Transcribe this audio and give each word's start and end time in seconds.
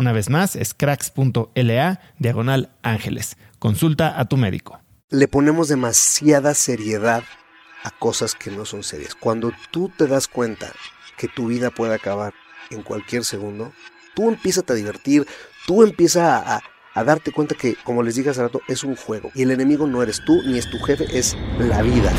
Una 0.00 0.12
vez 0.12 0.30
más, 0.30 0.56
es 0.56 0.72
cracks.la 0.72 2.00
diagonal 2.18 2.70
ángeles. 2.80 3.36
Consulta 3.58 4.18
a 4.18 4.24
tu 4.24 4.38
médico. 4.38 4.80
Le 5.10 5.28
ponemos 5.28 5.68
demasiada 5.68 6.54
seriedad 6.54 7.22
a 7.84 7.90
cosas 7.90 8.34
que 8.34 8.50
no 8.50 8.64
son 8.64 8.82
serias. 8.82 9.14
Cuando 9.14 9.52
tú 9.70 9.92
te 9.94 10.06
das 10.06 10.26
cuenta 10.26 10.72
que 11.18 11.28
tu 11.28 11.48
vida 11.48 11.70
puede 11.70 11.94
acabar 11.94 12.32
en 12.70 12.82
cualquier 12.82 13.26
segundo, 13.26 13.74
tú 14.14 14.30
empiezas 14.30 14.64
a 14.68 14.72
divertir, 14.72 15.26
tú 15.66 15.82
empiezas 15.82 16.46
a, 16.46 16.62
a 16.94 17.04
darte 17.04 17.30
cuenta 17.30 17.54
que, 17.54 17.76
como 17.84 18.02
les 18.02 18.14
dije 18.14 18.30
hace 18.30 18.40
rato, 18.40 18.62
es 18.68 18.84
un 18.84 18.96
juego. 18.96 19.30
Y 19.34 19.42
el 19.42 19.50
enemigo 19.50 19.86
no 19.86 20.02
eres 20.02 20.24
tú, 20.24 20.40
ni 20.46 20.56
es 20.56 20.70
tu 20.70 20.78
jefe, 20.78 21.04
es 21.12 21.36
la 21.58 21.82
vida. 21.82 22.10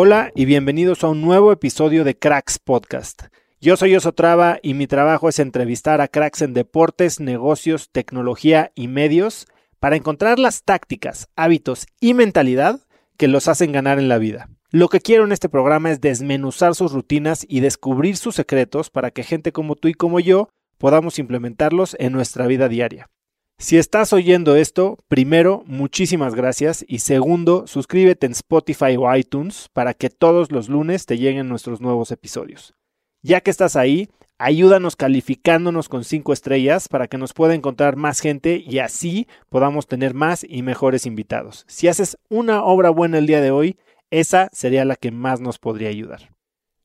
Hola 0.00 0.30
y 0.36 0.44
bienvenidos 0.44 1.02
a 1.02 1.08
un 1.08 1.22
nuevo 1.22 1.50
episodio 1.50 2.04
de 2.04 2.16
Cracks 2.16 2.60
Podcast. 2.60 3.22
Yo 3.60 3.76
soy 3.76 3.96
Osotrava 3.96 4.60
y 4.62 4.74
mi 4.74 4.86
trabajo 4.86 5.28
es 5.28 5.40
entrevistar 5.40 6.00
a 6.00 6.06
cracks 6.06 6.40
en 6.42 6.54
deportes, 6.54 7.18
negocios, 7.18 7.90
tecnología 7.90 8.70
y 8.76 8.86
medios 8.86 9.48
para 9.80 9.96
encontrar 9.96 10.38
las 10.38 10.62
tácticas, 10.62 11.26
hábitos 11.34 11.88
y 12.00 12.14
mentalidad 12.14 12.78
que 13.16 13.26
los 13.26 13.48
hacen 13.48 13.72
ganar 13.72 13.98
en 13.98 14.08
la 14.08 14.18
vida. 14.18 14.48
Lo 14.70 14.88
que 14.88 15.00
quiero 15.00 15.24
en 15.24 15.32
este 15.32 15.48
programa 15.48 15.90
es 15.90 16.00
desmenuzar 16.00 16.76
sus 16.76 16.92
rutinas 16.92 17.44
y 17.48 17.58
descubrir 17.58 18.16
sus 18.16 18.36
secretos 18.36 18.90
para 18.90 19.10
que 19.10 19.24
gente 19.24 19.50
como 19.50 19.74
tú 19.74 19.88
y 19.88 19.94
como 19.94 20.20
yo 20.20 20.48
podamos 20.78 21.18
implementarlos 21.18 21.96
en 21.98 22.12
nuestra 22.12 22.46
vida 22.46 22.68
diaria. 22.68 23.08
Si 23.60 23.76
estás 23.76 24.12
oyendo 24.12 24.54
esto, 24.54 24.98
primero, 25.08 25.64
muchísimas 25.66 26.36
gracias 26.36 26.84
y 26.86 27.00
segundo, 27.00 27.66
suscríbete 27.66 28.26
en 28.26 28.32
Spotify 28.32 28.96
o 28.96 29.12
iTunes 29.12 29.68
para 29.72 29.94
que 29.94 30.10
todos 30.10 30.52
los 30.52 30.68
lunes 30.68 31.06
te 31.06 31.18
lleguen 31.18 31.48
nuestros 31.48 31.80
nuevos 31.80 32.12
episodios. 32.12 32.76
Ya 33.20 33.40
que 33.40 33.50
estás 33.50 33.74
ahí, 33.74 34.10
ayúdanos 34.38 34.94
calificándonos 34.94 35.88
con 35.88 36.04
5 36.04 36.32
estrellas 36.32 36.86
para 36.86 37.08
que 37.08 37.18
nos 37.18 37.32
pueda 37.32 37.56
encontrar 37.56 37.96
más 37.96 38.20
gente 38.20 38.62
y 38.64 38.78
así 38.78 39.26
podamos 39.48 39.88
tener 39.88 40.14
más 40.14 40.46
y 40.48 40.62
mejores 40.62 41.04
invitados. 41.04 41.64
Si 41.66 41.88
haces 41.88 42.16
una 42.28 42.62
obra 42.62 42.90
buena 42.90 43.18
el 43.18 43.26
día 43.26 43.40
de 43.40 43.50
hoy, 43.50 43.76
esa 44.12 44.50
sería 44.52 44.84
la 44.84 44.94
que 44.94 45.10
más 45.10 45.40
nos 45.40 45.58
podría 45.58 45.88
ayudar. 45.88 46.30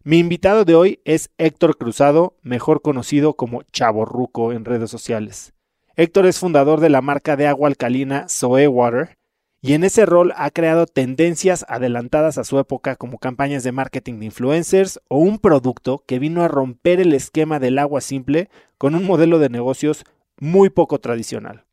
Mi 0.03 0.17
invitado 0.17 0.65
de 0.65 0.73
hoy 0.73 1.01
es 1.05 1.29
Héctor 1.37 1.77
Cruzado, 1.77 2.35
mejor 2.41 2.81
conocido 2.81 3.35
como 3.35 3.61
Chaborruco 3.71 4.53
en 4.53 4.65
redes 4.65 4.89
sociales. 4.89 5.52
Héctor 5.95 6.25
es 6.25 6.39
fundador 6.39 6.79
de 6.79 6.89
la 6.89 7.01
marca 7.01 7.35
de 7.35 7.45
agua 7.45 7.67
alcalina 7.67 8.25
Zoe 8.27 8.67
Water 8.67 9.15
y 9.61 9.73
en 9.73 9.83
ese 9.83 10.07
rol 10.07 10.33
ha 10.35 10.49
creado 10.49 10.87
tendencias 10.87 11.67
adelantadas 11.69 12.39
a 12.39 12.43
su 12.43 12.57
época 12.57 12.95
como 12.95 13.19
campañas 13.19 13.61
de 13.61 13.73
marketing 13.73 14.15
de 14.19 14.25
influencers 14.25 14.99
o 15.07 15.19
un 15.19 15.37
producto 15.37 16.03
que 16.07 16.17
vino 16.17 16.41
a 16.41 16.47
romper 16.47 16.99
el 16.99 17.13
esquema 17.13 17.59
del 17.59 17.77
agua 17.77 18.01
simple 18.01 18.49
con 18.79 18.95
un 18.95 19.05
modelo 19.05 19.37
de 19.37 19.49
negocios 19.49 20.03
muy 20.39 20.71
poco 20.71 20.97
tradicional. 20.97 21.65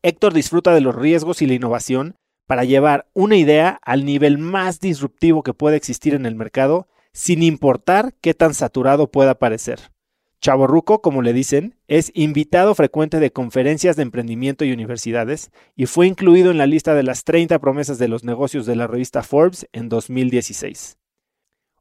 Héctor 0.00 0.32
disfruta 0.32 0.72
de 0.72 0.80
los 0.80 0.96
riesgos 0.96 1.42
y 1.42 1.46
la 1.46 1.54
innovación 1.54 2.16
para 2.46 2.64
llevar 2.64 3.06
una 3.12 3.36
idea 3.36 3.78
al 3.82 4.06
nivel 4.06 4.38
más 4.38 4.80
disruptivo 4.80 5.42
que 5.42 5.52
puede 5.52 5.76
existir 5.76 6.14
en 6.14 6.24
el 6.24 6.34
mercado 6.34 6.88
sin 7.12 7.42
importar 7.42 8.14
qué 8.22 8.32
tan 8.32 8.54
saturado 8.54 9.10
pueda 9.10 9.34
parecer. 9.34 9.90
Chaborruco, 10.46 11.02
como 11.02 11.22
le 11.22 11.32
dicen, 11.32 11.74
es 11.88 12.12
invitado 12.14 12.76
frecuente 12.76 13.18
de 13.18 13.32
conferencias 13.32 13.96
de 13.96 14.04
emprendimiento 14.04 14.64
y 14.64 14.70
universidades 14.70 15.50
y 15.74 15.86
fue 15.86 16.06
incluido 16.06 16.52
en 16.52 16.58
la 16.58 16.68
lista 16.68 16.94
de 16.94 17.02
las 17.02 17.24
30 17.24 17.58
promesas 17.58 17.98
de 17.98 18.06
los 18.06 18.22
negocios 18.22 18.64
de 18.64 18.76
la 18.76 18.86
revista 18.86 19.24
Forbes 19.24 19.66
en 19.72 19.88
2016. 19.88 20.98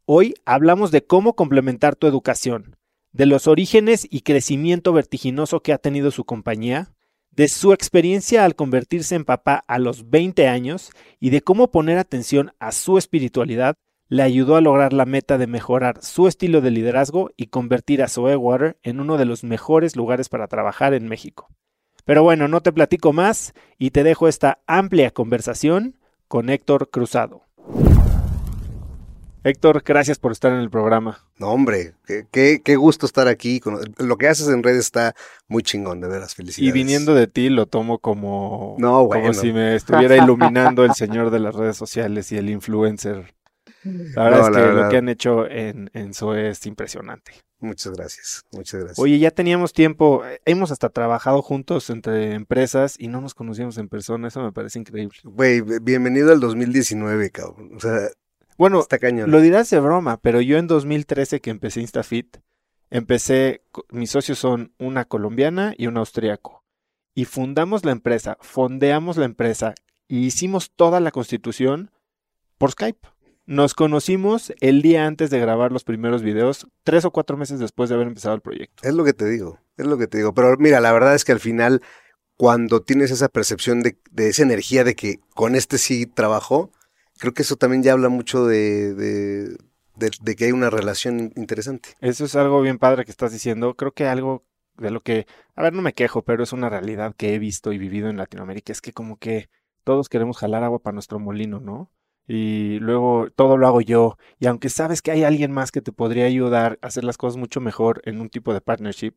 Hoy 0.06 0.34
hablamos 0.46 0.90
de 0.90 1.06
cómo 1.06 1.36
complementar 1.36 1.96
tu 1.96 2.08
educación, 2.08 2.76
de 3.12 3.28
los 3.28 3.46
orígenes 3.46 4.08
y 4.10 4.22
crecimiento 4.22 4.94
vertiginoso 4.94 5.60
que 5.60 5.72
ha 5.72 5.78
tenido 5.78 6.10
su 6.10 6.26
compañía, 6.26 6.92
de 7.30 7.50
su 7.50 7.72
experiencia 7.72 8.46
al 8.46 8.56
convertirse 8.56 9.14
en 9.14 9.26
papá 9.26 9.64
a 9.68 9.78
los 9.78 10.10
20 10.10 10.48
años 10.48 10.90
y 11.20 11.30
de 11.30 11.42
cómo 11.42 11.70
poner 11.70 12.00
atención 12.00 12.52
a 12.58 12.72
su 12.72 12.98
espiritualidad 12.98 13.76
le 14.08 14.24
ayudó 14.24 14.56
a 14.56 14.62
lograr 14.62 14.94
la 14.94 15.06
meta 15.06 15.38
de 15.38 15.48
mejorar 15.48 16.04
su 16.04 16.28
estilo 16.28 16.62
de 16.62 16.72
liderazgo 16.72 17.32
y 17.36 17.48
convertir 17.48 18.04
a 18.04 18.08
Zoe 18.08 18.36
Water 18.36 18.78
en 18.84 19.00
uno 19.00 19.18
de 19.18 19.26
los 19.26 19.44
mejores 19.44 19.96
lugares 19.96 20.30
para 20.30 20.48
trabajar 20.48 20.94
en 20.94 21.08
México. 21.08 21.50
Pero 22.06 22.22
bueno, 22.22 22.48
no 22.48 22.62
te 22.62 22.72
platico 22.72 23.14
más 23.14 23.54
y 23.80 23.90
te 23.92 24.04
dejo 24.04 24.28
esta 24.28 24.60
amplia 24.68 25.12
conversación 25.12 25.98
con 26.28 26.50
Héctor 26.50 26.90
Cruzado. 26.90 27.46
Héctor, 29.44 29.84
gracias 29.86 30.18
por 30.18 30.32
estar 30.32 30.52
en 30.52 30.58
el 30.58 30.72
programa. 30.72 31.20
No, 31.38 31.50
hombre, 31.50 31.94
qué, 32.08 32.26
qué, 32.32 32.62
qué 32.64 32.76
gusto 32.78 33.06
estar 33.06 33.28
aquí. 33.28 33.62
Lo 34.00 34.18
que 34.18 34.28
haces 34.28 34.48
en 34.48 34.64
redes 34.64 34.80
está 34.80 35.14
muy 35.48 35.62
chingón, 35.62 36.02
de 36.02 36.08
veras, 36.08 36.34
felicidades. 36.34 36.68
Y 36.68 36.72
viniendo 36.72 37.14
de 37.14 37.28
ti 37.28 37.50
lo 37.50 37.68
tomo 37.68 38.00
como, 38.00 38.76
No, 38.80 39.08
como 39.08 39.34
si 39.36 39.54
me 39.54 39.76
estuviera 39.76 40.18
iluminando 40.24 40.84
el 40.84 40.96
señor 40.96 41.30
de 41.30 41.40
las 41.40 41.54
redes 41.54 41.78
sociales 41.78 42.32
y 42.32 42.38
el 42.38 42.50
influencer. 42.50 43.35
La 43.84 44.24
verdad 44.26 44.50
No, 44.50 44.58
es 44.58 44.64
que 44.64 44.72
lo 44.74 44.90
que 44.90 44.98
han 44.98 45.10
hecho 45.10 45.48
en, 45.50 45.90
en 45.94 46.14
Zoe 46.14 46.50
es 46.50 46.66
impresionante. 46.66 47.34
Muchas 47.60 47.94
gracias, 47.94 48.44
muchas 48.52 48.82
gracias. 48.82 49.00
Oye, 49.00 49.18
ya 49.18 49.32
teníamos 49.32 49.74
tiempo, 49.74 50.26
eh, 50.26 50.42
hemos 50.46 50.72
hasta 50.72 50.90
trabajado 50.90 51.42
juntos 51.42 51.90
entre 51.90 52.34
empresas 52.34 52.96
y 53.00 53.08
no 53.08 53.22
nos 53.22 53.34
conocíamos 53.34 53.78
en 53.78 53.88
persona, 53.88 54.28
eso 54.28 54.44
me 54.44 54.52
parece 54.52 54.80
increíble. 54.80 55.18
Güey, 55.24 55.62
bienvenido 55.82 56.32
al 56.32 56.40
2019, 56.40 57.30
cabrón. 57.32 57.72
O 57.76 57.80
sea, 57.80 58.10
Bueno, 58.58 58.80
está 58.80 59.00
cañón. 59.00 59.32
Lo 59.32 59.40
dirás 59.40 59.70
de 59.70 59.80
broma, 59.80 60.18
pero 60.18 60.42
yo 60.42 60.58
en 60.58 60.68
2013 60.68 61.40
que 61.40 61.50
empecé 61.50 61.82
InstaFit, 61.82 62.38
empecé, 62.90 63.64
mis 63.90 64.12
socios 64.12 64.38
son 64.38 64.74
una 64.78 65.06
colombiana 65.06 65.74
y 65.78 65.88
un 65.88 65.98
austriaco. 65.98 66.64
Y 67.14 67.26
fundamos 67.26 67.86
la 67.86 67.92
empresa, 67.92 68.38
fondeamos 68.42 69.16
la 69.18 69.26
empresa 69.26 69.74
y 70.08 70.26
hicimos 70.26 70.72
toda 70.76 71.00
la 71.00 71.12
constitución 71.12 71.90
por 72.58 72.72
Skype. 72.72 73.08
Nos 73.48 73.76
conocimos 73.76 74.54
el 74.60 74.82
día 74.82 75.06
antes 75.06 75.30
de 75.30 75.40
grabar 75.40 75.72
los 75.72 75.84
primeros 75.84 76.24
videos, 76.24 76.68
tres 76.84 77.06
o 77.06 77.12
cuatro 77.12 77.38
meses 77.38 77.60
después 77.60 77.90
de 77.90 77.96
haber 77.96 78.08
empezado 78.08 78.34
el 78.34 78.42
proyecto. 78.42 78.88
Es 78.88 78.94
lo 78.96 79.04
que 79.04 79.14
te 79.14 79.26
digo, 79.30 79.60
es 79.78 79.86
lo 79.86 79.98
que 80.00 80.08
te 80.08 80.18
digo. 80.18 80.34
Pero 80.34 80.56
mira, 80.58 80.80
la 80.80 80.92
verdad 80.92 81.14
es 81.14 81.24
que 81.26 81.32
al 81.32 81.40
final, 81.40 81.82
cuando 82.38 82.82
tienes 82.82 83.12
esa 83.12 83.30
percepción 83.30 83.82
de, 83.84 83.98
de 84.10 84.30
esa 84.30 84.42
energía 84.42 84.84
de 84.84 84.96
que 84.96 85.20
con 85.36 85.56
este 85.56 85.78
sí 85.78 86.08
trabajó, 86.08 86.72
creo 87.20 87.34
que 87.34 87.44
eso 87.44 87.56
también 87.56 87.84
ya 87.84 87.94
habla 87.94 88.10
mucho 88.10 88.48
de, 88.48 88.96
de, 88.96 89.50
de- 89.96 90.12
de 90.22 90.36
que 90.36 90.46
hay 90.46 90.52
una 90.52 90.72
relación 90.72 91.32
interesante. 91.36 91.90
Eso 92.02 92.26
es 92.26 92.36
algo 92.36 92.62
bien 92.62 92.80
padre 92.80 93.06
que 93.06 93.12
estás 93.12 93.32
diciendo. 93.32 93.76
Creo 93.76 93.92
que 93.92 94.08
algo 94.08 94.44
de 94.78 94.90
lo 94.90 95.02
que, 95.02 95.28
a 95.56 95.62
ver, 95.62 95.72
no 95.74 95.84
me 95.84 95.94
quejo, 95.94 96.24
pero 96.24 96.42
es 96.44 96.52
una 96.52 96.70
realidad 96.70 97.14
que 97.16 97.36
he 97.36 97.40
visto 97.40 97.72
y 97.74 97.78
vivido 97.78 98.10
en 98.10 98.18
Latinoamérica. 98.18 98.72
Es 98.72 98.82
que 98.82 98.92
como 98.92 99.18
que 99.18 99.50
todos 99.84 100.10
queremos 100.10 100.38
jalar 100.38 100.64
agua 100.64 100.80
para 100.80 100.96
nuestro 100.96 101.20
molino, 101.20 101.60
¿no? 101.60 101.92
Y 102.28 102.80
luego 102.80 103.28
todo 103.36 103.58
lo 103.58 103.68
hago 103.68 103.82
yo. 103.82 104.18
Y 104.40 104.48
aunque 104.48 104.70
sabes 104.70 105.02
que 105.02 105.12
hay 105.12 105.24
alguien 105.24 105.52
más 105.52 105.72
que 105.72 105.82
te 105.82 105.92
podría 105.92 106.26
ayudar 106.26 106.80
a 106.82 106.88
hacer 106.88 107.04
las 107.04 107.18
cosas 107.18 107.38
mucho 107.38 107.62
mejor 107.62 108.02
en 108.06 108.20
un 108.20 108.30
tipo 108.30 108.54
de 108.54 108.62
partnership, 108.62 109.14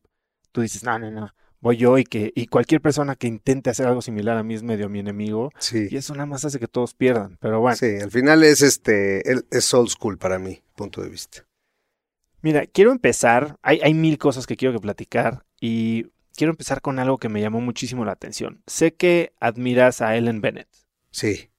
tú 0.53 0.61
dices, 0.61 0.85
no, 0.85 0.99
no, 0.99 1.11
no, 1.11 1.33
voy 1.61 1.77
yo 1.77 1.99
y 1.99 2.05
que, 2.05 2.33
y 2.35 2.47
cualquier 2.47 2.81
persona 2.81 3.17
que 3.17 3.27
intente 3.27 3.71
hacer 3.71 3.87
algo 3.87 4.03
similar 4.03 4.37
a 4.37 4.43
mí 4.43 4.55
es 4.55 4.63
medio 4.63 4.89
mi 4.89 4.99
enemigo. 4.99 5.51
Sí. 5.59 5.89
Y 5.91 5.97
eso 5.97 6.15
nada 6.15 6.27
más 6.27 6.45
hace 6.45 6.59
que 6.59 6.69
todos 6.69 6.95
pierdan. 6.95 7.39
Pero 7.41 7.61
bueno. 7.61 7.77
Sí, 7.77 7.97
al 8.03 8.11
final 8.11 8.45
es 8.45 8.63
este, 8.63 9.23
es 9.51 9.75
old 9.75 9.89
school 9.89 10.19
para 10.19 10.39
mí, 10.39 10.63
punto 10.75 11.03
de 11.03 11.09
vista. 11.09 11.47
Mira, 12.41 12.67
quiero 12.67 12.93
empezar, 12.93 13.59
hay, 13.63 13.81
hay 13.83 13.95
mil 13.95 14.17
cosas 14.19 14.47
que 14.47 14.57
quiero 14.57 14.73
que 14.73 14.81
platicar 14.81 15.45
y 15.61 16.13
quiero 16.37 16.53
empezar 16.53 16.81
con 16.81 17.01
algo 17.01 17.19
que 17.19 17.29
me 17.29 17.41
llamó 17.41 17.61
muchísimo 17.61 18.05
la 18.05 18.13
atención. 18.13 18.63
Sé 18.67 18.95
que 18.95 19.33
admiras 19.41 20.01
a 20.01 20.17
Ellen 20.17 20.41
Bennett. 20.41 20.69
Sí. 21.11 21.51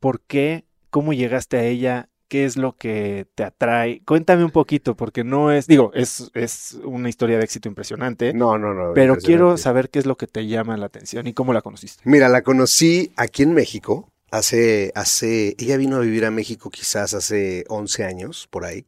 ¿Por 0.00 0.20
qué? 0.20 0.67
¿Cómo 0.90 1.12
llegaste 1.12 1.56
a 1.56 1.64
ella? 1.64 2.08
¿Qué 2.28 2.44
es 2.44 2.56
lo 2.58 2.76
que 2.76 3.26
te 3.34 3.42
atrae? 3.42 4.02
Cuéntame 4.04 4.44
un 4.44 4.50
poquito, 4.50 4.94
porque 4.96 5.24
no 5.24 5.50
es, 5.50 5.66
digo, 5.66 5.90
es, 5.94 6.30
es 6.34 6.78
una 6.84 7.08
historia 7.08 7.38
de 7.38 7.44
éxito 7.44 7.68
impresionante, 7.68 8.34
No, 8.34 8.58
no, 8.58 8.74
no. 8.74 8.92
pero 8.94 9.16
quiero 9.16 9.56
saber 9.56 9.88
qué 9.88 9.98
es 9.98 10.04
lo 10.04 10.16
que 10.16 10.26
te 10.26 10.46
llama 10.46 10.76
la 10.76 10.86
atención 10.86 11.26
y 11.26 11.32
cómo 11.32 11.54
la 11.54 11.62
conociste. 11.62 12.02
Mira, 12.04 12.28
la 12.28 12.42
conocí 12.42 13.12
aquí 13.16 13.42
en 13.44 13.54
México. 13.54 14.12
Hace, 14.30 14.92
hace, 14.94 15.56
ella 15.58 15.78
vino 15.78 15.96
a 15.96 16.00
vivir 16.00 16.26
a 16.26 16.30
México 16.30 16.68
quizás 16.68 17.14
hace 17.14 17.64
11 17.68 18.04
años, 18.04 18.46
por 18.50 18.66
ahí. 18.66 18.84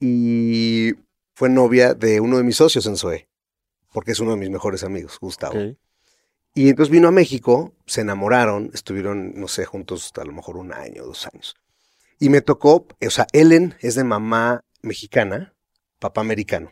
Y 0.00 0.94
fue 1.34 1.50
novia 1.50 1.92
de 1.92 2.20
uno 2.20 2.38
de 2.38 2.44
mis 2.44 2.56
socios 2.56 2.86
en 2.86 2.96
SOE, 2.96 3.28
porque 3.92 4.12
es 4.12 4.20
uno 4.20 4.30
de 4.30 4.36
mis 4.38 4.48
mejores 4.48 4.82
amigos, 4.84 5.18
Gustavo. 5.20 5.58
Ok. 5.58 5.76
Y 6.54 6.68
entonces 6.68 6.90
vino 6.90 7.08
a 7.08 7.10
México, 7.10 7.72
se 7.86 8.02
enamoraron, 8.02 8.70
estuvieron, 8.72 9.34
no 9.34 9.48
sé, 9.48 9.64
juntos 9.64 10.12
a 10.16 10.24
lo 10.24 10.32
mejor 10.32 10.56
un 10.56 10.72
año, 10.72 11.04
dos 11.04 11.26
años. 11.26 11.56
Y 12.20 12.28
me 12.28 12.40
tocó, 12.40 12.86
o 13.04 13.10
sea, 13.10 13.26
Ellen 13.32 13.74
es 13.80 13.96
de 13.96 14.04
mamá 14.04 14.62
mexicana, 14.80 15.52
papá 15.98 16.20
americano. 16.20 16.70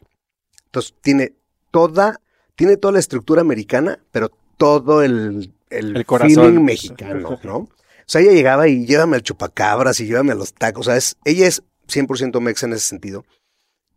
Entonces 0.67 0.95
tiene 1.01 1.35
toda, 1.73 2.21
tiene 2.55 2.77
toda 2.77 2.93
la 2.93 3.01
estructura 3.01 3.41
americana, 3.41 3.99
pero 4.13 4.31
todo 4.57 5.03
el, 5.03 5.53
el, 5.71 5.97
El 5.97 6.07
corazón. 6.07 6.45
feeling 6.45 6.65
mexicano, 6.65 7.41
¿no? 7.43 7.57
O 7.57 7.69
sea, 8.07 8.21
ella 8.21 8.33
llegaba 8.33 8.69
y 8.69 8.87
llévame 8.87 9.17
al 9.17 9.23
chupacabras 9.23 9.99
y 10.01 10.07
llévame 10.07 10.33
a 10.33 10.37
los 10.37 10.55
tacos. 10.55 10.87
O 10.87 10.91
sea, 10.91 10.97
es, 10.97 11.17
ella 11.25 11.49
es 11.49 11.63
100% 11.89 12.41
mexa 12.41 12.67
en 12.67 12.75
ese 12.75 12.87
sentido. 12.87 13.25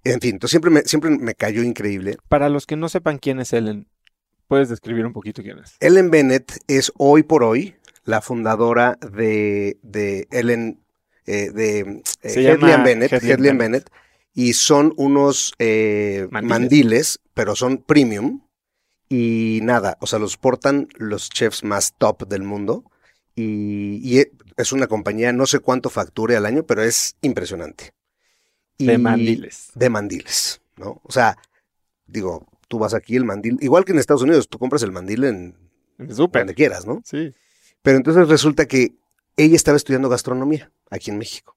En 0.03 0.19
fin, 0.19 0.35
entonces 0.35 0.51
siempre 0.51 0.71
me, 0.71 0.81
siempre 0.81 1.09
me 1.11 1.35
cayó 1.35 1.63
increíble. 1.63 2.17
Para 2.27 2.49
los 2.49 2.65
que 2.65 2.75
no 2.75 2.89
sepan 2.89 3.17
quién 3.17 3.39
es 3.39 3.53
Ellen, 3.53 3.88
¿puedes 4.47 4.69
describir 4.69 5.06
un 5.06 5.13
poquito 5.13 5.42
quién 5.42 5.59
es? 5.59 5.75
Ellen 5.80 6.12
Bennett 6.12 6.59
es 6.68 6.92
hoy 6.97 7.24
por 7.24 7.44
hoy 7.44 7.75
la 8.03 8.21
fundadora 8.21 8.97
de, 9.12 9.77
de 9.81 10.27
Ellen, 10.31 10.80
eh, 11.25 11.51
de 11.51 12.03
eh, 12.21 12.57
Bennett, 12.57 13.12
Bennett. 13.12 13.57
Bennett, 13.57 13.89
y 14.33 14.53
son 14.53 14.94
unos 14.97 15.53
eh, 15.59 16.27
Mandiles. 16.30 16.59
mandiles. 16.59 17.19
pero 17.33 17.56
son 17.56 17.77
premium. 17.77 18.42
Y 19.07 19.59
nada, 19.62 19.97
o 20.01 20.07
sea, 20.07 20.18
los 20.18 20.36
portan 20.36 20.88
los 20.95 21.30
chefs 21.30 21.63
más 21.63 21.94
top 21.98 22.27
del 22.27 22.44
mundo. 22.44 22.83
Y, 23.36 24.00
y 24.03 24.19
e- 24.19 24.31
es 24.57 24.71
una 24.71 24.88
compañía, 24.88 25.31
no 25.31 25.45
sé 25.45 25.59
cuánto 25.59 25.89
facture 25.89 26.36
al 26.36 26.45
año, 26.45 26.63
pero 26.63 26.81
es 26.81 27.15
impresionante. 27.21 27.91
De 28.77 28.98
mandiles. 28.98 29.69
de 29.75 29.89
mandiles, 29.89 30.62
¿no? 30.75 31.01
O 31.03 31.12
sea, 31.12 31.38
digo, 32.07 32.48
tú 32.75 32.80
vas 32.80 32.94
aquí 32.94 33.16
el 33.16 33.24
mandil, 33.24 33.57
igual 33.62 33.86
que 33.86 33.94
en 33.94 34.00
Estados 34.00 34.22
Unidos, 34.22 34.50
tú 34.50 34.60
compras 34.60 34.83
el 34.83 34.92
mandil 34.92 35.24
en 35.24 35.56
Súper. 36.13 36.42
donde 36.42 36.56
quieras, 36.56 36.86
¿no? 36.86 37.01
Sí. 37.06 37.33
Pero 37.81 37.95
entonces 37.95 38.27
resulta 38.27 38.66
que 38.66 38.95
ella 39.38 39.56
estaba 39.56 39.77
estudiando 39.77 40.10
gastronomía 40.10 40.74
aquí 40.89 41.10
en 41.10 41.18
México. 41.18 41.56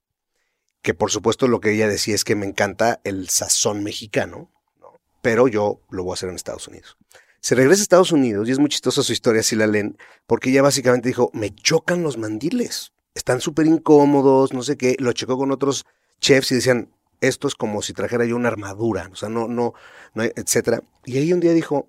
Que 0.80 0.94
por 0.94 1.10
supuesto 1.10 1.48
lo 1.48 1.58
que 1.58 1.72
ella 1.72 1.88
decía 1.88 2.14
es 2.14 2.22
que 2.22 2.36
me 2.36 2.46
encanta 2.46 3.00
el 3.02 3.28
sazón 3.30 3.82
mexicano, 3.82 4.52
¿no? 4.80 4.92
pero 5.20 5.48
yo 5.48 5.80
lo 5.90 6.04
voy 6.04 6.12
a 6.12 6.14
hacer 6.14 6.28
en 6.28 6.36
Estados 6.36 6.68
Unidos. 6.68 6.96
Se 7.40 7.56
regresa 7.56 7.80
a 7.80 7.82
Estados 7.82 8.12
Unidos 8.12 8.48
y 8.48 8.52
es 8.52 8.60
muy 8.60 8.68
chistosa 8.68 9.02
su 9.02 9.12
historia 9.12 9.42
si 9.42 9.56
la 9.56 9.66
leen, 9.66 9.98
porque 10.28 10.50
ella 10.50 10.62
básicamente 10.62 11.08
dijo, 11.08 11.32
me 11.34 11.52
chocan 11.52 12.04
los 12.04 12.16
mandiles, 12.16 12.92
están 13.14 13.40
súper 13.40 13.66
incómodos, 13.66 14.52
no 14.52 14.62
sé 14.62 14.76
qué, 14.76 14.94
lo 15.00 15.12
checó 15.12 15.36
con 15.36 15.50
otros 15.50 15.84
chefs 16.20 16.52
y 16.52 16.54
decían, 16.54 16.92
esto 17.20 17.48
es 17.48 17.54
como 17.54 17.82
si 17.82 17.92
trajera 17.92 18.24
yo 18.24 18.36
una 18.36 18.48
armadura, 18.48 19.08
o 19.12 19.16
sea, 19.16 19.28
no, 19.28 19.48
no, 19.48 19.74
no, 20.14 20.22
etcétera. 20.22 20.82
Y 21.04 21.18
ahí 21.18 21.32
un 21.32 21.40
día 21.40 21.52
dijo, 21.52 21.88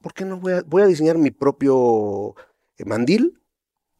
¿por 0.00 0.12
qué 0.14 0.24
no 0.24 0.38
voy 0.38 0.82
a, 0.82 0.86
diseñar 0.86 1.18
mi 1.18 1.30
propio 1.30 2.34
eh, 2.76 2.84
mandil? 2.84 3.40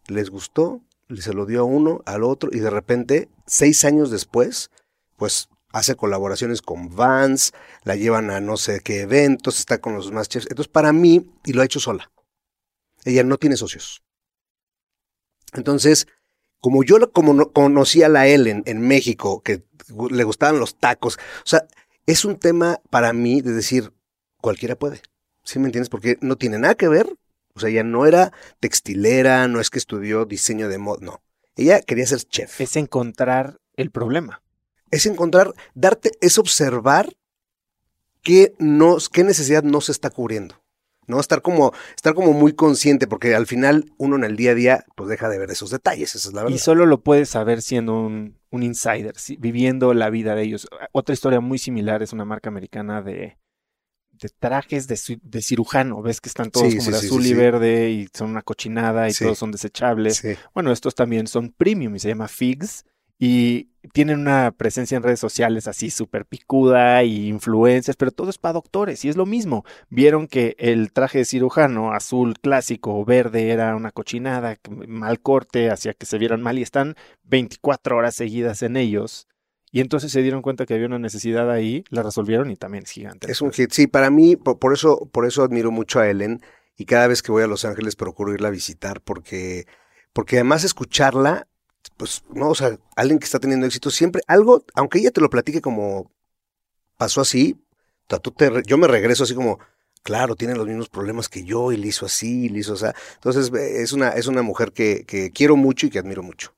Les 0.06 0.30
gustó, 0.30 0.82
se 1.18 1.32
lo 1.32 1.46
dio 1.46 1.60
a 1.60 1.64
uno, 1.64 2.02
al 2.04 2.24
otro, 2.24 2.50
y 2.52 2.58
de 2.58 2.70
repente, 2.70 3.28
seis 3.46 3.84
años 3.84 4.10
después, 4.10 4.70
pues 5.16 5.48
hace 5.72 5.96
colaboraciones 5.96 6.62
con 6.62 6.94
Vans, 6.94 7.52
la 7.82 7.96
llevan 7.96 8.30
a 8.30 8.40
no 8.40 8.56
sé 8.56 8.80
qué 8.80 9.00
eventos, 9.00 9.58
está 9.58 9.78
con 9.78 9.94
los 9.94 10.12
más 10.12 10.28
chefs. 10.28 10.46
Entonces, 10.48 10.70
para 10.70 10.92
mí, 10.92 11.32
y 11.44 11.52
lo 11.52 11.62
ha 11.62 11.64
hecho 11.64 11.80
sola. 11.80 12.10
Ella 13.04 13.24
no 13.24 13.38
tiene 13.38 13.56
socios. 13.56 14.02
Entonces, 15.52 16.06
como 16.60 16.84
yo 16.84 17.12
como 17.12 17.34
no- 17.34 17.52
conocí 17.52 18.02
a 18.02 18.08
la 18.08 18.26
Ellen 18.26 18.62
en 18.66 18.80
México, 18.80 19.42
que 19.42 19.64
le 20.10 20.24
gustaban 20.24 20.58
los 20.58 20.76
tacos, 20.76 21.16
o 21.16 21.46
sea, 21.46 21.66
es 22.06 22.24
un 22.24 22.38
tema 22.38 22.80
para 22.90 23.12
mí 23.12 23.40
de 23.40 23.52
decir, 23.52 23.92
cualquiera 24.40 24.76
puede. 24.76 25.00
¿Sí 25.42 25.58
me 25.58 25.66
entiendes? 25.66 25.88
Porque 25.88 26.18
no 26.20 26.36
tiene 26.36 26.58
nada 26.58 26.74
que 26.74 26.88
ver. 26.88 27.16
O 27.54 27.60
sea, 27.60 27.70
ella 27.70 27.84
no 27.84 28.06
era 28.06 28.32
textilera, 28.60 29.46
no 29.46 29.60
es 29.60 29.70
que 29.70 29.78
estudió 29.78 30.24
diseño 30.24 30.68
de 30.68 30.78
moda, 30.78 30.98
no. 31.00 31.22
Ella 31.56 31.80
quería 31.80 32.06
ser 32.06 32.22
chef. 32.22 32.60
Es, 32.60 32.70
Es 32.70 32.76
encontrar 32.76 33.58
el 33.76 33.90
problema. 33.90 34.42
encontrar, 34.90 35.54
darte, 35.74 36.12
es 36.20 36.38
observar 36.38 37.14
qué, 38.22 38.54
no, 38.58 38.96
qué 39.12 39.22
necesidad 39.22 39.62
no 39.62 39.80
se 39.80 39.92
está 39.92 40.10
cubriendo. 40.10 40.63
¿No? 41.06 41.20
Estar 41.20 41.42
como, 41.42 41.72
estar 41.94 42.14
como 42.14 42.32
muy 42.32 42.52
consciente, 42.52 43.06
porque 43.06 43.34
al 43.34 43.46
final 43.46 43.92
uno 43.98 44.16
en 44.16 44.24
el 44.24 44.36
día 44.36 44.52
a 44.52 44.54
día, 44.54 44.84
pues 44.96 45.08
deja 45.08 45.28
de 45.28 45.38
ver 45.38 45.50
esos 45.50 45.70
detalles, 45.70 46.14
esa 46.14 46.28
es 46.28 46.34
la 46.34 46.42
verdad. 46.42 46.56
Y 46.56 46.58
solo 46.58 46.86
lo 46.86 47.02
puedes 47.02 47.30
saber 47.30 47.62
siendo 47.62 47.98
un, 48.00 48.38
un 48.50 48.62
insider, 48.62 49.16
sí, 49.16 49.36
viviendo 49.38 49.94
la 49.94 50.10
vida 50.10 50.34
de 50.34 50.42
ellos. 50.42 50.68
Otra 50.92 51.12
historia 51.12 51.40
muy 51.40 51.58
similar 51.58 52.02
es 52.02 52.12
una 52.12 52.24
marca 52.24 52.48
americana 52.48 53.02
de, 53.02 53.38
de 54.12 54.28
trajes 54.38 54.86
de, 54.86 54.98
de 55.22 55.42
cirujano. 55.42 56.02
Ves 56.02 56.20
que 56.20 56.28
están 56.28 56.50
todos 56.50 56.70
Sí, 56.70 56.78
como 56.78 56.86
sí, 56.86 56.90
de 56.92 56.98
azul 56.98 57.26
y 57.26 57.34
verde 57.34 57.90
y 57.90 58.08
son 58.12 58.30
una 58.30 58.42
cochinada 58.42 59.08
y 59.08 59.12
todos 59.12 59.38
son 59.38 59.50
desechables. 59.52 60.22
Bueno, 60.54 60.72
estos 60.72 60.94
también 60.94 61.26
son 61.26 61.50
premium 61.50 61.96
y 61.96 61.98
se 61.98 62.08
llama 62.08 62.28
Figs 62.28 62.84
y 63.18 63.70
tienen 63.92 64.20
una 64.20 64.50
presencia 64.50 64.96
en 64.96 65.02
redes 65.02 65.20
sociales 65.20 65.68
así 65.68 65.90
súper 65.90 66.24
picuda 66.24 67.04
y 67.04 67.28
influencers, 67.28 67.96
pero 67.96 68.10
todo 68.10 68.30
es 68.30 68.38
para 68.38 68.54
doctores 68.54 69.04
y 69.04 69.08
es 69.08 69.16
lo 69.16 69.26
mismo. 69.26 69.64
Vieron 69.88 70.26
que 70.26 70.56
el 70.58 70.92
traje 70.92 71.18
de 71.18 71.24
cirujano 71.24 71.92
azul 71.92 72.34
clásico 72.40 72.98
o 72.98 73.04
verde 73.04 73.50
era 73.50 73.76
una 73.76 73.92
cochinada, 73.92 74.56
mal 74.88 75.20
corte, 75.20 75.70
hacía 75.70 75.94
que 75.94 76.06
se 76.06 76.18
vieran 76.18 76.42
mal 76.42 76.58
y 76.58 76.62
están 76.62 76.96
24 77.24 77.96
horas 77.96 78.14
seguidas 78.14 78.62
en 78.62 78.76
ellos 78.76 79.28
Y 79.70 79.80
entonces 79.80 80.12
se 80.12 80.22
dieron 80.22 80.42
cuenta 80.42 80.66
que 80.66 80.74
había 80.74 80.86
una 80.86 80.98
necesidad 80.98 81.50
ahí, 81.50 81.84
la 81.90 82.02
resolvieron 82.02 82.50
y 82.50 82.56
también 82.56 82.84
es 82.84 82.90
gigante. 82.90 83.30
Es 83.30 83.42
un 83.42 83.52
hit. 83.52 83.70
Sí, 83.72 83.86
para 83.86 84.10
mí, 84.10 84.36
por, 84.36 84.72
eso, 84.72 85.08
por 85.12 85.26
eso 85.26 85.42
admiro 85.42 85.70
mucho 85.70 86.00
a 86.00 86.08
Ellen 86.08 86.40
y 86.76 86.86
cada 86.86 87.06
vez 87.06 87.22
que 87.22 87.32
voy 87.32 87.42
a 87.42 87.46
Los 87.46 87.64
Ángeles 87.64 87.96
procuro 87.96 88.32
irla 88.32 88.48
a 88.48 88.52
visitar 88.52 89.00
porque, 89.00 89.66
porque 90.12 90.36
además 90.36 90.64
escucharla, 90.64 91.48
pues, 91.96 92.24
no, 92.30 92.50
o 92.50 92.54
sea, 92.54 92.78
alguien 92.96 93.18
que 93.18 93.24
está 93.24 93.38
teniendo 93.38 93.66
éxito 93.66 93.90
siempre, 93.90 94.22
algo, 94.26 94.64
aunque 94.74 94.98
ella 94.98 95.10
te 95.10 95.20
lo 95.20 95.30
platique 95.30 95.60
como 95.60 96.10
pasó 96.96 97.20
así, 97.20 97.56
tú 98.22 98.30
te, 98.30 98.50
yo 98.66 98.78
me 98.78 98.88
regreso 98.88 99.24
así 99.24 99.34
como, 99.34 99.58
claro, 100.02 100.36
tiene 100.36 100.54
los 100.54 100.66
mismos 100.66 100.88
problemas 100.88 101.28
que 101.28 101.44
yo 101.44 101.72
y 101.72 101.76
le 101.76 101.88
hizo 101.88 102.06
así, 102.06 102.48
le 102.48 102.60
hizo 102.60 102.74
o 102.74 102.76
sea. 102.76 102.94
Entonces, 103.14 103.52
es 103.52 103.92
una, 103.92 104.10
es 104.10 104.26
una 104.26 104.42
mujer 104.42 104.72
que, 104.72 105.04
que 105.06 105.30
quiero 105.30 105.56
mucho 105.56 105.86
y 105.86 105.90
que 105.90 105.98
admiro 105.98 106.22
mucho. 106.22 106.54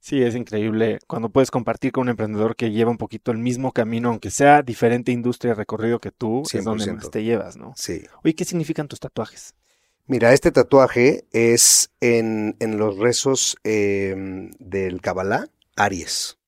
Sí, 0.00 0.22
es 0.22 0.34
increíble 0.34 1.00
cuando 1.06 1.28
puedes 1.28 1.50
compartir 1.50 1.92
con 1.92 2.02
un 2.02 2.08
emprendedor 2.10 2.56
que 2.56 2.70
lleva 2.70 2.90
un 2.90 2.96
poquito 2.98 3.30
el 3.30 3.38
mismo 3.38 3.72
camino, 3.72 4.08
aunque 4.08 4.30
sea 4.30 4.62
diferente 4.62 5.12
industria 5.12 5.54
recorrido 5.54 5.98
que 5.98 6.12
tú, 6.12 6.44
es 6.50 6.64
donde 6.64 6.92
más 6.92 7.10
te 7.10 7.24
llevas, 7.24 7.56
¿no? 7.56 7.74
Sí. 7.76 8.02
Oye, 8.24 8.34
¿qué 8.34 8.44
significan 8.44 8.88
tus 8.88 9.00
tatuajes? 9.00 9.54
Mira, 10.08 10.32
este 10.32 10.50
tatuaje 10.50 11.26
es 11.32 11.90
en, 12.00 12.56
en 12.60 12.78
los 12.78 12.96
rezos 12.96 13.56
em, 13.62 14.50
del 14.58 15.02
Kabbalah, 15.02 15.48
Aries. 15.76 16.38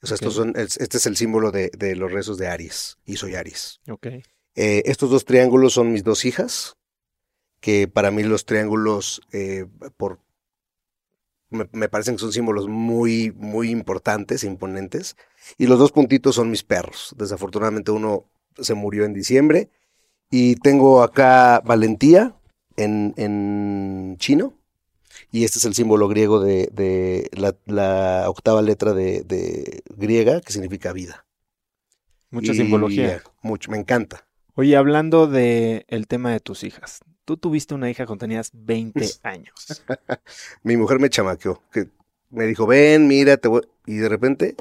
O 0.00 0.06
sea, 0.06 0.14
estos 0.14 0.34
son, 0.34 0.54
este 0.56 0.96
es 0.96 1.06
el 1.06 1.16
símbolo 1.16 1.50
de, 1.50 1.70
de, 1.76 1.96
los 1.96 2.10
rezos 2.10 2.38
de 2.38 2.46
Aries, 2.46 2.98
y 3.04 3.16
soy 3.16 3.34
Aries. 3.34 3.80
Ok. 3.90 4.06
Eh, 4.06 4.82
estos 4.86 5.10
dos 5.10 5.24
triángulos 5.24 5.74
son 5.74 5.92
mis 5.92 6.04
dos 6.04 6.24
hijas, 6.24 6.76
que 7.60 7.88
para 7.88 8.10
mí 8.10 8.22
los 8.22 8.46
triángulos, 8.46 9.20
eh, 9.32 9.66
por 9.96 10.20
me, 11.50 11.88
parecen 11.88 12.14
que 12.14 12.20
son 12.20 12.32
símbolos 12.32 12.68
muy, 12.68 13.32
muy 13.36 13.70
importantes 13.70 14.44
e 14.44 14.46
imponentes. 14.46 15.16
Y 15.58 15.66
los 15.66 15.78
dos 15.78 15.90
puntitos 15.92 16.36
son 16.36 16.50
mis 16.50 16.62
perros. 16.62 17.14
Desafortunadamente 17.18 17.90
uno 17.90 18.30
se 18.56 18.74
murió 18.74 19.04
en 19.04 19.12
diciembre. 19.12 19.68
Y 20.30 20.54
tengo 20.56 21.02
acá 21.02 21.60
valentía 21.64 22.39
en, 22.76 23.14
en 23.16 24.16
chino. 24.18 24.54
Y 25.32 25.44
este 25.44 25.58
es 25.58 25.64
el 25.64 25.74
símbolo 25.74 26.08
griego 26.08 26.40
de, 26.40 27.28
la, 27.66 28.24
octava 28.28 28.62
letra 28.62 28.92
de, 28.92 29.82
griega, 29.96 30.40
que 30.40 30.52
significa 30.52 30.92
vida. 30.92 31.26
Mucha 32.30 32.54
simbología. 32.54 33.22
Mucho, 33.42 33.70
me 33.70 33.78
encanta. 33.78 34.26
Oye, 34.54 34.76
hablando 34.76 35.26
del 35.26 35.84
el 35.88 36.06
tema 36.06 36.32
de 36.32 36.40
tus 36.40 36.64
hijas, 36.64 37.00
Tú 37.30 37.36
tuviste 37.36 37.76
una 37.76 37.88
hija 37.88 38.06
cuando 38.06 38.24
tenías 38.24 38.50
20 38.52 39.06
años. 39.22 39.84
Mi 40.64 40.76
mujer 40.76 40.98
me 40.98 41.08
chamaqueó, 41.08 41.62
que 41.70 41.86
me 42.30 42.44
dijo, 42.46 42.66
ven, 42.66 43.06
mira, 43.06 43.36
te 43.36 43.46
voy... 43.46 43.62
Y 43.86 43.98
de 43.98 44.08
repente... 44.08 44.56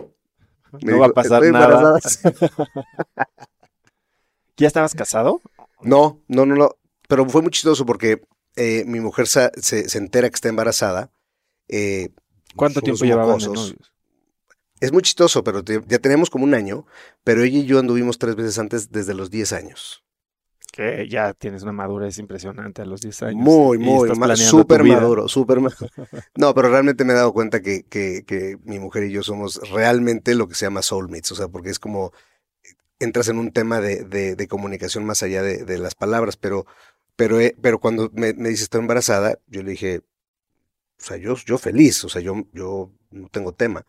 no 0.83 0.99
va 0.99 1.07
a 1.07 1.09
pasar 1.09 1.41
nada. 1.45 1.97
¿Ya 4.57 4.67
estabas 4.67 4.93
casado? 4.93 5.41
No, 5.81 6.19
no, 6.27 6.45
no, 6.45 6.53
no. 6.53 6.75
Pero 7.09 7.27
fue 7.27 7.41
muy 7.41 7.49
chistoso 7.49 7.87
porque 7.87 8.21
eh, 8.55 8.83
mi 8.85 8.99
mujer 8.99 9.25
se, 9.27 9.49
se, 9.59 9.97
entera 9.97 10.29
que 10.29 10.35
está 10.35 10.47
embarazada. 10.47 11.11
Eh, 11.67 12.09
¿Cuánto 12.55 12.81
tiempo 12.81 13.03
llevaban 13.03 13.39
de 13.39 13.47
novios? 13.47 13.91
Es 14.79 14.93
muy 14.93 15.01
chistoso, 15.01 15.43
pero 15.43 15.61
ya 15.63 15.97
tenemos 15.99 16.29
como 16.29 16.45
un 16.45 16.53
año, 16.53 16.85
pero 17.23 17.43
ella 17.43 17.57
y 17.59 17.65
yo 17.65 17.79
anduvimos 17.79 18.19
tres 18.19 18.35
veces 18.35 18.59
antes 18.59 18.91
desde 18.91 19.15
los 19.15 19.29
10 19.31 19.53
años 19.53 20.05
que 20.71 21.09
ya 21.09 21.33
tienes 21.33 21.63
una 21.63 21.71
madurez 21.71 22.19
impresionante 22.19 22.83
a 22.83 22.85
los 22.85 23.01
10 23.01 23.23
años. 23.23 23.43
Muy, 23.43 23.79
muy, 23.79 24.07
súper 24.37 24.83
maduro, 24.83 25.27
súper 25.27 25.59
maduro. 25.59 25.89
No, 26.37 26.53
pero 26.53 26.69
realmente 26.69 27.03
me 27.03 27.13
he 27.13 27.15
dado 27.15 27.33
cuenta 27.33 27.61
que, 27.61 27.83
que, 27.83 28.23
que, 28.25 28.57
mi 28.63 28.77
mujer 28.79 29.03
y 29.05 29.11
yo 29.11 29.23
somos 29.23 29.59
realmente 29.71 30.35
lo 30.35 30.47
que 30.47 30.53
se 30.53 30.67
llama 30.67 30.83
soulmates, 30.83 31.31
o 31.31 31.35
sea, 31.35 31.47
porque 31.47 31.71
es 31.71 31.79
como 31.79 32.13
entras 32.99 33.29
en 33.29 33.39
un 33.39 33.51
tema 33.51 33.79
de, 33.79 34.03
de, 34.03 34.47
comunicación 34.47 35.05
más 35.05 35.23
allá 35.23 35.41
de, 35.41 35.63
de, 35.63 35.77
las 35.79 35.95
palabras, 35.95 36.37
pero, 36.37 36.65
pero, 37.19 37.37
eh, 37.41 37.53
pero 37.61 37.79
cuando 37.79 38.09
me, 38.13 38.33
me 38.33 38.47
dice 38.47 38.63
estoy 38.63 38.79
embarazada, 38.79 39.39
yo 39.47 39.61
le 39.61 39.71
dije, 39.71 39.97
o 39.97 41.03
sea, 41.03 41.17
yo, 41.17 41.35
yo 41.35 41.57
feliz, 41.57 42.05
o 42.05 42.07
sea, 42.07 42.21
yo, 42.21 42.45
yo 42.53 42.93
no 43.11 43.27
tengo 43.27 43.53
tema. 43.53 43.85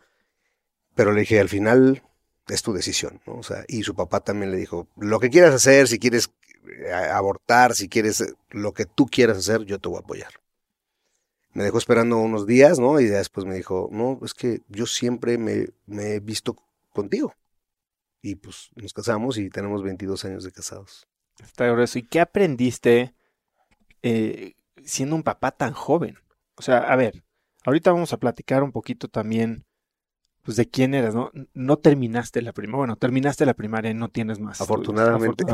Pero 0.97 1.13
le 1.13 1.21
dije, 1.21 1.39
al 1.39 1.49
final 1.49 2.03
es 2.49 2.63
tu 2.63 2.73
decisión, 2.73 3.21
¿no? 3.29 3.35
O 3.35 3.45
sea, 3.45 3.65
y 3.69 3.85
su 3.85 3.95
papá 3.95 4.19
también 4.19 4.51
le 4.51 4.57
dijo, 4.57 4.89
lo 4.97 5.21
que 5.21 5.31
quieras 5.31 5.55
hacer, 5.55 5.87
si 5.87 6.01
quieres 6.01 6.33
abortar, 7.13 7.77
si 7.77 7.89
quieres 7.89 8.21
eh, 8.21 8.35
lo 8.49 8.75
que 8.75 8.85
tú 8.85 9.07
quieras 9.07 9.39
hacer, 9.39 9.63
yo 9.63 9.79
te 9.79 9.89
voy 9.89 9.99
a 9.99 10.01
apoyar. 10.01 10.33
Me 11.53 11.63
dejó 11.63 11.79
esperando 11.79 12.19
unos 12.19 12.49
días, 12.49 12.81
¿no? 12.81 12.99
Y 12.99 13.05
después 13.05 13.47
me 13.47 13.55
dijo, 13.55 13.89
no, 13.93 14.19
es 14.25 14.35
que 14.35 14.63
yo 14.67 14.87
siempre 14.87 15.39
me, 15.39 15.69
he 15.87 16.19
visto 16.19 16.57
contigo. 16.93 17.33
Y 18.23 18.35
pues 18.35 18.71
nos 18.75 18.93
casamos 18.93 19.39
y 19.39 19.51
tenemos 19.51 19.85
22 19.85 20.25
años 20.25 20.43
de 20.43 20.51
casados. 20.51 21.07
Está 21.41 21.69
grueso. 21.69 22.01
¿Y 22.01 22.03
qué 22.03 22.19
aprendiste 22.19 23.15
eh, 24.03 24.55
siendo 24.85 25.17
un 25.17 25.23
papá 25.23 25.53
tan 25.53 25.73
joven? 25.73 26.19
O 26.57 26.63
sea, 26.63 26.79
a 26.79 26.97
ver, 26.97 27.23
ahorita 27.65 27.93
vamos 27.93 28.13
a 28.13 28.19
platicar 28.19 28.63
un 28.63 28.73
poquito 28.73 29.09
también 29.09 29.65
pues 30.43 30.57
de 30.57 30.69
quién 30.69 30.95
eras, 30.95 31.15
¿no? 31.15 31.31
No 31.53 31.77
terminaste 31.77 32.41
la 32.43 32.53
primaria, 32.53 32.79
bueno, 32.79 32.97
terminaste 32.97 33.45
la 33.45 33.55
primaria 33.55 33.91
y 33.91 33.95
no 33.95 34.09
tienes 34.09 34.41
más. 34.41 34.61
Afortunadamente. 34.61 35.45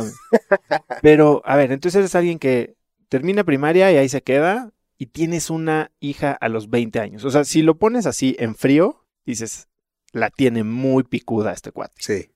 Pero, 1.03 1.43
a 1.45 1.57
ver, 1.57 1.73
entonces 1.73 1.99
eres 1.99 2.15
alguien 2.15 2.39
que 2.39 2.77
termina 3.09 3.45
primaria 3.45 3.91
y 3.93 3.97
ahí 3.97 4.09
se 4.09 4.23
queda 4.23 4.73
y 4.99 5.07
tienes 5.07 5.51
una 5.51 5.91
hija 6.01 6.33
a 6.33 6.49
los 6.49 6.71
20 6.71 7.01
años. 7.01 7.25
O 7.25 7.31
sea, 7.31 7.45
si 7.45 7.63
lo 7.63 7.79
pones 7.79 8.07
así 8.07 8.37
en 8.39 8.55
frío, 8.55 9.05
dices, 9.25 9.69
la 10.13 10.31
tiene 10.31 10.65
muy 10.65 11.03
picuda 11.03 11.53
este 11.53 11.73
cuate. 11.73 11.95
Sí. 11.99 12.31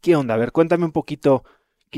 ¿Qué 0.00 0.14
onda? 0.16 0.34
A 0.34 0.38
ver, 0.38 0.52
cuéntame 0.52 0.84
un 0.84 0.92
poquito, 0.92 1.44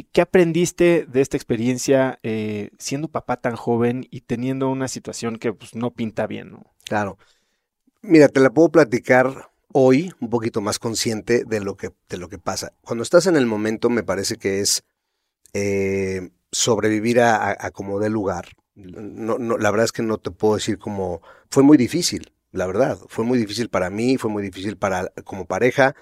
¿qué, 0.03 0.21
aprendiste 0.21 1.07
de 1.07 1.21
esta 1.21 1.37
experiencia 1.37 2.19
eh, 2.23 2.71
siendo 2.79 3.09
papá 3.09 3.37
tan 3.37 3.55
joven 3.55 4.07
y 4.11 4.23
teniendo 4.23 4.69
una 4.69 4.89
situación 4.89 5.37
que 5.37 5.53
pues, 5.53 5.75
no 5.75 5.93
pinta 5.93 6.27
bien, 6.27 6.51
¿no? 6.51 6.75
Claro. 6.85 7.19
Mira, 8.03 8.29
te 8.29 8.41
la 8.41 8.51
puedo 8.51 8.71
platicar 8.71 9.51
hoy 9.73 10.13
un 10.21 10.29
poquito 10.29 10.61
más 10.61 10.79
consciente 10.79 11.45
de 11.45 11.61
lo 11.61 11.77
que, 11.77 11.91
de 12.09 12.17
lo 12.19 12.29
que 12.29 12.39
pasa. 12.39 12.73
Cuando 12.83 13.03
estás 13.03 13.27
en 13.27 13.37
el 13.37 13.47
momento, 13.47 13.89
me 13.89 14.03
parece 14.03 14.37
que 14.37 14.61
es 14.61 14.85
eh, 15.53 16.31
sobrevivir 16.51 17.21
a, 17.21 17.71
como 17.73 18.01
de 18.01 18.11
lugar. 18.11 18.49
No, 18.75 19.39
no, 19.39 19.57
la 19.57 19.71
verdad 19.71 19.85
es 19.85 19.93
que 19.93 20.03
no 20.03 20.19
te 20.19 20.33
puedo 20.33 20.57
decir 20.57 20.79
como 20.79 21.23
fue 21.49 21.63
muy 21.63 21.77
difícil, 21.77 22.33
la 22.51 22.67
verdad. 22.67 22.99
Fue 23.09 23.25
muy 23.25 23.39
difícil 23.39 23.71
para 23.71 23.89
mí, 23.89 24.19
fue 24.19 24.31
muy 24.31 24.43
difícil 24.43 24.77
para 24.77 25.09
como 25.25 25.47
pareja. 25.47 25.95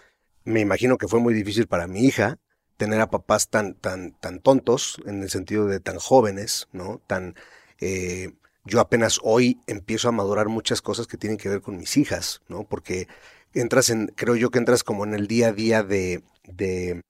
Me 0.45 0.61
imagino 0.61 0.99
que 0.99 1.07
fue 1.07 1.21
muy 1.21 1.35
difícil 1.35 1.67
para 1.69 1.87
mi 1.87 2.01
hija 2.01 2.39
tener 2.83 3.01
a 3.01 3.11
papás 3.11 3.49
tan, 3.49 3.75
tan, 3.75 4.11
tan 4.11 4.41
tontos, 4.41 5.01
en 5.07 5.23
el 5.23 5.31
sentido 5.31 5.67
de 5.69 5.79
tan 5.79 5.99
jóvenes, 5.99 6.67
¿no? 6.73 7.01
Tan 7.07 7.37
eh, 7.79 8.33
yo 8.65 8.81
apenas 8.81 9.21
hoy 9.23 9.61
empiezo 9.69 10.09
a 10.09 10.13
madurar 10.13 10.49
muchas 10.49 10.83
cosas 10.83 11.07
que 11.07 11.17
tienen 11.17 11.39
que 11.39 11.49
ver 11.49 11.61
con 11.61 11.77
mis 11.77 11.97
hijas, 11.97 12.43
¿no? 12.49 12.65
Porque 12.65 13.07
entras 13.55 13.89
en, 13.89 14.09
creo 14.17 14.35
yo 14.35 14.51
que 14.51 14.59
entras 14.59 14.83
como 14.83 15.05
en 15.05 15.15
el 15.15 15.29
día 15.29 15.49
a 15.49 15.53
día 15.53 15.85
de, 15.85 16.25
de 16.43 17.03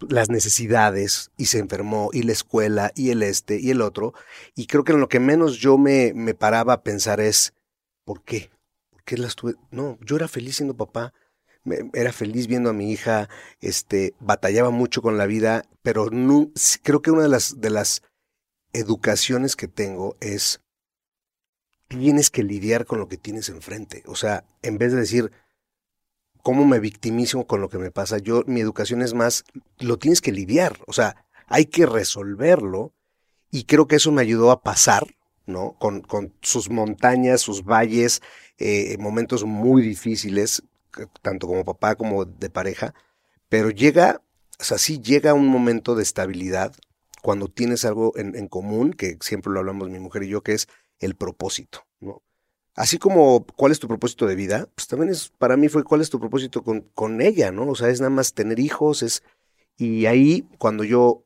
las 0.00 0.30
necesidades 0.30 1.30
y 1.36 1.44
se 1.46 1.58
enfermó 1.58 2.08
y 2.14 2.22
la 2.22 2.32
escuela 2.32 2.90
y 2.94 3.10
el 3.10 3.22
este 3.22 3.60
y 3.60 3.68
el 3.68 3.82
otro. 3.82 4.14
Y 4.54 4.66
creo 4.66 4.82
que 4.82 4.92
en 4.92 5.00
lo 5.00 5.10
que 5.10 5.20
menos 5.20 5.58
yo 5.58 5.76
me, 5.76 6.14
me 6.14 6.32
paraba 6.32 6.72
a 6.72 6.82
pensar 6.82 7.20
es, 7.20 7.52
¿por 8.06 8.22
qué? 8.22 8.48
¿Por 8.88 9.04
qué 9.04 9.18
las 9.18 9.36
tuve? 9.36 9.56
No, 9.70 9.98
yo 10.00 10.16
era 10.16 10.26
feliz 10.26 10.56
siendo 10.56 10.74
papá, 10.74 11.12
era 11.92 12.12
feliz 12.12 12.46
viendo 12.46 12.70
a 12.70 12.72
mi 12.72 12.90
hija, 12.92 13.28
este, 13.60 14.14
batallaba 14.20 14.70
mucho 14.70 15.02
con 15.02 15.18
la 15.18 15.26
vida, 15.26 15.64
pero 15.82 16.10
no, 16.10 16.50
creo 16.82 17.02
que 17.02 17.10
una 17.10 17.22
de 17.22 17.70
las, 17.70 18.02
educaciones 18.74 19.56
que 19.56 19.66
tengo 19.66 20.16
es, 20.20 20.60
tienes 21.88 22.30
que 22.30 22.42
lidiar 22.42 22.84
con 22.84 22.98
lo 22.98 23.08
que 23.08 23.16
tienes 23.16 23.48
enfrente. 23.48 24.02
O 24.06 24.14
sea, 24.14 24.44
en 24.62 24.76
vez 24.76 24.92
de 24.92 25.00
decir, 25.00 25.32
cómo 26.42 26.66
me 26.66 26.78
victimizo 26.78 27.46
con 27.46 27.60
lo 27.60 27.70
que 27.70 27.78
me 27.78 27.90
pasa. 27.90 28.18
Yo, 28.18 28.42
mi 28.46 28.60
educación 28.60 29.00
es 29.00 29.14
más, 29.14 29.44
lo 29.78 29.98
tienes 29.98 30.20
que 30.20 30.32
lidiar, 30.32 30.78
o 30.86 30.92
sea, 30.92 31.24
hay 31.46 31.64
que 31.64 31.86
resolverlo 31.86 32.92
y 33.50 33.64
creo 33.64 33.86
que 33.86 33.96
eso 33.96 34.12
me 34.12 34.22
ayudó 34.22 34.50
a 34.50 34.62
pasar, 34.62 35.06
¿no? 35.46 35.76
Con, 35.78 36.02
con 36.02 36.34
sus 36.42 36.68
montañas, 36.68 37.40
sus 37.40 37.64
valles, 37.64 38.20
eh, 38.58 38.96
momentos 38.98 39.44
muy 39.44 39.82
difíciles, 39.82 40.62
tanto 41.22 41.46
como 41.46 41.64
papá 41.64 41.94
como 41.94 42.24
de 42.24 42.50
pareja, 42.50 42.94
pero 43.48 43.70
llega, 43.70 44.22
o 44.58 44.64
sea, 44.64 44.78
sí 44.78 45.00
llega 45.00 45.34
un 45.34 45.48
momento 45.48 45.94
de 45.94 46.02
estabilidad 46.02 46.74
cuando 47.22 47.48
tienes 47.48 47.84
algo 47.84 48.16
en, 48.16 48.36
en 48.36 48.48
común, 48.48 48.92
que 48.92 49.18
siempre 49.20 49.52
lo 49.52 49.60
hablamos 49.60 49.90
mi 49.90 49.98
mujer 49.98 50.22
y 50.22 50.28
yo, 50.28 50.42
que 50.42 50.52
es 50.52 50.68
el 51.00 51.14
propósito, 51.14 51.86
¿no? 52.00 52.22
Así 52.74 52.98
como 52.98 53.44
cuál 53.56 53.72
es 53.72 53.80
tu 53.80 53.88
propósito 53.88 54.26
de 54.26 54.36
vida, 54.36 54.68
pues 54.74 54.86
también 54.86 55.10
es, 55.10 55.30
para 55.30 55.56
mí 55.56 55.68
fue 55.68 55.82
cuál 55.82 56.00
es 56.00 56.10
tu 56.10 56.20
propósito 56.20 56.62
con, 56.62 56.82
con 56.94 57.20
ella, 57.20 57.50
¿no? 57.50 57.68
O 57.68 57.74
sea, 57.74 57.88
es 57.88 58.00
nada 58.00 58.10
más 58.10 58.34
tener 58.34 58.60
hijos, 58.60 59.02
es, 59.02 59.24
y 59.76 60.06
ahí 60.06 60.46
cuando 60.58 60.84
yo 60.84 61.24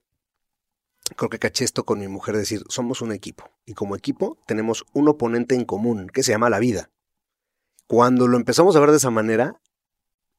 creo 1.14 1.28
que 1.28 1.38
caché 1.38 1.64
esto 1.64 1.84
con 1.84 2.00
mi 2.00 2.08
mujer, 2.08 2.36
decir, 2.36 2.62
somos 2.68 3.02
un 3.02 3.12
equipo, 3.12 3.50
y 3.66 3.74
como 3.74 3.96
equipo 3.96 4.38
tenemos 4.46 4.86
un 4.94 5.08
oponente 5.08 5.54
en 5.54 5.66
común, 5.66 6.08
que 6.08 6.22
se 6.22 6.32
llama 6.32 6.48
la 6.48 6.58
vida. 6.58 6.88
Cuando 7.92 8.26
lo 8.26 8.38
empezamos 8.38 8.74
a 8.74 8.80
ver 8.80 8.90
de 8.90 8.96
esa 8.96 9.10
manera, 9.10 9.60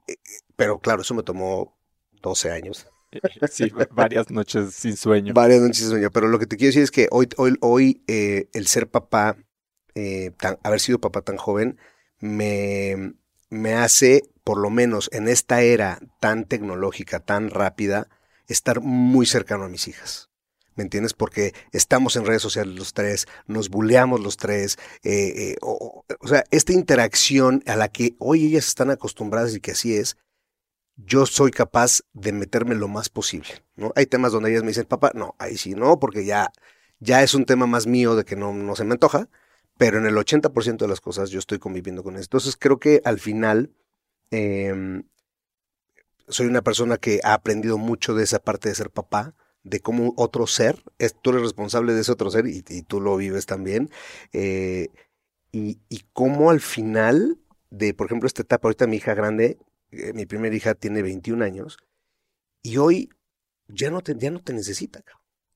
eh, 0.08 0.16
pero 0.56 0.80
claro, 0.80 1.04
eso 1.04 1.14
me 1.14 1.22
tomó 1.22 1.78
12 2.24 2.50
años. 2.50 2.88
Sí, 3.52 3.72
varias 3.92 4.32
noches 4.32 4.74
sin 4.74 4.98
sueño. 4.98 5.36
Varias 5.36 5.62
noches 5.62 5.78
sin 5.78 5.90
sueño. 5.90 6.10
Pero 6.10 6.30
lo 6.30 6.40
que 6.40 6.48
te 6.48 6.58
quiero 6.58 6.70
decir 6.70 6.82
es 6.82 6.90
que 6.90 7.08
hoy, 7.12 7.30
hoy, 7.38 7.56
hoy 7.62 8.04
eh, 8.08 8.50
el 8.54 8.66
ser 8.66 8.90
papá, 8.90 9.38
eh, 9.94 10.32
haber 10.64 10.80
sido 10.80 10.98
papá 10.98 11.22
tan 11.22 11.38
joven, 11.38 11.78
me, 12.20 13.14
me 13.52 13.76
hace, 13.76 14.24
por 14.44 14.58
lo 14.58 14.72
menos 14.72 15.12
en 15.14 15.28
esta 15.28 15.62
era 15.62 16.00
tan 16.20 16.46
tecnológica, 16.46 17.20
tan 17.20 17.52
rápida, 17.52 18.10
estar 18.48 18.82
muy 18.82 19.28
cercano 19.28 19.66
a 19.66 19.70
mis 19.70 19.88
hijas. 19.88 20.32
¿Me 20.76 20.84
entiendes? 20.84 21.14
Porque 21.14 21.54
estamos 21.72 22.16
en 22.16 22.26
redes 22.26 22.42
sociales 22.42 22.76
los 22.76 22.94
tres, 22.94 23.28
nos 23.48 23.70
buleamos 23.70 24.22
los 24.22 24.38
tres. 24.38 24.78
Eh, 25.04 25.56
o, 25.62 26.04
o, 26.20 26.28
sea, 26.28 26.44
esta 26.52 26.74
interacción 26.74 27.64
a 27.68 27.76
la 27.76 27.90
que 27.90 28.16
hoy 28.20 28.46
ellas 28.48 28.68
están 28.68 28.90
acostumbradas 28.90 29.56
y 29.56 29.60
que 29.60 29.72
así 29.72 29.96
es, 29.96 30.18
yo 30.96 31.26
soy 31.26 31.52
capaz 31.52 32.02
de 32.14 32.34
meterme 32.34 32.76
lo 32.76 32.88
más 32.88 33.10
posible. 33.10 33.50
¿no? 33.76 33.92
Hay 33.96 34.06
temas 34.06 34.32
donde 34.32 34.52
ellas 34.52 34.64
me 34.64 34.70
dicen, 34.70 34.86
papá, 34.86 35.12
no, 35.14 35.36
ahí 35.40 35.58
sí 35.58 35.74
no, 35.76 36.00
porque 36.00 36.26
ya, 36.26 36.52
ya 37.00 37.24
es 37.24 37.34
un 37.34 37.46
tema 37.46 37.68
más 37.68 37.88
mío 37.88 38.16
de 38.16 38.26
que 38.26 38.36
no, 38.36 38.54
no 38.54 38.76
se 38.76 38.84
me 38.84 38.94
antoja, 38.94 39.30
pero 39.78 39.98
en 39.98 40.06
el 40.06 40.16
80% 40.16 40.78
de 40.78 40.88
las 40.88 41.02
cosas 41.02 41.30
yo 41.30 41.40
estoy 41.40 41.60
conviviendo 41.60 42.04
con 42.04 42.16
eso. 42.16 42.24
Entonces 42.24 42.56
creo 42.58 42.80
que 42.80 43.02
al 43.06 43.20
final 43.20 43.72
eh, 44.32 45.04
soy 46.28 46.48
una 46.48 46.62
persona 46.62 46.98
que 46.98 47.20
ha 47.24 47.34
aprendido 47.34 47.78
mucho 47.78 48.14
de 48.14 48.24
esa 48.24 48.40
parte 48.40 48.70
de 48.70 48.76
ser 48.76 48.92
papá, 48.92 49.36
de 49.64 49.80
cómo 49.80 50.14
otro 50.18 50.48
ser, 50.48 50.84
es, 51.00 51.16
tú 51.22 51.32
eres 51.32 51.42
responsable 51.42 51.94
de 51.94 52.02
ese 52.02 52.12
otro 52.12 52.30
ser 52.30 52.48
y, 52.48 52.64
y 52.68 52.82
tú 52.84 53.02
lo 53.02 53.16
vives 53.18 53.46
también, 53.46 53.90
eh, 54.34 54.90
y, 55.52 55.80
y 55.90 56.04
cómo 56.14 56.50
al 56.50 56.60
final 56.60 57.38
de, 57.70 57.94
por 57.94 58.08
ejemplo, 58.08 58.28
esta 58.28 58.42
etapa, 58.42 58.68
ahorita 58.68 58.88
mi 58.88 58.98
hija 58.98 59.14
grande 59.14 59.58
eh, 59.94 60.14
mi 60.14 60.26
primera 60.26 60.56
hija 60.56 60.74
tiene 60.74 61.02
21 61.02 61.44
años 61.44 61.78
y 62.62 62.78
hoy 62.78 63.10
ya 63.68 63.92
no 63.92 64.02
te, 64.02 64.16
ya 64.18 64.32
no 64.32 64.42
te 64.42 64.54
necesita. 64.54 65.04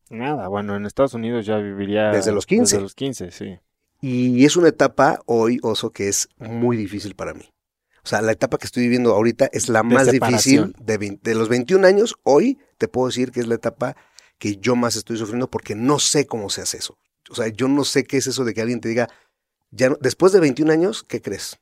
Nada, 0.10 0.48
bueno, 0.48 0.76
en 0.76 0.86
Estados 0.86 1.14
Unidos 1.14 1.46
ya 1.46 1.58
viviría 1.58 2.12
desde 2.12 2.32
los 2.32 2.46
15. 2.46 2.76
Desde 2.76 2.82
los 2.82 2.96
15, 2.96 3.32
sí. 3.32 3.60
Y 4.00 4.46
es 4.46 4.56
una 4.56 4.70
etapa 4.70 5.22
hoy, 5.26 5.60
Oso, 5.64 5.92
que 5.92 6.08
es 6.08 6.30
muy 6.38 6.78
difícil 6.78 7.16
para 7.16 7.34
mí. 7.34 7.52
O 8.08 8.10
sea, 8.10 8.22
la 8.22 8.32
etapa 8.32 8.58
que 8.58 8.66
estoy 8.68 8.84
viviendo 8.84 9.14
ahorita 9.14 9.50
es 9.52 9.68
la 9.68 9.80
De 9.84 9.90
más 9.94 10.06
separación. 10.08 10.68
difícil 10.70 10.86
de, 10.86 10.98
20 10.98 11.30
de 11.30 11.36
los 11.36 11.50
21 11.50 11.86
años. 11.86 12.16
Hoy 12.24 12.58
te 12.78 12.88
puedo 12.88 13.08
decir 13.08 13.32
que 13.34 13.42
es 13.42 13.48
la 13.48 13.56
etapa 13.56 13.98
que 14.38 14.56
yo 14.56 14.78
más 14.78 14.96
estoy 14.96 15.18
sufriendo 15.18 15.50
porque 15.52 15.76
no 15.76 16.00
sé 16.00 16.26
cómo 16.26 16.50
se 16.50 16.62
hace 16.62 16.78
eso. 16.78 16.98
O 17.30 17.36
sea, 17.36 17.50
yo 17.50 17.68
no 17.68 17.84
sé 17.84 18.06
qué 18.06 18.16
es 18.16 18.28
eso 18.28 18.46
de 18.46 18.54
que 18.54 18.62
alguien 18.62 18.80
te 18.80 18.88
diga, 18.88 19.10
ya 19.72 19.90
no- 19.90 19.98
después 20.00 20.32
de 20.32 20.40
21 20.40 20.72
años, 20.72 21.04
¿qué 21.04 21.22
crees? 21.22 21.60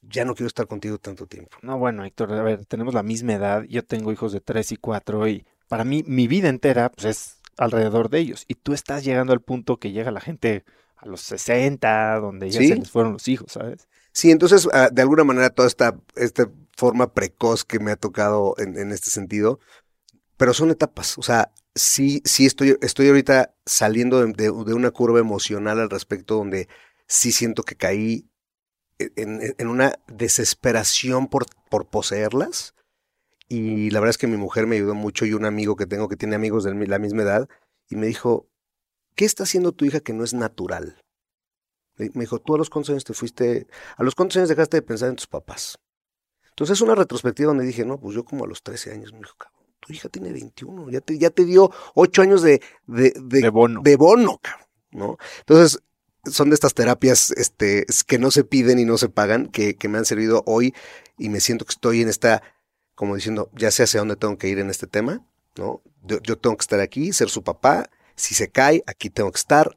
Ya 0.00 0.24
no 0.24 0.34
quiero 0.34 0.46
estar 0.46 0.66
contigo 0.66 0.96
tanto 0.96 1.26
tiempo. 1.26 1.58
No, 1.60 1.76
bueno, 1.76 2.06
Héctor, 2.06 2.32
a 2.32 2.42
ver, 2.42 2.64
tenemos 2.64 2.94
la 2.94 3.02
misma 3.02 3.34
edad, 3.34 3.62
yo 3.64 3.84
tengo 3.84 4.12
hijos 4.12 4.32
de 4.32 4.40
3 4.40 4.72
y 4.72 4.76
4 4.78 5.28
y 5.28 5.44
para 5.68 5.84
mí 5.84 6.02
mi 6.06 6.26
vida 6.26 6.48
entera 6.48 6.90
pues, 6.90 7.04
es 7.04 7.36
alrededor 7.58 8.08
de 8.08 8.18
ellos 8.20 8.44
y 8.48 8.54
tú 8.54 8.72
estás 8.72 9.04
llegando 9.04 9.34
al 9.34 9.42
punto 9.42 9.76
que 9.76 9.92
llega 9.92 10.10
la 10.10 10.22
gente 10.22 10.64
a 10.96 11.04
los 11.06 11.20
60, 11.20 12.18
donde 12.18 12.48
ya 12.50 12.60
Sí. 12.60 12.68
se 12.68 12.76
les 12.76 12.90
fueron 12.90 13.12
los 13.12 13.28
hijos, 13.28 13.52
¿sabes? 13.52 13.88
Sí, 14.12 14.30
entonces, 14.30 14.68
ah, 14.72 14.88
de 14.92 15.02
alguna 15.02 15.24
manera, 15.24 15.50
toda 15.50 15.68
esta, 15.68 15.98
esta 16.16 16.50
forma 16.76 17.12
precoz 17.14 17.64
que 17.64 17.78
me 17.78 17.92
ha 17.92 17.96
tocado 17.96 18.54
en, 18.58 18.76
en 18.78 18.92
este 18.92 19.10
sentido, 19.10 19.58
pero 20.36 20.54
son 20.54 20.70
etapas. 20.70 21.18
O 21.18 21.22
sea, 21.22 21.52
sí, 21.74 22.22
sí 22.26 22.46
estoy, 22.46 22.78
estoy 22.82 23.08
ahorita 23.08 23.54
saliendo 23.66 24.24
de, 24.24 24.32
de- 24.34 24.50
una 24.74 24.92
curva 24.92 25.20
emocional 25.20 25.80
al 25.80 25.90
respecto, 25.90 26.36
donde 26.36 26.68
sí 27.08 27.32
siento 27.32 27.64
que 27.64 27.76
caí 27.76 28.28
en, 28.98 29.42
en- 29.42 29.56
en 29.58 29.68
una 29.68 29.94
desesperación 30.08 31.28
por, 31.28 31.46
por 31.70 31.88
poseerlas. 31.88 32.74
Y 33.48 33.90
la 33.90 34.00
verdad 34.00 34.10
es 34.10 34.18
que 34.18 34.28
mi 34.28 34.36
mujer 34.38 34.66
me 34.66 34.76
ayudó 34.76 34.94
mucho 34.94 35.26
y 35.26 35.34
un 35.34 35.44
amigo 35.46 35.76
que 35.76 35.86
tengo 35.86 36.08
que 36.08 36.16
tiene 36.16 36.36
amigos 36.36 36.64
de 36.64 36.74
la 36.88 36.98
misma 37.00 37.22
edad, 37.22 37.48
y 37.90 37.96
me 37.96 38.06
dijo, 38.06 38.48
¿qué 39.16 39.24
está 39.26 39.44
haciendo 39.44 39.72
tu 39.72 39.84
hija 39.86 40.00
que 40.00 40.12
no 40.14 40.24
es 40.24 40.34
natural? 40.34 40.98
Me 42.02 42.10
me 42.14 42.20
dijo, 42.22 42.38
tú 42.40 42.54
a 42.54 42.58
los 42.58 42.70
cuántos 42.70 42.90
años 42.90 43.04
te 43.04 43.14
fuiste, 43.14 43.66
a 43.96 44.02
los 44.02 44.14
cuántos 44.14 44.36
años 44.36 44.48
dejaste 44.48 44.78
de 44.78 44.82
pensar 44.82 45.08
en 45.08 45.16
tus 45.16 45.26
papás. 45.26 45.78
Entonces 46.50 46.78
es 46.78 46.82
una 46.82 46.94
retrospectiva 46.94 47.48
donde 47.48 47.64
dije, 47.64 47.84
no, 47.84 47.98
pues 47.98 48.14
yo 48.14 48.24
como 48.24 48.44
a 48.44 48.48
los 48.48 48.62
13 48.62 48.92
años, 48.92 49.12
me 49.12 49.20
dijo, 49.20 49.34
cabrón, 49.38 49.66
tu 49.80 49.92
hija 49.92 50.08
tiene 50.08 50.32
21, 50.32 50.90
ya 50.90 51.00
te, 51.00 51.18
ya 51.18 51.30
te 51.30 51.44
dio 51.44 51.70
8 51.94 52.22
años 52.22 52.42
de, 52.42 52.60
de, 52.86 53.12
de, 53.20 53.40
De 53.40 53.48
bono. 53.48 53.80
de 53.82 53.96
bono, 53.96 54.38
cabrón, 54.40 54.68
¿no? 54.90 55.18
Entonces, 55.40 55.82
son 56.24 56.50
de 56.50 56.54
estas 56.54 56.74
terapias 56.74 57.32
este, 57.32 57.86
que 58.06 58.18
no 58.18 58.30
se 58.30 58.44
piden 58.44 58.78
y 58.78 58.84
no 58.84 58.98
se 58.98 59.08
pagan, 59.08 59.48
que, 59.48 59.76
que 59.76 59.88
me 59.88 59.98
han 59.98 60.04
servido 60.04 60.42
hoy 60.46 60.74
y 61.18 61.30
me 61.30 61.40
siento 61.40 61.64
que 61.64 61.72
estoy 61.72 62.02
en 62.02 62.08
esta, 62.08 62.42
como 62.94 63.16
diciendo, 63.16 63.50
ya 63.54 63.70
sé 63.70 63.82
hacia 63.82 64.00
dónde 64.00 64.16
tengo 64.16 64.36
que 64.38 64.48
ir 64.48 64.58
en 64.58 64.70
este 64.70 64.86
tema, 64.86 65.26
¿no? 65.56 65.82
Yo, 66.02 66.20
yo 66.22 66.38
tengo 66.38 66.56
que 66.56 66.62
estar 66.62 66.80
aquí, 66.80 67.12
ser 67.12 67.28
su 67.30 67.42
papá, 67.42 67.90
si 68.14 68.34
se 68.34 68.50
cae, 68.50 68.84
aquí 68.86 69.10
tengo 69.10 69.30
que 69.32 69.38
estar, 69.38 69.76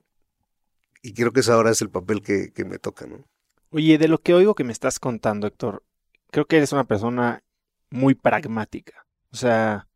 y 1.06 1.13
creo 1.13 1.32
que 1.32 1.41
ese 1.41 1.52
ahora 1.52 1.70
es 1.70 1.82
el 1.82 1.91
papel 1.91 2.24
que, 2.24 2.52
que 2.52 2.65
me 2.65 2.80
toca, 2.80 3.06
¿no? 3.06 3.24
Oye, 3.70 4.00
de 4.00 4.08
lo 4.08 4.18
que 4.22 4.34
oigo 4.34 4.56
que 4.56 4.63
me 4.63 4.72
estás 4.72 5.00
contando, 5.00 5.46
Héctor, 5.46 5.84
creo 6.32 6.48
que 6.48 6.58
eres 6.58 6.72
una 6.74 6.86
persona 6.86 7.44
muy 7.91 8.15
pragmática. 8.15 9.06
O 9.32 9.36
sea, 9.36 9.88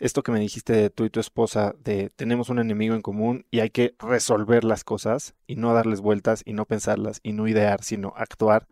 esto 0.00 0.22
que 0.22 0.32
me 0.32 0.40
dijiste 0.40 0.74
de 0.74 0.90
tú 0.90 1.06
y 1.06 1.10
tu 1.10 1.18
esposa, 1.18 1.74
de 1.78 2.10
tenemos 2.10 2.50
un 2.50 2.58
enemigo 2.58 2.94
en 2.94 3.00
común 3.00 3.46
y 3.50 3.60
hay 3.60 3.70
que 3.70 3.94
resolver 3.98 4.64
las 4.64 4.84
cosas 4.84 5.34
y 5.46 5.56
no 5.56 5.72
darles 5.72 6.02
vueltas 6.02 6.42
y 6.44 6.52
no 6.52 6.66
pensarlas 6.66 7.20
y 7.22 7.32
no 7.32 7.48
idear, 7.48 7.82
sino 7.82 8.12
actuar, 8.16 8.66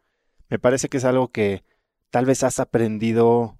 me 0.51 0.59
parece 0.59 0.91
que 0.91 0.99
es 0.99 1.05
algo 1.07 1.29
que 1.29 1.65
tal 2.11 2.27
vez 2.27 2.43
has 2.43 2.61
aprendido 2.61 3.59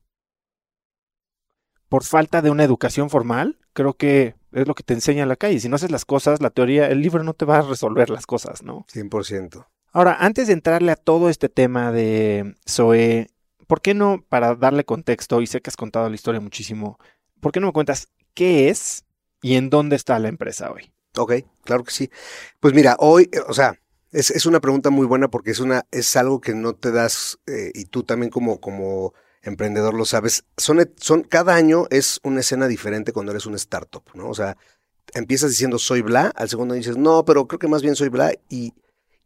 por 1.89 2.05
falta 2.05 2.43
de 2.43 2.51
una 2.51 2.65
educación 2.65 3.09
formal. 3.09 3.59
Creo 3.73 3.95
que 3.95 4.35
es 4.53 4.67
lo 4.67 4.75
que 4.75 4.83
te 4.83 4.95
enseña 4.95 5.27
la 5.27 5.37
calle. 5.37 5.61
Si 5.61 5.69
no 5.69 5.77
haces 5.77 5.91
las 5.91 6.05
cosas, 6.05 6.41
la 6.41 6.51
teoría, 6.51 6.89
el 6.89 7.01
libro 7.01 7.23
no 7.23 7.35
te 7.35 7.45
va 7.45 7.59
a 7.59 7.63
resolver 7.63 8.11
las 8.11 8.27
cosas, 8.27 8.63
¿no? 8.63 8.87
100%. 8.93 9.67
Ahora, 9.93 10.17
antes 10.21 10.47
de 10.47 10.53
entrarle 10.53 10.93
a 10.93 10.97
todo 10.97 11.29
este 11.29 11.49
tema 11.49 11.93
de 11.93 12.55
Zoe, 12.69 13.31
¿por 13.67 13.81
qué 13.81 13.95
no, 13.95 14.25
para 14.29 14.55
darle 14.55 14.85
contexto, 14.85 15.41
y 15.41 15.47
sé 15.47 15.61
que 15.61 15.71
has 15.71 15.77
contado 15.77 16.09
la 16.09 16.15
historia 16.15 16.41
muchísimo, 16.41 16.99
¿por 17.41 17.53
qué 17.53 17.61
no 17.61 17.69
me 17.69 17.73
cuentas 17.73 18.09
qué 18.35 18.69
es 18.69 19.05
y 19.43 19.57
en 19.57 19.71
dónde 19.71 19.97
está 19.97 20.19
la 20.19 20.29
empresa 20.29 20.71
hoy? 20.71 20.93
Ok, 21.17 21.33
claro 21.65 21.85
que 21.85 21.91
sí. 21.91 22.11
Pues 22.61 22.75
mira, 22.75 22.97
hoy, 22.99 23.29
eh, 23.33 23.41
o 23.47 23.55
sea, 23.55 23.79
es, 24.13 24.31
es 24.31 24.47
una 24.47 24.61
pregunta 24.61 24.91
muy 24.91 25.07
buena 25.07 25.29
porque 25.29 25.51
es 25.51 25.61
una, 25.61 25.87
es 25.91 26.17
algo 26.17 26.41
que 26.41 26.55
no 26.55 26.75
te 26.75 26.93
das, 26.93 27.39
eh, 27.47 27.73
y 27.75 27.87
tú 27.87 28.03
también 28.03 28.31
como, 28.31 28.61
como 28.61 29.15
emprendedor 29.49 29.95
lo 29.95 30.05
sabes. 30.05 30.45
Son, 30.57 31.23
cada 31.29 31.55
año 31.55 31.87
es 31.91 32.21
una 32.23 32.41
escena 32.41 32.69
diferente 32.69 33.13
cuando 33.13 33.33
eres 33.33 33.47
un 33.47 33.55
startup, 33.55 34.05
¿no? 34.15 34.29
O 34.29 34.35
sea, 34.35 34.57
empiezas 35.15 35.51
diciendo 35.51 35.79
soy 35.79 36.03
bla, 36.03 36.33
al 36.37 36.49
segundo 36.49 36.75
dices, 36.75 36.97
no, 36.97 37.25
pero 37.25 37.47
creo 37.47 37.59
que 37.59 37.69
más 37.69 37.83
bien 37.83 37.97
soy 37.97 38.09
bla, 38.09 38.33
y, 38.49 38.75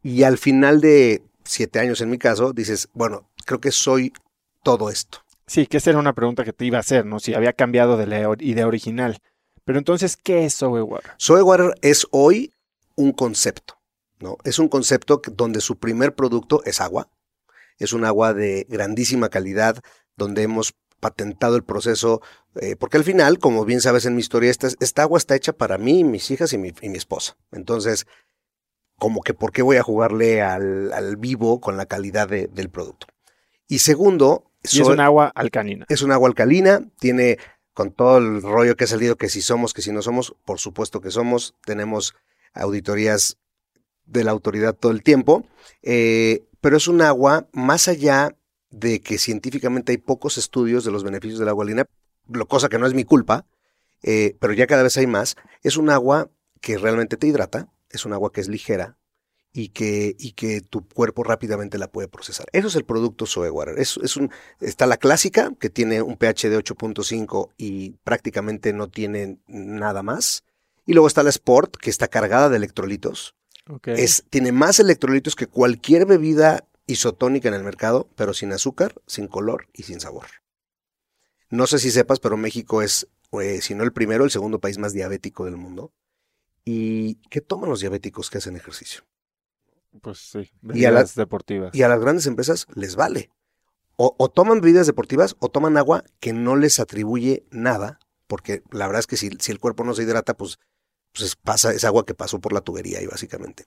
y 0.02 0.22
al 0.22 0.38
final 0.38 0.80
de 0.80 1.22
siete 1.44 1.78
años 1.78 2.00
en 2.00 2.10
mi 2.10 2.18
caso, 2.18 2.52
dices, 2.52 2.88
bueno, 2.92 3.30
creo 3.44 3.60
que 3.60 3.72
soy 3.72 4.12
todo 4.62 4.90
esto. 4.90 5.18
Sí, 5.46 5.66
que 5.66 5.78
esa 5.78 5.90
era 5.90 5.98
una 5.98 6.14
pregunta 6.14 6.44
que 6.44 6.52
te 6.52 6.64
iba 6.64 6.78
a 6.78 6.80
hacer, 6.80 7.04
¿no? 7.04 7.20
Si 7.20 7.34
había 7.34 7.52
cambiado 7.52 7.96
de 7.96 8.06
la 8.06 8.34
idea 8.38 8.66
original. 8.66 9.18
Pero 9.64 9.78
entonces, 9.78 10.16
¿qué 10.16 10.44
es 10.44 10.56
Zoe 10.56 10.82
Water? 10.82 11.12
Soy 11.18 11.42
Water 11.42 11.74
es 11.82 12.06
hoy 12.10 12.52
un 12.96 13.12
concepto, 13.12 13.74
¿no? 14.20 14.36
Es 14.44 14.58
un 14.58 14.68
concepto 14.68 15.20
donde 15.32 15.60
su 15.60 15.78
primer 15.78 16.14
producto 16.14 16.62
es 16.64 16.80
agua. 16.80 17.08
Es 17.78 17.92
un 17.92 18.04
agua 18.04 18.32
de 18.34 18.66
grandísima 18.68 19.28
calidad, 19.28 19.82
donde 20.16 20.42
hemos 20.42 20.74
patentado 21.00 21.56
el 21.56 21.64
proceso, 21.64 22.20
eh, 22.60 22.76
porque 22.76 22.96
al 22.96 23.04
final, 23.04 23.38
como 23.38 23.64
bien 23.64 23.80
sabes 23.80 24.06
en 24.06 24.14
mi 24.14 24.20
historia, 24.20 24.50
esta, 24.50 24.68
esta 24.80 25.02
agua 25.02 25.18
está 25.18 25.34
hecha 25.34 25.52
para 25.52 25.76
mí, 25.78 26.04
mis 26.04 26.30
hijas 26.30 26.52
y 26.52 26.58
mi, 26.58 26.72
y 26.80 26.88
mi 26.90 26.96
esposa. 26.98 27.36
Entonces, 27.50 28.06
como 28.98 29.20
que 29.22 29.34
por 29.34 29.50
qué 29.52 29.62
voy 29.62 29.78
a 29.78 29.82
jugarle 29.82 30.42
al, 30.42 30.92
al 30.92 31.16
vivo 31.16 31.60
con 31.60 31.76
la 31.76 31.86
calidad 31.86 32.28
de- 32.28 32.46
del 32.46 32.68
producto. 32.70 33.08
Y 33.66 33.80
segundo, 33.80 34.50
Y 34.62 34.80
es 34.80 34.86
un 34.86 35.00
agua 35.00 35.32
alcanina. 35.34 35.86
es 35.88 36.02
un 36.02 36.12
agua 36.12 36.28
alcalina, 36.28 36.82
tiene 37.00 37.38
con 37.74 37.90
todo 37.90 38.18
el 38.18 38.42
rollo 38.42 38.76
que 38.76 38.84
ha 38.84 38.86
salido 38.86 39.16
que 39.16 39.28
si 39.28 39.40
somos, 39.42 39.72
que 39.72 39.82
si 39.82 39.90
no 39.92 40.02
somos, 40.02 40.36
por 40.44 40.60
supuesto 40.60 41.00
que 41.00 41.10
somos, 41.10 41.54
tenemos 41.64 42.14
auditorías 42.52 43.38
de 44.04 44.24
la 44.24 44.30
autoridad 44.30 44.74
todo 44.74 44.92
el 44.92 45.02
tiempo, 45.02 45.46
eh, 45.82 46.44
pero 46.60 46.76
es 46.76 46.86
un 46.86 47.00
agua 47.02 47.48
más 47.52 47.88
allá 47.88 48.36
de 48.72 49.00
que 49.00 49.18
científicamente 49.18 49.92
hay 49.92 49.98
pocos 49.98 50.38
estudios 50.38 50.84
de 50.84 50.90
los 50.90 51.04
beneficios 51.04 51.38
del 51.38 51.48
agua 51.48 51.64
alina, 51.64 51.86
lo 52.28 52.48
cosa 52.48 52.68
que 52.68 52.78
no 52.78 52.86
es 52.86 52.94
mi 52.94 53.04
culpa, 53.04 53.46
eh, 54.02 54.36
pero 54.40 54.52
ya 54.52 54.66
cada 54.66 54.82
vez 54.82 54.96
hay 54.96 55.06
más, 55.06 55.36
es 55.62 55.76
un 55.76 55.90
agua 55.90 56.30
que 56.60 56.78
realmente 56.78 57.16
te 57.16 57.28
hidrata, 57.28 57.68
es 57.90 58.04
un 58.04 58.12
agua 58.12 58.32
que 58.32 58.40
es 58.40 58.48
ligera, 58.48 58.96
y 59.52 59.68
que, 59.68 60.16
y 60.18 60.32
que 60.32 60.62
tu 60.62 60.86
cuerpo 60.88 61.24
rápidamente 61.24 61.78
la 61.78 61.90
puede 61.90 62.08
procesar. 62.08 62.46
Eso 62.52 62.68
es 62.68 62.76
el 62.76 62.84
producto 62.84 63.26
Zoe 63.26 63.50
Water. 63.50 63.78
Es, 63.78 63.98
es 63.98 64.16
un, 64.16 64.30
está 64.60 64.86
la 64.86 64.96
clásica, 64.96 65.52
que 65.60 65.68
tiene 65.68 66.00
un 66.00 66.16
pH 66.16 66.48
de 66.48 66.58
8.5 66.58 67.50
y 67.58 67.90
prácticamente 68.02 68.72
no 68.72 68.88
tiene 68.88 69.38
nada 69.46 70.02
más. 70.02 70.44
Y 70.86 70.94
luego 70.94 71.06
está 71.06 71.22
la 71.22 71.30
Sport, 71.30 71.76
que 71.76 71.90
está 71.90 72.08
cargada 72.08 72.48
de 72.48 72.56
electrolitos. 72.56 73.34
Es, 73.84 74.24
tiene 74.30 74.52
más 74.52 74.80
electrolitos 74.80 75.36
que 75.36 75.46
cualquier 75.46 76.06
bebida 76.06 76.64
isotónica 76.86 77.48
en 77.48 77.54
el 77.54 77.64
mercado, 77.64 78.08
pero 78.16 78.34
sin 78.34 78.52
azúcar, 78.52 78.94
sin 79.06 79.28
color 79.28 79.68
y 79.72 79.84
sin 79.84 80.00
sabor. 80.00 80.26
No 81.50 81.66
sé 81.66 81.78
si 81.78 81.90
sepas, 81.90 82.18
pero 82.20 82.36
México 82.36 82.82
es, 82.82 83.08
eh, 83.40 83.60
si 83.60 83.74
no 83.74 83.84
el 83.84 83.92
primero, 83.92 84.24
el 84.24 84.30
segundo 84.30 84.58
país 84.60 84.78
más 84.78 84.92
diabético 84.92 85.44
del 85.44 85.56
mundo. 85.56 85.92
¿Y 86.64 87.16
qué 87.28 87.40
toman 87.40 87.70
los 87.70 87.80
diabéticos 87.80 88.30
que 88.30 88.38
hacen 88.38 88.56
ejercicio? 88.56 89.02
Pues 90.00 90.18
sí, 90.18 90.38
Y 90.72 90.84
a 90.86 90.90
las- 90.90 91.14
bebidas 91.14 91.14
deportivas. 91.16 91.74
Y 91.74 91.82
a 91.82 91.88
las 91.88 92.00
grandes 92.00 92.26
empresas 92.26 92.66
les 92.74 92.96
vale. 92.96 93.30
O, 93.96 94.14
o 94.18 94.30
toman 94.30 94.60
bebidas 94.60 94.86
deportivas 94.86 95.36
o 95.38 95.50
toman 95.50 95.76
agua 95.76 96.04
que 96.20 96.32
no 96.32 96.56
les 96.56 96.80
atribuye 96.80 97.44
nada, 97.50 97.98
porque 98.26 98.62
la 98.70 98.86
verdad 98.86 99.00
es 99.00 99.06
que 99.06 99.16
si, 99.18 99.30
si 99.38 99.52
el 99.52 99.58
cuerpo 99.60 99.84
no 99.84 99.94
se 99.94 100.04
hidrata, 100.04 100.34
pues, 100.34 100.58
pues 101.12 101.26
es, 101.26 101.36
pasa, 101.36 101.72
es 101.74 101.84
agua 101.84 102.06
que 102.06 102.14
pasó 102.14 102.40
por 102.40 102.52
la 102.54 102.62
tubería 102.62 102.98
ahí 103.00 103.06
básicamente. 103.06 103.64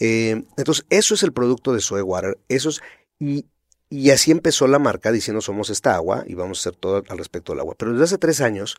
Eh, 0.00 0.42
entonces, 0.56 0.84
eso 0.90 1.14
es 1.14 1.22
el 1.22 1.32
producto 1.32 1.72
de 1.72 1.80
Soe 1.80 2.02
Water. 2.02 2.38
Eso 2.48 2.70
es, 2.70 2.80
y, 3.18 3.46
y 3.88 4.10
así 4.10 4.30
empezó 4.30 4.66
la 4.66 4.78
marca 4.78 5.12
diciendo 5.12 5.40
somos 5.40 5.70
esta 5.70 5.94
agua 5.94 6.24
y 6.26 6.34
vamos 6.34 6.58
a 6.58 6.60
hacer 6.62 6.76
todo 6.76 7.04
al 7.08 7.18
respecto 7.18 7.52
del 7.52 7.60
agua. 7.60 7.74
Pero 7.78 7.92
desde 7.92 8.04
hace 8.04 8.18
tres 8.18 8.40
años 8.40 8.76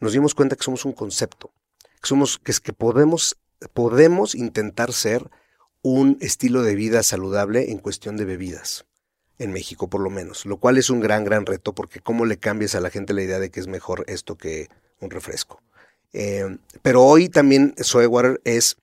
nos 0.00 0.12
dimos 0.12 0.34
cuenta 0.34 0.56
que 0.56 0.64
somos 0.64 0.84
un 0.84 0.92
concepto, 0.92 1.50
que 2.00 2.08
somos, 2.08 2.38
que 2.38 2.52
es 2.52 2.60
que 2.60 2.72
podemos, 2.72 3.36
podemos 3.72 4.34
intentar 4.34 4.92
ser 4.92 5.30
un 5.82 6.16
estilo 6.20 6.62
de 6.62 6.74
vida 6.74 7.02
saludable 7.02 7.70
en 7.70 7.78
cuestión 7.78 8.16
de 8.16 8.24
bebidas, 8.24 8.84
en 9.38 9.52
México 9.52 9.88
por 9.88 10.00
lo 10.00 10.10
menos, 10.10 10.46
lo 10.46 10.58
cual 10.58 10.78
es 10.78 10.90
un 10.90 11.00
gran, 11.00 11.24
gran 11.24 11.46
reto 11.46 11.74
porque 11.74 12.00
cómo 12.00 12.24
le 12.24 12.36
cambias 12.36 12.74
a 12.74 12.80
la 12.80 12.90
gente 12.90 13.14
la 13.14 13.22
idea 13.22 13.38
de 13.38 13.50
que 13.50 13.60
es 13.60 13.66
mejor 13.66 14.04
esto 14.06 14.36
que 14.36 14.68
un 15.00 15.10
refresco. 15.10 15.62
Eh, 16.12 16.58
pero 16.82 17.02
hoy 17.02 17.28
también 17.28 17.74
Soy 17.78 18.06
Water 18.06 18.40
es, 18.44 18.76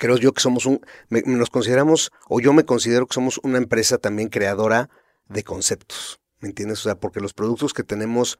creo 0.00 0.16
yo 0.16 0.32
que 0.32 0.40
somos 0.40 0.64
un, 0.66 0.80
me- 1.10 1.22
nos 1.22 1.50
consideramos, 1.50 2.10
o 2.28 2.40
yo 2.40 2.52
me 2.54 2.64
considero 2.64 3.06
que 3.06 3.14
somos 3.14 3.38
una 3.44 3.58
empresa 3.58 3.98
también 3.98 4.30
creadora 4.30 4.88
de 5.28 5.44
conceptos, 5.44 6.20
¿me 6.40 6.48
entiendes? 6.48 6.80
O 6.80 6.82
sea, 6.84 6.96
porque 6.98 7.20
los 7.20 7.34
productos 7.34 7.74
que 7.74 7.84
tenemos 7.84 8.38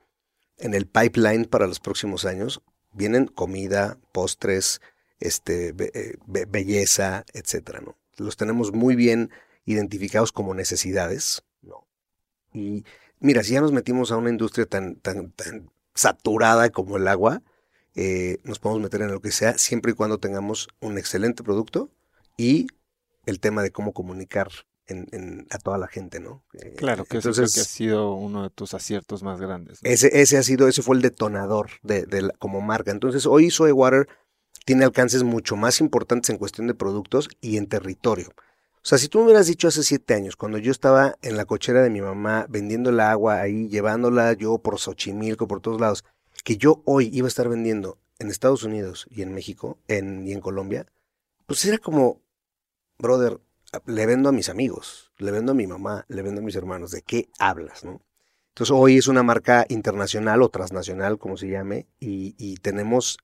en 0.56 0.72
el 0.74 0.86
pipeline 0.86 1.44
para 1.44 1.66
los 1.66 1.78
próximos 1.80 2.24
años 2.24 2.62
vienen 2.92 3.26
comida, 3.26 3.98
postres, 4.12 4.80
este, 5.20 5.74
eh, 5.78 6.16
be- 6.26 6.46
belleza, 6.46 7.24
etcétera, 7.34 7.80
¿no? 7.80 7.96
Los 8.16 8.36
tenemos 8.38 8.72
muy 8.72 8.96
bien 8.96 9.30
identificados 9.66 10.32
como 10.32 10.54
necesidades, 10.54 11.42
¿no? 11.60 11.86
Y 12.54 12.84
mira, 13.20 13.44
si 13.44 13.52
ya 13.52 13.60
nos 13.60 13.72
metimos 13.72 14.10
a 14.12 14.16
una 14.16 14.30
industria 14.30 14.64
tan, 14.66 14.96
tan, 14.96 15.30
tan 15.32 15.70
saturada 15.94 16.70
como 16.70 16.96
el 16.96 17.06
agua, 17.06 17.42
eh, 17.94 18.38
nos 18.44 18.58
podemos 18.58 18.82
meter 18.82 19.02
en 19.02 19.10
lo 19.10 19.20
que 19.20 19.32
sea, 19.32 19.58
siempre 19.58 19.92
y 19.92 19.94
cuando 19.94 20.18
tengamos 20.18 20.68
un 20.80 20.98
excelente 20.98 21.42
producto 21.42 21.90
y 22.36 22.68
el 23.26 23.40
tema 23.40 23.62
de 23.62 23.70
cómo 23.70 23.92
comunicar 23.92 24.48
en, 24.86 25.06
en- 25.12 25.46
a 25.50 25.58
toda 25.58 25.78
la 25.78 25.86
gente, 25.88 26.20
¿no? 26.20 26.42
Eh, 26.54 26.74
Claro, 26.76 27.04
que 27.04 27.18
eso 27.18 27.30
creo 27.30 27.32
entonces, 27.44 27.54
que 27.54 27.60
ha 27.60 27.64
sido 27.64 28.14
uno 28.14 28.42
de 28.42 28.50
tus 28.50 28.74
aciertos 28.74 29.22
más 29.22 29.40
grandes. 29.40 29.80
¿no? 29.82 29.90
ese, 29.90 30.20
ese 30.20 30.38
ha 30.38 30.42
sido, 30.42 30.66
ese 30.68 30.82
fue 30.82 30.96
el 30.96 31.02
detonador 31.02 31.70
de, 31.82 32.06
de 32.06 32.22
la- 32.22 32.32
como 32.38 32.60
marca. 32.60 32.90
Entonces, 32.90 33.26
hoy 33.26 33.50
Soy 33.50 33.72
Water 33.72 34.08
tiene 34.64 34.84
alcances 34.84 35.22
mucho 35.22 35.56
más 35.56 35.80
importantes 35.80 36.30
en 36.30 36.38
cuestión 36.38 36.66
de 36.66 36.74
productos 36.74 37.28
y 37.40 37.56
en 37.56 37.66
territorio. 37.66 38.28
O 38.82 38.86
sea, 38.88 38.98
si 38.98 39.08
tú 39.08 39.18
me 39.18 39.24
hubieras 39.26 39.46
dicho 39.46 39.68
hace 39.68 39.82
siete 39.82 40.14
años, 40.14 40.36
cuando 40.36 40.58
yo 40.58 40.72
estaba 40.72 41.16
en 41.22 41.36
la 41.36 41.44
cochera 41.44 41.82
de 41.82 41.90
mi 41.90 42.00
mamá 42.00 42.46
vendiendo 42.48 42.90
el 42.90 43.00
agua 43.00 43.40
ahí, 43.40 43.68
llevándola 43.68 44.32
yo 44.32 44.58
por 44.58 44.78
Xochimilco, 44.78 45.46
por 45.46 45.60
todos 45.60 45.80
lados, 45.80 46.04
que 46.42 46.56
yo 46.56 46.82
hoy 46.84 47.10
iba 47.12 47.26
a 47.26 47.28
estar 47.28 47.48
vendiendo 47.48 47.98
en 48.18 48.28
Estados 48.28 48.62
Unidos 48.62 49.06
y 49.10 49.22
en 49.22 49.34
México 49.34 49.78
y 49.88 49.94
en 49.94 50.40
Colombia, 50.40 50.86
pues 51.46 51.64
era 51.64 51.78
como, 51.78 52.20
brother, 52.98 53.40
le 53.86 54.06
vendo 54.06 54.28
a 54.28 54.32
mis 54.32 54.48
amigos, 54.48 55.12
le 55.18 55.30
vendo 55.30 55.52
a 55.52 55.54
mi 55.54 55.66
mamá, 55.66 56.04
le 56.08 56.22
vendo 56.22 56.40
a 56.40 56.44
mis 56.44 56.56
hermanos, 56.56 56.90
¿de 56.90 57.02
qué 57.02 57.28
hablas, 57.38 57.84
no? 57.84 58.02
Entonces 58.48 58.74
hoy 58.76 58.98
es 58.98 59.06
una 59.06 59.22
marca 59.22 59.64
internacional 59.68 60.42
o 60.42 60.48
transnacional, 60.48 61.18
como 61.18 61.36
se 61.36 61.48
llame, 61.48 61.86
y, 61.98 62.34
y 62.36 62.56
tenemos 62.56 63.18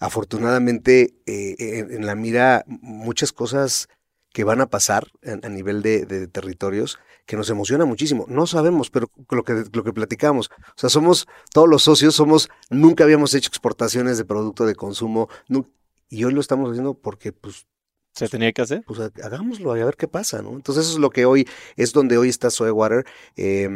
afortunadamente 0.00 1.14
eh, 1.26 1.86
en 1.90 2.06
la 2.06 2.14
mira 2.14 2.64
muchas 2.66 3.32
cosas 3.32 3.88
que 4.36 4.44
van 4.44 4.60
a 4.60 4.66
pasar 4.66 5.08
a 5.24 5.48
nivel 5.48 5.80
de, 5.80 6.28
territorios 6.28 6.98
que 7.24 7.38
nos 7.38 7.48
emociona 7.48 7.86
muchísimo. 7.86 8.26
No 8.28 8.46
sabemos, 8.46 8.90
pero 8.90 9.10
lo 9.30 9.42
que, 9.44 9.64
lo 9.72 9.82
que 9.82 9.94
platicamos, 9.94 10.50
o 10.50 10.74
sea, 10.74 10.90
somos, 10.90 11.26
todos 11.54 11.66
los 11.66 11.84
socios 11.84 12.14
somos, 12.14 12.50
nunca 12.68 13.04
habíamos 13.04 13.32
hecho 13.32 13.48
exportaciones 13.48 14.18
de 14.18 14.26
producto 14.26 14.66
de 14.66 14.74
consumo, 14.74 15.30
y 16.10 16.24
hoy 16.24 16.34
lo 16.34 16.42
estamos 16.42 16.68
haciendo 16.68 16.92
porque 16.92 17.32
pues 17.32 17.64
¿Se 18.16 18.28
tenía 18.28 18.50
que 18.52 18.62
hacer? 18.62 18.82
pues 18.86 18.98
ha- 18.98 19.10
hagámoslo 19.24 19.76
y 19.76 19.80
a 19.80 19.84
ver 19.84 19.96
qué 19.96 20.08
pasa, 20.08 20.40
¿no? 20.40 20.52
Entonces 20.52 20.84
eso 20.86 20.94
es 20.94 20.98
lo 21.00 21.10
que 21.10 21.26
hoy, 21.26 21.46
es 21.76 21.92
donde 21.92 22.16
hoy 22.16 22.30
está 22.30 22.48
Soy 22.50 22.70
Water. 22.70 23.04
Eh, 23.36 23.68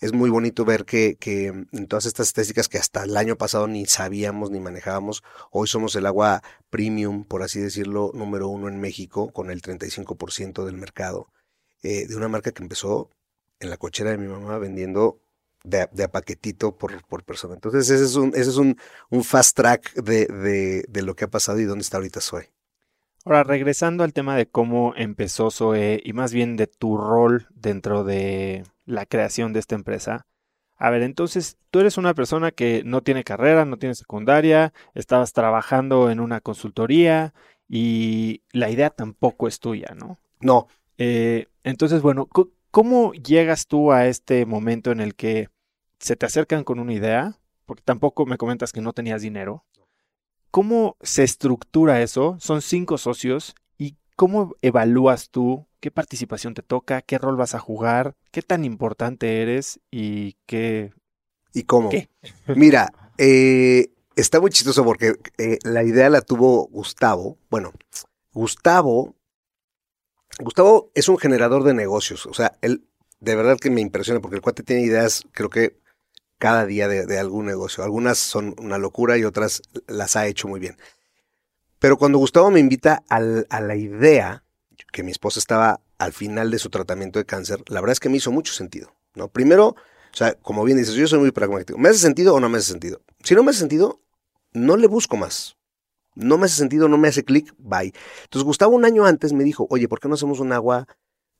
es 0.00 0.12
muy 0.12 0.30
bonito 0.30 0.64
ver 0.64 0.84
que, 0.84 1.16
que 1.16 1.46
en 1.48 1.86
todas 1.88 2.06
estas 2.06 2.28
estadísticas 2.28 2.68
que 2.68 2.78
hasta 2.78 3.02
el 3.02 3.16
año 3.16 3.36
pasado 3.36 3.66
ni 3.66 3.86
sabíamos 3.86 4.50
ni 4.52 4.60
manejábamos, 4.60 5.22
hoy 5.50 5.66
somos 5.66 5.96
el 5.96 6.06
agua 6.06 6.42
premium, 6.70 7.24
por 7.24 7.42
así 7.42 7.58
decirlo, 7.60 8.12
número 8.14 8.46
uno 8.48 8.68
en 8.68 8.80
México, 8.80 9.32
con 9.32 9.50
el 9.50 9.60
35% 9.60 10.64
del 10.64 10.76
mercado, 10.76 11.26
eh, 11.82 12.06
de 12.06 12.16
una 12.16 12.28
marca 12.28 12.52
que 12.52 12.62
empezó 12.62 13.10
en 13.58 13.70
la 13.70 13.76
cochera 13.76 14.10
de 14.12 14.18
mi 14.18 14.28
mamá 14.28 14.58
vendiendo 14.58 15.20
de, 15.64 15.82
a- 15.82 15.90
de 15.92 16.04
a 16.04 16.12
paquetito 16.12 16.78
por, 16.78 17.04
por 17.08 17.24
persona. 17.24 17.54
Entonces 17.54 17.90
ese 17.90 18.04
es 18.04 18.14
un, 18.14 18.28
ese 18.36 18.50
es 18.50 18.56
un, 18.56 18.76
un 19.10 19.24
fast 19.24 19.56
track 19.56 19.94
de, 19.94 20.26
de, 20.26 20.84
de 20.88 21.02
lo 21.02 21.14
que 21.16 21.24
ha 21.24 21.28
pasado 21.28 21.58
y 21.58 21.64
dónde 21.64 21.82
está 21.82 21.96
ahorita 21.96 22.20
Soy. 22.20 22.44
Ahora, 23.24 23.44
regresando 23.44 24.02
al 24.02 24.12
tema 24.12 24.36
de 24.36 24.46
cómo 24.46 24.94
empezó 24.96 25.50
Zoe 25.50 26.00
y 26.02 26.12
más 26.12 26.32
bien 26.32 26.56
de 26.56 26.66
tu 26.66 26.96
rol 26.96 27.46
dentro 27.54 28.02
de 28.02 28.64
la 28.86 29.04
creación 29.06 29.52
de 29.52 29.60
esta 29.60 29.74
empresa. 29.74 30.26
A 30.76 30.88
ver, 30.88 31.02
entonces 31.02 31.58
tú 31.70 31.80
eres 31.80 31.98
una 31.98 32.14
persona 32.14 32.50
que 32.50 32.82
no 32.84 33.02
tiene 33.02 33.22
carrera, 33.22 33.66
no 33.66 33.76
tiene 33.76 33.94
secundaria, 33.94 34.72
estabas 34.94 35.34
trabajando 35.34 36.10
en 36.10 36.20
una 36.20 36.40
consultoría 36.40 37.34
y 37.68 38.42
la 38.52 38.70
idea 38.70 38.88
tampoco 38.88 39.46
es 39.46 39.60
tuya, 39.60 39.94
¿no? 39.94 40.18
No, 40.40 40.68
Eh, 41.02 41.46
entonces, 41.64 42.02
bueno, 42.02 42.28
¿cómo 42.70 43.12
llegas 43.14 43.66
tú 43.66 43.90
a 43.90 44.06
este 44.06 44.44
momento 44.44 44.92
en 44.92 45.00
el 45.00 45.14
que 45.14 45.48
se 45.98 46.14
te 46.14 46.26
acercan 46.26 46.62
con 46.62 46.78
una 46.78 46.92
idea? 46.92 47.38
Porque 47.64 47.82
tampoco 47.82 48.26
me 48.26 48.36
comentas 48.36 48.70
que 48.72 48.82
no 48.82 48.92
tenías 48.92 49.22
dinero. 49.22 49.64
¿Cómo 50.50 50.96
se 51.00 51.22
estructura 51.22 52.02
eso? 52.02 52.36
Son 52.40 52.62
cinco 52.62 52.98
socios 52.98 53.54
y 53.78 53.96
¿cómo 54.16 54.56
evalúas 54.62 55.30
tú 55.30 55.66
qué 55.80 55.90
participación 55.90 56.54
te 56.54 56.62
toca, 56.62 57.02
qué 57.02 57.18
rol 57.18 57.36
vas 57.36 57.54
a 57.54 57.58
jugar, 57.58 58.14
qué 58.30 58.42
tan 58.42 58.64
importante 58.64 59.42
eres 59.42 59.80
y 59.90 60.36
qué... 60.46 60.92
¿Y 61.52 61.64
cómo? 61.64 61.88
¿Qué? 61.88 62.08
Mira, 62.54 62.92
eh, 63.18 63.90
está 64.14 64.40
muy 64.40 64.50
chistoso 64.50 64.84
porque 64.84 65.14
eh, 65.38 65.58
la 65.64 65.82
idea 65.82 66.08
la 66.10 66.20
tuvo 66.20 66.66
Gustavo. 66.68 67.38
Bueno, 67.48 67.72
Gustavo, 68.32 69.16
Gustavo 70.38 70.90
es 70.94 71.08
un 71.08 71.18
generador 71.18 71.64
de 71.64 71.74
negocios. 71.74 72.26
O 72.26 72.34
sea, 72.34 72.56
él 72.60 72.84
de 73.20 73.34
verdad 73.36 73.58
que 73.58 73.70
me 73.70 73.80
impresiona 73.80 74.20
porque 74.20 74.36
el 74.36 74.42
cuate 74.42 74.62
tiene 74.62 74.82
ideas, 74.82 75.24
creo 75.32 75.50
que 75.50 75.79
cada 76.40 76.64
día 76.64 76.88
de, 76.88 77.18
algún 77.18 77.44
negocio. 77.44 77.84
Algunas 77.84 78.16
son 78.18 78.56
una 78.58 78.78
locura 78.78 79.18
y 79.18 79.24
otras 79.24 79.60
las 79.86 80.16
ha 80.16 80.26
hecho 80.26 80.48
muy 80.48 80.58
bien. 80.58 80.78
Pero 81.78 81.98
cuando 81.98 82.16
Gustavo 82.16 82.50
me 82.50 82.60
invita 82.60 83.04
a 83.10 83.20
la 83.20 83.76
idea, 83.76 84.42
que 84.90 85.02
mi 85.02 85.10
esposa 85.10 85.38
estaba 85.38 85.80
al 85.98 86.14
final 86.14 86.50
de 86.50 86.58
su 86.58 86.70
tratamiento 86.70 87.18
de 87.18 87.26
cáncer, 87.26 87.62
la 87.68 87.82
verdad 87.82 87.92
es 87.92 88.00
que 88.00 88.08
me 88.08 88.16
hizo 88.16 88.32
mucho 88.32 88.54
sentido. 88.54 88.94
¿no? 89.14 89.28
Primero, 89.28 89.68
o 89.68 90.16
sea, 90.16 90.32
como 90.32 90.64
bien 90.64 90.78
dices, 90.78 90.94
yo 90.94 91.06
soy 91.06 91.18
muy 91.18 91.30
pragmático. 91.30 91.78
¿Me 91.78 91.90
hace 91.90 91.98
sentido 91.98 92.34
o 92.34 92.40
no 92.40 92.48
me 92.48 92.56
hace 92.56 92.68
sentido? 92.68 93.02
Si 93.22 93.34
no 93.34 93.42
me 93.42 93.50
hace 93.50 93.60
sentido, 93.60 94.00
no 94.54 94.78
le 94.78 94.86
busco 94.86 95.18
más. 95.18 95.58
No 96.14 96.38
me 96.38 96.46
hace 96.46 96.56
sentido, 96.56 96.88
no 96.88 96.96
me 96.96 97.08
hace 97.08 97.22
clic, 97.22 97.54
bye. 97.58 97.92
Entonces 98.24 98.44
Gustavo 98.44 98.74
un 98.74 98.86
año 98.86 99.04
antes 99.04 99.34
me 99.34 99.44
dijo, 99.44 99.66
oye, 99.68 99.88
¿por 99.88 100.00
qué 100.00 100.08
no 100.08 100.14
hacemos 100.14 100.40
un 100.40 100.52
agua, 100.52 100.88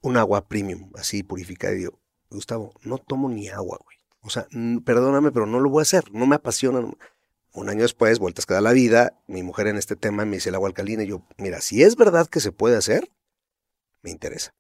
un 0.03 0.19
agua 0.19 0.47
premium, 0.47 0.91
así 0.95 1.23
purificada? 1.23 1.75
Y 1.75 1.85
yo, 1.85 1.99
Gustavo, 2.29 2.75
no 2.83 2.99
tomo 2.99 3.31
ni 3.31 3.49
agua, 3.49 3.79
güey. 3.83 3.90
O 4.23 4.31
sea, 4.31 4.47
perdóname, 4.85 5.33
pero 5.33 5.47
no 5.47 5.61
lo 5.61 5.71
voy 5.71 5.81
a 5.81 5.83
hacer, 5.83 6.13
no 6.13 6.27
me 6.27 6.37
apasiona. 6.37 6.81
Un 7.53 7.69
año 7.69 7.83
después, 7.83 8.19
vueltas 8.21 8.47
que 8.47 8.55
da 8.55 8.61
la 8.61 8.73
vida, 8.73 9.19
mi 9.27 9.43
mujer 9.43 9.67
en 9.67 9.77
este 9.77 9.97
tema 9.97 10.25
me 10.25 10.37
dice 10.37 10.51
el 10.51 10.55
agua 10.55 10.69
alcalina 10.69 11.03
y 11.03 11.09
yo, 11.09 11.23
mira, 11.37 11.61
si 11.61 11.83
es 11.83 11.97
verdad 11.97 12.29
que 12.29 12.39
se 12.41 12.53
puede 12.53 12.77
hacer, 12.77 13.11
me 14.03 14.11
interesa. 14.11 14.55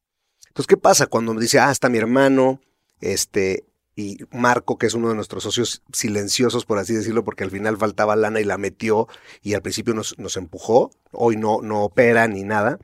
Entonces, 0.48 0.66
¿qué 0.66 0.76
pasa 0.76 1.06
cuando 1.06 1.32
me 1.32 1.40
dice, 1.40 1.60
ah, 1.60 1.70
está 1.70 1.88
mi 1.88 1.98
hermano, 1.98 2.60
este, 3.00 3.64
y 3.94 4.18
Marco, 4.32 4.76
que 4.76 4.86
es 4.86 4.94
uno 4.94 5.08
de 5.08 5.14
nuestros 5.14 5.44
socios 5.44 5.82
silenciosos, 5.92 6.64
por 6.66 6.78
así 6.78 6.92
decirlo, 6.94 7.22
porque 7.22 7.44
al 7.44 7.50
final 7.52 7.76
faltaba 7.76 8.16
lana 8.16 8.40
y 8.40 8.44
la 8.44 8.58
metió 8.58 9.06
y 9.40 9.54
al 9.54 9.62
principio 9.62 9.94
nos, 9.94 10.18
nos 10.18 10.36
empujó, 10.36 10.90
hoy 11.12 11.36
no, 11.36 11.60
no 11.62 11.84
opera 11.84 12.26
ni 12.26 12.42
nada. 12.42 12.78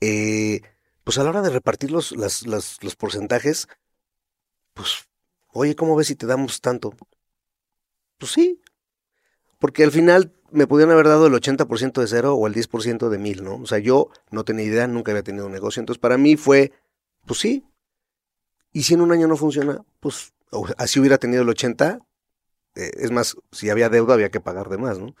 Eh, 0.00 0.60
pues 1.02 1.18
a 1.18 1.24
la 1.24 1.30
hora 1.30 1.42
de 1.42 1.50
repartir 1.50 1.90
los, 1.90 2.12
las- 2.12 2.44
los 2.82 2.96
porcentajes, 2.96 3.66
pues, 4.74 5.08
oye, 5.54 5.74
¿cómo 5.74 5.96
ves 5.96 6.08
si 6.08 6.16
te 6.16 6.26
damos 6.26 6.60
tanto? 6.60 6.94
Pues 8.18 8.32
sí, 8.32 8.60
porque 9.58 9.84
al 9.84 9.90
final 9.90 10.32
me 10.50 10.66
pudieron 10.66 10.92
haber 10.92 11.08
dado 11.08 11.26
el 11.26 11.32
80% 11.32 12.00
de 12.00 12.06
cero 12.06 12.34
o 12.34 12.46
el 12.46 12.54
10% 12.54 13.08
de 13.08 13.18
mil, 13.18 13.42
¿no? 13.42 13.56
O 13.56 13.66
sea, 13.66 13.78
yo 13.78 14.08
no 14.30 14.44
tenía 14.44 14.64
idea, 14.64 14.86
nunca 14.86 15.10
había 15.10 15.22
tenido 15.22 15.46
un 15.46 15.52
negocio. 15.52 15.80
Entonces, 15.80 16.00
para 16.00 16.18
mí 16.18 16.36
fue, 16.36 16.72
pues 17.26 17.40
sí. 17.40 17.64
Y 18.72 18.82
si 18.82 18.94
en 18.94 19.00
un 19.00 19.12
año 19.12 19.26
no 19.26 19.36
funciona, 19.36 19.82
pues 20.00 20.32
así 20.76 21.00
hubiera 21.00 21.18
tenido 21.18 21.42
el 21.42 21.48
80. 21.48 22.00
Eh, 22.76 22.90
es 22.98 23.10
más, 23.10 23.36
si 23.52 23.70
había 23.70 23.88
deuda, 23.88 24.14
había 24.14 24.30
que 24.30 24.40
pagar 24.40 24.68
de 24.68 24.78
más, 24.78 24.98
¿no? 24.98 25.14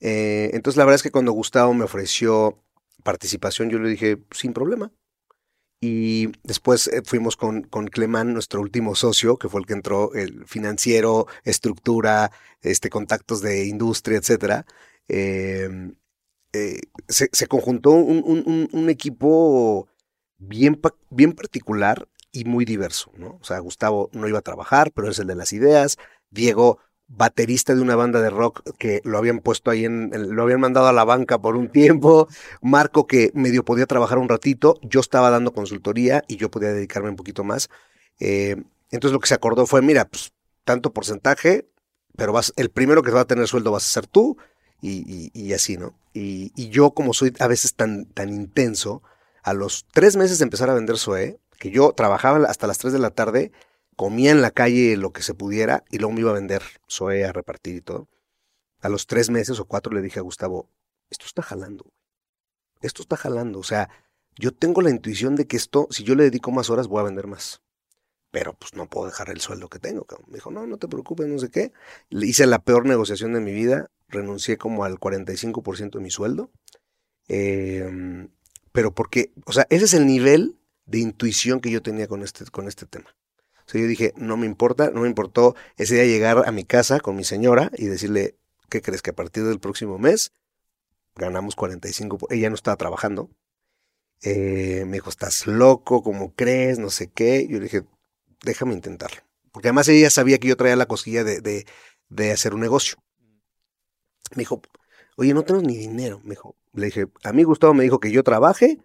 Eh, 0.00 0.50
entonces, 0.52 0.76
la 0.76 0.84
verdad 0.84 0.96
es 0.96 1.02
que 1.02 1.10
cuando 1.10 1.32
Gustavo 1.32 1.74
me 1.74 1.84
ofreció 1.84 2.62
participación, 3.02 3.70
yo 3.70 3.78
le 3.78 3.88
dije, 3.88 4.18
sin 4.30 4.52
problema. 4.52 4.92
Y 5.80 6.32
después 6.42 6.88
eh, 6.88 7.02
fuimos 7.04 7.36
con, 7.36 7.62
con 7.62 7.86
Clemán, 7.86 8.32
nuestro 8.32 8.60
último 8.60 8.94
socio, 8.94 9.36
que 9.36 9.48
fue 9.48 9.60
el 9.60 9.66
que 9.66 9.74
entró, 9.74 10.12
el 10.14 10.44
financiero, 10.46 11.26
estructura, 11.44 12.32
este, 12.62 12.90
contactos 12.90 13.40
de 13.42 13.66
industria, 13.66 14.18
etcétera. 14.18 14.66
Em, 15.06 15.94
eh, 16.52 16.80
se, 17.08 17.46
conjuntó 17.46 17.92
un, 17.92 18.22
un, 18.24 18.68
un, 18.72 18.90
equipo 18.90 19.88
bien, 20.38 20.80
bien 21.10 21.32
particular 21.32 22.08
y 22.32 22.44
muy 22.44 22.64
diverso, 22.64 23.12
¿no? 23.16 23.38
O 23.40 23.44
sea, 23.44 23.58
Gustavo 23.60 24.10
no 24.12 24.28
iba 24.28 24.38
a 24.38 24.42
trabajar, 24.42 24.90
pero 24.92 25.10
es 25.10 25.18
el 25.18 25.26
de 25.26 25.34
las 25.36 25.52
ideas. 25.52 25.96
Diego 26.30 26.78
baterista 27.08 27.74
de 27.74 27.80
una 27.80 27.96
banda 27.96 28.20
de 28.20 28.30
rock 28.30 28.62
que 28.78 29.00
lo 29.04 29.18
habían 29.18 29.40
puesto 29.40 29.70
ahí 29.70 29.84
en, 29.84 30.10
lo 30.34 30.42
habían 30.42 30.60
mandado 30.60 30.86
a 30.88 30.92
la 30.92 31.04
banca 31.04 31.38
por 31.38 31.56
un 31.56 31.68
tiempo, 31.68 32.28
Marco 32.60 33.06
que 33.06 33.30
medio 33.34 33.64
podía 33.64 33.86
trabajar 33.86 34.18
un 34.18 34.28
ratito, 34.28 34.78
yo 34.82 35.00
estaba 35.00 35.30
dando 35.30 35.52
consultoría 35.52 36.22
y 36.28 36.36
yo 36.36 36.50
podía 36.50 36.72
dedicarme 36.72 37.10
un 37.10 37.16
poquito 37.16 37.44
más. 37.44 37.70
Eh, 38.20 38.56
entonces 38.90 39.12
lo 39.12 39.20
que 39.20 39.28
se 39.28 39.34
acordó 39.34 39.66
fue, 39.66 39.82
mira, 39.82 40.06
pues 40.06 40.32
tanto 40.64 40.92
porcentaje, 40.92 41.68
pero 42.16 42.32
vas, 42.32 42.52
el 42.56 42.70
primero 42.70 43.02
que 43.02 43.10
va 43.10 43.22
a 43.22 43.26
tener 43.26 43.46
sueldo 43.48 43.72
vas 43.72 43.84
a 43.84 43.92
ser 43.92 44.06
tú 44.06 44.36
y, 44.80 45.52
así, 45.52 45.76
¿no? 45.76 45.94
Y, 46.12 46.52
y, 46.54 46.68
yo 46.68 46.92
como 46.92 47.12
soy 47.12 47.32
a 47.40 47.48
veces 47.48 47.74
tan, 47.74 48.06
tan 48.06 48.28
intenso, 48.28 49.02
a 49.42 49.54
los 49.54 49.86
tres 49.92 50.16
meses 50.16 50.38
de 50.38 50.44
empezar 50.44 50.70
a 50.70 50.74
vender 50.74 50.98
SOE, 50.98 51.40
que 51.58 51.70
yo 51.70 51.92
trabajaba 51.92 52.46
hasta 52.48 52.66
las 52.66 52.78
tres 52.78 52.92
de 52.92 52.98
la 52.98 53.10
tarde, 53.10 53.50
comía 53.98 54.30
en 54.30 54.42
la 54.42 54.52
calle 54.52 54.96
lo 54.96 55.12
que 55.12 55.24
se 55.24 55.34
pudiera 55.34 55.82
y 55.90 55.98
luego 55.98 56.12
me 56.12 56.20
iba 56.20 56.30
a 56.30 56.34
vender 56.34 56.62
Zoe 56.88 57.24
a 57.24 57.32
repartir 57.32 57.74
y 57.74 57.80
todo. 57.80 58.08
A 58.80 58.88
los 58.88 59.08
tres 59.08 59.28
meses 59.28 59.58
o 59.58 59.64
cuatro 59.64 59.92
le 59.92 60.00
dije 60.00 60.20
a 60.20 60.22
Gustavo, 60.22 60.70
esto 61.10 61.26
está 61.26 61.42
jalando, 61.42 61.84
esto 62.80 63.02
está 63.02 63.16
jalando. 63.16 63.58
O 63.58 63.64
sea, 63.64 63.90
yo 64.36 64.54
tengo 64.54 64.82
la 64.82 64.90
intuición 64.90 65.34
de 65.34 65.48
que 65.48 65.56
esto, 65.56 65.88
si 65.90 66.04
yo 66.04 66.14
le 66.14 66.22
dedico 66.22 66.52
más 66.52 66.70
horas, 66.70 66.86
voy 66.86 67.00
a 67.00 67.06
vender 67.06 67.26
más. 67.26 67.60
Pero 68.30 68.54
pues 68.54 68.72
no 68.74 68.88
puedo 68.88 69.06
dejar 69.06 69.30
el 69.30 69.40
sueldo 69.40 69.68
que 69.68 69.80
tengo. 69.80 70.06
Me 70.28 70.34
dijo, 70.34 70.52
no, 70.52 70.64
no 70.64 70.76
te 70.76 70.86
preocupes, 70.86 71.26
no 71.26 71.40
sé 71.40 71.50
qué. 71.50 71.72
Le 72.08 72.24
hice 72.24 72.46
la 72.46 72.60
peor 72.60 72.86
negociación 72.86 73.32
de 73.32 73.40
mi 73.40 73.52
vida, 73.52 73.90
renuncié 74.06 74.58
como 74.58 74.84
al 74.84 75.00
45% 75.00 75.98
de 75.98 76.00
mi 76.00 76.10
sueldo. 76.12 76.52
Em, 77.26 78.28
pero 78.70 78.94
porque, 78.94 79.32
o 79.44 79.52
sea, 79.52 79.66
ese 79.70 79.86
es 79.86 79.94
el 79.94 80.06
nivel 80.06 80.56
de 80.86 81.00
intuición 81.00 81.60
que 81.60 81.72
yo 81.72 81.82
tenía 81.82 82.06
con 82.06 82.22
este, 82.22 82.44
con 82.44 82.68
este 82.68 82.86
tema. 82.86 83.12
Sea, 83.68 83.82
yo 83.82 83.86
dije, 83.86 84.14
no 84.16 84.38
me 84.38 84.46
importa, 84.46 84.90
no 84.90 85.02
me 85.02 85.08
importó 85.08 85.54
ese 85.76 85.96
día 85.96 86.06
llegar 86.06 86.48
a 86.48 86.52
mi 86.52 86.64
casa 86.64 87.00
con 87.00 87.16
mi 87.16 87.24
señora 87.24 87.70
y 87.76 87.84
decirle, 87.84 88.34
¿qué 88.70 88.80
crees 88.80 89.02
que 89.02 89.10
a 89.10 89.14
partir 89.14 89.44
del 89.44 89.60
próximo 89.60 89.98
mes 89.98 90.32
ganamos 91.14 91.54
45? 91.54 92.28
Ella 92.30 92.48
no 92.48 92.54
estaba 92.54 92.78
trabajando. 92.78 93.28
Eh, 94.22 94.84
me 94.86 94.94
dijo, 94.94 95.10
estás 95.10 95.46
loco, 95.46 96.02
¿cómo 96.02 96.34
crees? 96.34 96.78
No 96.78 96.88
sé 96.88 97.10
qué. 97.10 97.46
Yo 97.46 97.58
le 97.58 97.64
dije, 97.64 97.84
déjame 98.42 98.72
intentarlo. 98.72 99.20
Porque 99.52 99.68
además 99.68 99.88
ella 99.88 100.08
sabía 100.08 100.38
que 100.38 100.48
yo 100.48 100.56
traía 100.56 100.74
la 100.74 100.86
cosquilla 100.86 101.22
de, 101.22 101.42
de, 101.42 101.66
de 102.08 102.32
hacer 102.32 102.54
un 102.54 102.60
negocio. 102.60 102.96
Me 104.34 104.40
dijo, 104.40 104.62
oye, 105.16 105.34
no 105.34 105.44
tengo 105.44 105.60
ni 105.60 105.76
dinero. 105.76 106.20
Me 106.24 106.30
dijo, 106.30 106.56
le 106.72 106.86
dije, 106.86 107.06
a 107.22 107.32
mí 107.34 107.42
Gustavo 107.42 107.74
me 107.74 107.84
dijo 107.84 108.00
que 108.00 108.12
yo 108.12 108.24
trabaje 108.24 108.78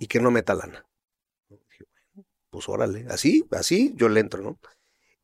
y 0.00 0.08
que 0.08 0.18
no 0.18 0.32
meta 0.32 0.54
lana 0.54 0.84
pues 2.56 2.70
órale, 2.70 3.04
así, 3.10 3.46
así, 3.50 3.92
yo 3.96 4.08
le 4.08 4.20
entro, 4.20 4.42
¿no? 4.42 4.58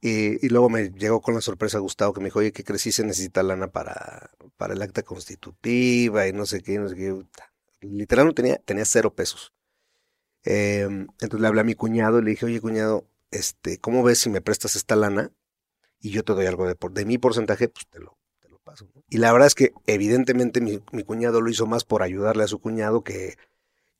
Y, 0.03 0.47
luego 0.51 0.69
me 0.69 0.91
llegó 0.91 1.23
con 1.23 1.35
la 1.35 1.41
sorpresa 1.41 1.79
Gustavo 1.79 2.13
que 2.13 2.21
me 2.21 2.27
dijo, 2.27 2.41
oye, 2.41 2.53
¿qué 2.53 2.63
crees? 2.63 2.83
se 2.83 3.07
necesita 3.07 3.43
lana 3.43 3.69
para, 3.69 4.33
para 4.59 4.75
el 4.75 4.83
acta 4.83 5.03
constitutiva 5.03 6.29
y 6.29 6.35
no 6.35 6.45
sé 6.45 6.61
qué, 6.63 6.79
no 6.79 6.91
sé 6.91 6.95
qué. 6.97 7.25
Literal 7.81 8.27
no 8.27 8.35
tenía, 8.35 8.59
tenía 8.59 8.85
cero 8.85 9.15
pesos. 9.15 9.55
Em, 10.45 11.07
entonces 11.21 11.41
le 11.41 11.47
hablé 11.47 11.63
a 11.63 11.65
mi 11.65 11.75
cuñado 11.75 12.19
y 12.19 12.23
le 12.23 12.31
dije, 12.33 12.45
oye, 12.45 12.61
cuñado, 12.61 13.09
este, 13.31 13.79
¿cómo 13.79 14.03
ves 14.03 14.19
si 14.19 14.29
me 14.29 14.43
prestas 14.43 14.77
esta 14.77 14.95
lana? 14.95 15.33
Y 16.01 16.11
yo 16.11 16.23
te 16.23 16.35
doy 16.35 16.45
algo 16.45 16.67
de, 16.67 16.77
de 16.91 17.05
mi 17.07 17.17
porcentaje, 17.17 17.71
pues 17.71 17.87
te 17.89 17.99
lo, 17.99 18.19
te 18.41 18.51
lo 18.51 18.59
paso. 18.59 18.87
Y 19.09 19.17
la 19.17 19.33
verdad 19.33 19.47
es 19.47 19.55
que 19.55 19.73
evidentemente 19.87 20.61
mi, 20.61 20.83
mi 20.93 21.03
cuñado 21.03 21.41
lo 21.41 21.49
hizo 21.49 21.67
más 21.67 21.85
por 21.85 22.03
ayudarle 22.03 22.45
a 22.45 22.49
su 22.49 22.59
cuñado 22.61 23.03
que, 23.03 23.39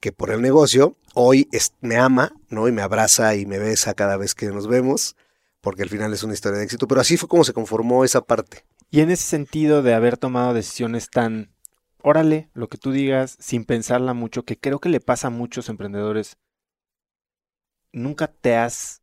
que 0.03 0.11
por 0.11 0.31
el 0.31 0.43
negocio, 0.43 0.97
hoy 1.15 1.49
me 1.81 1.97
ama, 1.97 2.33
¿no? 2.51 2.67
Y 2.67 2.73
me 2.73 2.83
abraza 2.83 3.37
y 3.37 3.47
me 3.47 3.61
besa 3.61 3.95
cada 3.95 4.17
vez 4.17 4.35
que 4.35 4.47
nos 4.49 4.67
vemos, 4.67 5.15
porque 5.61 5.85
al 5.85 5.89
final 5.89 6.13
es 6.13 6.25
una 6.25 6.35
historia 6.35 6.59
de 6.59 6.65
éxito. 6.65 6.89
Pero 6.89 7.01
así 7.01 7.17
fue 7.17 7.29
como 7.29 7.45
se 7.45 7.53
conformó 7.53 8.05
esa 8.05 8.21
parte. 8.21 8.65
Y 8.91 9.01
en 9.01 9.13
ese 9.13 9.23
sentido 9.23 9.81
de 9.81 9.95
haber 9.95 10.19
tomado 10.19 10.55
decisiones 10.55 11.09
tan, 11.09 11.55
órale, 12.03 12.51
lo 12.53 12.69
que 12.69 12.79
tú 12.79 12.91
digas, 12.91 13.37
sin 13.39 13.65
pensarla 13.65 14.13
mucho, 14.13 14.43
que 14.43 14.59
creo 14.59 14.81
que 14.81 14.89
le 14.89 14.99
pasa 14.99 15.29
a 15.29 15.31
muchos 15.31 15.69
emprendedores, 15.69 16.37
nunca 17.93 18.27
te 18.27 18.57
has 18.57 19.02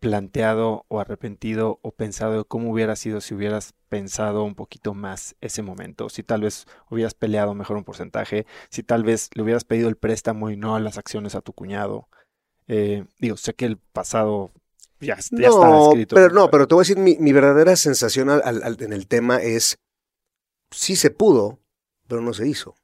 planteado 0.00 0.86
o 0.88 0.98
arrepentido 0.98 1.78
o 1.82 1.92
pensado 1.92 2.38
de 2.38 2.44
cómo 2.44 2.72
hubiera 2.72 2.96
sido 2.96 3.20
si 3.20 3.34
hubieras 3.34 3.74
pensado 3.90 4.42
un 4.44 4.54
poquito 4.54 4.94
más 4.94 5.36
ese 5.42 5.62
momento, 5.62 6.08
si 6.08 6.22
tal 6.22 6.40
vez 6.40 6.66
hubieras 6.90 7.14
peleado 7.14 7.54
mejor 7.54 7.76
un 7.76 7.84
porcentaje, 7.84 8.46
si 8.70 8.82
tal 8.82 9.04
vez 9.04 9.28
le 9.34 9.42
hubieras 9.42 9.64
pedido 9.64 9.88
el 9.88 9.96
préstamo 9.96 10.50
y 10.50 10.56
no 10.56 10.78
las 10.80 10.96
acciones 10.96 11.34
a 11.34 11.42
tu 11.42 11.52
cuñado. 11.52 12.08
Eh, 12.66 13.04
digo, 13.18 13.36
sé 13.36 13.54
que 13.54 13.66
el 13.66 13.76
pasado 13.76 14.50
ya, 15.00 15.18
ya 15.30 15.48
está 15.48 15.80
escrito. 15.80 16.14
Pero 16.14 16.30
no, 16.30 16.50
pero 16.50 16.66
te 16.66 16.74
voy 16.74 16.82
a 16.82 16.84
decir, 16.84 16.98
mi, 16.98 17.32
verdadera 17.32 17.76
sensación 17.76 18.30
en 18.30 18.92
el 18.92 19.06
tema 19.06 19.36
es, 19.36 19.78
sí 20.70 20.96
se 20.96 21.10
pudo, 21.10 21.58
pero 22.08 22.22
no 22.22 22.32
se 22.32 22.48
hizo. 22.48 22.74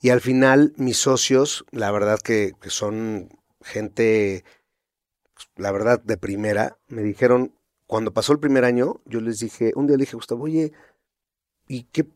Y 0.00 0.10
al 0.10 0.20
final 0.20 0.72
mis 0.76 0.98
socios, 0.98 1.64
la 1.72 1.90
verdad 1.90 2.20
que 2.20 2.54
son 2.68 3.28
gente 3.62 4.44
la 5.56 5.72
verdad, 5.72 6.02
de 6.02 6.16
primera, 6.16 6.78
me 6.88 7.02
dijeron, 7.02 7.54
cuando 7.86 8.12
pasó 8.12 8.32
el 8.32 8.38
primer 8.38 8.64
año, 8.64 9.00
yo 9.04 9.20
les 9.20 9.40
dije, 9.40 9.72
un 9.74 9.86
día 9.86 9.96
le 9.96 10.02
dije 10.02 10.14
a 10.14 10.16
Gustavo, 10.16 10.44
oye, 10.44 10.72
¿y 11.66 11.84
qué, 11.84 12.08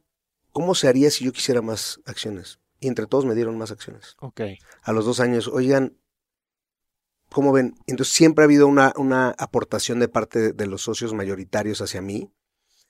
cómo 0.53 0.75
se 0.75 0.88
haría 0.88 1.11
si 1.11 1.25
yo 1.25 1.33
quisiera 1.33 1.62
más 1.62 2.01
acciones? 2.07 2.61
Y 2.81 2.88
entre 2.88 3.07
todos 3.07 3.25
me 3.25 3.35
dieron 3.35 3.59
más 3.59 3.70
acciones. 3.70 4.16
Ok. 4.20 4.40
A 4.83 4.92
los 4.92 5.05
dos 5.05 5.20
años, 5.20 5.49
oigan, 5.49 5.97
¿cómo 7.31 7.53
ven? 7.53 7.75
Entonces 7.87 8.14
siempre 8.14 8.42
ha 8.42 8.47
habido 8.47 8.66
una, 8.66 8.92
una 8.97 9.31
aportación 9.38 9.99
de 9.99 10.09
parte 10.09 10.53
de 10.53 10.66
los 10.66 10.83
socios 10.83 11.14
mayoritarios 11.14 11.81
hacia 11.81 12.03
mí, 12.03 12.31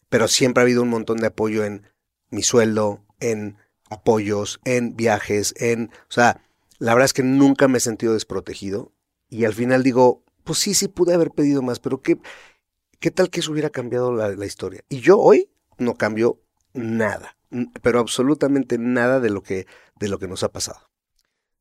pero 0.08 0.28
siempre 0.28 0.60
ha 0.60 0.64
habido 0.64 0.82
un 0.82 0.90
montón 0.90 1.18
de 1.18 1.28
apoyo 1.28 1.64
en 1.64 1.88
mi 2.30 2.42
sueldo, 2.42 3.04
en 3.20 3.56
apoyos, 3.88 4.60
en 4.64 4.96
viajes, 4.96 5.54
en... 5.56 5.90
O 6.08 6.12
sea, 6.12 6.42
la 6.78 6.92
verdad 6.92 7.06
es 7.06 7.12
que 7.12 7.22
nunca 7.22 7.68
me 7.68 7.78
he 7.78 7.80
sentido 7.80 8.12
desprotegido 8.12 8.92
y 9.28 9.44
al 9.44 9.54
final 9.54 9.82
digo, 9.82 10.23
pues 10.44 10.58
sí, 10.58 10.74
sí 10.74 10.88
pude 10.88 11.14
haber 11.14 11.30
pedido 11.30 11.62
más, 11.62 11.80
pero 11.80 12.00
¿qué, 12.00 12.18
qué 13.00 13.10
tal 13.10 13.30
que 13.30 13.40
eso 13.40 13.52
hubiera 13.52 13.70
cambiado 13.70 14.12
la, 14.12 14.46
historia? 14.46 14.82
Y 14.88 15.00
yo 15.00 15.18
hoy 15.18 15.50
no 15.78 15.94
cambio 15.94 16.40
nada, 16.72 17.36
pero 17.82 17.98
absolutamente 17.98 18.78
nada 18.78 19.20
de 19.20 19.30
lo 19.30 19.42
que, 19.42 19.66
de 19.96 20.08
lo 20.08 20.18
que 20.18 20.28
nos 20.28 20.42
ha 20.42 20.52
pasado. 20.52 20.90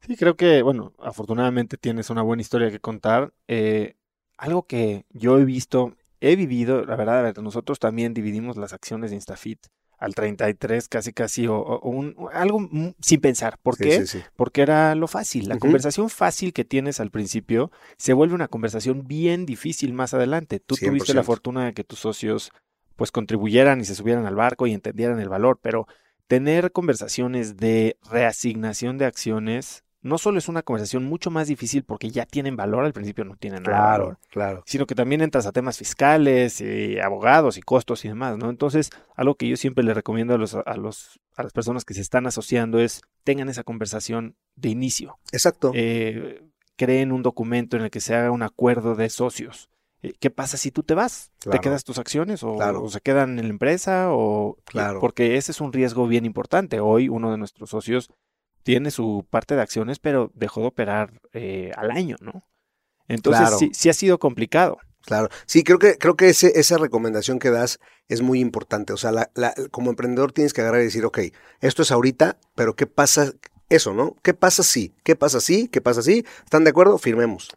Sí, 0.06 0.18
creo 0.18 0.36
que, 0.36 0.62
bueno, 0.62 0.94
afortunadamente 1.00 1.78
tienes 1.78 2.10
una 2.10 2.22
buena 2.22 2.42
historia 2.42 2.70
que 2.70 2.80
contar. 2.80 3.34
Eh, 3.48 3.96
algo 4.38 4.68
que 4.68 5.06
yo 5.12 5.40
he 5.40 5.46
visto, 5.46 5.96
he 6.20 6.36
vivido, 6.36 6.84
la 6.84 6.98
verdad, 6.98 7.34
nosotros 7.38 7.80
también 7.80 8.14
dividimos 8.14 8.58
las 8.58 8.74
acciones 8.74 9.12
de 9.12 9.16
Instafit 9.16 9.68
al 10.04 10.16
33 10.16 10.90
casi 10.90 11.14
casi 11.14 11.48
o, 11.48 11.80
un, 11.80 12.16
algo 12.34 12.70
sin 13.00 13.22
pensar. 13.22 13.58
¿Por 13.64 13.78
qué? 13.78 14.04
Porque 14.36 14.62
era 14.62 14.96
lo 14.96 15.08
fácil. 15.08 15.48
La 15.48 15.58
conversación 15.58 16.10
fácil 16.10 16.52
que 16.52 16.66
tienes 16.66 17.00
al 17.00 17.10
principio 17.10 17.72
se 17.98 18.14
vuelve 18.14 18.36
una 18.36 18.50
conversación 18.50 19.08
bien 19.08 19.46
difícil 19.46 19.94
más 19.94 20.14
adelante. 20.14 20.60
Tú 20.60 20.76
tuviste 20.76 21.14
la 21.14 21.24
fortuna 21.24 21.66
de 21.66 21.74
que 21.74 21.84
tus 21.84 22.00
socios 22.00 22.52
pues 22.98 23.12
contribuyeran 23.12 23.80
y 23.80 23.86
se 23.86 23.96
subieran 23.96 24.26
al 24.26 24.36
barco 24.36 24.68
y 24.68 24.74
entendieran 24.74 25.20
el 25.20 25.30
valor, 25.30 25.60
pero 25.62 25.88
tener 26.28 26.72
conversaciones 26.72 27.58
de 27.58 27.98
reasignación 28.10 28.98
de 28.98 29.06
acciones 29.06 29.84
no 30.04 30.18
solo 30.20 30.38
es 30.38 30.48
una 30.50 30.62
conversación 30.62 31.06
mucho 31.06 31.32
más 31.32 31.48
difícil 31.48 31.84
porque 31.84 32.12
ya 32.12 32.26
tienen 32.26 32.56
valor, 32.56 32.86
al 32.86 32.94
principio 32.94 33.24
no 33.26 33.36
tienen 33.38 33.64
nada 33.64 33.78
claro, 33.78 34.20
claro. 34.30 34.64
sino 34.68 34.86
que 34.86 34.94
también 34.96 35.22
entras 35.22 35.46
a 35.48 35.52
temas 35.52 35.78
fiscales, 35.78 36.62
y 36.62 37.00
abogados 37.00 37.58
y 37.58 37.62
costos 37.62 38.06
y 38.06 38.10
demás, 38.10 38.38
¿no? 38.38 38.50
Entonces, 38.50 38.90
algo 39.16 39.36
que 39.36 39.48
yo 39.48 39.58
siempre 39.58 39.84
le 39.84 39.94
recomiendo 39.94 40.36
a 40.36 40.38
los, 40.38 40.54
a 40.54 40.78
los 40.78 41.20
a 41.36 41.42
las 41.42 41.52
personas 41.54 41.84
que 41.86 41.96
se 41.96 42.02
están 42.02 42.28
asociando 42.28 42.80
es 42.80 43.02
tengan 43.24 43.50
esa 43.50 43.64
conversación 43.64 44.36
de 44.56 44.70
inicio. 44.70 45.18
Exacto. 45.32 45.72
Eh, 45.74 46.44
creen 46.76 47.12
un 47.12 47.24
documento 47.24 47.76
en 47.78 47.84
el 47.84 47.90
que 47.90 48.02
se 48.02 48.14
haga 48.14 48.30
un 48.32 48.44
acuerdo 48.44 48.96
de 48.96 49.10
socios. 49.10 49.70
eh, 50.04 50.14
¿qué 50.20 50.30
pasa 50.30 50.58
si 50.58 50.70
tú 50.70 50.84
te 50.84 50.94
vas? 50.96 51.32
Claro. 51.40 51.58
¿Te 51.60 51.64
quedas 51.64 51.84
tus 51.86 51.98
acciones 51.98 52.44
o, 52.44 52.56
Claro. 52.58 52.84
o 52.84 52.90
se 52.90 53.00
quedan 53.00 53.40
en 53.40 53.46
la 53.46 53.52
empresa? 53.52 54.08
O, 54.12 54.58
Claro. 54.66 55.00
Porque 55.00 55.38
ese 55.38 55.54
es 55.54 55.62
un 55.62 55.72
riesgo 55.72 56.08
bien 56.08 56.26
importante. 56.26 56.80
Hoy 56.82 57.08
uno 57.10 57.32
de 57.32 57.38
nuestros 57.38 57.70
socios 57.70 58.10
tiene 58.64 58.92
su 58.92 59.26
parte 59.30 59.56
de 59.56 59.62
acciones, 59.62 60.00
pero 60.00 60.32
dejó 60.34 60.62
de 60.62 60.68
operar 60.68 61.22
eh, 61.34 61.72
al 61.76 61.92
año, 61.92 62.16
¿no? 62.22 62.44
Entonces 63.08 63.42
Claro. 63.42 63.58
sí, 63.58 63.72
sí 63.74 63.90
ha 63.90 63.94
sido 63.94 64.18
complicado. 64.20 64.78
Claro, 65.06 65.28
sí, 65.46 65.64
creo 65.66 65.80
que, 65.80 65.98
creo 65.98 66.16
que 66.16 66.30
ese, 66.30 66.58
esa 66.58 66.78
recomendación 66.78 67.38
que 67.38 67.52
das 67.52 67.80
es 68.08 68.22
muy 68.22 68.40
importante. 68.40 68.94
O 68.94 68.98
sea, 68.98 69.12
la, 69.12 69.30
la- 69.36 69.54
como 69.72 69.90
emprendedor 69.90 70.32
tienes 70.32 70.54
que 70.54 70.62
agarrar 70.62 70.80
y 70.82 70.86
decir, 70.86 71.04
ok, 71.06 71.20
esto 71.60 71.82
es 71.82 71.92
ahorita, 71.92 72.38
pero 72.56 72.76
¿qué 72.76 72.88
pasa? 72.88 73.34
Eso, 73.70 73.94
¿no? 73.94 74.16
¿Qué 74.22 74.34
pasa 74.34 74.64
si? 74.64 74.94
¿Qué 75.04 75.16
pasa 75.18 75.42
si? 75.42 75.68
¿Qué 75.68 75.82
pasa 75.82 76.02
si? 76.02 76.26
¿Están 76.46 76.64
de 76.64 76.70
acuerdo? 76.70 76.98
Firmemos. 76.98 77.50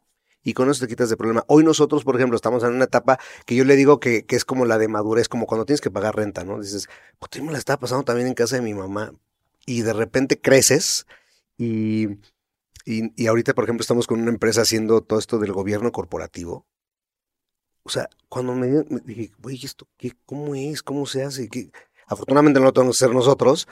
Y 0.43 0.55
con 0.55 0.71
eso 0.71 0.81
te 0.81 0.89
quitas 0.89 1.09
de 1.09 1.17
problema. 1.17 1.45
Hoy 1.47 1.63
nosotros, 1.63 2.03
por 2.05 2.17
ejemplo, 2.17 2.37
estamos 2.37 2.65
en 2.65 2.73
una 2.73 2.85
etapa 2.85 3.19
que 3.45 3.55
yo 3.55 3.65
le 3.65 3.77
digo 3.77 4.01
que, 4.01 4.25
que 4.25 4.35
es 4.37 4.45
como 4.45 4.65
la 4.65 4.79
de 4.79 4.89
madurez, 4.89 5.29
como 5.29 5.47
cuando 5.47 5.67
tienes 5.67 5.81
que 5.81 5.91
pagar 5.91 6.17
renta, 6.17 6.43
¿no? 6.45 6.61
Dices, 6.61 6.89
pues 7.19 7.43
me 7.43 7.53
la 7.53 7.59
estaba 7.59 7.79
pasando 7.79 8.05
también 8.05 8.27
en 8.29 8.35
casa 8.35 8.57
de 8.57 8.63
mi 8.63 8.73
mamá. 8.75 9.13
Y 9.67 9.83
de 9.83 9.93
repente 9.93 10.41
creces 10.41 11.07
y, 11.59 12.09
y, 12.85 13.27
ahorita, 13.27 13.53
por 13.53 13.65
ejemplo, 13.65 13.83
estamos 13.83 14.07
con 14.07 14.21
una 14.21 14.31
empresa 14.31 14.63
haciendo 14.63 15.03
todo 15.03 15.19
esto 15.19 15.39
del 15.39 15.53
gobierno 15.53 15.91
corporativo. 15.91 16.67
O 17.83 17.89
sea, 17.89 18.09
cuando 18.29 18.55
me, 18.55 18.85
dije, 19.05 19.33
güey, 19.39 19.65
¿esto 19.65 19.89
qué? 19.97 20.13
¿Cómo 20.25 20.55
es? 20.55 20.83
¿Cómo 20.83 21.07
se 21.07 21.25
hace? 21.25 21.49
Afortunadamente 22.07 22.61
no 22.61 22.67
lo 22.67 22.73
tenemos 22.73 22.99
que 22.99 23.05
hacer 23.05 23.15
nosotros, 23.15 23.67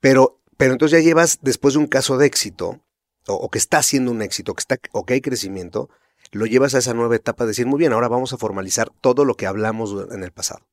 pero, 0.00 0.40
pero 0.56 0.72
entonces 0.72 0.98
ya 0.98 1.04
llevas, 1.04 1.38
después 1.42 1.74
de 1.74 1.80
un 1.80 1.86
caso 1.86 2.18
de 2.18 2.26
éxito, 2.26 2.80
o, 3.28 3.48
que 3.50 3.58
está 3.58 3.78
haciendo 3.78 4.10
un 4.10 4.22
éxito, 4.22 4.54
que 4.54 4.60
está, 4.60 4.78
o 4.92 5.04
que 5.04 5.14
hay 5.14 5.20
crecimiento, 5.20 5.88
lo 6.32 6.46
llevas 6.46 6.74
a 6.74 6.78
esa 6.78 6.94
nueva 6.94 7.16
etapa 7.16 7.44
de 7.44 7.48
decir, 7.48 7.66
muy 7.66 7.78
bien, 7.78 7.92
ahora 7.92 8.08
vamos 8.08 8.32
a 8.32 8.36
formalizar 8.36 8.90
todo 9.00 9.24
lo 9.24 9.36
que 9.36 9.46
hablamos 9.46 10.12
en 10.12 10.24
el 10.24 10.32
pasado. 10.32 10.66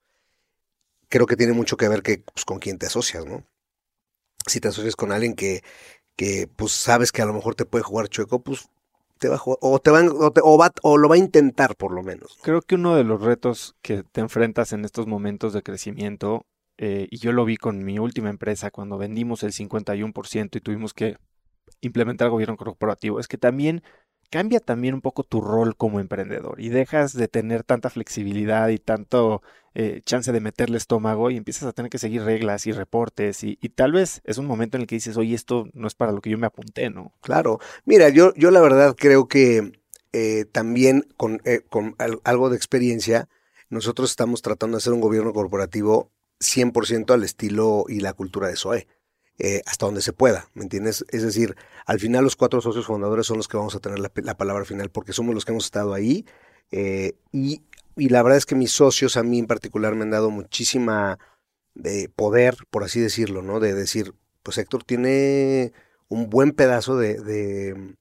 Creo 1.09 1.27
que 1.27 1.37
tiene 1.37 1.53
mucho 1.53 1.77
que 1.77 1.87
ver 1.87 2.01
que, 2.01 2.23
pues, 2.33 2.45
con 2.45 2.59
quién 2.59 2.79
te 2.79 2.87
asocias, 2.87 3.25
¿no? 3.25 3.45
Si 4.47 4.59
te 4.59 4.69
asocias 4.69 4.95
con 4.95 5.11
alguien 5.11 5.35
que, 5.35 5.61
que, 6.17 6.47
pues, 6.55 6.71
sabes 6.73 7.11
que 7.11 7.21
a 7.21 7.25
lo 7.25 7.33
mejor 7.33 7.55
te 7.55 7.65
puede 7.65 7.83
jugar 7.83 8.09
chueco, 8.09 8.41
pues, 8.43 8.69
te 9.19 9.29
va 9.29 9.35
a 9.35 9.39
jugar, 9.39 9.59
o 9.61 9.79
te 9.79 9.91
van, 9.91 10.09
o, 10.09 10.31
te- 10.31 10.41
va, 10.41 10.71
o 10.83 10.97
lo 10.97 11.09
va 11.09 11.15
a 11.15 11.19
intentar 11.19 11.75
por 11.75 11.93
lo 11.93 12.03
menos. 12.03 12.37
Creo 12.43 12.61
que 12.61 12.75
uno 12.75 12.95
de 12.95 13.03
los 13.05 13.21
retos 13.21 13.75
que 13.81 14.03
te 14.03 14.21
enfrentas 14.21 14.73
en 14.73 14.85
estos 14.85 15.07
momentos 15.07 15.53
de 15.53 15.63
crecimiento, 15.63 16.45
eh, 16.77 17.07
y 17.11 17.17
yo 17.19 17.31
lo 17.33 17.45
vi 17.45 17.57
con 17.57 17.83
mi 17.85 17.99
última 17.99 18.29
empresa 18.29 18.71
cuando 18.71 18.97
vendimos 18.97 19.43
el 19.43 19.53
51% 19.53 20.57
y 20.57 20.61
tuvimos 20.61 20.93
que 20.93 21.17
implementar 21.81 22.29
gobierno 22.29 22.57
corporativo, 22.57 23.19
es 23.19 23.27
que 23.27 23.37
también 23.37 23.83
cambia 24.29 24.59
también 24.59 24.93
un 24.95 25.01
poco 25.01 25.23
tu 25.23 25.41
rol 25.41 25.75
como 25.75 25.99
emprendedor 25.99 26.59
y 26.59 26.69
dejas 26.69 27.13
de 27.13 27.27
tener 27.27 27.63
tanta 27.63 27.89
flexibilidad 27.89 28.69
y 28.69 28.79
tanto 28.79 29.41
eh, 29.75 30.01
chance 30.05 30.31
de 30.31 30.39
meterle 30.39 30.77
estómago 30.77 31.31
y 31.31 31.37
empiezas 31.37 31.63
a 31.63 31.71
tener 31.73 31.89
que 31.89 31.97
seguir 31.97 32.23
reglas 32.23 32.67
y 32.67 32.71
reportes 32.71 33.43
y, 33.43 33.57
y 33.61 33.69
tal 33.69 33.91
vez 33.91 34.21
es 34.23 34.37
un 34.37 34.45
momento 34.45 34.77
en 34.77 34.81
el 34.81 34.87
que 34.87 34.95
dices, 34.95 35.17
oye, 35.17 35.33
esto 35.35 35.67
no 35.73 35.87
es 35.87 35.95
para 35.95 36.11
lo 36.11 36.21
que 36.21 36.29
yo 36.29 36.37
me 36.37 36.47
apunté, 36.47 36.89
¿no? 36.89 37.13
Claro. 37.21 37.59
Mira, 37.85 38.09
yo, 38.09 38.33
yo 38.35 38.51
la 38.51 38.61
verdad 38.61 38.95
creo 38.97 39.27
que 39.27 39.71
eh, 40.13 40.45
también 40.51 41.07
con, 41.17 41.41
eh, 41.45 41.61
con 41.69 41.95
al- 41.97 42.21
algo 42.23 42.49
de 42.49 42.57
experiencia, 42.57 43.27
nosotros 43.69 44.11
estamos 44.11 44.41
tratando 44.43 44.77
de 44.77 44.79
hacer 44.79 44.93
un 44.93 45.01
gobierno 45.01 45.33
corporativo 45.33 46.11
100% 46.39 47.13
al 47.13 47.23
estilo 47.23 47.85
y 47.87 47.99
la 48.01 48.13
cultura 48.13 48.47
de 48.47 48.55
SOE, 48.55 48.87
hasta 49.65 49.85
donde 49.87 50.01
se 50.01 50.13
pueda, 50.13 50.49
¿me 50.53 50.63
entiendes? 50.63 51.03
Es 51.09 51.23
decir, 51.23 51.55
al 51.85 51.99
final 51.99 52.23
los 52.23 52.35
cuatro 52.35 52.61
socios 52.61 52.85
fundadores 52.85 53.25
son 53.25 53.37
los 53.37 53.47
que 53.47 53.57
vamos 53.57 53.75
a 53.75 53.79
tener 53.79 53.97
la, 53.99 54.11
la 54.15 54.37
palabra 54.37 54.63
final 54.65 54.89
porque 54.91 55.11
somos 55.13 55.33
los 55.33 55.43
que 55.45 55.51
hemos 55.51 55.65
estado 55.65 55.93
ahí 55.93 56.25
y, 57.31 57.61
y 57.95 58.09
la 58.09 58.23
verdad 58.23 58.37
es 58.37 58.45
que 58.45 58.55
mis 58.55 58.71
socios 58.71 59.17
a 59.17 59.23
mí 59.23 59.39
en 59.39 59.47
particular 59.47 59.95
me 59.95 60.03
han 60.03 60.11
dado 60.11 60.29
muchísima 60.29 61.19
de 61.73 62.09
poder, 62.09 62.55
por 62.69 62.83
así 62.83 62.99
decirlo, 62.99 63.41
¿no? 63.41 63.59
De 63.59 63.73
decir, 63.73 64.13
pues 64.43 64.57
Héctor 64.57 64.83
tiene 64.83 65.73
un 66.07 66.29
buen 66.29 66.51
pedazo 66.51 66.97
de, 66.97 67.19
de, 67.19 67.95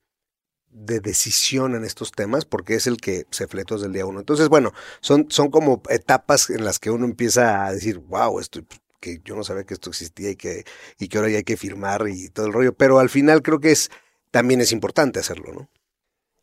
de 0.71 1.01
decisión 1.01 1.75
en 1.75 1.85
estos 1.85 2.13
temas 2.13 2.45
porque 2.45 2.75
es 2.75 2.87
el 2.87 2.97
que 2.99 3.27
se 3.31 3.47
fletó 3.47 3.75
desde 3.75 3.87
el 3.87 3.93
día 3.93 4.07
uno. 4.07 4.21
Entonces, 4.21 4.49
bueno, 4.49 4.73
son, 5.01 5.27
son 5.31 5.51
como 5.51 5.83
etapas 5.89 6.51
en 6.51 6.65
las 6.65 6.79
que 6.79 6.91
uno 6.91 7.05
empieza 7.05 7.67
a 7.67 7.73
decir, 7.73 7.99
wow, 7.99 8.41
esto 8.41 8.61
que 9.01 9.21
yo 9.25 9.35
no 9.35 9.43
sabía 9.43 9.65
que 9.65 9.75
esto 9.75 9.91
existía 9.91 10.31
y 10.31 10.37
que, 10.37 10.65
y 10.99 11.09
que 11.09 11.19
ahora 11.19 11.31
ya 11.31 11.39
hay 11.39 11.45
que 11.45 11.57
firmar 11.57 12.07
y 12.09 12.29
todo 12.29 12.47
el 12.47 12.53
rollo. 12.53 12.73
Pero 12.73 12.99
al 12.99 13.11
final 13.11 13.43
creo 13.43 13.59
que 13.61 13.73
es 13.73 13.91
también 14.31 14.61
es 14.61 14.73
importante 14.73 15.21
hacerlo, 15.21 15.53
¿no? 15.53 15.69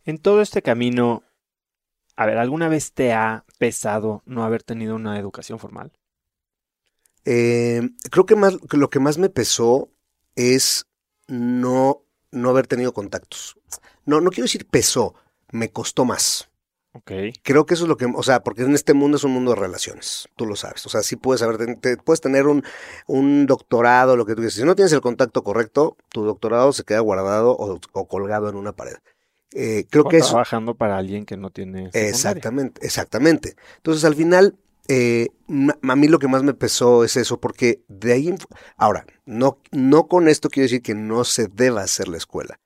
En 0.06 0.18
todo 0.18 0.42
este 0.42 0.62
camino, 0.62 1.24
a 2.20 2.26
ver, 2.28 2.38
¿alguna 2.38 2.68
vez 2.70 2.94
te 2.94 3.14
ha 3.14 3.46
pesado 3.58 4.24
no 4.26 4.44
haber 4.44 4.64
tenido 4.64 4.96
una 4.96 5.18
educación 5.18 5.58
formal? 5.60 5.92
Eh, 7.26 7.82
creo 8.12 8.26
que 8.26 8.36
más 8.36 8.58
lo 8.72 8.90
que 8.90 9.00
más 9.00 9.18
me 9.18 9.30
pesó 9.30 9.90
es 10.36 10.88
no, 11.28 12.04
no 12.32 12.50
haber 12.50 12.68
tenido 12.68 12.94
contactos. 12.94 13.58
No, 14.06 14.22
no 14.22 14.32
quiero 14.32 14.46
decir 14.46 14.68
pesó, 14.68 15.16
me 15.52 15.70
costó 15.72 16.06
más. 16.06 16.50
Ok. 16.94 17.12
Creo 17.44 17.66
que 17.66 17.76
eso 17.76 17.84
es 17.86 17.90
lo 17.90 17.98
que, 17.98 18.06
o 18.06 18.24
sea, 18.24 18.44
porque 18.44 18.64
en 18.64 18.76
este 18.76 18.94
mundo 18.94 19.18
es 19.18 19.24
un 19.24 19.32
mundo 19.34 19.52
de 19.52 19.58
relaciones, 19.62 20.30
tú 20.36 20.46
lo 20.46 20.56
sabes. 20.56 20.86
O 20.86 20.90
sea, 20.90 21.04
sí 21.04 21.16
puedes 21.16 21.40
saber, 21.42 21.58
te- 21.58 21.76
te- 21.76 21.98
puedes 21.98 22.22
tener 22.22 22.48
un, 22.48 22.64
un 23.08 23.46
doctorado, 23.48 24.16
lo 24.18 24.26
que 24.26 24.34
tú 24.34 24.38
quieras. 24.38 24.56
Si 24.56 24.64
no 24.64 24.76
tienes 24.76 24.94
el 24.94 25.02
contacto 25.02 25.44
correcto, 25.44 25.98
tu 26.10 26.24
doctorado 26.24 26.74
se 26.74 26.84
queda 26.84 27.00
guardado 27.02 27.52
o, 27.52 27.80
o 27.94 28.08
colgado 28.08 28.50
en 28.50 28.56
una 28.56 28.74
pared. 28.74 28.96
Eh, 29.54 29.86
creo 29.90 30.04
O 30.04 30.10
que 30.10 30.18
eso, 30.18 30.30
trabajando 30.30 30.76
para 30.76 30.98
alguien 30.98 31.26
que 31.26 31.38
no 31.38 31.50
tiene 31.50 31.86
secundaria. 31.86 32.10
Exactamente, 32.10 32.86
exactamente. 32.86 33.56
Entonces, 33.78 34.06
al 34.06 34.16
final, 34.16 34.56
eh, 34.88 35.30
a 35.82 35.96
mí 35.96 36.08
lo 36.08 36.20
que 36.20 36.28
más 36.28 36.44
me 36.44 36.54
pesó 36.54 37.04
es 37.04 37.18
eso, 37.18 37.40
porque 37.40 37.82
de 37.88 38.14
ahí, 38.14 38.36
ahora, 38.78 39.06
no, 39.26 39.60
no 39.72 40.08
con 40.08 40.28
esto 40.28 40.50
quiero 40.50 40.66
decir 40.66 40.82
que 40.82 40.96
no 40.96 41.24
se 41.24 41.48
deba 41.48 41.82
hacer 41.82 42.08
la 42.08 42.18
escuela. 42.18 42.60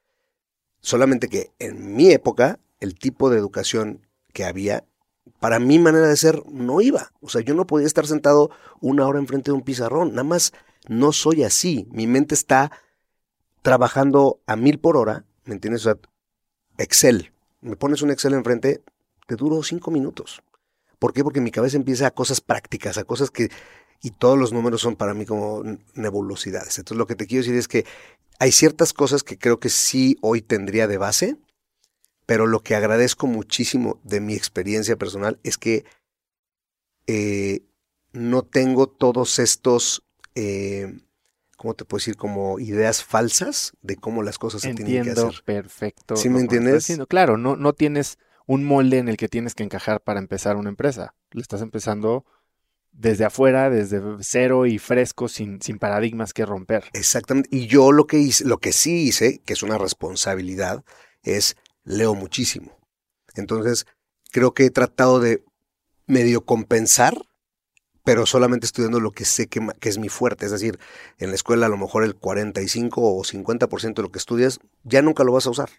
Solamente 0.82 1.30
que 1.30 1.52
en 1.60 1.96
mi 1.96 2.12
época, 2.12 2.60
el 2.80 2.96
tipo 2.96 3.30
de 3.30 3.38
educación 3.38 4.08
que 4.34 4.44
había, 4.44 4.84
para 5.40 5.60
mi 5.60 5.80
manera 5.80 6.08
de 6.08 6.18
ser, 6.18 6.44
no 6.50 6.82
iba. 6.82 7.12
O 7.22 7.30
sea, 7.30 7.42
yo 7.42 7.54
no 7.54 7.66
podía 7.66 7.88
estar 7.88 8.08
sentado 8.08 8.52
una 8.82 9.08
hora 9.08 9.20
enfrente 9.20 9.52
de 9.52 9.56
un 9.56 9.64
pizarrón. 9.64 10.10
Nada 10.10 10.24
más 10.24 10.52
no 10.88 11.14
soy 11.14 11.44
así. 11.44 11.88
Mi 11.92 12.08
mente 12.08 12.36
está 12.36 12.72
trabajando 13.62 14.42
a 14.46 14.56
mil 14.58 14.80
por 14.80 14.98
hora, 14.98 15.26
¿me 15.46 15.54
entiendes? 15.54 15.86
O 15.86 15.92
sea, 15.92 16.00
Excel. 16.84 17.34
Me 17.62 17.76
pones 17.76 18.02
un 18.02 18.12
Excel 18.12 18.34
enfrente, 18.34 18.84
te 19.28 19.36
duro 19.36 19.64
cinco 19.64 19.92
minutos. 19.92 20.44
¿Por 21.00 21.14
qué? 21.14 21.24
Porque 21.24 21.42
mi 21.42 21.52
cabeza 21.52 21.78
empieza 21.78 22.08
a 22.08 22.12
cosas 22.12 22.42
prácticas, 22.42 22.98
a 22.98 23.04
cosas 23.04 23.32
que... 23.32 23.50
Y 24.02 24.12
todos 24.12 24.38
los 24.38 24.52
números 24.52 24.82
son 24.82 24.98
para 24.98 25.14
mí 25.14 25.26
como 25.26 25.64
nebulosidades. 25.94 26.78
Entonces 26.78 26.98
lo 26.98 27.08
que 27.08 27.16
te 27.16 27.26
quiero 27.26 27.44
decir 27.44 27.58
es 27.58 27.70
que 27.70 27.86
hay 28.38 28.52
ciertas 28.52 28.92
cosas 28.92 29.24
que 29.24 29.38
creo 29.38 29.60
que 29.60 29.70
sí 29.70 30.18
hoy 30.22 30.42
tendría 30.42 30.88
de 30.88 30.98
base, 30.98 31.38
pero 32.26 32.48
lo 32.48 32.62
que 32.62 32.76
agradezco 32.76 33.28
muchísimo 33.28 34.00
de 34.04 34.20
mi 34.20 34.34
experiencia 34.34 34.98
personal 34.98 35.40
es 35.44 35.58
que 35.58 35.86
eh, 37.08 37.62
no 38.12 38.44
tengo 38.44 38.88
todos 38.88 39.40
estos, 39.40 40.04
eh, 40.36 41.00
¿cómo 41.64 41.76
te 41.76 41.86
puedo 41.86 42.00
decir? 42.00 42.18
Como 42.18 42.60
ideas 42.60 43.06
falsas 43.06 43.72
de 43.82 43.96
cómo 43.96 44.22
las 44.22 44.38
cosas 44.38 44.64
se 44.64 44.74
tienen 44.74 44.86
que 44.86 44.98
Entiendo 44.98 45.30
hacer. 45.30 45.44
perfecto. 45.46 46.18
¿Sí 46.18 46.28
lo 46.28 46.36
me 46.36 46.42
entiendes? 46.42 46.92
Claro, 47.08 47.38
no, 47.38 47.56
no 47.56 47.72
tienes 47.72 48.18
un 48.46 48.66
molde 48.66 48.98
en 48.98 49.08
el 49.08 49.16
que 49.16 49.30
tienes 49.30 49.56
que 49.56 49.64
encajar 49.64 50.02
para 50.02 50.20
empezar 50.20 50.58
una 50.58 50.68
empresa. 50.68 51.16
Le 51.32 51.42
estás 51.42 51.62
empezando 51.62 52.26
desde 52.92 53.24
afuera, 53.24 53.70
desde 53.70 54.02
cero 54.20 54.66
y 54.66 54.78
fresco, 54.78 55.30
sin, 55.30 55.62
sin 55.62 55.80
paradigmas 55.80 56.34
que 56.34 56.46
romper. 56.46 56.84
Exactamente. 56.92 57.48
Y 57.50 57.68
yo 57.68 57.94
lo 57.94 58.08
que 58.08 58.18
hice, 58.18 58.44
lo 58.44 58.58
que 58.58 58.74
sí 58.74 59.08
hice, 59.08 59.40
que 59.40 59.54
es 59.54 59.64
una 59.64 59.78
responsabilidad, 59.78 60.84
es 61.24 61.56
leo 61.86 62.14
muchísimo. 62.14 62.78
Entonces, 63.36 63.86
creo 64.32 64.54
que 64.54 64.66
he 64.66 64.70
tratado 64.70 65.22
de 65.22 65.46
medio 66.08 66.44
compensar, 66.44 67.14
pero 68.04 68.26
solamente 68.26 68.66
estudiando 68.66 69.00
lo 69.00 69.12
que 69.12 69.26
sé 69.26 69.48
que, 69.48 69.62
es 69.82 69.98
mi 69.98 70.10
fuerte. 70.10 70.46
Es 70.46 70.52
decir, 70.52 70.80
en 71.20 71.30
la 71.30 71.36
escuela 71.36 71.68
a 71.68 71.70
lo 71.70 71.78
mejor 71.78 72.04
el 72.04 72.16
45 72.16 73.02
o 73.02 73.24
50% 73.24 73.94
de 73.94 74.02
lo 74.02 74.12
que 74.12 74.20
estudias 74.20 74.60
ya 74.84 75.02
nunca 75.02 75.24
lo 75.24 75.32
vas 75.32 75.48
a 75.48 75.52
usar. 75.52 75.70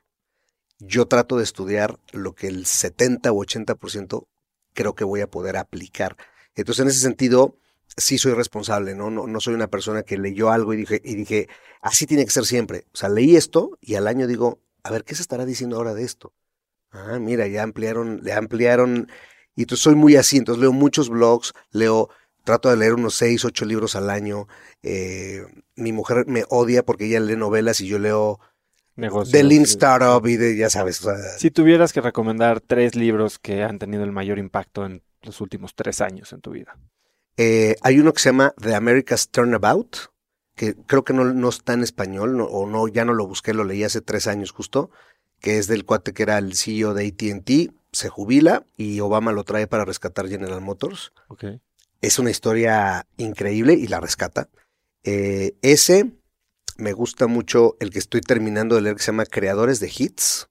Yo 0.78 1.06
trato 1.06 1.36
de 1.36 1.44
estudiar 1.44 1.98
lo 2.12 2.34
que 2.34 2.48
el 2.48 2.66
70 2.66 3.30
o 3.30 3.44
80% 3.44 4.26
creo 4.72 4.94
que 4.94 5.04
voy 5.04 5.20
a 5.20 5.30
poder 5.30 5.56
aplicar. 5.56 6.16
Entonces, 6.54 6.82
en 6.82 6.88
ese 6.88 7.00
sentido, 7.00 7.58
sí 7.96 8.18
soy 8.18 8.32
responsable, 8.32 8.94
¿no? 8.94 9.10
No, 9.10 9.26
no 9.26 9.40
soy 9.40 9.54
una 9.54 9.68
persona 9.68 10.02
que 10.02 10.18
leyó 10.18 10.50
algo 10.50 10.74
y 10.74 10.78
dije, 10.78 11.00
y 11.04 11.14
dije, 11.14 11.48
así 11.80 12.06
tiene 12.06 12.24
que 12.24 12.30
ser 12.30 12.44
siempre. 12.44 12.86
O 12.92 12.96
sea, 12.96 13.08
leí 13.08 13.36
esto 13.36 13.78
y 13.80 13.94
al 13.94 14.08
año 14.08 14.26
digo, 14.26 14.60
a 14.82 14.90
ver, 14.90 15.04
¿qué 15.04 15.14
se 15.14 15.22
estará 15.22 15.44
diciendo 15.44 15.76
ahora 15.76 15.94
de 15.94 16.04
esto? 16.04 16.32
Ah, 16.90 17.18
mira, 17.18 17.46
ya 17.48 17.62
ampliaron, 17.62 18.20
le 18.22 18.32
ampliaron. 18.32 19.08
Y 19.56 19.62
entonces 19.62 19.82
soy 19.84 19.94
muy 19.94 20.16
así, 20.16 20.36
entonces 20.38 20.60
leo 20.60 20.72
muchos 20.72 21.08
blogs, 21.08 21.52
leo, 21.70 22.08
trato 22.44 22.70
de 22.70 22.76
leer 22.76 22.94
unos 22.94 23.14
seis, 23.14 23.44
ocho 23.44 23.64
libros 23.64 23.94
al 23.96 24.10
año. 24.10 24.48
Eh, 24.82 25.42
mi 25.76 25.92
mujer 25.92 26.24
me 26.26 26.44
odia 26.48 26.84
porque 26.84 27.06
ella 27.06 27.20
lee 27.20 27.36
novelas 27.36 27.80
y 27.80 27.86
yo 27.86 27.98
leo 27.98 28.40
negocios. 28.96 29.32
de 29.32 29.42
Lean. 29.44 29.62
Startup 29.62 30.26
y 30.26 30.36
de, 30.36 30.56
ya 30.56 30.70
sabes, 30.70 31.00
o 31.00 31.04
sea, 31.04 31.16
Si 31.38 31.50
tuvieras 31.50 31.92
que 31.92 32.00
recomendar 32.00 32.60
tres 32.60 32.94
libros 32.96 33.38
que 33.38 33.62
han 33.62 33.78
tenido 33.78 34.04
el 34.04 34.12
mayor 34.12 34.38
impacto 34.38 34.84
en 34.86 35.02
los 35.22 35.40
últimos 35.40 35.74
tres 35.74 36.00
años 36.00 36.32
en 36.32 36.40
tu 36.40 36.50
vida. 36.50 36.76
eh, 37.36 37.74
hay 37.82 37.98
uno 37.98 38.12
que 38.12 38.20
se 38.20 38.28
llama 38.28 38.54
The 38.60 38.74
America's 38.74 39.28
Turnabout, 39.30 39.96
que 40.54 40.74
creo 40.86 41.02
que 41.04 41.12
no, 41.12 41.24
no 41.24 41.48
está 41.48 41.72
en 41.72 41.82
español, 41.82 42.36
no- 42.36 42.44
o 42.44 42.68
no, 42.68 42.86
ya 42.88 43.04
no 43.04 43.12
lo 43.14 43.26
busqué, 43.26 43.52
lo 43.54 43.64
leí 43.64 43.82
hace 43.82 44.00
tres 44.00 44.26
años 44.28 44.52
justo, 44.52 44.90
que 45.40 45.58
es 45.58 45.66
del 45.66 45.84
cuate 45.84 46.12
que 46.12 46.22
era 46.22 46.38
el 46.38 46.54
CEO 46.54 46.94
de 46.94 47.06
AT&T, 47.08 47.70
se 47.94 48.08
jubila 48.08 48.66
y 48.76 49.00
Obama 49.00 49.32
lo 49.32 49.44
trae 49.44 49.66
para 49.66 49.84
rescatar 49.84 50.28
General 50.28 50.60
Motors. 50.60 51.12
Es 52.00 52.18
una 52.18 52.30
historia 52.30 53.06
increíble 53.16 53.74
y 53.74 53.86
la 53.86 54.00
rescata. 54.00 54.48
Eh, 55.04 55.54
ese 55.62 56.12
me 56.76 56.92
gusta 56.92 57.26
mucho 57.26 57.76
el 57.80 57.90
que 57.90 57.98
estoy 57.98 58.20
terminando 58.20 58.74
de 58.74 58.82
leer 58.82 58.96
que 58.96 59.02
se 59.02 59.12
llama 59.12 59.26
Creadores 59.26 59.80
de 59.80 59.92
Hits. 59.96 60.48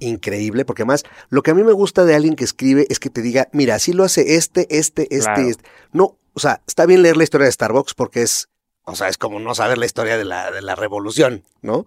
Increíble, 0.00 0.64
porque 0.64 0.82
además 0.82 1.02
lo 1.28 1.42
que 1.42 1.50
a 1.50 1.54
mí 1.54 1.62
me 1.64 1.72
gusta 1.72 2.04
de 2.04 2.14
alguien 2.14 2.36
que 2.36 2.44
escribe 2.44 2.86
es 2.88 3.00
que 3.00 3.10
te 3.10 3.20
diga, 3.22 3.48
mira, 3.52 3.74
así 3.74 3.92
lo 3.92 4.04
hace 4.04 4.36
este, 4.36 4.66
este, 4.76 5.02
este, 5.14 5.32
Claro. 5.32 5.48
este. 5.48 5.64
No, 5.92 6.18
o 6.34 6.40
sea, 6.40 6.62
está 6.66 6.86
bien 6.86 7.02
leer 7.02 7.16
la 7.16 7.24
historia 7.24 7.46
de 7.46 7.52
Starbucks 7.52 7.94
porque 7.94 8.22
es, 8.22 8.48
o 8.88 8.96
sea, 8.96 9.08
es 9.08 9.18
como 9.18 9.38
no 9.38 9.54
saber 9.54 9.76
la 9.76 9.86
historia 9.86 10.16
de 10.16 10.24
la, 10.24 10.50
de 10.50 10.62
la 10.62 10.74
revolución, 10.74 11.44
¿no? 11.60 11.86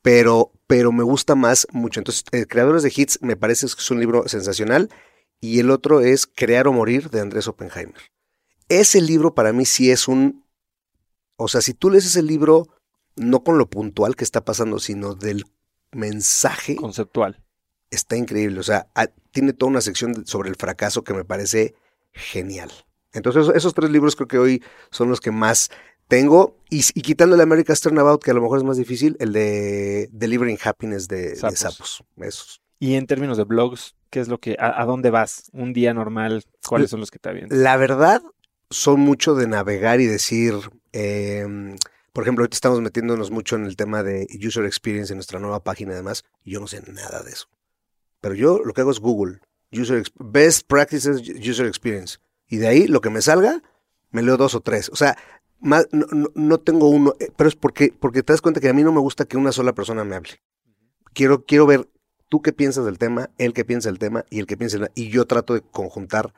Pero, 0.00 0.50
pero 0.66 0.92
me 0.92 1.02
gusta 1.02 1.34
más 1.34 1.66
mucho. 1.72 2.00
Entonces, 2.00 2.24
eh, 2.32 2.46
Creadores 2.46 2.82
de 2.82 2.92
Hits 2.94 3.18
me 3.20 3.36
parece 3.36 3.66
que 3.66 3.72
es 3.72 3.90
un 3.90 4.00
libro 4.00 4.26
sensacional. 4.28 4.88
Y 5.40 5.60
el 5.60 5.70
otro 5.70 6.00
es 6.00 6.26
Crear 6.26 6.66
o 6.66 6.72
Morir 6.72 7.10
de 7.10 7.20
Andrés 7.20 7.48
Oppenheimer. 7.48 8.00
Ese 8.68 9.00
libro 9.00 9.34
para 9.34 9.52
mí 9.52 9.64
sí 9.66 9.90
es 9.90 10.08
un... 10.08 10.44
O 11.36 11.48
sea, 11.48 11.60
si 11.60 11.74
tú 11.74 11.90
lees 11.90 12.06
ese 12.06 12.22
libro, 12.22 12.66
no 13.14 13.44
con 13.44 13.58
lo 13.58 13.68
puntual 13.68 14.16
que 14.16 14.24
está 14.24 14.44
pasando, 14.44 14.78
sino 14.80 15.14
del 15.14 15.44
mensaje, 15.92 16.76
Conceptual. 16.76 17.44
está 17.90 18.16
increíble. 18.16 18.58
O 18.58 18.64
sea, 18.64 18.88
ah, 18.94 19.06
tiene 19.30 19.52
toda 19.52 19.70
una 19.70 19.80
sección 19.80 20.26
sobre 20.26 20.48
el 20.48 20.56
fracaso 20.56 21.04
que 21.04 21.14
me 21.14 21.24
parece 21.24 21.74
genial. 22.12 22.72
Entonces, 23.12 23.54
esos 23.54 23.74
tres 23.74 23.90
libros 23.90 24.16
creo 24.16 24.28
que 24.28 24.38
hoy 24.38 24.62
son 24.90 25.08
los 25.08 25.20
que 25.20 25.30
más 25.30 25.70
tengo. 26.08 26.56
Y, 26.70 26.84
y 26.94 27.02
quitando 27.02 27.36
el 27.36 27.40
America's 27.40 27.80
Turnabout, 27.80 28.22
que 28.22 28.32
a 28.32 28.34
lo 28.34 28.42
mejor 28.42 28.58
es 28.58 28.64
más 28.64 28.76
difícil, 28.76 29.16
el 29.20 29.32
de 29.32 30.08
Delivering 30.12 30.58
Happiness 30.62 31.08
de 31.08 31.30
de 31.30 31.36
Sapos. 31.36 32.02
Esos. 32.16 32.60
Y 32.80 32.94
en 32.94 33.06
términos 33.06 33.36
de 33.36 33.44
blogs, 33.44 33.94
¿qué 34.10 34.20
es 34.20 34.28
lo 34.28 34.38
que, 34.38 34.56
a, 34.58 34.80
a 34.80 34.84
dónde 34.84 35.10
vas? 35.10 35.50
Un 35.52 35.72
día 35.72 35.94
normal, 35.94 36.44
¿cuáles 36.66 36.90
son 36.90 37.00
los 37.00 37.10
que 37.10 37.18
te 37.18 37.28
avientas? 37.28 37.58
La 37.58 37.76
verdad, 37.76 38.22
son 38.70 39.00
mucho 39.00 39.34
de 39.34 39.46
navegar 39.46 40.00
y 40.00 40.06
decir, 40.06 40.54
em, 40.92 41.76
por 42.12 42.24
ejemplo, 42.24 42.42
ahorita 42.42 42.56
estamos 42.56 42.80
metiéndonos 42.80 43.30
mucho 43.30 43.56
en 43.56 43.64
el 43.64 43.76
tema 43.76 44.02
de 44.02 44.26
user 44.44 44.64
experience 44.64 45.12
en 45.12 45.16
nuestra 45.18 45.40
nueva 45.40 45.62
página, 45.62 45.92
además, 45.92 46.24
y 46.44 46.52
yo 46.52 46.60
no 46.60 46.66
sé 46.66 46.82
nada 46.92 47.22
de 47.22 47.30
eso. 47.30 47.48
Pero 48.20 48.34
yo 48.34 48.60
lo 48.64 48.72
que 48.74 48.80
hago 48.80 48.90
es 48.90 49.00
Google, 49.00 49.40
user 49.72 50.04
Best 50.18 50.66
Practices 50.66 51.20
User 51.20 51.66
Experience, 51.66 52.18
y 52.48 52.58
de 52.58 52.68
ahí 52.68 52.86
lo 52.86 53.00
que 53.00 53.10
me 53.10 53.22
salga, 53.22 53.62
me 54.10 54.22
leo 54.22 54.36
dos 54.36 54.54
o 54.54 54.60
tres. 54.60 54.88
O 54.90 54.96
sea, 54.96 55.16
más- 55.60 55.88
no, 55.92 56.06
no- 56.12 56.30
no 56.34 56.58
tengo 56.58 56.88
uno, 56.88 57.14
eh, 57.20 57.30
pero 57.36 57.48
es 57.48 57.56
porque, 57.56 57.92
porque 57.98 58.22
te 58.22 58.32
das 58.32 58.40
cuenta 58.42 58.60
que 58.60 58.68
a 58.68 58.72
mí 58.74 58.82
no 58.82 58.92
me 58.92 59.00
gusta 59.00 59.24
que 59.24 59.36
una 59.36 59.52
sola 59.52 59.72
persona 59.74 60.04
me 60.04 60.16
hable. 60.16 60.40
Quiero, 61.14 61.44
quiero 61.44 61.66
ver 61.66 61.88
tú 62.28 62.42
qué 62.42 62.52
piensas 62.52 62.84
del 62.84 62.98
tema, 62.98 63.30
él 63.38 63.52
qué 63.54 63.64
piensa 63.64 63.88
del 63.88 63.98
tema 63.98 64.24
y 64.30 64.38
el 64.40 64.46
que 64.46 64.56
piensa 64.56 64.78
del- 64.78 64.90
y 64.94 65.08
yo 65.10 65.26
trato 65.26 65.54
de 65.54 65.62
conjuntar 65.62 66.32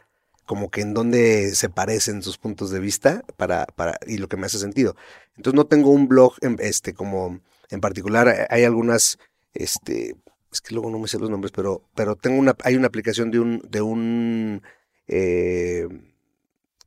como 0.46 0.70
que 0.70 0.80
en 0.80 0.94
dónde 0.94 1.54
se 1.54 1.68
parecen 1.68 2.22
sus 2.22 2.38
puntos 2.38 2.70
de 2.70 2.80
vista 2.80 3.24
para, 3.36 3.66
para, 3.66 3.98
y 4.06 4.18
lo 4.18 4.28
que 4.28 4.36
me 4.36 4.46
hace 4.46 4.58
sentido. 4.58 4.96
Entonces 5.36 5.54
no 5.56 5.66
tengo 5.66 5.90
un 5.90 6.08
blog 6.08 6.34
en- 6.40 6.56
este, 6.60 6.92
como 6.94 7.40
en 7.70 7.80
particular, 7.80 8.26
eh, 8.28 8.46
hay 8.50 8.64
algunas, 8.64 9.18
este, 9.54 10.16
es 10.52 10.60
que 10.60 10.74
luego 10.74 10.90
no 10.90 10.98
me 10.98 11.06
sé 11.08 11.18
los 11.18 11.30
nombres, 11.30 11.52
pero, 11.52 11.82
pero 11.94 12.16
tengo 12.16 12.38
una, 12.38 12.56
hay 12.64 12.74
una 12.76 12.88
aplicación 12.88 13.30
de 13.30 13.38
un, 13.38 13.62
de 13.68 13.80
un 13.82 14.62
eh, 15.06 15.86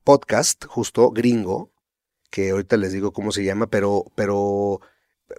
podcast 0.04 0.66
justo 0.66 1.12
gringo, 1.12 1.72
que 2.34 2.50
ahorita 2.50 2.78
les 2.78 2.92
digo 2.92 3.14
cómo 3.14 3.32
se 3.32 3.44
llama, 3.44 3.68
pero, 3.68 4.06
pero, 4.16 4.82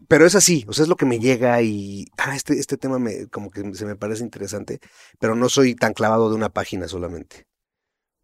pero 0.07 0.27
es 0.27 0.37
así, 0.37 0.65
o 0.69 0.73
sea, 0.73 0.85
es 0.85 0.89
lo 0.89 0.95
que 0.95 1.07
me 1.07 1.19
llega 1.19 1.61
y, 1.61 2.07
ah, 2.19 2.37
este, 2.37 2.55
este 2.55 2.77
tema 2.77 3.01
me, 3.01 3.27
como 3.27 3.51
que 3.51 3.75
se 3.75 3.85
me 3.85 3.97
parece 3.97 4.23
interesante, 4.23 4.79
pero 5.19 5.35
no 5.35 5.49
soy 5.49 5.75
tan 5.75 5.93
clavado 5.93 6.31
de 6.31 6.37
una 6.37 6.51
página 6.51 6.87
solamente. 6.87 7.49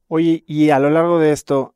Oye, 0.06 0.44
y 0.46 0.70
a 0.70 0.78
lo 0.78 0.88
largo 0.88 1.18
de 1.18 1.32
esto, 1.32 1.74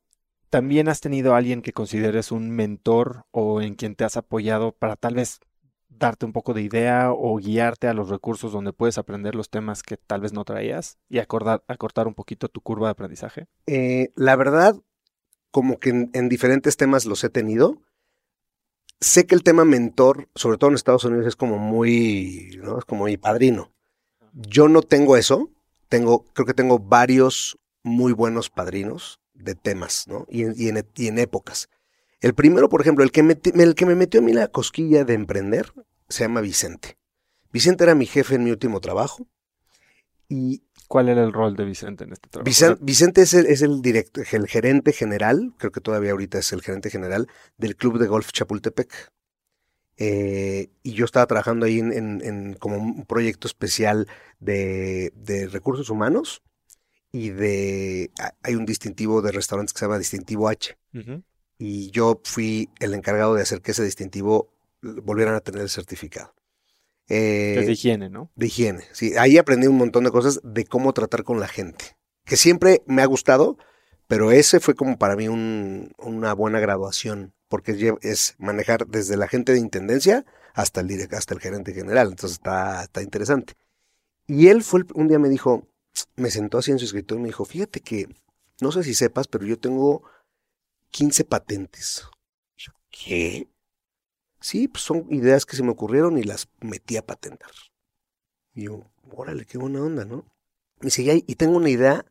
¿también 0.50 0.88
has 0.88 1.00
tenido 1.00 1.34
a 1.34 1.38
alguien 1.38 1.62
que 1.62 1.72
consideres 1.72 2.30
un 2.30 2.50
mentor 2.50 3.24
o 3.32 3.60
en 3.60 3.74
quien 3.74 3.96
te 3.96 4.04
has 4.04 4.16
apoyado 4.16 4.70
para 4.70 4.94
tal 4.94 5.16
vez 5.16 5.40
darte 5.88 6.26
un 6.26 6.32
poco 6.32 6.54
de 6.54 6.62
idea 6.62 7.10
o 7.10 7.38
guiarte 7.38 7.88
a 7.88 7.94
los 7.94 8.08
recursos 8.08 8.52
donde 8.52 8.72
puedes 8.72 8.98
aprender 8.98 9.34
los 9.34 9.50
temas 9.50 9.82
que 9.82 9.96
tal 9.96 10.20
vez 10.20 10.32
no 10.32 10.44
traías 10.44 10.98
y 11.08 11.18
acordar, 11.18 11.64
acortar 11.66 12.06
un 12.06 12.14
poquito 12.14 12.48
tu 12.48 12.60
curva 12.60 12.86
de 12.86 12.92
aprendizaje? 12.92 13.48
Eh, 13.66 14.12
la 14.14 14.36
verdad, 14.36 14.76
como 15.54 15.78
que 15.78 15.90
en, 15.90 16.10
en 16.14 16.28
diferentes 16.28 16.76
temas 16.76 17.06
los 17.06 17.22
he 17.22 17.28
tenido. 17.28 17.80
Sé 19.00 19.24
que 19.24 19.36
el 19.36 19.44
tema 19.44 19.64
mentor, 19.64 20.28
sobre 20.34 20.58
todo 20.58 20.70
en 20.70 20.74
Estados 20.74 21.04
Unidos, 21.04 21.28
es 21.28 21.36
como 21.36 21.58
muy, 21.58 22.58
¿no? 22.60 22.76
Es 22.76 22.84
como 22.84 23.04
mi 23.04 23.16
padrino. 23.18 23.72
Yo 24.32 24.68
no 24.68 24.82
tengo 24.82 25.16
eso. 25.16 25.52
Tengo, 25.88 26.24
creo 26.32 26.44
que 26.44 26.54
tengo 26.54 26.80
varios 26.80 27.56
muy 27.84 28.12
buenos 28.12 28.50
padrinos 28.50 29.20
de 29.32 29.54
temas, 29.54 30.08
¿no? 30.08 30.26
Y 30.28 30.42
en, 30.42 30.54
y 30.56 30.66
en, 30.70 30.84
en 30.96 31.18
épocas. 31.20 31.68
El 32.20 32.34
primero, 32.34 32.68
por 32.68 32.80
ejemplo, 32.80 33.04
el 33.04 33.12
que, 33.12 33.22
me, 33.22 33.38
el 33.44 33.76
que 33.76 33.86
me 33.86 33.94
metió 33.94 34.18
a 34.18 34.24
mí 34.24 34.32
la 34.32 34.48
cosquilla 34.48 35.04
de 35.04 35.14
emprender, 35.14 35.72
se 36.08 36.24
llama 36.24 36.40
Vicente. 36.40 36.98
Vicente 37.52 37.84
era 37.84 37.94
mi 37.94 38.06
jefe 38.06 38.34
en 38.34 38.42
mi 38.42 38.50
último 38.50 38.80
trabajo. 38.80 39.28
Y 40.28 40.63
¿Cuál 40.88 41.08
era 41.08 41.24
el 41.24 41.32
rol 41.32 41.56
de 41.56 41.64
Vicente 41.64 42.04
en 42.04 42.12
este 42.12 42.28
trabajo? 42.28 42.44
Vicen- 42.50 42.78
Vicente 42.80 43.22
es 43.22 43.34
el, 43.34 43.46
es 43.46 43.62
el 43.62 43.80
director, 43.82 44.24
el 44.32 44.46
gerente 44.46 44.92
general, 44.92 45.52
creo 45.58 45.72
que 45.72 45.80
todavía 45.80 46.12
ahorita 46.12 46.38
es 46.38 46.52
el 46.52 46.62
gerente 46.62 46.90
general 46.90 47.26
del 47.56 47.76
Club 47.76 47.98
de 47.98 48.06
Golf 48.06 48.30
Chapultepec. 48.32 48.92
Eh, 49.96 50.70
y 50.82 50.92
yo 50.94 51.04
estaba 51.04 51.26
trabajando 51.26 51.66
ahí 51.66 51.78
en, 51.78 51.92
en- 51.92 52.20
en 52.24 52.54
como 52.54 52.76
un 52.78 53.04
proyecto 53.06 53.46
especial 53.46 54.08
de, 54.40 55.12
de 55.14 55.46
recursos 55.46 55.88
humanos 55.88 56.42
y 57.12 57.30
de 57.30 58.10
ha- 58.20 58.34
hay 58.42 58.56
un 58.56 58.66
distintivo 58.66 59.22
de 59.22 59.30
restaurantes 59.30 59.72
que 59.72 59.78
se 59.78 59.84
llama 59.86 59.98
Distintivo 59.98 60.48
H. 60.48 60.76
Y 61.58 61.90
yo 61.92 62.20
fui 62.24 62.68
el 62.80 62.94
encargado 62.94 63.34
de 63.34 63.42
hacer 63.42 63.62
que 63.62 63.70
ese 63.70 63.84
distintivo 63.84 64.50
volvieran 64.82 65.36
a 65.36 65.40
tener 65.40 65.62
el 65.62 65.70
certificado. 65.70 66.34
Eh, 67.08 67.56
Es 67.58 67.66
de 67.66 67.72
higiene, 67.72 68.08
¿no? 68.10 68.30
de 68.34 68.46
higiene. 68.46 68.84
Sí, 68.92 69.16
ahí 69.18 69.36
aprendí 69.38 69.66
un 69.66 69.76
montón 69.76 70.04
de 70.04 70.10
cosas 70.10 70.40
de 70.42 70.64
cómo 70.64 70.92
tratar 70.92 71.22
con 71.24 71.40
la 71.40 71.48
gente, 71.48 71.96
que 72.24 72.36
siempre 72.36 72.82
me 72.86 73.02
ha 73.02 73.06
gustado, 73.06 73.58
pero 74.06 74.32
ese 74.32 74.60
fue 74.60 74.74
como 74.74 74.98
para 74.98 75.16
mí 75.16 75.28
un- 75.28 75.92
una 75.98 76.32
buena 76.34 76.60
graduación, 76.60 77.34
porque 77.48 77.94
es 78.02 78.34
manejar 78.38 78.86
desde 78.86 79.16
la 79.16 79.28
gente 79.28 79.52
de 79.52 79.58
intendencia 79.58 80.24
hasta 80.54 80.80
el 80.80 81.08
hasta 81.12 81.34
el 81.34 81.40
gerente 81.40 81.72
general, 81.74 82.08
entonces 82.08 82.38
está, 82.38 82.84
está 82.84 83.02
interesante. 83.02 83.54
Y 84.26 84.48
él 84.48 84.62
fue 84.62 84.80
el- 84.80 84.86
un 84.94 85.08
día 85.08 85.18
me 85.18 85.28
dijo, 85.28 85.68
me 86.16 86.30
sentó 86.30 86.58
así 86.58 86.70
en 86.70 86.78
su 86.78 86.86
escritorio 86.86 87.20
y 87.20 87.22
me 87.22 87.28
dijo, 87.28 87.44
fíjate 87.44 87.80
que 87.80 88.08
no 88.60 88.72
sé 88.72 88.82
si 88.82 88.94
sepas, 88.94 89.26
pero 89.28 89.44
yo 89.46 89.58
tengo 89.58 90.02
15 90.90 91.24
patentes. 91.24 92.04
Yo, 92.56 92.72
¿qué? 92.90 93.48
Sí, 94.44 94.68
pues 94.68 94.84
son 94.84 95.06
ideas 95.10 95.46
que 95.46 95.56
se 95.56 95.62
me 95.62 95.70
ocurrieron 95.70 96.18
y 96.18 96.22
las 96.22 96.48
metí 96.60 96.98
a 96.98 97.06
patentar. 97.06 97.50
Y 98.52 98.64
yo, 98.64 98.82
órale, 99.10 99.46
qué 99.46 99.56
buena 99.56 99.82
onda, 99.82 100.04
¿no? 100.04 100.26
Me 100.80 100.88
dice, 100.88 101.02
"Ya, 101.02 101.14
y 101.14 101.34
tengo 101.36 101.56
una 101.56 101.70
idea 101.70 102.04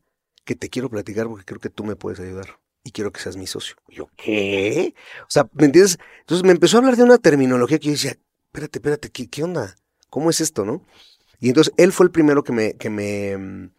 que 0.44 0.56
te 0.56 0.68
quiero 0.68 0.90
platicar 0.90 1.28
porque 1.28 1.44
creo 1.44 1.60
que 1.60 1.70
tú 1.70 1.84
me 1.84 1.94
puedes 1.94 2.18
ayudar. 2.18 2.58
Y 2.82 2.90
quiero 2.90 3.12
que 3.12 3.20
seas 3.20 3.36
mi 3.36 3.46
socio. 3.46 3.76
Y 3.88 3.94
yo, 3.96 4.08
¿qué? 4.16 4.94
O 5.22 5.30
sea, 5.30 5.48
¿me 5.52 5.66
entiendes? 5.66 5.96
Entonces 6.22 6.44
me 6.44 6.50
empezó 6.50 6.76
a 6.76 6.80
hablar 6.80 6.96
de 6.96 7.04
una 7.04 7.18
terminología 7.18 7.78
que 7.78 7.86
yo 7.86 7.92
decía, 7.92 8.16
espérate, 8.46 8.78
espérate, 8.80 9.10
¿qué, 9.10 9.28
qué 9.28 9.44
onda? 9.44 9.76
¿Cómo 10.10 10.28
es 10.28 10.40
esto, 10.40 10.64
no? 10.64 10.82
Y 11.38 11.50
entonces 11.50 11.72
él 11.76 11.92
fue 11.92 12.06
el 12.06 12.10
primero 12.12 12.42
que 12.42 12.52
me, 12.52 12.74
que 12.74 12.90
me, 12.90 13.36
mm, 13.38 13.70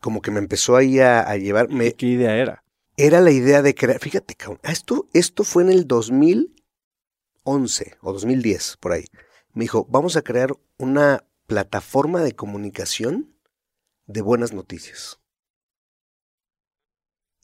como 0.00 0.22
que 0.22 0.30
me 0.30 0.38
empezó 0.38 0.76
ahí 0.76 1.00
a, 1.00 1.22
a 1.28 1.36
llevar. 1.38 1.70
Me, 1.70 1.92
¿Qué 1.94 2.06
idea 2.06 2.36
era? 2.36 2.62
era 2.96 3.20
la 3.20 3.32
idea 3.32 3.62
de 3.62 3.74
crear, 3.74 3.98
fíjate, 3.98 4.36
cabrón, 4.36 4.60
ah, 4.62 4.70
esto, 4.72 5.06
esto 5.12 5.42
fue 5.42 5.64
en 5.64 5.70
el 5.70 5.86
2011 7.46 7.98
o 8.02 8.12
2010, 8.12 8.76
por 8.78 8.92
ahí. 8.92 9.04
Me 9.54 9.64
dijo, 9.64 9.86
vamos 9.88 10.16
a 10.16 10.22
crear 10.22 10.52
una 10.76 11.24
plataforma 11.46 12.20
de 12.20 12.32
comunicación 12.32 13.34
de 14.06 14.20
buenas 14.20 14.52
noticias. 14.52 15.20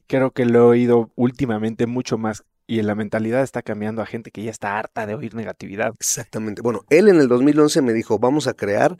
Creo 0.07 0.31
que 0.31 0.45
lo 0.45 0.59
he 0.59 0.61
oído 0.61 1.11
últimamente 1.15 1.87
mucho 1.87 2.17
más 2.17 2.43
y 2.67 2.81
la 2.81 2.95
mentalidad 2.95 3.41
está 3.41 3.61
cambiando 3.61 4.01
a 4.01 4.05
gente 4.05 4.31
que 4.31 4.43
ya 4.43 4.51
está 4.51 4.77
harta 4.77 5.05
de 5.05 5.15
oír 5.15 5.33
negatividad. 5.33 5.93
Exactamente. 5.99 6.61
Bueno, 6.61 6.85
él 6.89 7.07
en 7.07 7.19
el 7.19 7.27
2011 7.27 7.81
me 7.81 7.93
dijo, 7.93 8.19
vamos 8.19 8.47
a 8.47 8.53
crear 8.53 8.97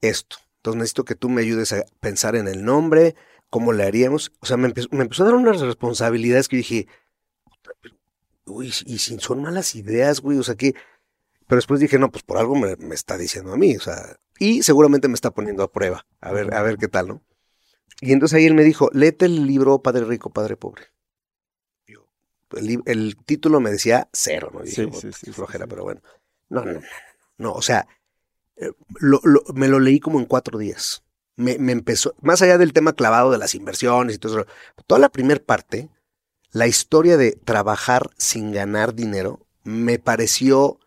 esto. 0.00 0.36
Entonces 0.56 0.78
necesito 0.78 1.04
que 1.04 1.14
tú 1.14 1.28
me 1.28 1.42
ayudes 1.42 1.72
a 1.72 1.84
pensar 2.00 2.36
en 2.36 2.48
el 2.48 2.64
nombre, 2.64 3.14
cómo 3.50 3.72
le 3.72 3.84
haríamos. 3.84 4.32
O 4.40 4.46
sea, 4.46 4.56
me 4.56 4.66
empezó, 4.66 4.88
me 4.90 5.02
empezó 5.02 5.22
a 5.22 5.26
dar 5.26 5.34
unas 5.34 5.60
responsabilidades 5.60 6.48
que 6.48 6.56
yo 6.56 6.58
dije, 6.58 6.88
uy, 8.46 8.72
y 8.86 8.98
si 8.98 9.18
son 9.18 9.42
malas 9.42 9.74
ideas, 9.74 10.20
güey, 10.20 10.38
o 10.38 10.42
sea 10.42 10.54
que... 10.54 10.74
Pero 11.46 11.58
después 11.58 11.80
dije, 11.80 11.98
no, 11.98 12.10
pues 12.10 12.22
por 12.24 12.38
algo 12.38 12.54
me, 12.56 12.76
me 12.76 12.94
está 12.94 13.18
diciendo 13.18 13.52
a 13.52 13.56
mí, 13.56 13.76
o 13.76 13.80
sea, 13.80 14.16
y 14.38 14.62
seguramente 14.62 15.08
me 15.08 15.14
está 15.14 15.30
poniendo 15.32 15.62
a 15.62 15.70
prueba, 15.72 16.06
a 16.20 16.32
ver, 16.32 16.54
a 16.54 16.62
ver 16.62 16.78
qué 16.78 16.88
tal, 16.88 17.08
¿no? 17.08 17.22
Y 18.00 18.12
entonces 18.12 18.36
ahí 18.38 18.46
él 18.46 18.54
me 18.54 18.64
dijo, 18.64 18.88
léete 18.92 19.26
el 19.26 19.46
libro 19.46 19.82
Padre 19.82 20.04
Rico, 20.04 20.30
Padre 20.30 20.56
Pobre. 20.56 20.84
El, 22.86 23.16
título 23.24 23.60
me 23.60 23.70
decía 23.70 24.08
cero, 24.12 24.50
¿no? 24.52 24.60
Y 24.62 24.66
dije, 24.66 24.82
sí, 24.82 24.86
"Puta, 24.88 25.00
sí, 25.00 25.12
sí, 25.26 25.32
flojera, 25.32 25.64
sí. 25.64 25.68
pero 25.70 25.84
bueno. 25.84 26.02
No, 26.50 26.64
no, 26.64 26.72
no, 26.74 26.80
no, 27.38 27.52
o 27.52 27.62
sea, 27.62 27.86
eh, 28.56 28.70
lo- 29.00 29.20
lo- 29.24 29.44
me 29.54 29.68
lo 29.68 29.80
leí 29.80 30.00
como 30.00 30.18
en 30.20 30.26
cuatro 30.26 30.58
días. 30.58 31.02
Me, 31.36 31.56
me 31.58 31.72
empezó, 31.72 32.14
más 32.20 32.42
allá 32.42 32.58
del 32.58 32.74
tema 32.74 32.92
clavado 32.92 33.30
de 33.30 33.38
las 33.38 33.54
inversiones 33.54 34.16
y 34.16 34.18
todo 34.18 34.40
eso, 34.40 34.50
toda 34.86 34.98
la 34.98 35.08
primera 35.08 35.42
parte, 35.42 35.88
la 36.52 36.66
historia 36.66 37.16
de 37.16 37.32
trabajar 37.32 38.10
sin 38.16 38.52
ganar 38.52 38.94
dinero, 38.94 39.40
me 39.64 39.98
pareció 39.98 40.78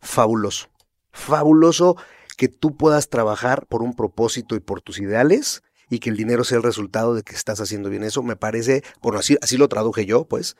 fabuloso. 0.00 0.68
Fabuloso 1.12 1.96
que 2.36 2.48
tú 2.48 2.76
puedas 2.76 3.08
trabajar 3.08 3.66
por 3.66 3.82
un 3.82 3.94
propósito 3.94 4.56
y 4.56 4.60
por 4.60 4.80
tus 4.82 4.98
ideales 4.98 5.62
y 5.90 5.98
que 6.00 6.10
el 6.10 6.16
dinero 6.16 6.42
sea 6.44 6.56
el 6.56 6.62
resultado 6.64 7.14
de 7.14 7.22
que 7.22 7.34
estás 7.34 7.60
haciendo 7.60 7.90
bien 7.90 8.02
eso. 8.02 8.22
Me 8.22 8.36
parece, 8.36 8.82
bueno, 9.02 9.18
así, 9.18 9.36
así 9.42 9.56
lo 9.56 9.68
traduje 9.68 10.06
yo, 10.06 10.24
pues. 10.24 10.56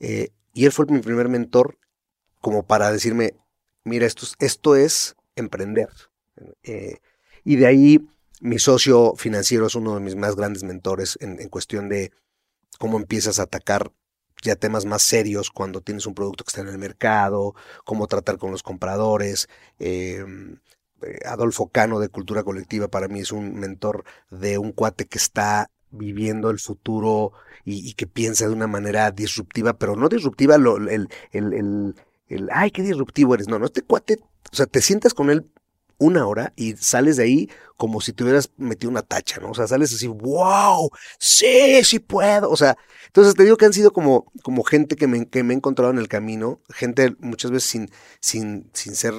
eh, 0.00 0.30
y 0.54 0.64
él 0.64 0.72
fue 0.72 0.86
mi 0.86 1.00
primer 1.00 1.28
mentor 1.28 1.78
como 2.40 2.64
para 2.66 2.90
decirme, 2.90 3.34
mira, 3.84 4.06
esto, 4.06 4.24
es- 4.24 4.34
esto 4.38 4.74
es 4.76 5.16
emprender. 5.36 5.88
Eh, 6.62 6.98
y 7.44 7.56
de 7.56 7.66
ahí 7.66 8.08
mi 8.40 8.58
socio 8.58 9.14
financiero 9.16 9.66
es 9.66 9.74
uno 9.74 9.94
de 9.94 10.00
mis 10.00 10.16
más 10.16 10.36
grandes 10.36 10.62
mentores 10.64 11.18
en, 11.20 11.40
en 11.40 11.48
cuestión 11.48 11.88
de 11.88 12.12
cómo 12.78 12.98
empiezas 12.98 13.38
a 13.38 13.44
atacar 13.44 13.92
ya 14.42 14.56
temas 14.56 14.84
más 14.86 15.02
serios 15.02 15.50
cuando 15.50 15.80
tienes 15.80 16.06
un 16.06 16.14
producto 16.14 16.44
que 16.44 16.50
está 16.50 16.60
en 16.62 16.68
el 16.68 16.78
mercado, 16.78 17.54
cómo 17.84 18.06
tratar 18.06 18.38
con 18.38 18.52
los 18.52 18.62
compradores. 18.62 19.48
eh, 19.80 20.24
eh, 21.02 21.18
Adolfo 21.26 21.68
Cano 21.68 22.00
de 22.00 22.08
Cultura 22.08 22.42
Colectiva 22.42 22.88
para 22.88 23.08
mí 23.08 23.20
es 23.20 23.32
un 23.32 23.54
mentor 23.54 24.04
de 24.30 24.58
un 24.58 24.72
cuate 24.72 25.06
que 25.06 25.18
está 25.18 25.70
viviendo 25.90 26.50
el 26.50 26.58
futuro 26.58 27.32
y, 27.64 27.88
y 27.88 27.94
que 27.94 28.06
piensa 28.06 28.46
de 28.46 28.52
una 28.52 28.66
manera 28.66 29.10
disruptiva, 29.10 29.74
pero 29.78 29.96
no 29.96 30.08
disruptiva 30.08 30.58
lo- 30.58 30.76
el, 30.76 31.08
el, 31.32 31.52
el, 31.54 31.94
el, 32.28 32.48
ay, 32.52 32.70
qué 32.70 32.82
disruptivo 32.82 33.34
eres. 33.34 33.48
No, 33.48 33.58
no, 33.58 33.66
este 33.66 33.82
cuate, 33.82 34.18
o 34.52 34.56
sea, 34.56 34.66
te 34.66 34.80
sientas 34.82 35.14
con 35.14 35.30
él 35.30 35.46
una 35.98 36.26
hora 36.26 36.52
y 36.56 36.76
sales 36.76 37.16
de 37.16 37.24
ahí 37.24 37.50
como 37.76 38.00
si 38.00 38.12
te 38.12 38.24
hubieras 38.24 38.50
metido 38.56 38.90
una 38.90 39.02
tacha, 39.02 39.40
¿no? 39.40 39.50
O 39.50 39.54
sea, 39.54 39.68
sales 39.68 39.94
así, 39.94 40.08
wow, 40.08 40.90
sí, 41.18 41.82
sí 41.84 42.00
puedo. 42.00 42.50
O 42.50 42.56
sea, 42.56 42.76
entonces 43.06 43.34
te 43.34 43.44
digo 43.44 43.56
que 43.56 43.66
han 43.66 43.72
sido 43.72 43.92
como, 43.92 44.32
como 44.42 44.64
gente 44.64 44.96
que 44.96 45.06
me, 45.06 45.28
que 45.28 45.44
me 45.44 45.54
he 45.54 45.56
encontrado 45.56 45.92
en 45.92 45.98
el 45.98 46.08
camino, 46.08 46.60
gente 46.70 47.14
muchas 47.20 47.52
veces 47.52 47.70
sin, 47.70 47.90
sin, 48.20 48.70
sin 48.74 48.96
ser 48.96 49.14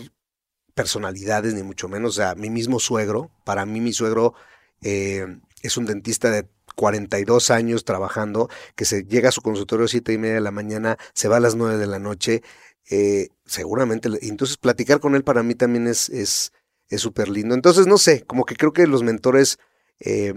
personalidades, 0.73 1.53
ni 1.53 1.63
mucho 1.63 1.88
menos. 1.88 2.11
O 2.11 2.21
sea, 2.21 2.36
mi 2.36 2.49
mismo 2.49 2.80
suegro, 2.80 3.32
para 3.45 3.65
mí 3.65 3.80
mi 3.80 3.93
suegro 3.93 4.34
eh, 4.82 5.25
es 5.61 5.77
un 5.77 5.86
dentista 5.86 6.30
de 6.30 6.49
42 6.75 7.51
años 7.51 7.86
trabajando, 7.86 8.49
que 8.75 8.86
se 8.86 9.03
llega 9.03 9.30
a 9.30 9.34
su 9.34 9.41
consultorio 9.41 9.86
a 9.86 9.89
siete 9.89 10.13
y 10.13 10.17
media 10.17 10.36
de 10.36 10.41
la 10.41 10.51
mañana, 10.51 10.97
se 11.13 11.30
va 11.30 11.38
a 11.38 11.41
las 11.41 11.55
9 11.55 11.77
de 11.77 11.88
la 11.88 11.99
noche, 11.99 12.41
eh, 12.89 13.30
seguramente. 13.45 14.09
Entonces, 14.21 14.57
platicar 14.57 14.99
con 14.99 15.15
él 15.15 15.23
para 15.23 15.43
mí 15.43 15.55
también 15.55 15.88
es 15.88 16.51
es 16.90 17.02
súper 17.02 17.30
lindo. 17.30 17.56
Entonces, 17.56 17.88
no 17.88 17.98
sé, 17.98 18.24
como 18.26 18.46
que 18.46 18.56
creo 18.56 18.74
que 18.74 18.88
los 18.88 19.04
mentores, 19.04 19.60
eh, 20.00 20.34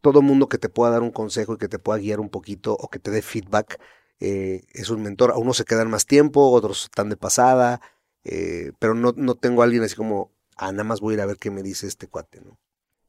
todo 0.00 0.22
mundo 0.22 0.48
que 0.48 0.58
te 0.58 0.68
pueda 0.68 0.92
dar 0.92 1.02
un 1.02 1.10
consejo 1.10 1.54
y 1.54 1.58
que 1.58 1.68
te 1.68 1.78
pueda 1.78 1.98
guiar 1.98 2.20
un 2.20 2.28
poquito 2.28 2.74
o 2.74 2.88
que 2.88 2.98
te 2.98 3.10
dé 3.10 3.22
feedback, 3.22 3.80
eh, 4.20 4.62
es 4.72 4.90
un 4.90 5.02
mentor. 5.02 5.32
A 5.32 5.36
unos 5.36 5.56
se 5.56 5.64
quedan 5.64 5.90
más 5.90 6.06
tiempo, 6.06 6.50
otros 6.50 6.84
están 6.84 7.08
de 7.08 7.16
pasada, 7.16 7.80
eh, 8.24 8.72
pero 8.78 8.94
no, 8.94 9.12
no 9.16 9.34
tengo 9.34 9.62
a 9.62 9.64
alguien 9.64 9.82
así 9.82 9.96
como, 9.96 10.32
ah, 10.56 10.72
nada 10.72 10.84
más 10.84 11.00
voy 11.00 11.14
a 11.14 11.16
ir 11.16 11.20
a 11.22 11.26
ver 11.26 11.36
qué 11.36 11.50
me 11.50 11.62
dice 11.62 11.86
este 11.86 12.06
cuate, 12.06 12.40
¿no? 12.40 12.58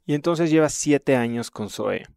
Y 0.05 0.15
entonces 0.15 0.49
llevas 0.49 0.73
siete 0.73 1.15
años 1.15 1.51
con 1.51 1.69
Zoe. 1.69 2.07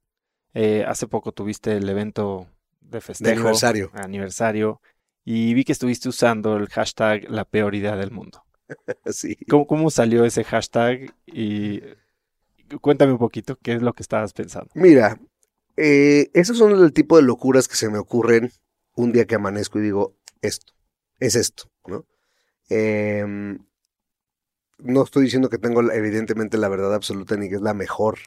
Hace 0.87 1.07
poco 1.07 1.33
tuviste 1.33 1.77
el 1.77 1.89
evento 1.89 2.47
de 2.81 3.01
festejo. 3.01 3.29
De 3.29 3.37
aniversario. 3.37 3.91
aniversario, 3.95 4.81
Y 5.25 5.53
vi 5.53 5.65
que 5.65 5.73
estuviste 5.73 6.09
usando 6.09 6.57
el 6.57 6.69
hashtag 6.69 7.31
la 7.31 7.45
peor 7.45 7.75
idea 7.75 7.97
del 7.97 8.11
mundo. 8.11 8.45
Sí. 9.07 9.37
¿Cómo, 9.49 9.67
cómo 9.67 9.91
salió 9.91 10.25
ese 10.25 10.45
hashtag? 10.45 11.15
Y 11.27 11.83
cuéntame 12.81 13.13
un 13.13 13.19
poquito 13.19 13.59
qué 13.63 13.75
es 13.75 13.83
lo 13.83 13.93
que 13.93 14.03
estabas 14.03 14.33
pensando. 14.33 14.71
Mira, 14.75 15.21
eh, 15.77 16.31
esos 16.35 16.59
son 16.59 16.73
el 16.73 16.93
tipo 16.93 17.17
de 17.17 17.23
locuras 17.23 17.69
que 17.69 17.77
se 17.77 17.89
me 17.89 17.99
ocurren 17.99 18.53
un 18.95 19.13
día 19.13 19.27
que 19.27 19.35
amanezco 19.35 19.79
y 19.79 19.83
digo, 19.83 20.17
esto, 20.43 20.73
es 21.19 21.35
esto, 21.35 21.71
¿no? 21.87 22.05
Em, 22.69 23.59
no 24.79 25.05
estoy 25.05 25.25
diciendo 25.25 25.49
que 25.49 25.59
tengo 25.59 25.91
evidentemente 25.93 26.59
la 26.59 26.69
verdad 26.69 26.95
absoluta 26.95 27.37
ni 27.37 27.49
que 27.49 27.57
es 27.57 27.63
la 27.63 27.75
mejor 27.75 28.19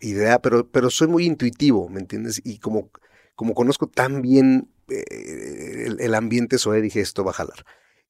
idea, 0.00 0.40
pero, 0.40 0.68
pero 0.70 0.90
soy 0.90 1.08
muy 1.08 1.24
intuitivo, 1.24 1.88
¿me 1.88 2.00
entiendes? 2.00 2.40
Y 2.44 2.58
como, 2.58 2.90
como 3.34 3.54
conozco 3.54 3.88
tan 3.88 4.22
bien 4.22 4.70
eh, 4.88 5.84
el, 5.86 6.00
el 6.00 6.14
ambiente 6.14 6.58
SOE, 6.58 6.80
dije, 6.80 7.00
esto 7.00 7.24
va 7.24 7.30
a 7.32 7.34
jalar. 7.34 7.64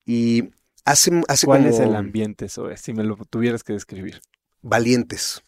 Y 0.04 0.50
hace, 0.90 1.22
hace 1.28 1.46
¿Cuál 1.46 1.60
como 1.62 1.70
es 1.74 1.80
el 1.80 1.94
ambiente, 1.94 2.48
Zoe? 2.48 2.76
Si 2.76 2.92
me 2.92 3.04
lo 3.04 3.16
tuvieras 3.16 3.62
que 3.64 3.72
describir. 3.72 4.20
valientes. 4.62 5.42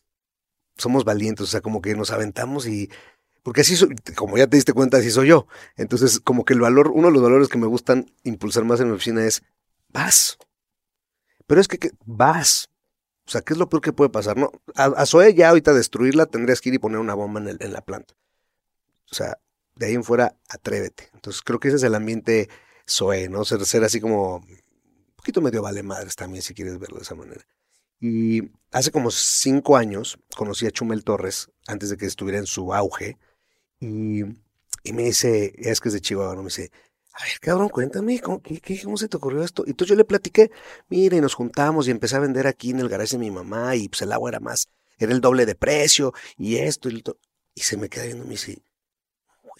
Somos 0.76 1.04
valientes, 1.04 1.44
o 1.44 1.50
sea, 1.50 1.60
como 1.60 1.80
que 1.82 1.94
nos 1.94 2.10
aventamos 2.10 2.66
y... 2.66 2.90
Porque 3.42 3.62
así 3.62 3.74
soy, 3.76 3.94
como 4.16 4.36
ya 4.36 4.46
te 4.46 4.56
diste 4.56 4.72
cuenta, 4.74 4.98
así 4.98 5.10
soy 5.10 5.28
yo. 5.28 5.46
Entonces, 5.76 6.20
como 6.20 6.44
que 6.44 6.52
el 6.52 6.60
valor, 6.60 6.90
uno 6.94 7.08
de 7.08 7.12
los 7.14 7.22
valores 7.22 7.48
que 7.48 7.58
me 7.58 7.66
gustan 7.66 8.06
impulsar 8.22 8.64
más 8.64 8.80
en 8.80 8.88
mi 8.88 8.94
oficina 8.94 9.24
es, 9.24 9.42
vas. 9.88 10.36
Pero 11.46 11.60
es 11.60 11.66
que, 11.68 11.78
que- 11.78 11.90
vas. 12.04 12.68
O 13.26 13.30
sea, 13.30 13.40
¿qué 13.42 13.54
es 13.54 13.58
lo 13.58 13.68
peor 13.68 13.80
que 13.82 13.92
puede 13.92 14.10
pasar? 14.10 14.36
No, 14.36 14.50
a, 14.74 14.84
a 14.86 15.06
Zoe 15.06 15.32
ya 15.34 15.48
ahorita 15.50 15.72
destruirla 15.72 16.26
tendrías 16.26 16.60
que 16.60 16.68
ir 16.68 16.74
y 16.74 16.78
poner 16.78 16.98
una 16.98 17.14
bomba 17.14 17.40
en, 17.40 17.48
el- 17.48 17.56
en 17.60 17.72
la 17.72 17.80
planta. 17.80 18.14
O 19.10 19.14
sea, 19.14 19.38
de 19.76 19.86
ahí 19.86 19.94
en 19.94 20.04
fuera, 20.04 20.36
atrévete. 20.48 21.08
Entonces, 21.14 21.40
creo 21.42 21.58
que 21.60 21.68
ese 21.68 21.78
es 21.78 21.82
el 21.82 21.94
ambiente 21.94 22.48
Zoe, 22.88 23.28
¿no? 23.30 23.44
Ser, 23.44 23.64
ser 23.64 23.84
así 23.84 24.00
como, 24.00 24.44
poquito 25.20 25.42
medio 25.42 25.62
vale 25.62 25.82
madres 25.82 26.16
también, 26.16 26.42
si 26.42 26.54
quieres 26.54 26.78
verlo 26.78 26.96
de 26.96 27.02
esa 27.02 27.14
manera. 27.14 27.46
Y 28.00 28.50
hace 28.72 28.90
como 28.90 29.10
cinco 29.10 29.76
años 29.76 30.18
conocí 30.34 30.66
a 30.66 30.70
Chumel 30.70 31.04
Torres 31.04 31.50
antes 31.66 31.90
de 31.90 31.98
que 31.98 32.06
estuviera 32.06 32.38
en 32.38 32.46
su 32.46 32.72
auge. 32.72 33.18
Y, 33.78 34.22
y 34.82 34.92
me 34.94 35.02
dice, 35.02 35.52
es 35.58 35.80
que 35.80 35.90
es 35.90 35.92
de 35.92 36.00
Chihuahua, 36.00 36.34
¿no? 36.34 36.42
Me 36.42 36.46
dice, 36.48 36.70
a 37.12 37.24
ver, 37.24 37.38
cabrón, 37.40 37.68
cuéntame, 37.68 38.18
¿cómo, 38.20 38.40
cómo 38.82 38.96
se 38.96 39.08
te 39.08 39.16
ocurrió 39.18 39.44
esto? 39.44 39.64
Y 39.66 39.70
entonces 39.70 39.90
yo 39.90 39.96
le 39.96 40.04
platiqué, 40.06 40.50
mire, 40.88 41.18
y 41.18 41.20
nos 41.20 41.34
juntamos 41.34 41.86
y 41.86 41.90
empecé 41.90 42.16
a 42.16 42.20
vender 42.20 42.46
aquí 42.46 42.70
en 42.70 42.80
el 42.80 42.88
garaje 42.88 43.12
de 43.12 43.18
mi 43.18 43.30
mamá 43.30 43.76
y 43.76 43.88
pues 43.90 44.00
el 44.00 44.12
agua 44.12 44.30
era 44.30 44.40
más, 44.40 44.68
era 44.98 45.12
el 45.12 45.20
doble 45.20 45.44
de 45.44 45.54
precio 45.54 46.14
y 46.38 46.56
esto 46.56 46.88
y 46.88 47.02
lo. 47.02 47.18
Y 47.54 47.62
se 47.62 47.76
me 47.76 47.90
queda 47.90 48.04
viendo 48.04 48.24
me 48.24 48.30
dice, 48.30 48.62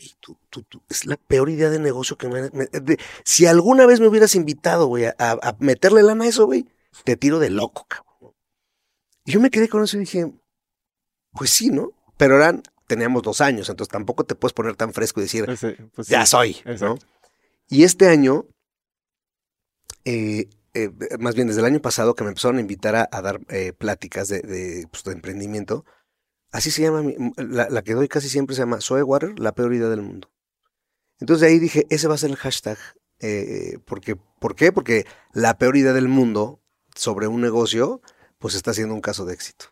güey, 0.01 0.13
tú, 0.21 0.37
tú, 0.49 0.63
tú, 0.63 0.83
es 0.89 1.05
la 1.07 1.17
peor 1.17 1.51
idea 1.51 1.69
de 1.71 1.79
negocio 1.79 2.17
que 2.17 2.29
me... 2.29 2.51
me- 2.51 2.67
de- 2.67 2.99
si 3.25 3.47
alguna 3.47 3.87
vez 3.87 4.01
me 4.01 4.09
hubieras 4.09 4.35
invitado, 4.35 4.87
güey, 4.87 5.05
a, 5.07 5.57
meterle 5.61 6.03
lana 6.03 6.25
a 6.25 6.29
eso, 6.29 6.47
güey, 6.47 6.67
te 7.05 7.17
tiro 7.17 7.39
de 7.39 7.51
loco, 7.51 7.87
cabrón. 7.89 8.35
Y 9.25 9.33
yo 9.33 9.41
me 9.41 9.51
quedé 9.51 9.69
con 9.69 9.83
eso 9.85 9.97
y 9.97 10.01
dije, 10.01 10.33
pues 11.33 11.51
sí, 11.51 11.69
¿no? 11.71 11.93
Pero 12.17 12.37
eran, 12.37 12.63
teníamos 12.87 13.23
dos 13.23 13.41
años, 13.41 13.69
entonces 13.69 13.93
tampoco 13.93 14.25
te 14.25 14.35
puedes 14.35 14.53
poner 14.55 14.77
tan 14.77 14.93
fresco 14.93 15.21
y 15.21 15.25
decir, 15.25 15.49
Ese, 15.49 15.73
pues, 15.95 16.09
ya 16.09 16.25
soy, 16.27 16.57
¿no? 16.81 16.99
Y 17.69 17.85
este 17.85 18.09
año, 18.09 18.47
eh, 20.05 20.49
eh, 20.75 20.91
más 21.19 21.35
bien 21.35 21.49
desde 21.49 21.61
el 21.61 21.67
año 21.67 21.81
pasado 21.81 22.15
que 22.15 22.25
me 22.25 22.31
empezaron 22.31 22.59
a 22.59 22.61
invitar 22.61 22.97
a, 22.97 23.09
a 23.11 23.23
dar 23.23 23.41
eh, 23.49 23.73
pláticas 23.73 24.29
de, 24.29 24.41
de, 24.41 24.87
pues, 24.91 25.05
de 25.05 25.13
emprendimiento, 25.13 25.85
así 26.53 26.71
se 26.71 26.83
llama, 26.83 27.03
la, 27.37 27.69
la 27.71 27.83
que 27.83 27.95
doy 27.95 28.09
casi 28.09 28.29
siempre 28.29 28.55
se 28.57 28.63
llama 28.63 28.81
Soy 28.81 29.03
Water, 29.03 29.39
la 29.39 29.53
peor 29.55 29.75
idea 29.75 29.89
del 29.89 30.03
mundo. 30.03 30.31
Entonces 31.19 31.43
de 31.43 31.49
ahí 31.53 31.59
dije, 31.59 31.87
ese 31.91 32.09
va 32.09 32.15
a 32.15 32.19
ser 32.19 32.31
el 32.31 32.37
hashtag. 32.37 32.79
eh, 33.21 33.79
porque, 33.85 34.17
¿Por 34.17 34.55
qué? 34.57 34.73
Porque 34.73 35.07
la 35.33 35.59
peor 35.59 35.77
idea 35.77 35.93
del 35.93 36.09
mundo 36.09 36.61
sobre 36.95 37.27
un 37.27 37.41
negocio, 37.41 38.01
pues 38.39 38.55
está 38.55 38.73
siendo 38.73 38.95
un 38.95 39.01
caso 39.03 39.25
de 39.27 39.35
éxito. 39.35 39.67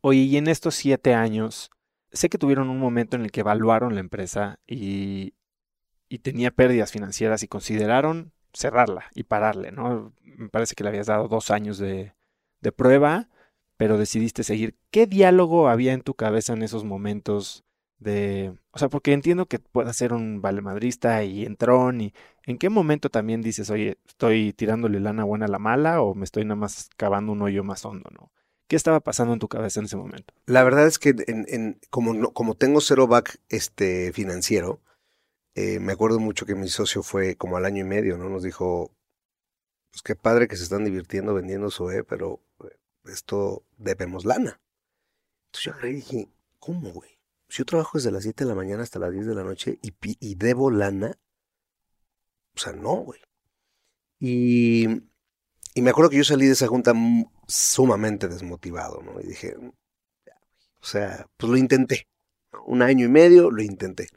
Oye, 0.00 0.20
y 0.20 0.36
en 0.38 0.48
estos 0.48 0.74
siete 0.74 1.12
años, 1.14 1.70
sé 2.10 2.28
que 2.30 2.38
tuvieron 2.38 2.70
un 2.70 2.78
momento 2.78 3.16
en 3.16 3.22
el 3.22 3.30
que 3.30 3.40
evaluaron 3.40 3.94
la 3.94 4.00
empresa 4.00 4.58
y, 4.66 5.34
y 6.08 6.20
tenía 6.20 6.50
pérdidas 6.50 6.90
financieras 6.92 7.42
y 7.42 7.48
consideraron 7.48 8.32
cerrarla 8.54 9.10
y 9.14 9.24
pararle, 9.24 9.72
¿no? 9.72 10.14
Me 10.24 10.48
parece 10.48 10.74
que 10.74 10.82
le 10.82 10.88
habías 10.88 11.06
dado 11.06 11.28
dos 11.28 11.50
años 11.50 11.76
de, 11.78 12.14
de 12.60 12.72
prueba, 12.72 13.28
pero 13.80 13.96
decidiste 13.96 14.44
seguir. 14.44 14.76
¿Qué 14.90 15.06
diálogo 15.06 15.70
había 15.70 15.94
en 15.94 16.02
tu 16.02 16.12
cabeza 16.12 16.52
en 16.52 16.62
esos 16.62 16.84
momentos 16.84 17.64
de... 17.98 18.52
O 18.72 18.78
sea, 18.78 18.90
porque 18.90 19.14
entiendo 19.14 19.46
que 19.46 19.58
puedas 19.58 19.96
ser 19.96 20.12
un 20.12 20.42
valemadrista 20.42 21.24
y 21.24 21.46
entrón 21.46 22.02
y 22.02 22.12
¿en 22.44 22.58
qué 22.58 22.68
momento 22.68 23.08
también 23.08 23.40
dices, 23.40 23.70
oye, 23.70 23.96
estoy 24.06 24.52
tirándole 24.52 25.00
lana 25.00 25.24
buena 25.24 25.46
a 25.46 25.48
la 25.48 25.58
mala 25.58 26.02
o 26.02 26.14
me 26.14 26.24
estoy 26.24 26.44
nada 26.44 26.56
más 26.56 26.90
cavando 26.98 27.32
un 27.32 27.40
hoyo 27.40 27.64
más 27.64 27.86
hondo, 27.86 28.10
¿no? 28.12 28.30
¿Qué 28.68 28.76
estaba 28.76 29.00
pasando 29.00 29.32
en 29.32 29.38
tu 29.38 29.48
cabeza 29.48 29.80
en 29.80 29.86
ese 29.86 29.96
momento? 29.96 30.34
La 30.44 30.62
verdad 30.62 30.86
es 30.86 30.98
que 30.98 31.14
como, 31.88 32.34
como 32.34 32.56
tengo 32.56 32.82
cero 32.82 33.06
back 33.06 33.40
este, 33.48 34.12
financiero, 34.12 34.82
eh, 35.54 35.80
me 35.80 35.94
acuerdo 35.94 36.20
mucho 36.20 36.44
que 36.44 36.54
mi 36.54 36.68
socio 36.68 37.02
fue 37.02 37.34
como 37.34 37.56
al 37.56 37.64
año 37.64 37.80
y 37.80 37.88
medio, 37.88 38.18
¿no? 38.18 38.28
Nos 38.28 38.42
dijo, 38.42 38.90
pues 39.90 40.02
qué 40.02 40.16
padre 40.16 40.48
que 40.48 40.56
se 40.56 40.64
están 40.64 40.84
divirtiendo 40.84 41.32
vendiendo 41.32 41.70
Zoe, 41.70 42.04
pero 42.04 42.40
eh, 42.62 42.76
esto 43.04 43.64
debemos 43.76 44.24
lana. 44.24 44.60
Entonces 45.46 45.64
yo 45.64 45.72
agarré 45.72 45.90
y 45.90 45.94
dije, 45.94 46.28
¿cómo, 46.58 46.90
güey? 46.90 47.10
Si 47.48 47.58
yo 47.58 47.64
trabajo 47.64 47.98
desde 47.98 48.12
las 48.12 48.22
7 48.22 48.44
de 48.44 48.48
la 48.48 48.54
mañana 48.54 48.82
hasta 48.82 48.98
las 48.98 49.12
10 49.12 49.26
de 49.26 49.34
la 49.34 49.42
noche 49.42 49.78
y, 49.82 49.92
y 50.00 50.34
debo 50.36 50.70
lana, 50.70 51.18
o 52.54 52.58
sea, 52.58 52.72
no, 52.72 52.94
güey. 52.96 53.20
Y, 54.20 54.86
y 55.74 55.82
me 55.82 55.90
acuerdo 55.90 56.10
que 56.10 56.18
yo 56.18 56.24
salí 56.24 56.46
de 56.46 56.52
esa 56.52 56.68
junta 56.68 56.92
sumamente 57.46 58.28
desmotivado, 58.28 59.02
¿no? 59.02 59.20
Y 59.20 59.26
dije, 59.26 59.56
o 59.56 60.84
sea, 60.84 61.26
pues 61.36 61.50
lo 61.50 61.56
intenté. 61.56 62.08
Un 62.66 62.82
año 62.82 63.06
y 63.06 63.08
medio 63.08 63.50
lo 63.50 63.62
intenté. 63.62 64.08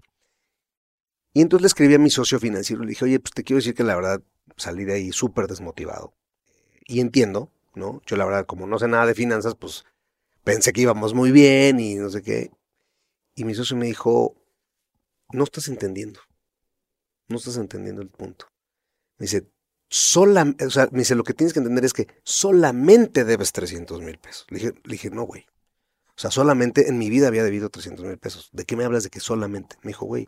Y 1.33 1.41
entonces 1.41 1.63
le 1.63 1.67
escribí 1.67 1.93
a 1.95 1.99
mi 1.99 2.09
socio 2.09 2.39
financiero, 2.39 2.83
le 2.83 2.89
dije, 2.89 3.05
oye, 3.05 3.19
pues 3.19 3.33
te 3.33 3.43
quiero 3.43 3.57
decir 3.57 3.73
que 3.73 3.83
la 3.83 3.95
verdad 3.95 4.21
salí 4.55 4.83
de 4.85 4.93
ahí 4.93 5.11
súper 5.11 5.47
desmotivado. 5.47 6.13
Y 6.85 6.99
entiendo, 6.99 7.51
¿no? 7.75 8.01
Yo 8.05 8.15
la 8.15 8.25
verdad, 8.25 8.45
como 8.45 8.67
no 8.67 8.79
sé 8.79 8.87
nada 8.87 9.05
de 9.05 9.15
finanzas, 9.15 9.55
pues 9.55 9.85
pensé 10.43 10.73
que 10.73 10.81
íbamos 10.81 11.13
muy 11.13 11.31
bien 11.31 11.79
y 11.79 11.95
no 11.95 12.09
sé 12.09 12.21
qué. 12.21 12.51
Y 13.35 13.45
mi 13.45 13.55
socio 13.55 13.75
me 13.77 13.87
dijo, 13.87 14.35
no 15.31 15.43
estás 15.43 15.67
entendiendo. 15.67 16.19
No 17.27 17.37
estás 17.37 17.57
entendiendo 17.57 18.01
el 18.01 18.09
punto. 18.09 18.47
Me 19.17 19.25
dice, 19.25 19.47
o 19.89 20.69
sea, 20.69 20.87
me 20.91 20.99
dice, 20.99 21.15
lo 21.15 21.23
que 21.23 21.33
tienes 21.33 21.53
que 21.53 21.59
entender 21.59 21.85
es 21.85 21.93
que 21.93 22.07
solamente 22.23 23.23
debes 23.23 23.51
300 23.51 24.01
mil 24.01 24.17
pesos. 24.17 24.45
Le 24.49 24.59
dije, 24.59 24.73
le 24.83 24.91
dije 24.91 25.09
no, 25.09 25.23
güey. 25.23 25.45
O 26.15 26.19
sea, 26.19 26.31
solamente 26.31 26.89
en 26.89 26.97
mi 26.97 27.09
vida 27.09 27.27
había 27.27 27.43
debido 27.43 27.69
300 27.69 28.05
mil 28.05 28.17
pesos. 28.17 28.49
¿De 28.53 28.65
qué 28.65 28.75
me 28.75 28.85
hablas 28.85 29.03
de 29.03 29.09
que 29.09 29.19
solamente? 29.19 29.77
Me 29.81 29.89
dijo, 29.89 30.05
güey, 30.05 30.27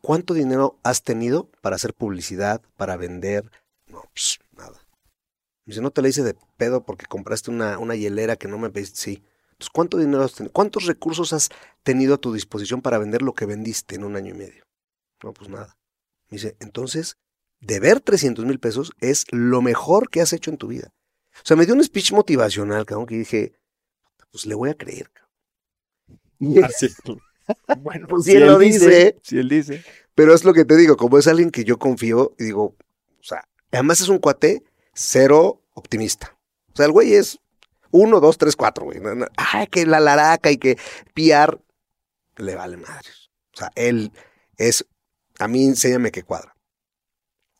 ¿cuánto 0.00 0.34
dinero 0.34 0.78
has 0.82 1.02
tenido 1.02 1.50
para 1.60 1.76
hacer 1.76 1.94
publicidad, 1.94 2.62
para 2.76 2.96
vender? 2.96 3.50
No, 3.86 4.02
pues 4.12 4.38
nada. 4.56 4.80
Me 5.68 5.72
dice, 5.72 5.82
no 5.82 5.90
te 5.90 6.00
la 6.00 6.08
hice 6.08 6.22
de 6.22 6.34
pedo 6.56 6.82
porque 6.82 7.04
compraste 7.04 7.50
una, 7.50 7.78
una 7.78 7.94
hielera 7.94 8.36
que 8.36 8.48
no 8.48 8.56
me 8.56 8.70
pediste. 8.70 8.98
Sí. 8.98 9.22
Entonces, 9.50 9.68
¿cuánto 9.70 9.98
dinero 9.98 10.24
has 10.24 10.32
tenido? 10.32 10.50
¿Cuántos 10.50 10.86
recursos 10.86 11.34
has 11.34 11.50
tenido 11.82 12.14
a 12.14 12.16
tu 12.16 12.32
disposición 12.32 12.80
para 12.80 12.96
vender 12.96 13.20
lo 13.20 13.34
que 13.34 13.44
vendiste 13.44 13.96
en 13.96 14.04
un 14.04 14.16
año 14.16 14.34
y 14.34 14.38
medio? 14.38 14.64
No, 15.22 15.34
pues 15.34 15.50
nada. 15.50 15.76
Me 16.30 16.36
dice, 16.36 16.56
entonces, 16.60 17.18
deber 17.60 18.00
300 18.00 18.46
mil 18.46 18.58
pesos 18.58 18.92
es 19.00 19.26
lo 19.30 19.60
mejor 19.60 20.08
que 20.08 20.22
has 20.22 20.32
hecho 20.32 20.50
en 20.50 20.56
tu 20.56 20.68
vida. 20.68 20.88
O 21.34 21.44
sea, 21.44 21.54
me 21.54 21.66
dio 21.66 21.74
un 21.74 21.84
speech 21.84 22.12
motivacional, 22.12 22.86
cabrón, 22.86 23.04
que 23.04 23.18
dije, 23.18 23.52
pues 24.30 24.46
le 24.46 24.54
voy 24.54 24.70
a 24.70 24.74
creer. 24.74 25.10
Así. 26.64 26.88
Ah, 27.66 27.74
bueno, 27.78 28.08
pues 28.08 28.24
si, 28.24 28.32
él, 28.32 28.46
lo 28.46 28.58
dice, 28.58 29.18
Si 29.22 29.36
él 29.36 29.50
dice. 29.50 29.84
Pero 30.14 30.32
es 30.32 30.44
lo 30.44 30.54
que 30.54 30.64
te 30.64 30.78
digo, 30.78 30.96
como 30.96 31.18
es 31.18 31.26
alguien 31.26 31.50
que 31.50 31.64
yo 31.64 31.78
confío, 31.78 32.34
y 32.38 32.44
digo, 32.44 32.74
o 33.20 33.22
sea, 33.22 33.46
además 33.70 34.00
es 34.00 34.08
un 34.08 34.18
cuate 34.18 34.64
cero 34.98 35.62
optimista. 35.74 36.36
O 36.72 36.76
sea, 36.76 36.86
el 36.86 36.92
güey 36.92 37.14
es 37.14 37.38
uno, 37.90 38.20
dos, 38.20 38.38
tres, 38.38 38.56
cuatro, 38.56 38.84
güey. 38.84 39.00
Ay, 39.36 39.66
que 39.68 39.86
la 39.86 40.00
laraca 40.00 40.50
y 40.50 40.58
que 40.58 40.76
piar, 41.14 41.60
le 42.36 42.54
vale 42.54 42.76
madre. 42.76 43.08
O 43.54 43.56
sea, 43.56 43.70
él 43.74 44.12
es, 44.56 44.86
a 45.38 45.48
mí 45.48 45.64
enséñame 45.64 46.10
que 46.10 46.22
cuadra. 46.22 46.54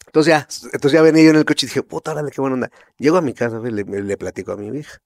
Entonces 0.07 0.31
ya, 0.31 0.49
entonces 0.73 0.93
ya 0.93 1.03
venía 1.03 1.25
yo 1.25 1.31
en 1.31 1.37
el 1.37 1.45
coche 1.45 1.67
y 1.67 1.69
dije, 1.69 1.83
puta, 1.83 2.13
órale, 2.13 2.31
qué 2.31 2.41
buena 2.41 2.55
onda. 2.55 2.71
Llego 2.97 3.19
a 3.19 3.23
mi 3.23 3.35
casa, 3.35 3.59
le, 3.59 3.85
le 3.85 4.17
platico 4.17 4.53
a 4.53 4.57
mi 4.57 4.69
hija 4.77 5.01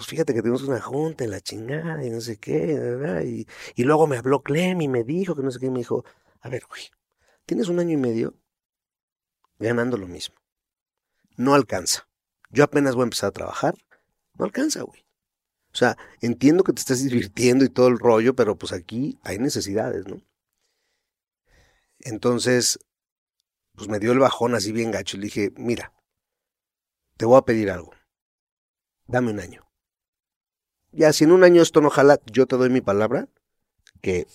pues 0.00 0.08
fíjate 0.08 0.32
que 0.32 0.40
tuvimos 0.40 0.62
una 0.62 0.80
junta 0.80 1.24
en 1.24 1.30
la 1.30 1.42
chingada 1.42 2.02
y 2.02 2.08
no 2.08 2.22
sé 2.22 2.38
qué, 2.38 3.22
y, 3.22 3.46
y, 3.74 3.84
luego 3.84 4.06
me 4.06 4.16
habló 4.16 4.42
Clem 4.42 4.80
y 4.80 4.88
me 4.88 5.04
dijo 5.04 5.36
que 5.36 5.42
no 5.42 5.50
sé 5.50 5.60
qué, 5.60 5.66
y 5.66 5.70
me 5.70 5.80
dijo, 5.80 6.06
a 6.40 6.48
ver, 6.48 6.62
güey, 6.66 6.84
tienes 7.44 7.68
un 7.68 7.80
año 7.80 7.92
y 7.92 7.96
medio 7.98 8.34
ganando 9.58 9.98
lo 9.98 10.06
mismo. 10.06 10.36
No 11.40 11.54
alcanza. 11.54 12.08
Yo 12.50 12.64
apenas 12.64 12.94
voy 12.94 13.02
a 13.02 13.04
empezar 13.04 13.28
a 13.28 13.32
trabajar, 13.32 13.74
no 14.34 14.44
alcanza, 14.44 14.82
güey. 14.82 15.06
O 15.72 15.76
sea, 15.76 15.96
entiendo 16.20 16.64
que 16.64 16.72
te 16.72 16.80
estás 16.80 17.02
divirtiendo 17.02 17.64
y 17.64 17.68
todo 17.68 17.88
el 17.88 17.98
rollo, 17.98 18.34
pero 18.34 18.56
pues 18.56 18.72
aquí 18.72 19.18
hay 19.22 19.38
necesidades, 19.38 20.06
¿no? 20.06 20.20
Entonces, 22.00 22.78
pues 23.74 23.88
me 23.88 24.00
dio 24.00 24.12
el 24.12 24.18
bajón 24.18 24.54
así 24.54 24.72
bien 24.72 24.90
gacho 24.90 25.16
y 25.16 25.20
le 25.20 25.24
dije, 25.26 25.52
mira, 25.56 25.92
te 27.16 27.24
voy 27.24 27.38
a 27.38 27.42
pedir 27.42 27.70
algo. 27.70 27.92
Dame 29.06 29.30
un 29.30 29.40
año 29.40 29.70
ya 30.92 31.12
si 31.12 31.24
en 31.24 31.32
un 31.32 31.44
año 31.44 31.62
esto 31.62 31.80
no 31.80 31.90
jala, 31.90 32.20
yo 32.26 32.46
te 32.46 32.56
doy 32.56 32.70
mi 32.70 32.80
palabra 32.80 33.28
que 34.00 34.26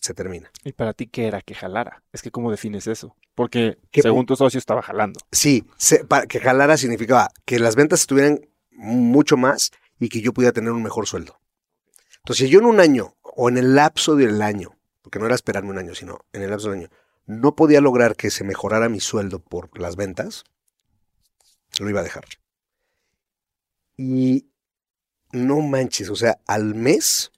se 0.00 0.14
termina. 0.14 0.50
¿Y 0.64 0.72
para 0.72 0.92
ti 0.92 1.06
qué 1.06 1.26
era 1.26 1.42
que 1.42 1.54
jalara? 1.54 2.02
Es 2.12 2.22
que 2.22 2.30
¿cómo 2.30 2.50
defines 2.50 2.86
eso? 2.86 3.16
Porque 3.34 3.78
según 3.92 4.26
tu 4.26 4.36
socio 4.36 4.58
estaba 4.58 4.82
jalando. 4.82 5.20
Sí, 5.32 5.64
para 6.08 6.26
que 6.26 6.40
jalara 6.40 6.76
significaba 6.76 7.28
que 7.44 7.58
las 7.58 7.76
ventas 7.76 8.00
estuvieran 8.00 8.40
mucho 8.70 9.36
más 9.36 9.72
y 9.98 10.08
que 10.08 10.20
yo 10.20 10.32
pudiera 10.32 10.52
tener 10.52 10.72
un 10.72 10.82
mejor 10.82 11.06
sueldo. 11.06 11.38
Entonces, 12.18 12.46
si 12.46 12.52
yo 12.52 12.60
en 12.60 12.66
un 12.66 12.80
año 12.80 13.14
o 13.22 13.48
en 13.48 13.58
el 13.58 13.74
lapso 13.74 14.16
del 14.16 14.42
año, 14.42 14.76
porque 15.02 15.18
no 15.18 15.26
era 15.26 15.34
esperarme 15.34 15.70
un 15.70 15.78
año, 15.78 15.94
sino 15.94 16.20
en 16.32 16.42
el 16.42 16.50
lapso 16.50 16.70
del 16.70 16.80
año, 16.80 16.90
no 17.26 17.54
podía 17.56 17.80
lograr 17.80 18.16
que 18.16 18.30
se 18.30 18.44
mejorara 18.44 18.88
mi 18.88 19.00
sueldo 19.00 19.40
por 19.40 19.78
las 19.78 19.96
ventas, 19.96 20.44
lo 21.78 21.90
iba 21.90 22.00
a 22.00 22.04
dejar. 22.04 22.24
Y 23.96 24.48
no 25.32 25.60
manches, 25.60 26.10
o 26.10 26.16
sea, 26.16 26.38
al 26.46 26.74
mes 26.74 27.32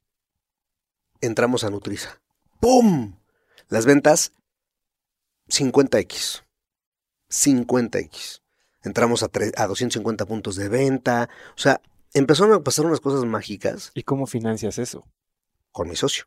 entramos 1.21 1.65
a 1.65 1.71
Nutriza. 1.71 2.21
¡Pum! 2.61 3.17
Las 3.69 3.87
ventas 3.87 4.33
50x. 5.49 6.43
50x. 7.31 8.41
Entramos 8.83 9.23
a, 9.23 9.31
a 9.57 9.67
250 9.67 10.27
puntos 10.27 10.57
de 10.57 10.69
venta. 10.69 11.29
O 11.57 11.59
sea, 11.59 11.81
empezaron 12.15 12.55
a 12.55 12.61
pasar 12.63 12.87
unas 12.87 13.01
cosas 13.01 13.25
mágicas. 13.25 13.91
¿Y 13.95 14.03
cómo 14.03 14.27
financias 14.27 14.79
eso? 14.79 15.07
Con 15.73 15.89
mi 15.89 15.97
socio. 15.97 16.25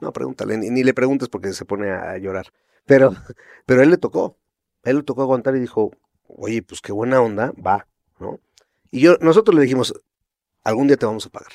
No, 0.00 0.12
pregúntale, 0.12 0.56
ni, 0.56 0.84
le 0.84 0.94
preguntes 0.94 1.28
porque 1.28 1.52
se 1.52 1.64
pone 1.64 1.90
a 1.90 2.16
llorar. 2.18 2.52
Pero, 2.86 3.14
pero 3.66 3.80
a 3.80 3.84
él 3.84 3.90
le 3.90 3.98
tocó. 3.98 4.38
A 4.84 4.90
él 4.90 4.98
le 4.98 5.02
tocó 5.02 5.22
aguantar 5.22 5.56
y 5.56 5.60
dijo, 5.60 5.90
oye, 6.28 6.62
pues 6.62 6.80
qué 6.80 6.92
buena 6.92 7.20
onda, 7.20 7.52
va, 7.64 7.86
¿no? 8.20 8.40
Y 8.90 9.00
yo, 9.00 9.16
nosotros 9.20 9.54
le 9.54 9.62
dijimos, 9.62 9.92
algún 10.62 10.86
día 10.86 10.96
te 10.96 11.04
vamos 11.04 11.26
a 11.26 11.30
pagar. 11.30 11.52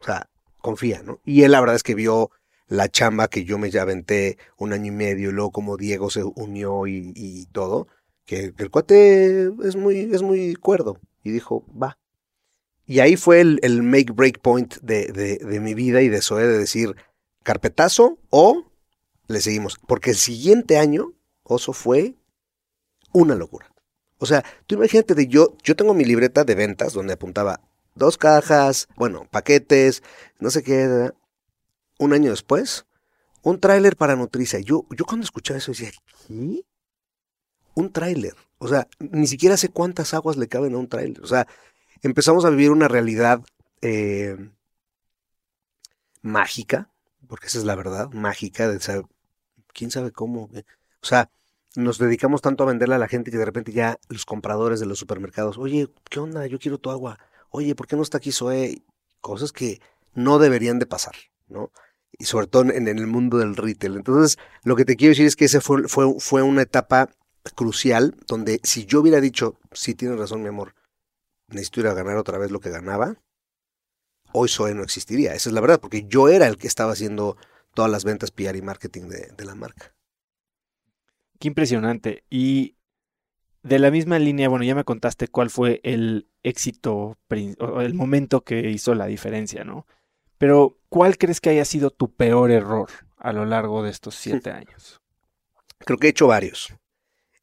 O 0.00 0.04
sea, 0.04 0.30
confía, 0.58 1.02
¿no? 1.02 1.20
Y 1.24 1.42
él 1.42 1.52
la 1.52 1.60
verdad 1.60 1.76
es 1.76 1.82
que 1.82 1.94
vio 1.94 2.30
la 2.68 2.88
chamba 2.88 3.28
que 3.28 3.44
yo 3.44 3.58
me 3.58 3.70
ya 3.70 3.82
aventé 3.82 4.38
un 4.56 4.72
año 4.72 4.86
y 4.86 4.94
medio, 4.94 5.30
y 5.30 5.32
luego 5.32 5.50
como 5.50 5.76
Diego 5.76 6.10
se 6.10 6.24
unió 6.24 6.86
y, 6.86 7.46
todo, 7.52 7.88
que, 8.24 8.52
el 8.56 8.70
cuate 8.70 9.50
es 9.64 9.76
muy, 9.76 10.10
es 10.12 10.22
muy 10.22 10.54
cuerdo. 10.54 10.98
Y 11.22 11.30
dijo, 11.30 11.64
va. 11.80 11.98
Y 12.86 13.00
ahí 13.00 13.16
fue 13.16 13.40
el, 13.40 13.82
make 13.82 14.12
break 14.12 14.40
point 14.40 14.76
de, 14.82 15.06
de, 15.06 15.36
de, 15.38 15.60
mi 15.60 15.74
vida 15.74 16.02
y 16.02 16.08
de 16.08 16.20
Zoe 16.20 16.46
de 16.46 16.58
decir, 16.58 16.96
carpetazo 17.42 18.18
o 18.30 18.64
le 19.28 19.40
seguimos. 19.40 19.78
Porque 19.86 20.10
el 20.10 20.16
siguiente 20.16 20.78
año, 20.78 21.12
Oso, 21.42 21.72
fue 21.72 22.16
una 23.12 23.34
locura. 23.34 23.72
O 24.18 24.26
sea, 24.26 24.44
tú 24.66 24.76
imagínate 24.76 25.14
de 25.14 25.26
yo, 25.26 25.56
yo 25.62 25.76
tengo 25.76 25.94
mi 25.94 26.04
libreta 26.04 26.44
de 26.44 26.54
ventas 26.54 26.92
donde 26.92 27.14
apuntaba 27.14 27.60
dos 27.94 28.18
cajas, 28.18 28.88
bueno, 28.96 29.26
paquetes, 29.30 30.02
no 30.38 30.50
sé 30.50 30.62
qué. 30.62 31.10
Un 32.02 32.12
año 32.12 32.30
después, 32.30 32.86
un 33.42 33.60
tráiler 33.60 33.96
para 33.96 34.16
Nutriza. 34.16 34.58
Yo, 34.60 34.86
yo 34.90 35.04
cuando 35.04 35.24
escuchaba 35.24 35.58
eso 35.58 35.72
decía, 35.72 35.90
¿qué? 36.26 36.64
Un 37.74 37.92
tráiler. 37.92 38.34
O 38.58 38.68
sea, 38.68 38.88
ni 38.98 39.26
siquiera 39.26 39.56
sé 39.56 39.68
cuántas 39.68 40.14
aguas 40.14 40.36
le 40.36 40.48
caben 40.48 40.74
a 40.74 40.78
un 40.78 40.88
tráiler. 40.88 41.22
O 41.22 41.26
sea, 41.26 41.46
empezamos 42.02 42.44
a 42.44 42.50
vivir 42.50 42.70
una 42.70 42.88
realidad 42.88 43.40
eh, 43.80 44.36
mágica, 46.22 46.90
porque 47.28 47.46
esa 47.46 47.58
es 47.58 47.64
la 47.64 47.74
verdad, 47.74 48.10
mágica, 48.12 48.68
de 48.68 48.80
saber, 48.80 49.04
quién 49.72 49.90
sabe 49.90 50.10
cómo. 50.12 50.50
O 51.02 51.06
sea, 51.06 51.30
nos 51.76 51.98
dedicamos 51.98 52.42
tanto 52.42 52.64
a 52.64 52.66
venderle 52.66 52.96
a 52.96 52.98
la 52.98 53.08
gente 53.08 53.30
que 53.30 53.38
de 53.38 53.44
repente 53.44 53.72
ya 53.72 53.98
los 54.08 54.26
compradores 54.26 54.80
de 54.80 54.86
los 54.86 54.98
supermercados, 54.98 55.56
oye, 55.58 55.88
¿qué 56.10 56.20
onda? 56.20 56.46
Yo 56.46 56.58
quiero 56.58 56.78
tu 56.78 56.90
agua 56.90 57.18
oye, 57.52 57.74
¿por 57.76 57.86
qué 57.86 57.94
no 57.94 58.02
está 58.02 58.18
aquí 58.18 58.32
Zoe? 58.32 58.82
Cosas 59.20 59.52
que 59.52 59.80
no 60.14 60.40
deberían 60.40 60.80
de 60.80 60.86
pasar, 60.86 61.14
¿no? 61.48 61.70
Y 62.18 62.24
sobre 62.24 62.46
todo 62.46 62.70
en, 62.70 62.86
el 62.86 63.06
mundo 63.06 63.38
del 63.38 63.56
retail. 63.56 63.96
Entonces, 63.96 64.38
lo 64.64 64.76
que 64.76 64.84
te 64.84 64.96
quiero 64.96 65.10
decir 65.10 65.26
es 65.26 65.36
que 65.36 65.46
esa 65.46 65.60
fue, 65.60 65.88
fue, 65.88 66.14
fue 66.18 66.42
una 66.42 66.62
etapa 66.62 67.10
crucial 67.54 68.14
donde 68.26 68.60
si 68.62 68.84
yo 68.84 69.00
hubiera 69.00 69.20
dicho, 69.20 69.58
sí 69.72 69.94
tienes 69.94 70.18
razón, 70.18 70.42
mi 70.42 70.48
amor, 70.48 70.74
necesito 71.48 71.80
ir 71.80 71.86
a 71.88 71.94
ganar 71.94 72.16
otra 72.16 72.38
vez 72.38 72.50
lo 72.50 72.60
que 72.60 72.70
ganaba, 72.70 73.16
hoy 74.32 74.48
Zoe 74.48 74.74
no 74.74 74.82
existiría. 74.82 75.34
Esa 75.34 75.48
es 75.48 75.54
la 75.54 75.60
verdad, 75.60 75.80
porque 75.80 76.04
yo 76.06 76.28
era 76.28 76.46
el 76.46 76.58
que 76.58 76.66
estaba 76.66 76.92
haciendo 76.92 77.36
todas 77.74 77.90
las 77.90 78.04
ventas 78.04 78.30
PR 78.30 78.56
y 78.56 78.62
marketing 78.62 79.08
de, 79.08 79.32
de 79.36 79.44
la 79.44 79.54
marca. 79.54 79.94
Qué 81.38 81.48
impresionante. 81.48 82.24
Y 82.30 82.76
de 83.62 83.78
la 83.78 83.90
misma 83.90 84.18
línea, 84.18 84.48
bueno, 84.48 84.64
ya 84.64 84.74
me 84.74 84.84
contaste 84.84 85.28
cuál 85.28 85.50
fue 85.50 85.80
el 85.84 86.28
éxito, 86.42 87.16
o 87.58 87.80
el 87.80 87.94
momento 87.94 88.42
que 88.42 88.70
hizo 88.70 88.94
la 88.94 89.06
diferencia, 89.06 89.64
¿no? 89.64 89.86
Pero, 90.38 90.78
¿cuál 90.92 91.16
crees 91.16 91.40
que 91.40 91.48
haya 91.48 91.64
sido 91.64 91.90
tu 91.90 92.12
peor 92.14 92.50
error 92.50 92.90
a 93.16 93.32
lo 93.32 93.46
largo 93.46 93.82
de 93.82 93.88
estos 93.90 94.14
siete 94.14 94.50
años? 94.50 95.00
Creo 95.78 95.98
que 95.98 96.08
he 96.08 96.10
hecho 96.10 96.26
varios. 96.26 96.74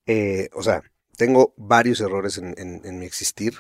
Eh, 0.06 0.50
o 0.54 0.62
sea, 0.62 0.84
tengo 1.18 1.56
varios 1.58 2.00
errores 2.00 2.38
en, 2.38 2.54
en- 2.60 2.82
en 2.86 3.00
mi 3.00 3.08
existir, 3.08 3.54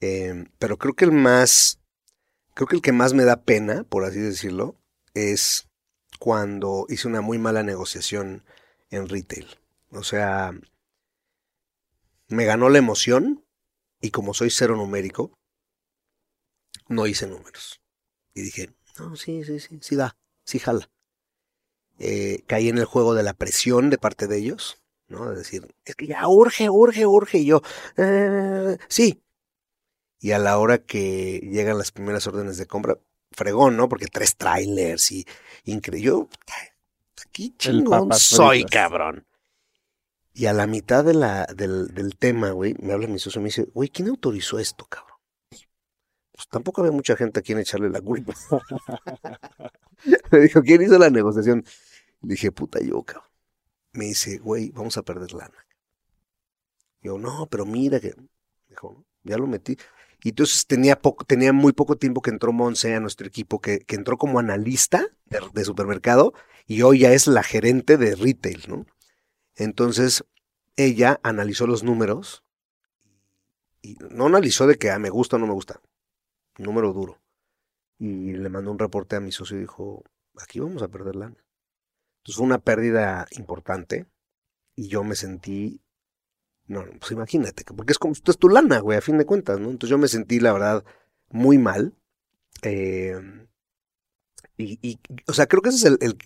eh, 0.00 0.44
pero 0.60 0.78
creo 0.78 0.94
que 0.94 1.04
el 1.06 1.12
más, 1.12 1.80
creo 2.54 2.68
que 2.68 2.76
el 2.76 2.82
que 2.82 2.92
más 2.92 3.12
me 3.12 3.24
da 3.24 3.42
pena, 3.42 3.82
por 3.82 4.04
así 4.04 4.20
decirlo, 4.20 4.76
es 5.14 5.68
cuando 6.20 6.86
hice 6.88 7.08
una 7.08 7.20
muy 7.20 7.38
mala 7.38 7.64
negociación 7.64 8.44
en 8.90 9.08
retail. 9.08 9.48
O 9.90 10.04
sea, 10.04 10.52
me 12.28 12.44
ganó 12.44 12.68
la 12.68 12.78
emoción 12.78 13.44
y 14.00 14.12
como 14.12 14.34
soy 14.34 14.50
cero 14.50 14.76
numérico, 14.76 15.32
no 16.88 17.06
hice 17.06 17.26
números. 17.26 17.80
Y 18.34 18.42
dije, 18.42 18.70
no, 19.00 19.16
sí, 19.16 19.44
sí, 19.44 19.60
sí, 19.60 19.78
sí 19.80 19.96
da, 19.96 20.16
sí 20.44 20.58
jala. 20.58 20.90
Eh, 21.98 22.42
caí 22.46 22.68
en 22.68 22.78
el 22.78 22.84
juego 22.86 23.14
de 23.14 23.22
la 23.22 23.34
presión 23.34 23.90
de 23.90 23.98
parte 23.98 24.26
de 24.26 24.38
ellos, 24.38 24.78
¿no? 25.08 25.28
De 25.30 25.36
decir, 25.36 25.66
es 25.84 25.94
que 25.96 26.06
ya 26.06 26.26
urge, 26.28 26.70
urge, 26.70 27.06
urge. 27.06 27.38
Y 27.38 27.46
yo, 27.46 27.62
"Eh, 27.96 28.78
sí. 28.88 29.22
Y 30.18 30.32
a 30.32 30.38
la 30.38 30.58
hora 30.58 30.78
que 30.78 31.40
llegan 31.42 31.78
las 31.78 31.92
primeras 31.92 32.26
órdenes 32.26 32.56
de 32.58 32.66
compra, 32.66 32.98
fregón, 33.32 33.76
¿no? 33.76 33.88
Porque 33.88 34.06
tres 34.06 34.36
trailers 34.36 35.10
y 35.12 35.26
increíble. 35.64 36.06
Yo, 36.06 36.28
aquí 37.26 37.54
chingón 37.56 38.08
soy, 38.18 38.64
cabrón. 38.64 39.26
Y 40.32 40.46
a 40.46 40.52
la 40.52 40.66
mitad 40.66 41.04
de 41.04 41.14
la, 41.14 41.44
del, 41.46 41.88
del 41.94 42.16
tema, 42.16 42.50
güey, 42.50 42.74
me 42.80 42.92
habla 42.92 43.08
mi 43.08 43.18
socio 43.18 43.40
y 43.40 43.42
me 43.42 43.48
dice, 43.48 43.64
güey, 43.74 43.88
¿quién 43.88 44.08
autorizó 44.08 44.58
esto, 44.58 44.84
cabrón? 44.86 45.09
Pues 46.40 46.48
tampoco 46.48 46.80
había 46.80 46.92
mucha 46.92 47.16
gente 47.16 47.38
a 47.38 47.42
quien 47.42 47.58
echarle 47.58 47.90
la 47.90 48.00
culpa. 48.00 48.32
me 50.32 50.38
dijo, 50.38 50.62
¿quién 50.62 50.80
hizo 50.80 50.98
la 50.98 51.10
negociación? 51.10 51.62
Le 52.22 52.30
dije, 52.30 52.50
puta, 52.50 52.80
yo, 52.80 53.02
cabrón. 53.02 53.28
Me 53.92 54.06
dice, 54.06 54.38
güey, 54.38 54.70
vamos 54.70 54.96
a 54.96 55.02
perder 55.02 55.34
lana. 55.34 55.66
Yo, 57.02 57.18
no, 57.18 57.46
pero 57.50 57.66
mira 57.66 58.00
que. 58.00 58.14
Dijo, 58.70 59.04
ya 59.22 59.36
lo 59.36 59.46
metí. 59.46 59.76
Y 60.22 60.30
entonces 60.30 60.66
tenía, 60.66 60.98
poco, 60.98 61.26
tenía 61.26 61.52
muy 61.52 61.74
poco 61.74 61.96
tiempo 61.96 62.22
que 62.22 62.30
entró 62.30 62.54
Monse 62.54 62.94
a 62.94 63.00
nuestro 63.00 63.26
equipo, 63.26 63.60
que, 63.60 63.84
entró 63.88 64.16
como 64.16 64.38
analista 64.38 65.08
de, 65.26 65.40
de 65.52 65.64
supermercado 65.66 66.32
y 66.66 66.80
hoy 66.80 67.00
ya 67.00 67.12
es 67.12 67.26
la 67.26 67.42
gerente 67.42 67.98
de 67.98 68.14
retail, 68.16 68.64
¿no? 68.66 68.86
Entonces, 69.56 70.24
ella 70.76 71.20
analizó 71.22 71.66
los 71.66 71.82
números 71.82 72.44
y 73.82 73.98
no 74.08 74.24
analizó 74.24 74.66
de 74.66 74.76
que 74.76 74.90
ah, 74.90 74.98
me 74.98 75.10
gusta 75.10 75.36
o 75.36 75.38
no 75.38 75.46
me 75.46 75.52
gusta. 75.52 75.82
Número 76.66 76.92
duro. 76.92 77.18
Y 77.98 78.32
le 78.34 78.48
mandó 78.50 78.70
un 78.72 78.78
reporte 78.78 79.16
a 79.16 79.20
mi 79.20 79.32
socio 79.32 79.56
y 79.58 79.62
dijo, 79.62 80.04
aquí 80.42 80.60
vamos 80.60 80.82
a 80.82 80.88
perder 80.88 81.16
lana. 81.16 81.36
Entonces 82.20 82.36
fue 82.36 82.46
una 82.46 82.58
pérdida 82.60 83.26
importante 83.32 84.06
y 84.76 84.88
yo 84.88 85.04
me 85.04 85.16
sentí, 85.16 85.80
no, 86.66 86.84
pues 87.00 87.12
imagínate, 87.12 87.64
que- 87.64 87.74
porque 87.74 87.92
es 87.92 87.98
como, 87.98 88.12
esto 88.14 88.30
es 88.32 88.38
tu 88.38 88.48
lana, 88.48 88.80
güey, 88.80 88.98
a 88.98 89.02
fin 89.02 89.18
de 89.18 89.26
cuentas, 89.26 89.60
¿no? 89.60 89.70
Entonces 89.70 89.90
yo 89.90 89.98
me 89.98 90.08
sentí, 90.08 90.40
la 90.40 90.52
verdad, 90.54 90.84
muy 91.30 91.58
mal. 91.58 91.94
eh, 92.62 93.20
y, 94.56 94.98
o 95.26 95.32
sea, 95.32 95.46
creo 95.46 95.62
que 95.62 95.70
ese 95.70 95.78
es 95.78 95.84
el, 96.00 96.16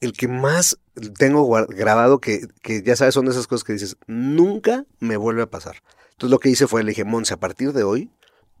el, 0.00 0.12
que 0.12 0.28
más 0.28 0.78
tengo 1.18 1.48
grabado, 1.68 2.20
que, 2.20 2.48
que 2.62 2.82
ya 2.82 2.96
sabes, 2.96 3.14
son 3.14 3.28
esas 3.28 3.46
cosas 3.46 3.64
que 3.64 3.72
dices, 3.74 3.96
nunca 4.06 4.84
me 5.00 5.16
vuelve 5.16 5.42
a 5.42 5.50
pasar. 5.50 5.76
Entonces 6.12 6.30
lo 6.30 6.38
que 6.38 6.50
hice 6.50 6.66
fue, 6.66 6.82
le 6.82 6.90
dije, 6.90 7.04
Monse, 7.04 7.34
a 7.34 7.40
partir 7.40 7.72
de 7.72 7.84
hoy, 7.84 8.10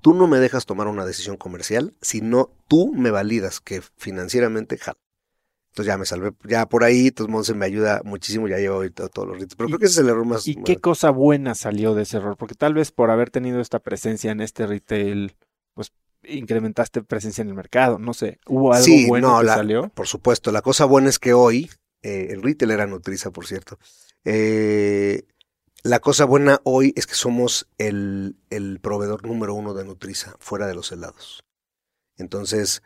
tú 0.02 0.12
no 0.14 0.26
me 0.26 0.38
dejas 0.38 0.66
tomar 0.66 0.88
una 0.88 1.06
decisión 1.06 1.38
comercial, 1.38 1.94
sino 2.02 2.50
tú 2.68 2.92
me 2.92 3.10
validas 3.10 3.60
que 3.60 3.80
financieramente 3.96 4.76
jala. 4.76 4.98
Entonces 5.70 5.86
ya 5.86 5.96
me 5.96 6.04
salvé, 6.04 6.32
ya 6.46 6.68
por 6.68 6.84
ahí, 6.84 7.06
entonces 7.06 7.32
Monse 7.32 7.54
me 7.54 7.64
ayuda 7.64 8.02
muchísimo, 8.04 8.46
ya 8.46 8.58
llevo 8.58 8.74
ahorita 8.74 9.08
todos 9.08 9.28
los 9.28 9.38
ritos. 9.38 9.56
Pero 9.56 9.68
¿Y- 9.68 9.70
creo 9.70 9.78
que 9.78 9.86
ese 9.86 9.94
es 9.94 9.98
el 10.00 10.10
error 10.10 10.26
más... 10.26 10.46
¿Y 10.46 10.56
más- 10.56 10.64
qué 10.66 10.76
cosa 10.76 11.08
buena 11.08 11.54
salió 11.54 11.94
de 11.94 12.02
ese 12.02 12.18
error? 12.18 12.36
Porque 12.36 12.54
tal 12.54 12.74
vez 12.74 12.92
por 12.92 13.10
haber 13.10 13.30
tenido 13.30 13.58
esta 13.58 13.78
presencia 13.78 14.32
en 14.32 14.42
este 14.42 14.66
retail, 14.66 15.34
pues 15.72 15.92
incrementaste 16.24 17.02
presencia 17.02 17.40
en 17.40 17.48
el 17.48 17.54
mercado, 17.54 17.98
no 17.98 18.12
sé. 18.12 18.38
¿Hubo 18.46 18.74
algo 18.74 18.84
Sí, 18.84 19.06
bueno 19.06 19.30
no, 19.30 19.40
que 19.40 19.46
la- 19.46 19.54
salió? 19.54 19.88
Por 19.94 20.06
supuesto, 20.06 20.52
la 20.52 20.60
cosa 20.60 20.84
buena 20.84 21.08
es 21.08 21.18
que 21.18 21.32
hoy, 21.32 21.70
eh, 22.02 22.26
el 22.30 22.42
retail 22.42 22.72
era 22.72 22.86
Nutriza, 22.86 23.30
por 23.30 23.46
cierto. 23.46 23.78
eh, 24.24 25.24
la 25.82 26.00
cosa 26.00 26.24
buena 26.24 26.60
hoy 26.64 26.92
es 26.96 27.06
que 27.06 27.14
somos 27.14 27.68
el, 27.78 28.36
el 28.50 28.78
proveedor 28.80 29.26
número 29.26 29.54
uno 29.54 29.74
de 29.74 29.84
Nutriza, 29.84 30.36
fuera 30.38 30.66
de 30.66 30.74
los 30.74 30.92
helados. 30.92 31.42
Entonces, 32.16 32.82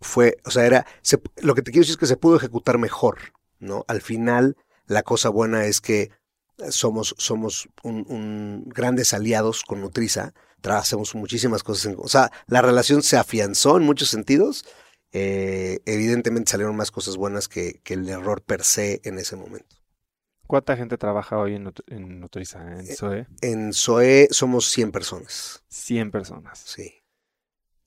fue, 0.00 0.36
o 0.44 0.50
sea, 0.50 0.66
era, 0.66 0.86
se- 1.02 1.20
lo 1.42 1.54
que 1.54 1.62
te 1.62 1.70
quiero 1.70 1.82
decir 1.82 1.92
es 1.94 1.98
que 1.98 2.06
se 2.06 2.16
pudo 2.16 2.36
ejecutar 2.36 2.78
mejor, 2.78 3.18
¿no? 3.58 3.84
Al 3.88 4.00
final, 4.00 4.56
la 4.86 5.02
cosa 5.02 5.28
buena 5.28 5.66
es 5.66 5.80
que 5.80 6.10
somos, 6.70 7.14
somos 7.18 7.68
un, 7.82 8.64
grandes 8.68 9.12
aliados 9.12 9.64
con 9.64 9.80
Nutriza, 9.80 10.32
tra- 10.62 10.78
hacemos 10.78 11.14
muchísimas 11.14 11.62
cosas, 11.62 11.86
en- 11.86 11.96
o 11.98 12.08
sea, 12.08 12.30
la 12.46 12.62
relación 12.62 13.02
se 13.02 13.16
afianzó 13.16 13.76
en 13.76 13.84
muchos 13.84 14.08
sentidos, 14.10 14.64
eh, 15.12 15.80
evidentemente 15.86 16.50
salieron 16.52 16.76
más 16.76 16.90
cosas 16.90 17.16
buenas 17.16 17.48
que, 17.48 17.80
que 17.84 17.94
el 17.94 18.08
error 18.08 18.42
per 18.42 18.64
se 18.64 19.00
en 19.04 19.18
ese 19.18 19.36
momento. 19.36 19.73
¿Cuánta 20.54 20.76
gente 20.76 20.96
trabaja 20.98 21.36
hoy 21.36 21.56
en, 21.56 21.72
en 21.88 22.20
Nutriza, 22.20 22.62
en 22.62 22.82
Eh, 22.82 22.92
SOE? 22.94 23.26
En 23.42 23.72
SOE 23.72 24.28
somos 24.30 24.66
100 24.66 24.92
personas, 24.92 25.64
100 25.66 26.12
personas. 26.12 26.60
sí. 26.60 26.94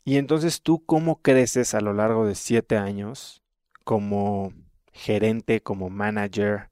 Y 0.03 0.17
entonces 0.17 0.61
tú, 0.61 0.85
¿cómo 0.85 1.21
creces 1.21 1.73
a 1.75 1.79
lo 1.79 1.93
largo 1.93 2.25
de 2.25 2.35
siete 2.35 2.75
años 2.75 3.41
como 3.85 4.51
gerente, 4.91 5.61
como 5.61 5.89
manager? 5.89 6.71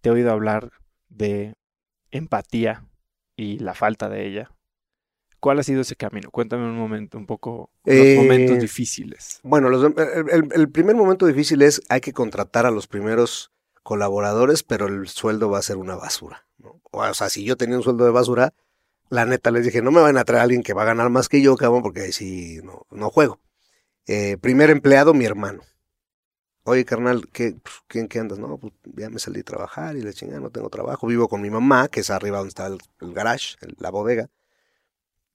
Te 0.00 0.08
he 0.08 0.12
oído 0.12 0.32
hablar 0.32 0.72
de 1.08 1.54
empatía 2.10 2.84
y 3.36 3.60
la 3.60 3.74
falta 3.74 4.08
de 4.08 4.26
ella. 4.26 4.50
¿Cuál 5.38 5.60
ha 5.60 5.62
sido 5.62 5.82
ese 5.82 5.94
camino? 5.94 6.32
Cuéntame 6.32 6.64
un 6.64 6.76
momento, 6.76 7.16
un 7.16 7.26
poco, 7.26 7.70
los 7.84 7.94
Eh, 7.94 8.16
momentos 8.16 8.58
difíciles. 8.58 9.38
Bueno, 9.44 9.68
los- 9.68 9.84
el- 10.32 10.48
el 10.52 10.68
primer 10.68 10.96
momento 10.96 11.26
difícil 11.26 11.62
es 11.62 11.80
hay 11.88 12.00
que 12.00 12.12
contratar 12.12 12.66
a 12.66 12.72
los 12.72 12.88
primeros 12.88 13.52
colaboradores, 13.88 14.62
pero 14.64 14.86
el 14.86 15.08
sueldo 15.08 15.48
va 15.48 15.60
a 15.60 15.62
ser 15.62 15.78
una 15.78 15.96
basura. 15.96 16.46
O 16.90 17.14
sea, 17.14 17.30
si 17.30 17.42
yo 17.42 17.56
tenía 17.56 17.78
un 17.78 17.82
sueldo 17.82 18.04
de 18.04 18.10
basura, 18.10 18.52
la 19.08 19.24
neta 19.24 19.50
les 19.50 19.64
dije, 19.64 19.80
no 19.80 19.90
me 19.90 20.02
van 20.02 20.18
a 20.18 20.24
traer 20.24 20.40
a 20.40 20.42
alguien 20.42 20.62
que 20.62 20.74
va 20.74 20.82
a 20.82 20.84
ganar 20.84 21.08
más 21.08 21.30
que 21.30 21.40
yo, 21.40 21.56
cabrón, 21.56 21.82
porque 21.82 22.02
ahí 22.02 22.12
sí 22.12 22.60
no, 22.62 22.86
no 22.90 23.08
juego. 23.08 23.40
Eh, 24.06 24.36
primer 24.42 24.68
empleado, 24.68 25.14
mi 25.14 25.24
hermano. 25.24 25.62
Oye, 26.64 26.84
carnal, 26.84 27.26
¿qué, 27.32 27.56
pues, 27.62 27.76
¿qué- 27.88 28.00
¿en 28.00 28.08
qué 28.08 28.18
andas? 28.18 28.38
No, 28.38 28.58
pues 28.58 28.74
ya 28.94 29.08
me 29.08 29.18
salí 29.18 29.40
a 29.40 29.44
trabajar 29.44 29.96
y 29.96 30.02
la 30.02 30.12
chingada, 30.12 30.40
no 30.40 30.50
tengo 30.50 30.68
trabajo. 30.68 31.06
Vivo 31.06 31.26
con 31.26 31.40
mi 31.40 31.48
mamá, 31.48 31.88
que 31.88 32.00
es 32.00 32.10
arriba 32.10 32.36
donde 32.36 32.50
está 32.50 32.66
el, 32.66 32.78
garage, 33.14 33.56
la 33.78 33.88
bodega. 33.90 34.28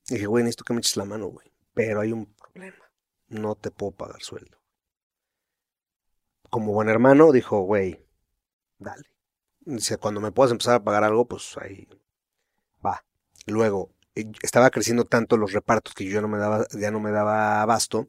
Y 0.09 0.13
dije, 0.13 0.27
güey, 0.27 0.43
necesito 0.43 0.63
que 0.63 0.73
me 0.73 0.79
eches 0.81 0.95
la 0.97 1.05
mano, 1.05 1.25
güey. 1.27 1.51
Pero 1.73 2.01
hay 2.01 2.11
un 2.11 2.27
problema. 2.35 2.85
No 3.29 3.55
te 3.55 3.71
puedo 3.71 3.93
pagar 3.93 4.21
sueldo. 4.21 4.59
Como 6.51 6.71
buen 6.71 6.89
hermano, 6.89 7.31
dijo, 7.31 7.61
güey, 7.61 8.05
dale. 8.83 9.09
Dice, 9.61 9.97
cuando 9.97 10.21
me 10.21 10.31
puedas 10.31 10.51
empezar 10.51 10.75
a 10.75 10.83
pagar 10.83 11.03
algo, 11.03 11.27
pues 11.27 11.55
ahí 11.57 11.87
va. 12.85 13.03
Luego, 13.47 13.91
eh, 14.15 14.31
estaba 14.41 14.69
creciendo 14.69 15.05
tanto 15.05 15.37
los 15.37 15.53
repartos 15.53 15.93
que 15.93 16.05
yo 16.05 16.11
ya 16.11 16.21
no 16.21 16.27
me 16.27 16.37
daba, 16.37 16.67
ya 16.71 16.91
no 16.91 16.99
me 16.99 17.11
daba 17.11 17.61
abasto. 17.61 18.07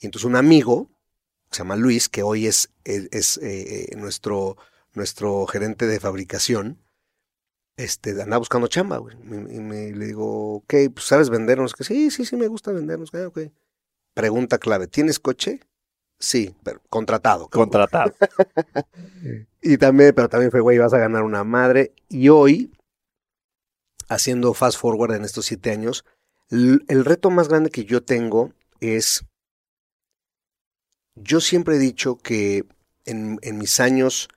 Y 0.00 0.06
entonces 0.06 0.26
un 0.26 0.36
amigo, 0.36 0.90
que 1.50 1.56
se 1.56 1.58
llama 1.58 1.76
Luis, 1.76 2.08
que 2.08 2.22
hoy 2.22 2.46
es, 2.46 2.70
es, 2.84 3.38
eh, 3.38 3.90
eh, 3.92 3.96
nuestro, 3.96 4.56
nuestro 4.94 5.46
gerente 5.46 5.86
de 5.86 6.00
fabricación, 6.00 6.80
este, 7.76 8.10
andaba 8.10 8.38
buscando 8.38 8.68
chamba, 8.68 8.98
güey. 8.98 9.16
Y, 9.16 9.60
me, 9.60 9.92
le 9.92 10.06
digo, 10.06 10.56
ok, 10.56 10.74
pues 10.94 11.06
sabes 11.06 11.30
vendernos. 11.30 11.74
Que 11.74 11.84
sí, 11.84 12.10
sí, 12.10 12.24
sí, 12.24 12.36
me 12.36 12.48
gusta 12.48 12.72
vendernos. 12.72 13.10
Pregunta 14.14 14.58
clave, 14.58 14.86
¿tienes 14.86 15.18
coche? 15.18 15.60
Sí, 16.24 16.54
pero 16.62 16.80
contratado. 16.88 17.48
Contratado. 17.48 18.14
Y 19.66 19.78
también, 19.78 20.14
pero 20.14 20.28
también 20.28 20.50
fue, 20.50 20.60
güey, 20.60 20.76
vas 20.76 20.92
a 20.92 20.98
ganar 20.98 21.22
una 21.22 21.42
madre. 21.42 21.94
Y 22.10 22.28
hoy, 22.28 22.70
haciendo 24.10 24.52
fast 24.52 24.78
forward 24.78 25.14
en 25.14 25.24
estos 25.24 25.46
siete 25.46 25.70
años, 25.70 26.04
el 26.50 27.04
reto 27.06 27.30
más 27.30 27.48
grande 27.48 27.70
que 27.70 27.86
yo 27.86 28.02
tengo 28.02 28.52
es, 28.80 29.24
yo 31.14 31.40
siempre 31.40 31.76
he 31.76 31.78
dicho 31.78 32.18
que 32.18 32.66
en, 33.06 33.38
en 33.40 33.56
mis 33.56 33.80
años 33.80 34.28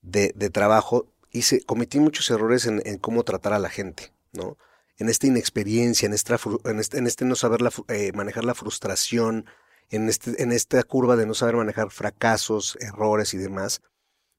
de, 0.00 0.32
de 0.34 0.50
trabajo 0.50 1.06
hice, 1.30 1.64
cometí 1.64 2.00
muchos 2.00 2.28
errores 2.30 2.66
en, 2.66 2.82
en 2.84 2.98
cómo 2.98 3.22
tratar 3.22 3.52
a 3.52 3.60
la 3.60 3.70
gente, 3.70 4.12
¿no? 4.32 4.58
En 4.96 5.08
esta 5.08 5.28
inexperiencia, 5.28 6.06
en, 6.06 6.12
esta, 6.12 6.40
en, 6.64 6.80
este, 6.80 6.98
en 6.98 7.06
este 7.06 7.24
no 7.24 7.36
saber 7.36 7.62
la 7.62 7.70
eh, 7.86 8.10
manejar 8.14 8.44
la 8.44 8.54
frustración, 8.54 9.46
en, 9.92 10.08
este, 10.08 10.42
en 10.42 10.52
esta 10.52 10.82
curva 10.84 11.16
de 11.16 11.26
no 11.26 11.34
saber 11.34 11.56
manejar 11.56 11.90
fracasos, 11.90 12.76
errores 12.80 13.34
y 13.34 13.38
demás. 13.38 13.82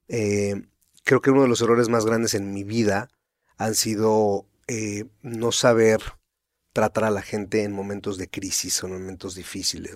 Eh, 0.08 0.62
creo 1.04 1.20
que 1.22 1.30
uno 1.30 1.42
de 1.42 1.48
los 1.48 1.62
errores 1.62 1.88
más 1.88 2.06
grandes 2.06 2.34
en 2.34 2.52
mi 2.52 2.64
vida 2.64 3.08
han 3.56 3.74
sido 3.74 4.46
eh, 4.68 5.06
no 5.22 5.52
saber 5.52 6.00
tratar 6.72 7.04
a 7.04 7.10
la 7.10 7.22
gente 7.22 7.62
en 7.62 7.72
momentos 7.72 8.18
de 8.18 8.28
crisis 8.28 8.82
o 8.82 8.86
en 8.88 8.94
momentos 8.94 9.34
difíciles. 9.34 9.94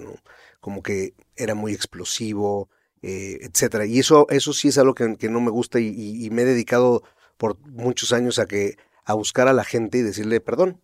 Como 0.61 0.83
que 0.83 1.15
era 1.37 1.55
muy 1.55 1.73
explosivo, 1.73 2.69
eh, 3.03 3.39
etcétera. 3.43 3.87
Y 3.87 3.99
eso, 3.99 4.27
eso 4.31 4.53
sí 4.53 4.69
es 4.69 4.79
algo 4.79 4.95
que, 4.95 5.17
que 5.17 5.29
no 5.29 5.41
me 5.41 5.51
gusta 5.51 5.81
y, 5.81 5.89
y- 5.89 6.27
y 6.27 6.31
me 6.31 6.43
he 6.43 6.45
dedicado 6.47 7.03
por 7.37 7.59
muchos 7.69 8.13
años 8.13 8.39
a 8.39 8.47
que 8.47 8.77
a 9.05 9.15
buscar 9.15 9.49
a 9.49 9.53
la 9.53 9.65
gente 9.65 9.99
y 9.99 10.03
decirle 10.03 10.41
perdón, 10.41 10.83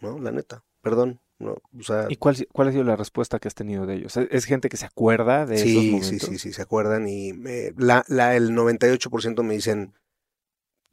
¿no? 0.00 0.18
La 0.18 0.32
neta, 0.32 0.64
perdón. 0.82 1.20
No, 1.38 1.52
o 1.78 1.82
sea, 1.82 2.08
¿Y 2.08 2.16
cuál, 2.16 2.48
cuál 2.52 2.68
ha 2.68 2.72
sido 2.72 2.84
la 2.84 2.96
respuesta 2.96 3.38
que 3.38 3.48
has 3.48 3.54
tenido 3.54 3.86
de 3.86 3.94
ellos? 3.96 4.16
¿Es, 4.16 4.28
es 4.30 4.44
gente 4.44 4.68
que 4.68 4.76
se 4.76 4.86
acuerda 4.86 5.44
de 5.46 5.62
esos 5.62 5.84
sí, 5.84 5.90
momentos? 5.92 6.18
sí, 6.18 6.18
sí, 6.20 6.38
sí, 6.38 6.52
se 6.52 6.62
acuerdan 6.62 7.08
y 7.08 7.32
me- 7.32 7.72
la, 7.76 8.04
la, 8.08 8.36
el 8.36 8.54
98% 8.54 9.42
me 9.42 9.54
dicen 9.54 9.92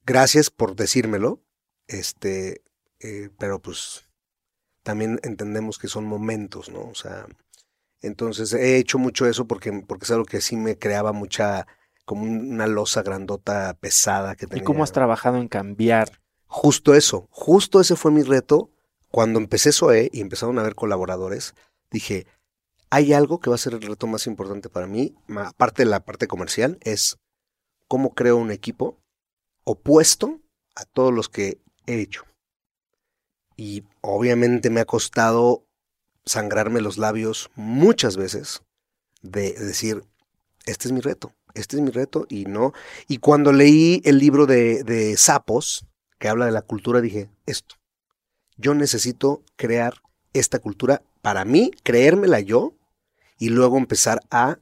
gracias 0.05 0.49
por 0.49 0.75
decírmelo, 0.75 1.41
este, 1.87 2.63
eh, 2.99 3.29
pero 3.37 3.61
pues 3.61 4.09
también 4.83 5.19
entendemos 5.23 5.79
que 5.79 5.87
son 5.87 6.05
momentos, 6.05 6.69
¿no? 6.69 6.81
O 6.89 6.95
sea, 6.95 7.27
entonces 8.01 8.53
he 8.53 8.77
hecho 8.77 8.99
mucho 8.99 9.27
eso 9.27 9.47
porque, 9.47 9.71
porque 9.87 10.05
es 10.05 10.11
algo 10.11 10.25
que 10.25 10.41
sí 10.41 10.57
me 10.57 10.77
creaba 10.77 11.13
mucha, 11.13 11.67
como 12.05 12.23
un- 12.23 12.53
una 12.53 12.67
losa 12.67 13.03
grandota 13.03 13.75
pesada 13.79 14.35
que 14.35 14.47
¿Y 14.47 14.49
tenía. 14.49 14.65
cómo 14.65 14.83
has 14.83 14.91
trabajado 14.91 15.37
en 15.37 15.47
cambiar? 15.47 16.21
Justo 16.47 16.93
eso, 16.93 17.27
justo 17.31 17.81
ese 17.81 17.95
fue 17.95 18.11
mi 18.11 18.21
reto. 18.21 18.69
Cuando 19.13 19.37
empecé 19.37 19.71
SOE 19.71 20.09
y 20.11 20.21
empezaron 20.21 20.57
a 20.57 20.61
haber 20.61 20.73
colaboradores, 20.73 21.53
dije, 21.91 22.25
hay 22.89 23.13
algo 23.13 23.39
que 23.39 23.51
va 23.51 23.55
a 23.57 23.59
ser 23.59 23.75
el 23.75 23.83
reto 23.83 24.07
más 24.07 24.25
importante 24.25 24.69
para 24.69 24.87
mí, 24.87 25.13
aparte 25.37 25.83
de 25.83 25.89
la 25.91 26.03
parte 26.03 26.27
comercial, 26.27 26.79
es 26.81 27.19
cómo 27.87 28.15
creo 28.15 28.37
un 28.37 28.49
equipo 28.49 28.97
opuesto 29.65 30.41
a 30.73 30.85
todos 30.85 31.13
los 31.13 31.29
que 31.29 31.61
he 31.85 31.99
hecho. 31.99 32.23
Y 33.55 33.83
obviamente 34.01 34.71
me 34.71 34.81
ha 34.81 34.85
costado 34.85 35.67
sangrarme 36.25 36.81
los 36.81 36.97
labios 36.97 37.51
muchas 37.53 38.17
veces 38.17 38.63
de 39.21 39.53
decir, 39.53 40.03
este 40.65 40.87
es 40.87 40.91
mi 40.91 41.01
reto, 41.01 41.35
este 41.53 41.75
es 41.75 41.83
mi 41.83 41.91
reto 41.91 42.25
y 42.29 42.45
no. 42.45 42.73
Y 43.07 43.19
cuando 43.19 43.53
leí 43.53 44.01
el 44.05 44.17
libro 44.17 44.47
de, 44.47 44.83
de 44.83 45.17
Sapos, 45.17 45.85
que 46.17 46.29
habla 46.29 46.47
de 46.47 46.51
la 46.51 46.63
cultura, 46.63 46.99
dije, 46.99 47.29
esto, 47.45 47.75
yo 48.57 48.73
necesito 48.73 49.43
crear 49.55 49.95
esta 50.33 50.59
cultura 50.59 51.01
para 51.21 51.45
mí, 51.45 51.71
creérmela 51.83 52.39
yo 52.39 52.73
y 53.37 53.49
luego 53.49 53.77
empezar 53.77 54.19
a 54.31 54.57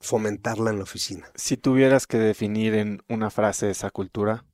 fomentarla 0.00 0.70
en 0.70 0.76
la 0.78 0.82
oficina. 0.84 1.30
Si 1.34 1.56
tuvieras 1.56 2.06
que 2.06 2.18
definir 2.18 2.74
en 2.74 3.02
una 3.08 3.30
frase 3.30 3.70
esa 3.70 3.90
cultura. 3.90 4.44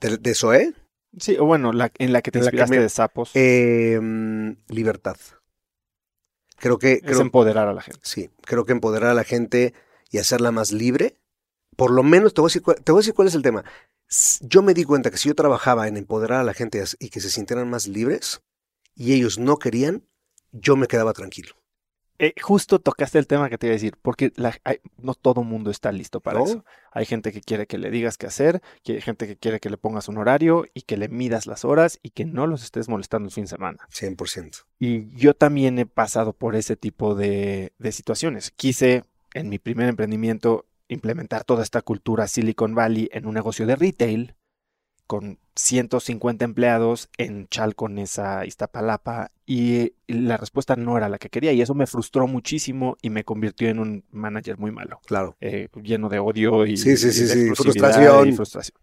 ¿De, 0.00 0.16
de 0.16 0.34
Zoé? 0.34 0.74
Sí, 1.18 1.36
o 1.38 1.44
bueno, 1.44 1.72
la, 1.72 1.92
en 1.98 2.12
la 2.12 2.22
que 2.22 2.30
te 2.30 2.38
En 2.38 2.44
que 2.44 2.46
inspiraste 2.46 2.76
me- 2.76 2.82
de 2.82 2.88
sapos. 2.88 3.30
Eh, 3.34 3.98
mm, 4.00 4.50
libertad. 4.68 5.16
Creo 6.56 6.78
que, 6.78 6.94
es 6.94 7.02
creo, 7.02 7.20
empoderar 7.20 7.68
a 7.68 7.74
la 7.74 7.82
gente. 7.82 8.00
sí, 8.02 8.30
creo 8.42 8.64
que 8.64 8.72
empoderar 8.72 9.10
a 9.10 9.14
la 9.14 9.24
gente 9.24 9.74
y 10.10 10.18
hacerla 10.18 10.50
más 10.52 10.72
libre, 10.72 11.16
por 11.76 11.90
lo 11.90 12.02
menos 12.02 12.32
te 12.34 12.40
voy 12.40 12.46
a 12.48 12.50
decir, 12.50 12.62
cuál- 12.62 12.82
te 12.82 12.92
voy 12.92 13.00
a 13.00 13.02
decir 13.02 13.14
cuál 13.14 13.28
es 13.28 13.34
el 13.34 13.42
tema. 13.42 13.64
Yo 14.40 14.62
me 14.62 14.74
di 14.74 14.84
cuenta 14.84 15.10
que 15.10 15.16
si 15.16 15.28
yo 15.28 15.34
trabajaba 15.34 15.88
en 15.88 15.96
empoderar 15.96 16.40
a 16.40 16.44
la 16.44 16.54
gente 16.54 16.82
y 16.98 17.08
que 17.08 17.20
se 17.20 17.30
sintieran 17.30 17.68
más 17.68 17.88
libres 17.88 18.42
y 18.94 19.12
ellos 19.14 19.38
no 19.38 19.58
querían, 19.58 20.04
yo 20.52 20.76
me 20.76 20.86
quedaba 20.86 21.12
tranquilo. 21.12 21.54
Eh, 22.20 22.32
justo 22.40 22.78
tocaste 22.78 23.18
el 23.18 23.26
tema 23.26 23.50
que 23.50 23.58
te 23.58 23.66
iba 23.66 23.72
a 23.72 23.74
decir, 23.74 23.96
porque 24.00 24.32
la- 24.36 24.56
hay- 24.62 24.78
no 24.98 25.14
todo 25.14 25.42
mundo 25.42 25.72
está 25.72 25.90
listo 25.90 26.20
para 26.20 26.38
¿No? 26.38 26.44
eso. 26.44 26.64
Hay 26.92 27.06
gente 27.06 27.32
que 27.32 27.40
quiere 27.40 27.66
que 27.66 27.76
le 27.76 27.90
digas 27.90 28.16
qué 28.18 28.26
hacer, 28.28 28.62
que 28.84 28.92
hay 28.92 29.00
gente 29.00 29.26
que 29.26 29.36
quiere 29.36 29.58
que 29.58 29.68
le 29.68 29.78
pongas 29.78 30.06
un 30.08 30.18
horario 30.18 30.64
y 30.74 30.82
que 30.82 30.96
le 30.96 31.08
midas 31.08 31.46
las 31.46 31.64
horas 31.64 31.98
y 32.04 32.10
que 32.10 32.24
no 32.24 32.46
los 32.46 32.62
estés 32.62 32.88
molestando 32.88 33.26
el 33.26 33.32
fin 33.34 33.44
de 33.44 33.48
semana. 33.48 33.78
100%. 33.90 34.58
Y 34.78 35.10
yo 35.16 35.34
también 35.34 35.76
he 35.80 35.86
pasado 35.86 36.32
por 36.34 36.54
ese 36.54 36.76
tipo 36.76 37.16
de, 37.16 37.72
de 37.78 37.90
situaciones. 37.90 38.52
Quise, 38.52 39.02
en 39.32 39.48
mi 39.48 39.58
primer 39.58 39.88
emprendimiento, 39.88 40.66
implementar 40.94 41.44
toda 41.44 41.62
esta 41.62 41.82
cultura 41.82 42.26
Silicon 42.28 42.74
Valley 42.74 43.08
en 43.12 43.26
un 43.26 43.34
negocio 43.34 43.66
de 43.66 43.76
retail 43.76 44.34
con 45.06 45.38
150 45.54 46.46
empleados 46.46 47.10
en 47.18 47.46
Chalconesa, 47.48 48.46
Iztapalapa, 48.46 49.30
y 49.44 49.92
la 50.06 50.38
respuesta 50.38 50.76
no 50.76 50.96
era 50.96 51.10
la 51.10 51.18
que 51.18 51.28
quería, 51.28 51.52
y 51.52 51.60
eso 51.60 51.74
me 51.74 51.86
frustró 51.86 52.26
muchísimo 52.26 52.96
y 53.02 53.10
me 53.10 53.22
convirtió 53.22 53.68
en 53.68 53.78
un 53.80 54.04
manager 54.10 54.56
muy 54.56 54.72
malo, 54.72 55.00
Claro. 55.04 55.36
eh, 55.42 55.68
lleno 55.82 56.08
de 56.08 56.18
odio 56.20 56.64
y, 56.64 56.78
Sí, 56.78 56.96
sí, 56.96 57.08
y 57.08 57.12
sí, 57.12 57.24
de 57.48 57.54
frustración. 57.54 58.28
y 58.28 58.32
frustración. 58.32 58.78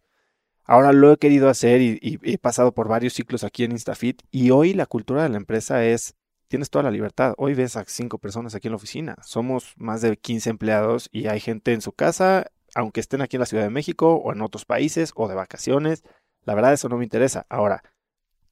Ahora 0.64 0.93
lo 0.93 1.12
he 1.12 1.18
querido 1.18 1.49
hacer 1.49 1.82
y, 1.82 1.97
y 2.03 2.20
he 2.22 2.38
pasado 2.38 2.72
por 2.72 2.88
varios 2.88 3.14
ciclos 3.14 3.43
aquí 3.43 3.64
en 3.64 3.72
Instafit, 3.72 4.22
y 4.30 4.51
hoy 4.51 4.74
la 4.76 4.86
cultura 4.86 5.24
de 5.24 5.30
la 5.30 5.38
empresa 5.38 5.84
es 5.84 6.14
tienes 6.51 6.69
toda 6.69 6.83
la 6.83 6.91
libertad. 6.91 7.33
Hoy 7.37 7.53
ves 7.53 7.77
a 7.77 7.85
cinco 7.87 8.17
personas 8.17 8.53
aquí 8.55 8.67
en 8.67 8.73
la 8.73 8.75
oficina. 8.75 9.15
Somos 9.23 9.73
más 9.77 10.01
de 10.01 10.17
15 10.17 10.49
empleados 10.49 11.07
y 11.09 11.27
hay 11.27 11.39
gente 11.39 11.71
en 11.71 11.79
su 11.79 11.93
casa, 11.93 12.51
aunque 12.75 12.99
estén 12.99 13.21
aquí 13.21 13.37
en 13.37 13.39
la 13.39 13.45
Ciudad 13.45 13.63
de 13.63 13.69
México 13.69 14.15
o 14.15 14.33
en 14.33 14.41
otros 14.41 14.65
países 14.65 15.13
o 15.15 15.29
de 15.29 15.35
vacaciones. 15.35 16.03
La 16.43 16.53
verdad, 16.53 16.73
eso 16.73 16.89
no 16.89 16.97
me 16.97 17.05
interesa. 17.05 17.45
Ahora, 17.47 17.83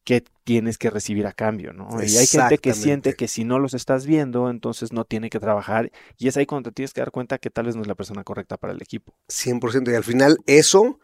¿qué 0.06 0.24
tienes 0.46 0.78
que 0.78 0.90
recibir 0.90 1.28
a 1.28 1.34
cambio? 1.34 1.74
¿no? 1.74 1.90
Y 2.02 2.16
hay 2.16 2.26
gente 2.26 2.58
que 2.58 2.74
siente 2.74 3.16
que 3.16 3.28
si 3.28 3.44
no 3.44 3.60
los 3.60 3.74
estás 3.74 4.06
viendo, 4.06 4.50
entonces 4.50 4.94
no 4.94 5.04
tiene 5.04 5.30
que 5.30 5.42
trabajar. 5.42 5.92
Y 6.18 6.30
es 6.30 6.38
ahí 6.38 6.46
cuando 6.46 6.70
te 6.70 6.76
tienes 6.76 6.94
que 6.94 7.02
dar 7.02 7.12
cuenta 7.12 7.38
que 7.38 7.50
tal 7.50 7.66
vez 7.66 7.76
no 7.76 7.82
es 7.82 7.88
la 7.90 7.96
persona 7.96 8.24
correcta 8.24 8.56
para 8.56 8.72
el 8.72 8.82
equipo. 8.82 9.14
100%. 9.28 9.92
Y 9.92 9.96
al 9.96 10.06
final 10.06 10.38
eso 10.46 11.00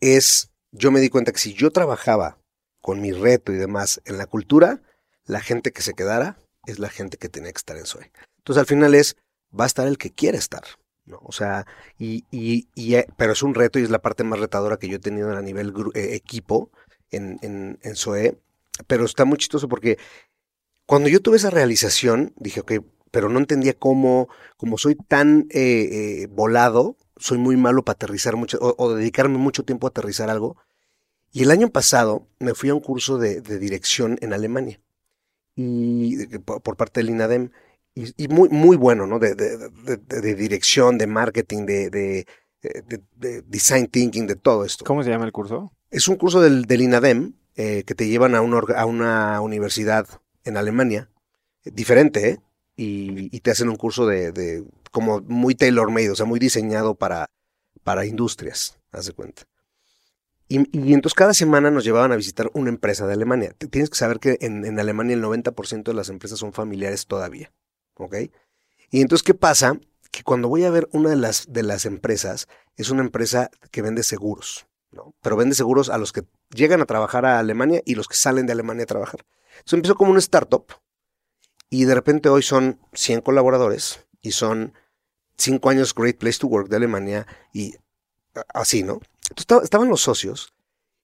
es, 0.00 0.50
yo 0.72 0.90
me 0.90 0.98
di 0.98 1.10
cuenta 1.10 1.30
que 1.30 1.38
si 1.38 1.54
yo 1.54 1.70
trabajaba 1.70 2.38
con 2.80 3.00
mi 3.00 3.12
reto 3.12 3.52
y 3.52 3.56
demás 3.56 4.02
en 4.04 4.18
la 4.18 4.26
cultura, 4.26 4.82
la 5.28 5.40
gente 5.40 5.70
que 5.72 5.82
se 5.82 5.94
quedara 5.94 6.38
es 6.66 6.78
la 6.78 6.88
gente 6.88 7.16
que 7.16 7.28
tenía 7.28 7.52
que 7.52 7.58
estar 7.58 7.76
en 7.76 7.86
SOE. 7.86 8.10
Entonces 8.38 8.60
al 8.60 8.66
final 8.66 8.94
es, 8.94 9.16
va 9.58 9.64
a 9.64 9.66
estar 9.68 9.86
el 9.86 9.98
que 9.98 10.10
quiere 10.10 10.38
estar. 10.38 10.64
¿no? 11.06 11.20
O 11.22 11.32
sea, 11.32 11.66
y, 11.98 12.24
y, 12.30 12.68
y, 12.74 12.96
eh, 12.96 13.06
pero 13.16 13.32
es 13.32 13.42
un 13.42 13.54
reto 13.54 13.78
y 13.78 13.82
es 13.82 13.90
la 13.90 14.02
parte 14.02 14.24
más 14.24 14.40
retadora 14.40 14.78
que 14.78 14.88
yo 14.88 14.96
he 14.96 15.00
tenido 15.00 15.30
a 15.30 15.40
nivel 15.40 15.72
eh, 15.94 16.14
equipo 16.14 16.70
en, 17.10 17.38
en, 17.42 17.78
en 17.82 17.96
SOE. 17.96 18.38
Pero 18.86 19.04
está 19.04 19.24
muy 19.24 19.38
chistoso 19.38 19.68
porque 19.68 19.98
cuando 20.86 21.08
yo 21.08 21.20
tuve 21.20 21.36
esa 21.36 21.50
realización, 21.50 22.32
dije, 22.36 22.60
ok, 22.60 22.72
pero 23.10 23.28
no 23.28 23.38
entendía 23.38 23.74
cómo, 23.74 24.28
como 24.56 24.78
soy 24.78 24.94
tan 24.94 25.46
eh, 25.50 26.22
eh, 26.22 26.26
volado, 26.30 26.96
soy 27.16 27.38
muy 27.38 27.56
malo 27.56 27.84
para 27.84 27.94
aterrizar 27.94 28.36
mucho, 28.36 28.58
o, 28.60 28.74
o 28.78 28.94
dedicarme 28.94 29.38
mucho 29.38 29.64
tiempo 29.64 29.86
a 29.86 29.90
aterrizar 29.90 30.30
algo. 30.30 30.56
Y 31.32 31.42
el 31.42 31.50
año 31.50 31.70
pasado 31.70 32.26
me 32.38 32.54
fui 32.54 32.70
a 32.70 32.74
un 32.74 32.80
curso 32.80 33.18
de, 33.18 33.40
de 33.40 33.58
dirección 33.58 34.18
en 34.20 34.32
Alemania, 34.32 34.80
y 35.60 36.38
por, 36.38 36.62
por 36.62 36.76
parte 36.76 37.00
del 37.00 37.10
INADEM, 37.10 37.50
y, 37.94 38.12
y 38.24 38.28
muy, 38.28 38.48
muy 38.48 38.76
bueno, 38.76 39.06
¿no? 39.08 39.18
De, 39.18 39.34
de- 39.34 39.58
de- 39.96 40.34
dirección, 40.36 40.98
de 40.98 41.08
marketing, 41.08 41.66
de, 41.66 41.90
de- 41.90 42.26
de- 42.62 43.02
de 43.16 43.42
design 43.42 43.88
thinking, 43.88 44.26
de 44.28 44.36
todo 44.36 44.64
esto. 44.64 44.84
¿Cómo 44.84 45.02
se 45.02 45.10
llama 45.10 45.24
el 45.24 45.32
curso? 45.32 45.72
Es 45.90 46.06
un 46.06 46.14
curso 46.16 46.40
del, 46.40 46.64
del 46.66 46.82
INADEM 46.82 47.32
eh, 47.56 47.82
que 47.84 47.94
te 47.96 48.06
llevan 48.06 48.36
a 48.36 48.40
una, 48.40 48.56
orga- 48.58 48.76
a 48.76 48.86
una 48.86 49.40
universidad 49.40 50.06
en 50.44 50.56
Alemania, 50.56 51.10
eh, 51.64 51.70
diferente, 51.72 52.28
¿eh? 52.30 52.38
Y, 52.76 53.34
y 53.36 53.40
te 53.40 53.50
hacen 53.50 53.68
un 53.68 53.74
curso 53.76 54.06
de, 54.06 54.30
de 54.30 54.64
como 54.92 55.20
muy 55.22 55.56
tailor-made, 55.56 56.10
o 56.10 56.14
sea, 56.14 56.26
muy 56.26 56.38
diseñado 56.38 56.94
para, 56.94 57.26
para 57.82 58.06
industrias, 58.06 58.78
haz 58.92 59.06
de 59.06 59.12
cuenta. 59.12 59.42
Y, 60.48 60.60
y 60.76 60.94
entonces 60.94 61.14
cada 61.14 61.34
semana 61.34 61.70
nos 61.70 61.84
llevaban 61.84 62.12
a 62.12 62.16
visitar 62.16 62.50
una 62.54 62.70
empresa 62.70 63.06
de 63.06 63.12
Alemania. 63.12 63.54
Tienes 63.70 63.90
que 63.90 63.96
saber 63.96 64.18
que 64.18 64.38
en, 64.40 64.64
en 64.64 64.80
Alemania 64.80 65.14
el 65.14 65.22
90% 65.22 65.84
de 65.84 65.94
las 65.94 66.08
empresas 66.08 66.38
son 66.38 66.52
familiares 66.52 67.06
todavía, 67.06 67.52
¿ok? 67.96 68.16
Y 68.90 69.02
entonces, 69.02 69.22
¿qué 69.22 69.34
pasa? 69.34 69.78
Que 70.10 70.22
cuando 70.22 70.48
voy 70.48 70.64
a 70.64 70.70
ver 70.70 70.88
una 70.92 71.10
de 71.10 71.16
las, 71.16 71.52
de 71.52 71.62
las 71.62 71.84
empresas, 71.84 72.48
es 72.76 72.90
una 72.90 73.02
empresa 73.02 73.50
que 73.70 73.82
vende 73.82 74.02
seguros, 74.02 74.66
¿no? 74.90 75.14
Pero 75.20 75.36
vende 75.36 75.54
seguros 75.54 75.90
a 75.90 75.98
los 75.98 76.12
que 76.12 76.24
llegan 76.54 76.80
a 76.80 76.86
trabajar 76.86 77.26
a 77.26 77.38
Alemania 77.38 77.82
y 77.84 77.94
los 77.94 78.08
que 78.08 78.16
salen 78.16 78.46
de 78.46 78.52
Alemania 78.52 78.84
a 78.84 78.86
trabajar. 78.86 79.26
Entonces 79.58 79.74
empezó 79.74 79.94
como 79.96 80.12
una 80.12 80.20
startup 80.20 80.66
y 81.68 81.84
de 81.84 81.94
repente 81.94 82.28
hoy 82.28 82.42
son 82.42 82.80
100 82.94 83.20
colaboradores 83.20 84.06
y 84.22 84.32
son 84.32 84.72
5 85.36 85.68
años 85.68 85.94
Great 85.94 86.18
Place 86.18 86.38
to 86.38 86.46
Work 86.46 86.68
de 86.68 86.76
Alemania 86.76 87.26
y 87.52 87.74
así, 88.54 88.82
¿no? 88.82 89.00
Entonces 89.30 89.42
estaba- 89.42 89.62
estaban 89.62 89.88
los 89.88 90.00
socios 90.00 90.54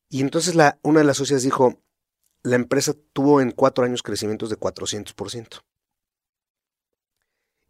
y 0.08 0.20
entonces 0.20 0.54
una 0.82 1.00
de 1.00 1.04
las 1.04 1.16
socias 1.16 1.42
dijo, 1.42 1.80
la 2.42 2.56
empresa 2.56 2.94
tuvo 3.12 3.40
en 3.40 3.50
4 3.50 3.84
años 3.84 4.02
crecimientos 4.02 4.50
de 4.50 4.56
400%. 4.56 5.62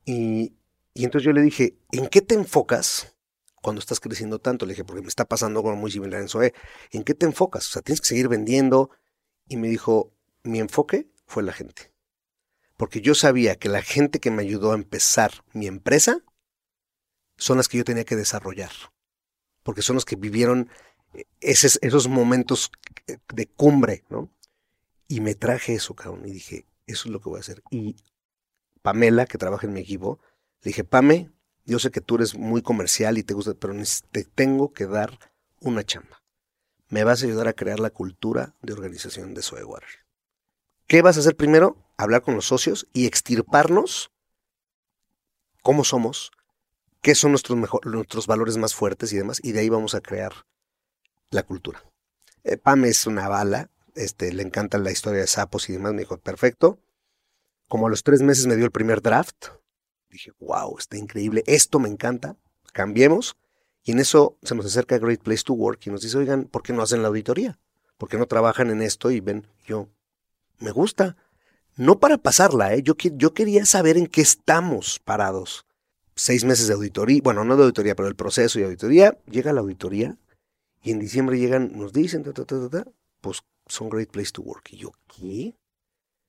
Y, 0.05 0.55
y 0.93 1.05
entonces 1.05 1.25
yo 1.25 1.33
le 1.33 1.41
dije, 1.43 1.79
¿en 1.93 2.09
qué 2.09 2.21
te 2.21 2.35
enfocas 2.35 3.17
cuando 3.63 3.81
estás 3.81 4.01
creciendo 4.01 4.39
tanto? 4.39 4.67
Le 4.67 4.73
dije, 4.73 4.85
porque 4.85 5.03
me 5.03 5.09
está 5.09 5.25
pasando 5.25 5.61
algo 5.61 5.75
muy 5.77 5.91
similar 5.91 6.21
en 6.21 6.29
SOE. 6.29 6.53
¿En 6.91 7.05
qué 7.05 7.15
te 7.15 7.27
enfocas? 7.27 7.67
O 7.69 7.73
sea, 7.73 7.83
tienes 7.83 8.01
que 8.01 8.09
seguir 8.09 8.29
vendiendo. 8.29 8.91
Y 9.49 9.57
me 9.57 9.69
dijo, 9.69 10.13
mi 10.43 10.59
enfoque 10.61 11.09
fue 11.27 11.43
la 11.43 11.53
gente. 11.53 11.93
Porque 12.77 13.01
yo 13.01 13.15
sabía 13.15 13.57
que 13.57 13.69
la 13.69 13.83
gente 13.83 14.21
que 14.21 14.31
me 14.31 14.43
ayudó 14.43 14.73
a 14.73 14.77
empezar 14.77 15.45
mi 15.53 15.67
empresa 15.67 16.19
son 17.37 17.57
las 17.57 17.69
que 17.69 17.79
yo 17.79 17.85
tenía 17.85 18.05
que 18.05 18.17
desarrollar. 18.17 18.73
Porque 19.65 19.83
son 19.83 19.95
los 19.95 20.05
que 20.05 20.15
vivieron 20.15 20.71
eh, 21.15 21.25
esos, 21.41 22.07
momentos 22.07 22.71
eh, 23.09 23.19
de 23.35 23.47
cumbre, 23.47 24.05
¿no? 24.09 24.31
Y 25.09 25.21
me 25.21 25.35
traje 25.35 25.75
eso, 25.75 25.95
cabrón. 25.95 26.27
Y 26.27 26.31
dije, 26.31 26.67
eso 26.87 27.09
es 27.09 27.12
lo 27.12 27.21
que 27.21 27.29
voy 27.29 27.39
a 27.39 27.41
hacer. 27.41 27.62
Y 27.71 27.97
Pamela, 28.83 29.27
que 29.27 29.39
trabaja 29.39 29.67
en 29.67 29.73
mi 29.73 29.81
equipo, 29.81 30.21
le 30.62 30.69
dije, 30.69 30.85
Pame, 30.85 31.33
yo 31.65 31.79
sé 31.79 31.91
que 31.91 32.01
tú 32.01 32.17
eres 32.17 32.37
muy 32.37 32.62
comercial 32.62 33.19
y 33.19 33.23
te 33.23 33.35
gusta, 33.35 33.55
pero 33.55 33.75
te 34.11 34.25
tengo 34.25 34.73
que 34.73 34.87
dar 34.87 35.19
una 35.61 35.83
chamba. 35.83 36.23
me 36.89 37.03
vas 37.03 37.23
a 37.23 37.27
ayudar 37.27 37.49
a 37.49 37.55
crear 37.55 37.81
la 37.81 37.91
cultura 37.91 38.55
de 38.62 38.73
organización 38.75 39.35
de 39.35 39.43
Soewater. 39.43 40.05
¿Qué 40.87 41.03
vas 41.03 41.17
a 41.17 41.21
hacer 41.21 41.37
primero? 41.37 41.77
Hablar 41.97 42.23
con 42.23 42.35
los 42.35 42.45
socios 42.47 42.87
y 42.93 43.07
extirparnos 43.07 44.11
cómo 45.62 45.83
somos, 45.83 46.31
qué 47.05 47.15
son 47.15 47.33
nuestros, 47.33 47.59
nuestros 47.85 48.27
valores 48.27 48.57
más 48.57 48.75
fuertes 48.75 49.13
y 49.13 49.19
demás, 49.19 49.39
y 49.43 49.53
de 49.53 49.61
ahí 49.61 49.69
vamos 49.69 49.95
a 49.95 50.01
crear 50.01 50.33
la 51.29 51.43
cultura. 51.43 51.85
Eh, 52.45 52.57
Pam 52.57 52.87
es 52.87 53.07
una 53.07 53.29
bala, 53.29 53.69
este, 53.95 54.33
le 54.33 54.43
encanta 54.43 54.79
la 54.79 54.91
historia 54.91 55.21
de 55.21 55.27
sapos 55.27 55.69
y 55.69 55.75
demás, 55.75 55.93
me 55.93 56.01
dijo, 56.01 56.17
perfecto. 56.17 56.79
Como 57.69 57.89
a 57.89 57.91
los 57.91 58.05
tres 58.05 58.23
meses 58.23 58.47
me 58.47 58.57
dio 58.57 58.65
el 58.65 58.71
primer 58.71 59.03
draft, 59.03 59.49
dije, 60.09 60.33
wow, 60.41 60.79
está 60.79 60.97
increíble, 60.97 61.45
esto 61.47 61.79
me 61.79 61.91
encanta, 61.91 62.37
cambiemos. 62.73 63.37
Y 63.83 63.93
en 63.93 63.99
eso 63.99 64.39
se 64.43 64.55
nos 64.55 64.65
acerca 64.65 64.97
Great 64.97 65.21
Place 65.21 65.45
to 65.45 65.53
Work 65.53 65.87
y 65.87 65.91
nos 65.91 66.01
dice, 66.01 66.17
oigan, 66.17 66.45
¿por 66.45 66.63
qué 66.63 66.73
no 66.73 66.81
hacen 66.81 67.03
la 67.03 67.09
auditoría? 67.09 67.59
¿Por 67.99 68.09
qué 68.09 68.17
no 68.17 68.25
trabajan 68.25 68.71
en 68.71 68.81
esto? 68.81 69.11
Y 69.11 69.21
ven, 69.21 69.47
yo, 69.67 69.91
me 70.59 70.71
gusta. 70.71 71.19
No 71.77 72.01
para 72.01 72.17
pasarla, 72.17 72.73
¿eh? 72.73 72.83
yo, 72.83 72.95
yo 72.97 73.35
quería 73.35 73.67
saber 73.67 73.99
en 73.99 74.07
qué 74.07 74.23
estamos 74.23 75.01
parados. 75.01 75.67
Seis 76.15 76.45
meses 76.45 76.69
de 76.69 76.75
auditoría, 76.75 77.21
bueno, 77.23 77.45
no 77.45 77.57
de 77.57 77.65
auditoría, 77.65 77.95
pero 77.95 78.09
el 78.09 78.15
proceso 78.15 78.61
y 78.61 78.62
auditoría, 78.62 79.19
llega 79.27 79.53
la 79.53 79.61
auditoría 79.61 80.17
y 80.83 80.93
en 80.93 80.99
diciembre 80.99 81.39
llegan, 81.39 81.73
nos 81.77 81.93
dicen, 81.93 82.23
ta, 82.23 82.33
ta, 82.33 82.45
ta, 82.45 82.87
pues 83.21 83.43
son 83.67 83.89
Great 83.89 84.11
Place 84.11 84.31
to 84.33 84.43
Work. 84.43 84.73
Y 84.73 84.77
yo, 84.77 84.93
¿qué? 85.09 85.57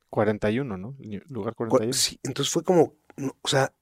41, 0.09 0.77
¿no? 0.77 0.95
Lugar 1.27 1.55
41. 1.55 1.93
Sí, 1.93 2.19
entonces 2.23 2.51
fue 2.51 2.63
como, 2.63 2.93
o 3.41 3.47
sea, 3.47 3.73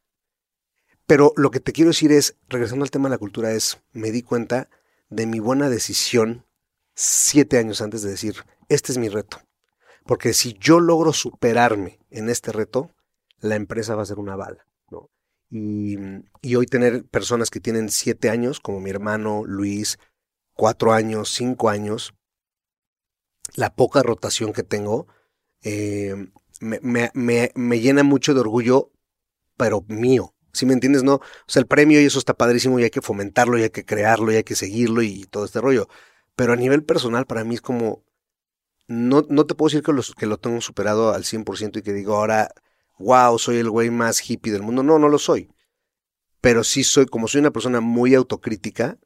pero 1.05 1.33
lo 1.35 1.51
que 1.51 1.59
te 1.59 1.73
quiero 1.73 1.89
decir 1.89 2.11
es, 2.11 2.37
regresando 2.49 2.83
al 2.83 2.91
tema 2.91 3.07
de 3.07 3.15
la 3.15 3.19
cultura, 3.19 3.51
es, 3.51 3.81
me 3.91 4.11
di 4.11 4.23
cuenta 4.23 4.69
de 5.09 5.25
mi 5.27 5.39
buena 5.39 5.69
decisión 5.69 6.45
siete 6.95 7.57
años 7.57 7.81
antes 7.81 8.01
de 8.01 8.09
decir, 8.09 8.37
este 8.69 8.91
es 8.91 8.97
mi 8.97 9.09
reto. 9.09 9.41
Porque 10.05 10.33
si 10.33 10.53
yo 10.53 10.79
logro 10.79 11.13
superarme 11.13 11.99
en 12.09 12.29
este 12.29 12.51
reto, 12.51 12.89
la 13.39 13.55
empresa 13.55 13.95
va 13.95 14.03
a 14.03 14.07
ser 14.07 14.19
una 14.19 14.35
bala. 14.35 14.65
Y, 15.55 15.97
hoy 16.55 16.65
tener 16.65 17.05
personas 17.05 17.51
que 17.51 17.59
tienen 17.59 17.89
siete 17.89 18.31
años, 18.31 18.59
como 18.59 18.79
mi 18.79 18.89
hermano 18.89 19.43
Luis, 19.45 19.99
cuatro 20.55 20.93
años, 20.93 21.29
cinco 21.29 21.69
años, 21.69 22.15
la 23.55 23.75
poca 23.75 24.01
rotación 24.01 24.51
que 24.51 24.63
tengo, 24.63 25.05
eh, 25.61 26.15
me, 26.59 26.79
me, 27.13 27.51
me, 27.53 27.79
llena 27.79 28.01
mucho 28.01 28.33
de 28.33 28.39
orgullo, 28.39 28.91
pero 29.55 29.85
mío. 29.87 30.33
Si 30.53 30.65
me 30.65 30.73
entiendes, 30.73 31.03
no. 31.03 31.15
O 31.15 31.21
sea, 31.45 31.59
el 31.59 31.67
premio 31.67 32.01
y 32.01 32.05
eso 32.05 32.17
está 32.17 32.33
padrísimo 32.33 32.79
y 32.79 32.83
hay 32.85 32.89
que 32.89 33.01
fomentarlo 33.01 33.59
y 33.59 33.63
hay 33.63 33.69
que 33.69 33.85
crearlo 33.85 34.31
y 34.31 34.37
hay 34.37 34.43
que 34.43 34.55
seguirlo 34.55 35.03
y 35.03 35.25
todo 35.25 35.45
este 35.45 35.61
rollo. 35.61 35.87
Pero 36.35 36.53
a 36.53 36.55
nivel 36.55 36.83
personal, 36.83 37.27
para 37.27 37.43
mí 37.43 37.55
es 37.55 37.61
como. 37.61 38.03
No, 38.87 39.23
no 39.29 39.45
te 39.45 39.53
puedo 39.53 39.69
decir 39.69 39.83
que, 39.83 39.93
que 40.17 40.25
lo 40.25 40.37
tengo 40.37 40.61
superado 40.61 41.13
al 41.13 41.23
100% 41.25 41.77
y 41.77 41.81
que 41.83 41.93
digo 41.93 42.15
ahora, 42.15 42.49
wow, 42.97 43.37
soy 43.39 43.57
el 43.57 43.69
güey 43.69 43.89
más 43.89 44.27
hippie 44.27 44.51
del 44.51 44.63
mundo. 44.63 44.83
No, 44.83 44.99
no 44.99 45.09
lo 45.09 45.19
soy. 45.19 45.49
Pero 46.41 46.63
sí 46.63 46.83
soy, 46.83 47.05
como 47.05 47.27
soy 47.27 47.39
una 47.39 47.51
persona 47.51 47.79
muy 47.79 48.15
autocrítica, 48.15 48.97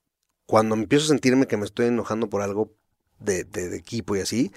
cuando 0.45 0.75
empiezo 0.75 1.05
a 1.05 1.09
sentirme 1.09 1.47
que 1.47 1.57
me 1.57 1.65
estoy 1.65 1.87
enojando 1.87 2.29
por 2.29 2.41
algo 2.41 2.73
de, 3.19 3.45
equipo 3.75 4.15
y 4.15 4.21
así, 4.21 4.51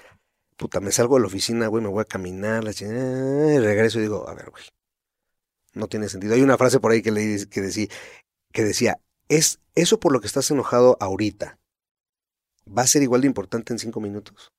puta, 0.57 0.79
me 0.79 0.91
salgo 0.91 1.15
de 1.15 1.21
la 1.21 1.27
oficina, 1.27 1.67
güey, 1.67 1.83
me 1.83 1.89
voy 1.89 2.01
a 2.01 2.05
caminar, 2.05 2.63
la 2.63 2.71
y 2.71 3.59
regreso 3.59 3.99
y 3.99 4.03
digo, 4.03 4.27
a 4.27 4.33
ver, 4.33 4.49
güey, 4.49 4.63
no 5.73 5.87
tiene 5.87 6.09
sentido. 6.09 6.33
Hay 6.33 6.41
una 6.41 6.57
frase 6.57 6.79
por 6.79 6.91
ahí 6.91 7.01
que, 7.01 7.11
le, 7.11 7.47
que, 7.47 7.61
decía, 7.61 7.87
que 8.51 8.63
decía, 8.63 8.99
es 9.27 9.59
eso 9.75 9.99
por 9.99 10.11
lo 10.11 10.21
que 10.21 10.27
estás 10.27 10.49
enojado 10.51 10.97
ahorita, 10.99 11.59
va 12.67 12.83
a 12.83 12.87
ser 12.87 13.03
igual 13.03 13.21
de 13.21 13.27
importante 13.27 13.73
en 13.73 13.79
cinco 13.79 13.99
minutos. 13.99 14.51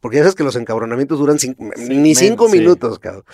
Porque 0.00 0.18
ya 0.18 0.22
sabes 0.22 0.34
que 0.34 0.44
los 0.44 0.56
encabronamientos 0.56 1.18
duran 1.18 1.38
ni 1.76 2.14
cinco 2.14 2.48
minutos, 2.48 2.98
cabrón. 2.98 3.24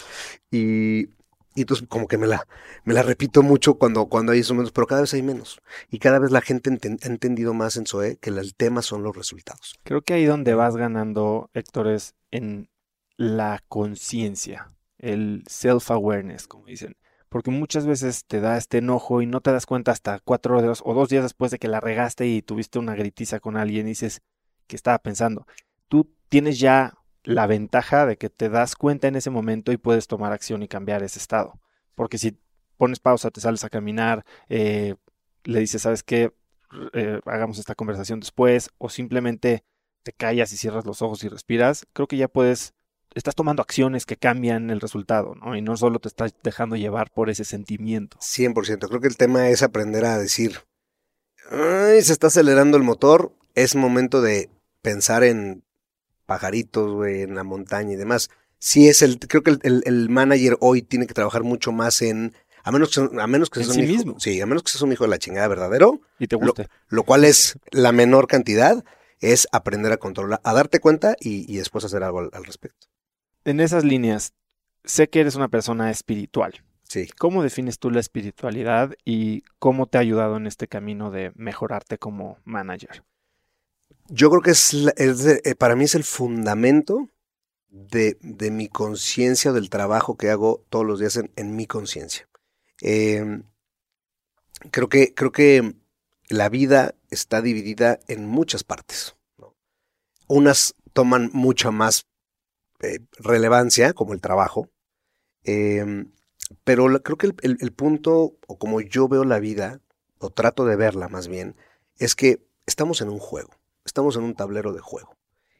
Y, 0.50 1.08
y 1.54 1.60
entonces 1.60 1.86
como 1.88 2.08
que 2.08 2.18
me 2.18 2.26
la, 2.26 2.46
me 2.84 2.94
la 2.94 3.02
repito 3.02 3.42
mucho 3.42 3.74
cuando, 3.74 4.06
cuando 4.06 4.32
hay 4.32 4.40
esos 4.40 4.52
momentos, 4.52 4.72
pero 4.72 4.86
cada 4.86 5.02
vez 5.02 5.14
hay 5.14 5.22
menos. 5.22 5.60
Y 5.90 5.98
cada 5.98 6.18
vez 6.18 6.30
la 6.30 6.40
gente 6.40 6.70
ha 6.70 7.06
entendido 7.06 7.54
más 7.54 7.76
en 7.76 7.86
SOE 7.86 8.16
que 8.16 8.30
el 8.30 8.54
tema 8.54 8.82
son 8.82 9.02
los 9.02 9.16
resultados. 9.16 9.78
Creo 9.84 10.02
que 10.02 10.14
ahí 10.14 10.24
donde 10.24 10.54
vas 10.54 10.76
ganando, 10.76 11.50
Héctor, 11.54 11.88
es 11.88 12.14
en 12.30 12.68
la 13.16 13.62
conciencia, 13.68 14.72
el 14.98 15.44
self-awareness, 15.46 16.48
como 16.48 16.66
dicen. 16.66 16.96
Porque 17.28 17.50
muchas 17.50 17.86
veces 17.86 18.24
te 18.26 18.40
da 18.40 18.56
este 18.56 18.78
enojo 18.78 19.20
y 19.20 19.26
no 19.26 19.40
te 19.40 19.52
das 19.52 19.66
cuenta 19.66 19.92
hasta 19.92 20.20
cuatro 20.20 20.56
horas 20.56 20.82
o 20.84 20.94
dos 20.94 21.08
días 21.08 21.24
después 21.24 21.50
de 21.50 21.58
que 21.58 21.68
la 21.68 21.80
regaste 21.80 22.26
y 22.26 22.42
tuviste 22.42 22.78
una 22.78 22.94
gritiza 22.94 23.40
con 23.40 23.56
alguien 23.56 23.86
y 23.86 23.90
dices, 23.90 24.22
¿qué 24.66 24.76
estaba 24.76 24.98
pensando? 24.98 25.46
Tú 25.94 26.12
tienes 26.28 26.58
ya 26.58 26.98
la 27.22 27.46
ventaja 27.46 28.04
de 28.04 28.16
que 28.16 28.28
te 28.28 28.48
das 28.48 28.74
cuenta 28.74 29.06
en 29.06 29.14
ese 29.14 29.30
momento 29.30 29.70
y 29.70 29.76
puedes 29.76 30.08
tomar 30.08 30.32
acción 30.32 30.64
y 30.64 30.66
cambiar 30.66 31.04
ese 31.04 31.20
estado. 31.20 31.60
Porque 31.94 32.18
si 32.18 32.36
pones 32.76 32.98
pausa, 32.98 33.30
te 33.30 33.40
sales 33.40 33.62
a 33.62 33.70
caminar, 33.70 34.24
eh, 34.48 34.96
le 35.44 35.60
dices, 35.60 35.82
¿sabes 35.82 36.02
qué? 36.02 36.32
Eh, 36.94 37.20
hagamos 37.26 37.60
esta 37.60 37.76
conversación 37.76 38.18
después, 38.18 38.70
o 38.78 38.88
simplemente 38.88 39.62
te 40.02 40.12
callas 40.12 40.52
y 40.52 40.56
cierras 40.56 40.84
los 40.84 41.00
ojos 41.00 41.22
y 41.22 41.28
respiras, 41.28 41.86
creo 41.92 42.08
que 42.08 42.16
ya 42.16 42.26
puedes, 42.26 42.74
estás 43.14 43.36
tomando 43.36 43.62
acciones 43.62 44.04
que 44.04 44.16
cambian 44.16 44.70
el 44.70 44.80
resultado, 44.80 45.36
¿no? 45.36 45.54
Y 45.54 45.62
no 45.62 45.76
solo 45.76 46.00
te 46.00 46.08
estás 46.08 46.34
dejando 46.42 46.74
llevar 46.74 47.12
por 47.12 47.30
ese 47.30 47.44
sentimiento. 47.44 48.18
100%, 48.18 48.88
creo 48.88 49.00
que 49.00 49.06
el 49.06 49.16
tema 49.16 49.48
es 49.48 49.62
aprender 49.62 50.06
a 50.06 50.18
decir, 50.18 50.58
Ay, 51.52 52.02
se 52.02 52.12
está 52.12 52.26
acelerando 52.26 52.76
el 52.76 52.82
motor, 52.82 53.32
es 53.54 53.76
momento 53.76 54.20
de 54.22 54.50
pensar 54.82 55.22
en 55.22 55.63
pajaritos, 56.26 56.92
güey, 56.92 57.22
en 57.22 57.34
la 57.34 57.44
montaña 57.44 57.92
y 57.92 57.96
demás. 57.96 58.30
Sí 58.58 58.88
es 58.88 59.02
el, 59.02 59.18
creo 59.18 59.42
que 59.42 59.50
el, 59.62 59.82
el, 59.84 60.08
manager 60.08 60.56
hoy 60.60 60.82
tiene 60.82 61.06
que 61.06 61.14
trabajar 61.14 61.42
mucho 61.42 61.70
más 61.70 62.00
en, 62.02 62.34
a 62.62 62.72
menos 62.72 62.90
que, 62.90 63.20
a 63.20 63.26
menos 63.26 63.50
que 63.50 63.62
seas 63.62 63.76
un 63.76 63.84
hijo, 63.84 63.92
mismo. 63.92 64.20
sí, 64.20 64.40
a 64.40 64.46
menos 64.46 64.62
que 64.62 64.70
seas 64.70 64.82
un 64.82 64.92
hijo 64.92 65.04
de 65.04 65.10
la 65.10 65.18
chingada 65.18 65.48
verdadero. 65.48 66.00
Y 66.18 66.26
te 66.26 66.36
guste. 66.36 66.68
Lo, 66.88 67.02
cual 67.02 67.24
es 67.24 67.58
la 67.70 67.92
menor 67.92 68.26
cantidad, 68.26 68.82
es 69.20 69.46
aprender 69.52 69.92
a 69.92 69.98
controlar, 69.98 70.40
a 70.42 70.54
darte 70.54 70.80
cuenta 70.80 71.14
y, 71.20 71.50
y 71.52 71.58
después 71.58 71.84
hacer 71.84 72.02
algo 72.02 72.20
al, 72.20 72.30
al, 72.32 72.44
respecto. 72.44 72.86
En 73.44 73.60
esas 73.60 73.84
líneas, 73.84 74.32
sé 74.84 75.08
que 75.08 75.20
eres 75.20 75.34
una 75.34 75.48
persona 75.48 75.90
espiritual. 75.90 76.64
Sí. 76.84 77.08
¿Cómo 77.18 77.42
defines 77.42 77.78
tú 77.78 77.90
la 77.90 78.00
espiritualidad 78.00 78.94
y 79.04 79.42
cómo 79.58 79.86
te 79.86 79.98
ha 79.98 80.02
ayudado 80.02 80.36
en 80.36 80.46
este 80.46 80.68
camino 80.68 81.10
de 81.10 81.32
mejorarte 81.34 81.98
como 81.98 82.38
manager? 82.44 83.02
Yo 84.08 84.28
creo 84.28 84.42
que 84.42 84.50
es, 84.50 84.74
eh, 84.74 85.54
para 85.56 85.76
mí 85.76 85.84
es 85.84 85.94
el 85.94 86.04
fundamento 86.04 87.08
de, 87.68 88.18
de 88.20 88.50
mi 88.50 88.68
conciencia, 88.68 89.52
del 89.52 89.70
trabajo 89.70 90.16
que 90.16 90.30
hago 90.30 90.62
todos 90.68 90.84
los 90.84 91.00
días 91.00 91.16
en, 91.16 91.30
en 91.36 91.56
mi 91.56 91.66
conciencia. 91.66 92.28
Eh, 92.82 93.42
creo, 94.70 94.88
que, 94.88 95.14
creo 95.14 95.32
que 95.32 95.74
la 96.28 96.50
vida 96.50 96.94
está 97.10 97.40
dividida 97.40 97.98
en 98.06 98.26
muchas 98.26 98.62
partes. 98.62 99.16
Unas 100.28 100.74
toman 100.92 101.30
mucha 101.32 101.70
más 101.70 102.06
eh, 102.80 103.00
relevancia, 103.18 103.94
como 103.94 104.12
el 104.12 104.20
trabajo, 104.20 104.68
eh, 105.44 106.06
pero 106.62 106.86
creo 107.02 107.16
que 107.16 107.26
el, 107.26 107.56
el 107.58 107.72
punto, 107.72 108.36
o 108.46 108.58
como 108.58 108.82
yo 108.82 109.08
veo 109.08 109.24
la 109.24 109.38
vida, 109.38 109.80
o 110.18 110.28
trato 110.30 110.66
de 110.66 110.76
verla 110.76 111.08
más 111.08 111.26
bien, 111.26 111.56
es 111.98 112.14
que 112.14 112.46
estamos 112.66 113.00
en 113.00 113.08
un 113.08 113.18
juego 113.18 113.50
estamos 113.84 114.16
en 114.16 114.22
un 114.22 114.34
tablero 114.34 114.72
de 114.72 114.80
juego. 114.80 115.16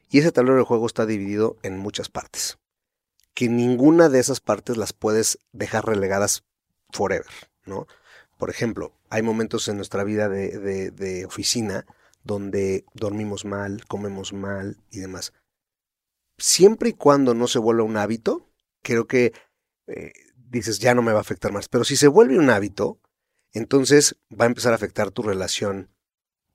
Y 0.09 0.19
ese 0.19 0.31
tablero 0.31 0.57
de 0.57 0.63
juego 0.65 0.85
está 0.85 1.05
dividido 1.05 1.57
en 1.63 1.77
muchas 1.77 2.09
partes. 2.09 2.57
Que 3.33 3.49
ninguna 3.49 4.09
de 4.09 4.19
esas 4.19 4.39
partes 4.39 4.77
las 4.77 4.93
puedes 4.93 5.39
dejar 5.51 5.85
relegadas 5.85 6.43
forever, 6.91 7.31
¿no? 7.65 7.87
Por 8.37 8.49
ejemplo, 8.49 8.93
hay 9.09 9.21
momentos 9.21 9.67
en 9.67 9.77
nuestra 9.77 10.03
vida 10.03 10.29
de, 10.29 10.91
de, 10.91 11.25
oficina 11.25 11.85
donde 12.23 12.85
dormimos 12.93 13.45
mal, 13.45 13.85
comemos 13.87 14.33
mal 14.33 14.77
y 14.89 14.99
demás. 14.99 15.33
Siempre 16.37 16.89
y 16.89 16.93
cuando 16.93 17.33
no 17.33 17.47
se 17.47 17.59
vuelva 17.59 17.83
un 17.83 17.97
hábito, 17.97 18.49
creo 18.81 19.07
que 19.07 19.31
eh, 19.87 20.11
dices, 20.35 20.79
ya 20.79 20.93
no 20.93 21.01
me 21.01 21.13
va 21.13 21.19
a 21.19 21.21
afectar 21.21 21.51
más. 21.51 21.69
Pero 21.69 21.85
si 21.85 21.95
se 21.95 22.07
vuelve 22.07 22.37
un 22.37 22.49
hábito, 22.49 22.99
entonces 23.53 24.17
va 24.29 24.45
a 24.45 24.47
empezar 24.47 24.73
a 24.73 24.75
afectar 24.75 25.11
tu 25.11 25.21
relación 25.21 25.89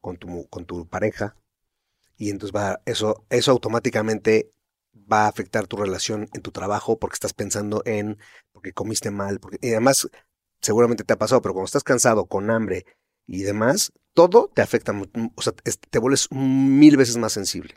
con 0.01 0.19
tu, 0.19 0.49
con 0.49 0.67
tu 0.67 0.87
pareja, 0.87 1.37
y 2.21 2.29
entonces 2.29 2.55
va, 2.55 2.83
eso, 2.85 3.25
eso 3.31 3.51
automáticamente 3.51 4.53
va 5.11 5.25
a 5.25 5.29
afectar 5.29 5.67
tu 5.67 5.79
relación 5.79 6.29
en 6.35 6.43
tu 6.43 6.51
trabajo 6.51 6.99
porque 6.99 7.15
estás 7.15 7.33
pensando 7.33 7.81
en, 7.87 8.19
porque 8.53 8.75
comiste 8.75 9.11
mal, 9.11 9.41
porque, 9.41 9.57
y 9.63 9.71
además 9.71 10.07
seguramente 10.61 11.03
te 11.03 11.15
ha 11.15 11.19
pasado, 11.19 11.41
pero 11.41 11.55
cuando 11.55 11.65
estás 11.65 11.83
cansado, 11.83 12.27
con 12.27 12.51
hambre 12.51 12.85
y 13.27 13.43
demás, 13.43 13.95
todo 14.13 14.51
te 14.55 14.61
afecta, 14.61 14.93
o 15.35 15.41
sea, 15.41 15.55
te 15.55 15.99
vuelves 15.99 16.31
mil 16.31 16.99
veces 16.99 17.17
más 17.17 17.33
sensible. 17.33 17.77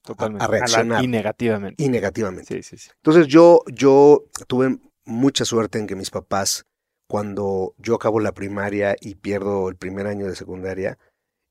Totalmente. 0.00 0.42
A, 0.42 0.46
a 0.46 0.50
reaccionar. 0.50 1.04
y 1.04 1.06
negativamente. 1.08 1.84
Y 1.84 1.90
negativamente. 1.90 2.54
Sí, 2.54 2.62
sí, 2.62 2.78
sí. 2.78 2.90
Entonces 2.96 3.26
yo, 3.26 3.62
yo 3.66 4.24
tuve 4.46 4.78
mucha 5.04 5.44
suerte 5.44 5.78
en 5.78 5.86
que 5.86 5.96
mis 5.96 6.10
papás, 6.10 6.64
cuando 7.06 7.74
yo 7.76 7.96
acabo 7.96 8.20
la 8.20 8.32
primaria 8.32 8.96
y 9.02 9.16
pierdo 9.16 9.68
el 9.68 9.76
primer 9.76 10.06
año 10.06 10.26
de 10.26 10.34
secundaria, 10.34 10.98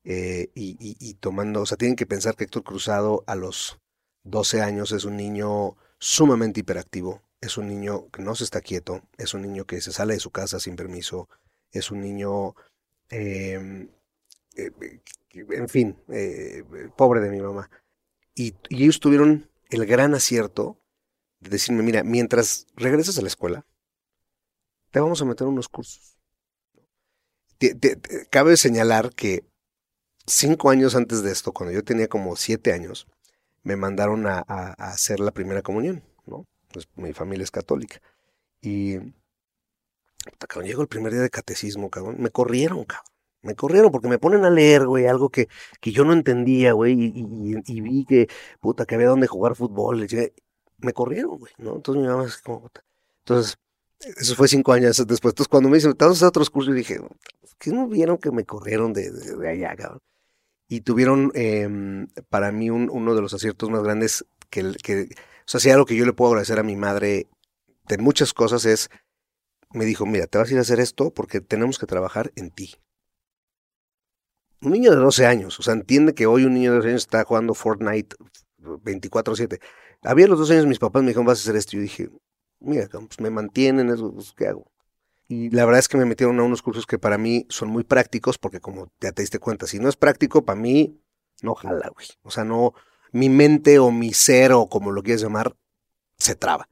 eh, 0.04 0.50
y, 0.54 1.14
tomando, 1.14 1.62
o 1.62 1.66
sea, 1.66 1.76
tienen 1.76 1.96
que 1.96 2.06
pensar 2.06 2.34
que 2.36 2.44
Héctor 2.44 2.64
Cruzado 2.64 3.24
a 3.26 3.34
los 3.36 3.78
12 4.24 4.60
años 4.62 4.92
es 4.92 5.04
un 5.04 5.16
niño 5.16 5.76
sumamente 5.98 6.60
hiperactivo, 6.60 7.22
es 7.40 7.56
un 7.56 7.68
niño 7.68 8.08
que 8.10 8.22
no 8.22 8.34
se 8.34 8.44
está 8.44 8.60
quieto, 8.60 9.02
es 9.18 9.34
un 9.34 9.42
niño 9.42 9.64
que 9.64 9.80
se 9.80 9.92
sale 9.92 10.14
de 10.14 10.20
su 10.20 10.30
casa 10.30 10.58
sin 10.60 10.76
permiso, 10.76 11.28
es 11.70 11.90
un 11.90 12.00
niño, 12.00 12.54
eh, 13.10 13.88
eh, 14.56 15.00
que- 15.28 15.46
en 15.50 15.68
fin, 15.68 15.96
eh, 16.08 16.64
pobre 16.96 17.20
de 17.20 17.30
mi 17.30 17.40
mamá. 17.40 17.70
Y, 18.34 18.54
ellos 18.70 19.00
tuvieron 19.00 19.50
el 19.70 19.86
gran 19.86 20.14
acierto 20.14 20.78
de 21.40 21.50
decirme, 21.50 21.82
mira, 21.82 22.02
mientras 22.04 22.66
regresas 22.76 23.18
a 23.18 23.22
la 23.22 23.28
escuela, 23.28 23.66
te 24.90 25.00
vamos 25.00 25.22
a 25.22 25.24
meter 25.24 25.46
unos 25.46 25.68
cursos. 25.68 26.18
Te- 27.58 27.78
cabe 28.30 28.56
señalar 28.56 29.14
que 29.14 29.44
cinco 30.26 30.70
años 30.70 30.94
antes 30.96 31.22
de 31.22 31.32
esto, 31.32 31.52
cuando 31.52 31.72
yo 31.74 31.84
tenía 31.84 32.08
como 32.08 32.36
siete 32.36 32.72
años, 32.72 33.06
me 33.62 33.76
mandaron 33.76 34.26
a, 34.26 34.40
hacer 34.78 35.20
la 35.20 35.32
primera 35.32 35.62
comunión, 35.62 36.02
¿no? 36.26 36.44
Pues 36.72 36.88
mi 36.96 37.12
familia 37.12 37.44
es 37.44 37.50
católica. 37.50 38.00
Y 38.60 38.98
cabrón, 40.48 40.66
llego 40.66 40.82
el 40.82 40.88
primer 40.88 41.12
día 41.12 41.22
de 41.22 41.30
catecismo, 41.30 41.90
cabrón, 41.90 42.16
me 42.18 42.30
corrieron, 42.30 42.84
cabrón. 42.84 43.06
Me 43.42 43.56
corrieron 43.56 43.90
porque 43.90 44.08
me 44.08 44.18
ponen 44.18 44.44
a 44.44 44.50
leer, 44.50 44.86
güey, 44.86 45.06
algo 45.06 45.28
que, 45.28 45.48
que 45.80 45.90
yo 45.90 46.04
no 46.04 46.12
entendía, 46.12 46.72
güey, 46.74 46.92
y, 47.66 47.80
vi 47.80 48.04
que, 48.04 48.28
puta, 48.60 48.86
que 48.86 48.94
había 48.94 49.08
donde 49.08 49.26
jugar 49.26 49.56
fútbol. 49.56 50.06
me 50.78 50.92
corrieron, 50.92 51.38
güey, 51.38 51.52
¿no? 51.58 51.76
Entonces 51.76 52.02
mi 52.02 52.08
mamá 52.08 52.24
es 52.26 52.38
como, 52.38 52.62
puta. 52.62 52.84
Entonces, 53.20 53.56
eso 54.00 54.36
fue 54.36 54.48
cinco 54.48 54.72
años 54.72 54.96
después. 55.06 55.32
Entonces, 55.32 55.48
cuando 55.48 55.68
me 55.68 55.76
dicen, 55.76 55.94
te 55.94 56.04
a 56.04 56.08
otros 56.28 56.50
cursos, 56.50 56.74
dije, 56.74 57.00
¿qué 57.58 57.70
no 57.72 57.88
vieron 57.88 58.18
que 58.18 58.30
me 58.30 58.44
corrieron 58.44 58.92
de- 58.92 59.10
de 59.10 59.48
allá, 59.48 59.74
cabrón? 59.76 60.00
Y 60.74 60.80
tuvieron 60.80 61.32
em, 61.34 62.06
para 62.30 62.50
mí 62.50 62.70
un- 62.70 62.88
uno 62.90 63.14
de 63.14 63.20
los 63.20 63.34
aciertos 63.34 63.68
más 63.70 63.82
grandes 63.82 64.24
que, 64.50 64.72
que, 64.82 65.02
o 65.12 65.48
sea, 65.50 65.60
si 65.60 65.70
algo 65.70 65.84
que 65.86 65.96
yo 65.96 66.06
le 66.06 66.14
puedo 66.14 66.30
agradecer 66.32 66.58
a 66.58 66.62
mi 66.62 66.76
madre 66.76 67.28
de 67.88 67.98
muchas 67.98 68.32
cosas 68.34 68.64
es, 68.64 68.90
me 69.72 69.84
dijo, 69.86 70.06
mira, 70.06 70.26
te 70.28 70.38
vas 70.38 70.50
a 70.50 70.52
ir 70.52 70.58
a 70.58 70.62
hacer 70.62 70.80
esto 70.80 71.12
porque 71.14 71.40
tenemos 71.40 71.78
que 71.78 71.86
trabajar 71.86 72.32
en 72.36 72.50
ti. 72.50 72.74
Un 74.62 74.72
niño 74.72 74.90
de 74.92 74.96
12 74.96 75.26
años, 75.26 75.58
o 75.58 75.62
sea, 75.62 75.74
entiende 75.74 76.14
que 76.14 76.26
hoy 76.26 76.44
un 76.46 76.54
niño 76.54 76.70
de 76.70 76.76
12 76.78 76.88
años 76.88 77.02
está 77.02 77.22
jugando 77.24 77.52
Fortnite 77.52 78.16
24/7. 78.82 79.60
Había 80.02 80.26
los 80.28 80.38
dos 80.38 80.50
años 80.50 80.66
mis 80.66 80.78
papás 80.78 81.02
me 81.02 81.08
dijeron, 81.08 81.26
vas 81.26 81.38
a 81.40 81.42
hacer 81.42 81.56
esto. 81.56 81.72
Yo 81.76 81.82
dije, 81.82 82.08
mira, 82.60 82.88
pues 82.88 83.20
me 83.20 83.28
mantienen, 83.30 83.88
pues, 84.14 84.32
¿qué 84.36 84.46
hago? 84.48 84.71
Y 85.28 85.50
la 85.50 85.64
verdad 85.64 85.78
es 85.78 85.88
que 85.88 85.96
me 85.96 86.04
metieron 86.04 86.38
a 86.40 86.42
unos 86.42 86.62
cursos 86.62 86.86
que 86.86 86.98
para 86.98 87.16
mí 87.18 87.46
son 87.48 87.68
muy 87.68 87.84
prácticos, 87.84 88.38
porque 88.38 88.60
como 88.60 88.92
ya 89.00 89.12
te 89.12 89.22
diste 89.22 89.38
cuenta, 89.38 89.66
si 89.66 89.78
no 89.78 89.88
es 89.88 89.96
práctico, 89.96 90.44
para 90.44 90.60
mí 90.60 91.00
no 91.42 91.54
jala, 91.54 91.90
güey. 91.94 92.08
O 92.22 92.30
sea, 92.30 92.44
no, 92.44 92.74
mi 93.12 93.28
mente 93.28 93.78
o 93.78 93.90
mi 93.90 94.12
ser 94.12 94.52
o 94.52 94.68
como 94.68 94.90
lo 94.90 95.02
quieras 95.02 95.22
llamar, 95.22 95.56
se 96.18 96.34
traba. 96.34 96.68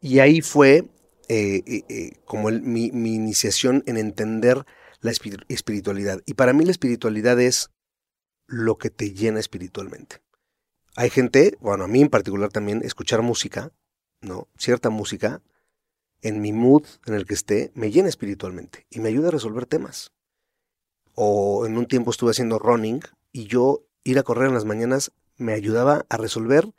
Y 0.00 0.20
ahí 0.20 0.40
fue 0.40 0.88
eh, 1.28 1.62
eh, 1.66 1.84
eh, 1.88 2.12
como 2.24 2.50
mi, 2.50 2.92
mi 2.92 3.14
iniciación 3.14 3.82
en 3.86 3.96
entender 3.96 4.64
la 5.00 5.10
espir- 5.10 5.44
espiritualidad. 5.48 6.22
Y 6.26 6.34
para 6.34 6.52
mí 6.52 6.64
la 6.64 6.70
espiritualidad 6.70 7.40
es 7.40 7.70
lo 8.46 8.78
que 8.78 8.90
te 8.90 9.12
llena 9.12 9.40
espiritualmente. 9.40 10.20
Hay 10.94 11.10
gente, 11.10 11.56
bueno, 11.60 11.84
a 11.84 11.88
mí 11.88 12.00
en 12.00 12.08
particular 12.08 12.50
también, 12.50 12.82
escuchar 12.82 13.22
música, 13.22 13.72
¿no? 14.20 14.48
Cierta 14.56 14.88
música, 14.90 15.42
en 16.22 16.40
mi 16.40 16.52
mood 16.52 16.84
en 17.06 17.14
el 17.14 17.26
que 17.26 17.34
esté, 17.34 17.70
me 17.74 17.90
llena 17.90 18.08
espiritualmente 18.08 18.86
y 18.90 19.00
me 19.00 19.08
ayuda 19.08 19.28
a 19.28 19.32
resolver 19.32 19.66
temas. 19.66 20.12
O 21.14 21.66
en 21.66 21.78
un 21.78 21.86
tiempo 21.86 22.10
estuve 22.10 22.30
haciendo 22.30 22.58
running 22.58 23.00
y 23.32 23.46
yo 23.46 23.82
ir 24.04 24.18
a 24.18 24.22
correr 24.22 24.48
en 24.48 24.54
las 24.54 24.64
mañanas 24.64 25.12
me 25.36 25.52
ayudaba 25.52 26.04
a 26.08 26.16
resolver 26.16 26.72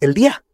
el 0.00 0.14
día. 0.14 0.44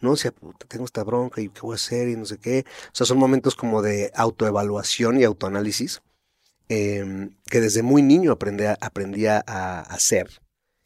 ¿no? 0.00 0.12
O 0.12 0.16
sea, 0.16 0.32
puta, 0.32 0.66
tengo 0.66 0.84
esta 0.84 1.02
bronca 1.04 1.40
y 1.40 1.48
qué 1.48 1.60
voy 1.60 1.72
a 1.72 1.76
hacer 1.76 2.08
y 2.08 2.16
no 2.16 2.24
sé 2.24 2.38
qué. 2.38 2.64
O 2.88 2.94
sea, 2.94 3.06
son 3.06 3.18
momentos 3.18 3.54
como 3.54 3.82
de 3.82 4.10
autoevaluación 4.14 5.18
y 5.18 5.24
autoanálisis 5.24 6.02
eh, 6.68 7.30
que 7.46 7.60
desde 7.60 7.82
muy 7.82 8.02
niño 8.02 8.32
aprendí 8.32 8.64
a, 8.64 8.76
aprendí 8.80 9.26
a 9.26 9.38
hacer. 9.80 10.28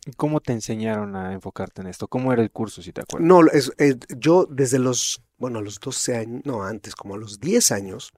¿Y 0.09 0.13
¿Cómo 0.13 0.41
te 0.41 0.53
enseñaron 0.55 1.17
a 1.17 1.35
enfocarte 1.35 1.83
en 1.83 1.89
esto? 1.89 2.09
¿Cómo 2.09 2.33
era 2.33 2.43
el 2.43 2.51
curso, 2.51 2.81
si 2.81 2.93
te 2.93 3.03
acuerdas? 3.03 3.29
No, 3.29 3.47
es, 3.47 3.73
es, 3.77 3.97
yo 4.17 4.47
desde 4.49 4.79
los, 4.79 5.23
bueno, 5.39 5.59
a 5.61 5.63
los 5.63 5.79
12 5.81 6.17
años, 6.17 6.43
no, 6.45 6.63
antes, 6.65 6.95
como 6.95 7.15
a 7.15 7.19
los 7.19 7.41
10 7.41 7.71
años, 7.73 8.11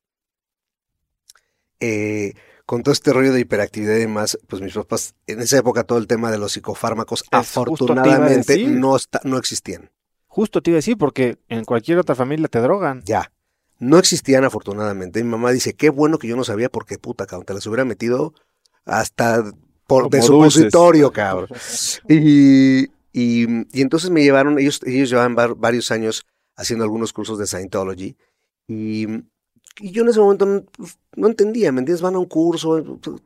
eh, 1.80 2.34
con 2.66 2.82
todo 2.82 2.92
este 2.92 3.12
rollo 3.12 3.32
de 3.32 3.40
hiperactividad 3.40 3.96
y 3.96 4.00
demás, 4.00 4.38
pues 4.46 4.62
mis 4.62 4.74
papás, 4.74 5.14
en 5.26 5.40
esa 5.40 5.58
época 5.58 5.84
todo 5.84 5.98
el 5.98 6.06
tema 6.06 6.30
de 6.30 6.38
los 6.38 6.52
psicofármacos, 6.52 7.22
Es 7.22 7.28
afortunadamente 7.32 8.52
decir. 8.54 8.68
no, 8.68 8.96
está, 8.96 9.20
no 9.24 9.38
existían. 9.38 9.90
Justo 10.26 10.62
te 10.62 10.70
iba 10.70 10.76
a 10.76 10.78
decir, 10.78 10.96
porque 10.96 11.38
en 11.48 11.64
cualquier 11.64 11.98
otra 11.98 12.14
familia 12.14 12.48
te 12.48 12.60
drogan. 12.60 13.02
Ya. 13.04 13.32
No 13.78 13.98
existían 13.98 14.44
afortunadamente. 14.44 15.24
Mi 15.24 15.30
mamá 15.30 15.50
dice, 15.50 15.74
qué 15.74 15.90
bueno 15.90 16.18
que 16.18 16.28
yo 16.28 16.36
no 16.36 16.44
sabía 16.44 16.68
porque 16.68 16.98
puta, 16.98 17.26
cabrón, 17.26 17.46
te 17.46 17.54
las 17.54 17.66
hubiera 17.66 17.84
metido 17.84 18.34
hasta 18.84 19.42
por 19.86 20.04
Como 20.04 20.10
de 20.10 20.22
supositorio, 20.22 21.12
cabrón. 21.12 21.48
Y, 22.08 22.84
y, 23.12 23.46
y 23.76 23.82
entonces 23.82 24.10
me 24.10 24.22
llevaron, 24.22 24.58
ellos, 24.60 24.80
ellos 24.84 25.10
llevaban 25.10 25.34
var- 25.34 25.56
varios 25.56 25.90
años 25.90 26.24
haciendo 26.60 26.84
algunos 26.84 27.12
cursos 27.12 27.38
de 27.38 27.46
Scientology. 27.46 28.16
Y, 28.68 29.06
yo 29.82 30.02
en 30.02 30.08
ese 30.08 30.20
momento 30.20 30.46
no, 30.46 30.64
pues, 30.64 30.98
no 31.16 31.28
entendía, 31.28 31.72
¿me 31.72 31.80
entiendes? 31.80 32.02
Van 32.02 32.14
a 32.14 32.18
un 32.18 32.26
curso, 32.26 32.76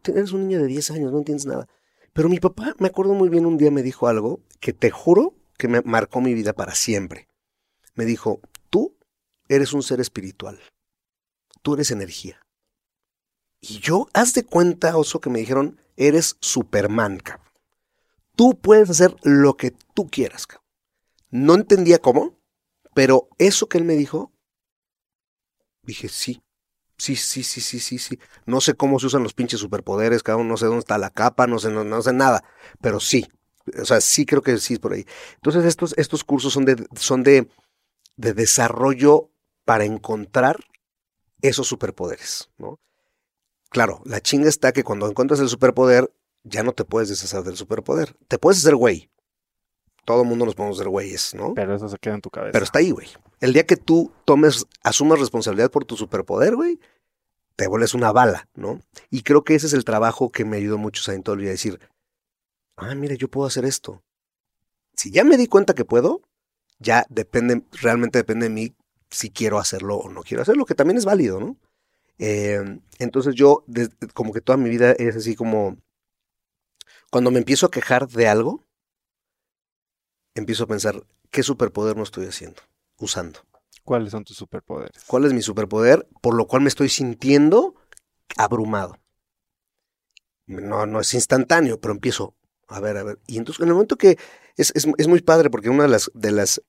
eres 0.04 0.32
un 0.32 0.46
niño 0.46 0.60
de 0.60 0.66
10 0.66 0.90
años, 0.92 1.12
no 1.12 1.18
entiendes 1.18 1.46
nada. 1.46 1.68
Pero 2.12 2.28
mi 2.28 2.38
papá, 2.38 2.74
me 2.78 2.86
acuerdo 2.86 3.14
muy 3.14 3.28
bien, 3.28 3.44
un 3.44 3.58
día 3.58 3.70
me 3.72 3.82
dijo 3.82 4.06
algo 4.06 4.40
que 4.60 4.72
te 4.72 4.90
juro 4.90 5.34
que 5.58 5.66
me 5.68 5.80
marcó 5.82 6.20
mi 6.20 6.32
vida 6.32 6.52
para 6.52 6.74
siempre. 6.74 7.28
Me 7.94 8.04
dijo, 8.04 8.40
tú 8.70 8.96
eres 9.48 9.72
un 9.72 9.82
ser 9.82 10.00
espiritual. 10.00 10.60
Tú 11.62 11.74
eres 11.74 11.90
energía. 11.90 12.40
Y 13.60 13.80
yo, 13.80 14.08
haz 14.12 14.34
de 14.34 14.44
cuenta, 14.44 14.96
oso, 14.96 15.20
que 15.20 15.30
me 15.30 15.40
dijeron, 15.40 15.80
eres 15.96 16.36
Superman, 16.40 17.18
cabrón. 17.18 17.48
Tú 18.36 18.58
puedes 18.60 18.90
hacer 18.90 19.16
lo 19.22 19.56
que 19.56 19.72
tú 19.94 20.08
quieras, 20.08 20.46
cabrón. 20.46 20.64
No 21.30 21.54
entendía 21.54 21.98
cómo, 21.98 22.38
pero 22.94 23.28
eso 23.38 23.68
que 23.68 23.78
él 23.78 23.84
me 23.84 23.94
dijo, 23.94 24.32
dije, 25.82 26.08
sí. 26.08 26.40
Sí, 26.96 27.16
sí, 27.16 27.42
sí, 27.42 27.60
sí, 27.60 27.80
sí, 27.80 27.98
sí. 27.98 28.18
No 28.46 28.60
sé 28.60 28.74
cómo 28.74 29.00
se 29.00 29.06
usan 29.06 29.24
los 29.24 29.34
pinches 29.34 29.58
superpoderes, 29.60 30.22
cabrón. 30.22 30.48
No 30.48 30.56
sé 30.56 30.66
dónde 30.66 30.78
está 30.80 30.96
la 30.96 31.10
capa, 31.10 31.46
no 31.46 31.58
sé, 31.58 31.70
no, 31.70 31.82
no 31.82 32.00
sé 32.02 32.12
nada. 32.12 32.44
Pero 32.80 33.00
sí. 33.00 33.26
O 33.80 33.84
sea, 33.84 34.00
sí 34.00 34.24
creo 34.26 34.42
que 34.42 34.58
sí 34.58 34.74
es 34.74 34.78
por 34.78 34.92
ahí. 34.92 35.04
Entonces, 35.34 35.64
estos, 35.64 35.94
estos 35.98 36.22
cursos 36.22 36.52
son 36.52 36.64
de, 36.64 36.86
son 36.94 37.24
de, 37.24 37.48
de 38.16 38.32
desarrollo 38.32 39.30
para 39.64 39.84
encontrar 39.84 40.60
esos 41.42 41.66
superpoderes, 41.66 42.50
¿no? 42.58 42.78
Claro, 43.70 44.00
la 44.04 44.20
chinga 44.20 44.48
está 44.48 44.72
que 44.72 44.84
cuando 44.84 45.08
encuentras 45.08 45.40
el 45.40 45.48
superpoder, 45.48 46.12
ya 46.44 46.62
no 46.62 46.72
te 46.72 46.84
puedes 46.84 47.08
deshacer 47.08 47.42
del 47.42 47.56
superpoder. 47.56 48.16
Te 48.28 48.38
puedes 48.38 48.60
hacer 48.60 48.76
güey. 48.76 49.10
Todo 50.04 50.22
el 50.22 50.28
mundo 50.28 50.44
nos 50.44 50.54
podemos 50.54 50.78
hacer 50.78 50.88
güeyes, 50.88 51.34
¿no? 51.34 51.54
Pero 51.54 51.74
eso 51.74 51.88
se 51.88 51.98
queda 51.98 52.14
en 52.14 52.20
tu 52.20 52.30
cabeza. 52.30 52.52
Pero 52.52 52.64
está 52.64 52.78
ahí, 52.78 52.90
güey. 52.90 53.08
El 53.40 53.52
día 53.52 53.66
que 53.66 53.76
tú 53.76 54.12
tomes, 54.24 54.66
asumas 54.82 55.18
responsabilidad 55.18 55.70
por 55.70 55.84
tu 55.84 55.96
superpoder, 55.96 56.56
güey, 56.56 56.78
te 57.56 57.66
vuelves 57.66 57.94
una 57.94 58.12
bala, 58.12 58.48
¿no? 58.54 58.80
Y 59.10 59.22
creo 59.22 59.44
que 59.44 59.54
ese 59.54 59.66
es 59.66 59.72
el 59.72 59.84
trabajo 59.84 60.30
que 60.30 60.44
me 60.44 60.56
ayudó 60.56 60.78
mucho 60.78 61.02
Scientology 61.02 61.48
a 61.48 61.50
decir, 61.50 61.80
ah, 62.76 62.94
mira, 62.94 63.14
yo 63.14 63.28
puedo 63.28 63.46
hacer 63.46 63.64
esto. 63.64 64.02
Si 64.94 65.10
ya 65.10 65.24
me 65.24 65.36
di 65.36 65.46
cuenta 65.46 65.74
que 65.74 65.84
puedo, 65.84 66.22
ya 66.78 67.06
depende, 67.08 67.62
realmente 67.72 68.18
depende 68.18 68.48
de 68.48 68.54
mí 68.54 68.74
si 69.10 69.30
quiero 69.30 69.58
hacerlo 69.58 69.96
o 69.96 70.10
no 70.10 70.22
quiero 70.22 70.42
hacerlo, 70.42 70.66
que 70.66 70.74
también 70.74 70.98
es 70.98 71.04
válido, 71.04 71.40
¿no? 71.40 71.56
Eh, 72.18 72.80
entonces 72.98 73.34
yo, 73.34 73.64
como 74.12 74.32
que 74.32 74.40
toda 74.40 74.56
mi 74.56 74.70
vida 74.70 74.92
es 74.92 75.16
así 75.16 75.34
como, 75.34 75.76
cuando 77.10 77.30
me 77.30 77.38
empiezo 77.38 77.66
a 77.66 77.70
quejar 77.70 78.08
de 78.08 78.28
algo, 78.28 78.64
empiezo 80.34 80.64
a 80.64 80.66
pensar, 80.66 81.04
¿qué 81.30 81.42
superpoder 81.42 81.96
no 81.96 82.02
estoy 82.02 82.26
haciendo? 82.26 82.62
Usando. 82.98 83.40
¿Cuáles 83.84 84.12
son 84.12 84.24
tus 84.24 84.36
superpoderes? 84.36 85.04
¿Cuál 85.06 85.24
es 85.24 85.32
mi 85.32 85.42
superpoder? 85.42 86.06
Por 86.22 86.34
lo 86.34 86.46
cual 86.46 86.62
me 86.62 86.68
estoy 86.68 86.88
sintiendo 86.88 87.74
abrumado. 88.36 88.98
No, 90.46 90.86
no 90.86 91.00
es 91.00 91.12
instantáneo, 91.14 91.80
pero 91.80 91.92
empiezo 91.92 92.34
a 92.68 92.80
ver, 92.80 92.96
a 92.96 93.02
ver. 93.02 93.18
Y 93.26 93.38
entonces, 93.38 93.62
en 93.62 93.68
el 93.68 93.74
momento 93.74 93.96
que 93.96 94.18
es, 94.56 94.72
es, 94.74 94.86
es 94.96 95.08
muy 95.08 95.20
padre, 95.20 95.50
porque 95.50 95.70
una 95.70 95.84
de 95.84 95.90
las, 95.90 96.10
de 96.14 96.32
las 96.32 96.62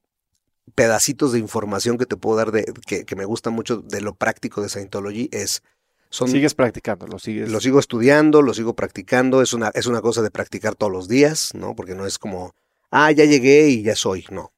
pedacitos 0.74 1.32
de 1.32 1.40
información 1.40 1.98
que 1.98 2.06
te 2.06 2.18
puedo 2.18 2.38
dar, 2.38 2.52
de, 2.52 2.66
que, 2.86 3.06
que 3.06 3.16
me 3.16 3.26
gusta 3.26 3.50
mucho 3.50 3.78
de 3.78 4.02
lo 4.02 4.16
práctico 4.16 4.62
de 4.62 4.70
Scientology, 4.70 5.30
es. 5.32 5.64
Son, 6.10 6.30
Sigues 6.30 6.54
practicando, 6.54 7.08
lo 7.08 7.20
sigues. 7.20 7.52
lo 7.52 7.60
sigo 7.60 7.80
estudiando, 7.80 8.42
lo 8.42 8.54
sigo 8.54 8.74
practicando. 8.74 9.42
Es 9.42 9.54
una, 9.54 9.70
es 9.74 9.86
una 9.86 10.02
cosa 10.02 10.22
de 10.22 10.32
practicar 10.32 10.76
todos 10.76 10.92
los 10.92 11.10
días, 11.10 11.54
¿no? 11.56 11.76
Porque 11.76 11.96
no 11.96 12.06
es 12.06 12.20
como, 12.20 12.54
ah, 12.96 13.12
ya 13.12 13.26
llegué 13.26 13.70
y 13.70 13.84
ya 13.84 13.96
soy. 13.96 14.26
No. 14.32 14.52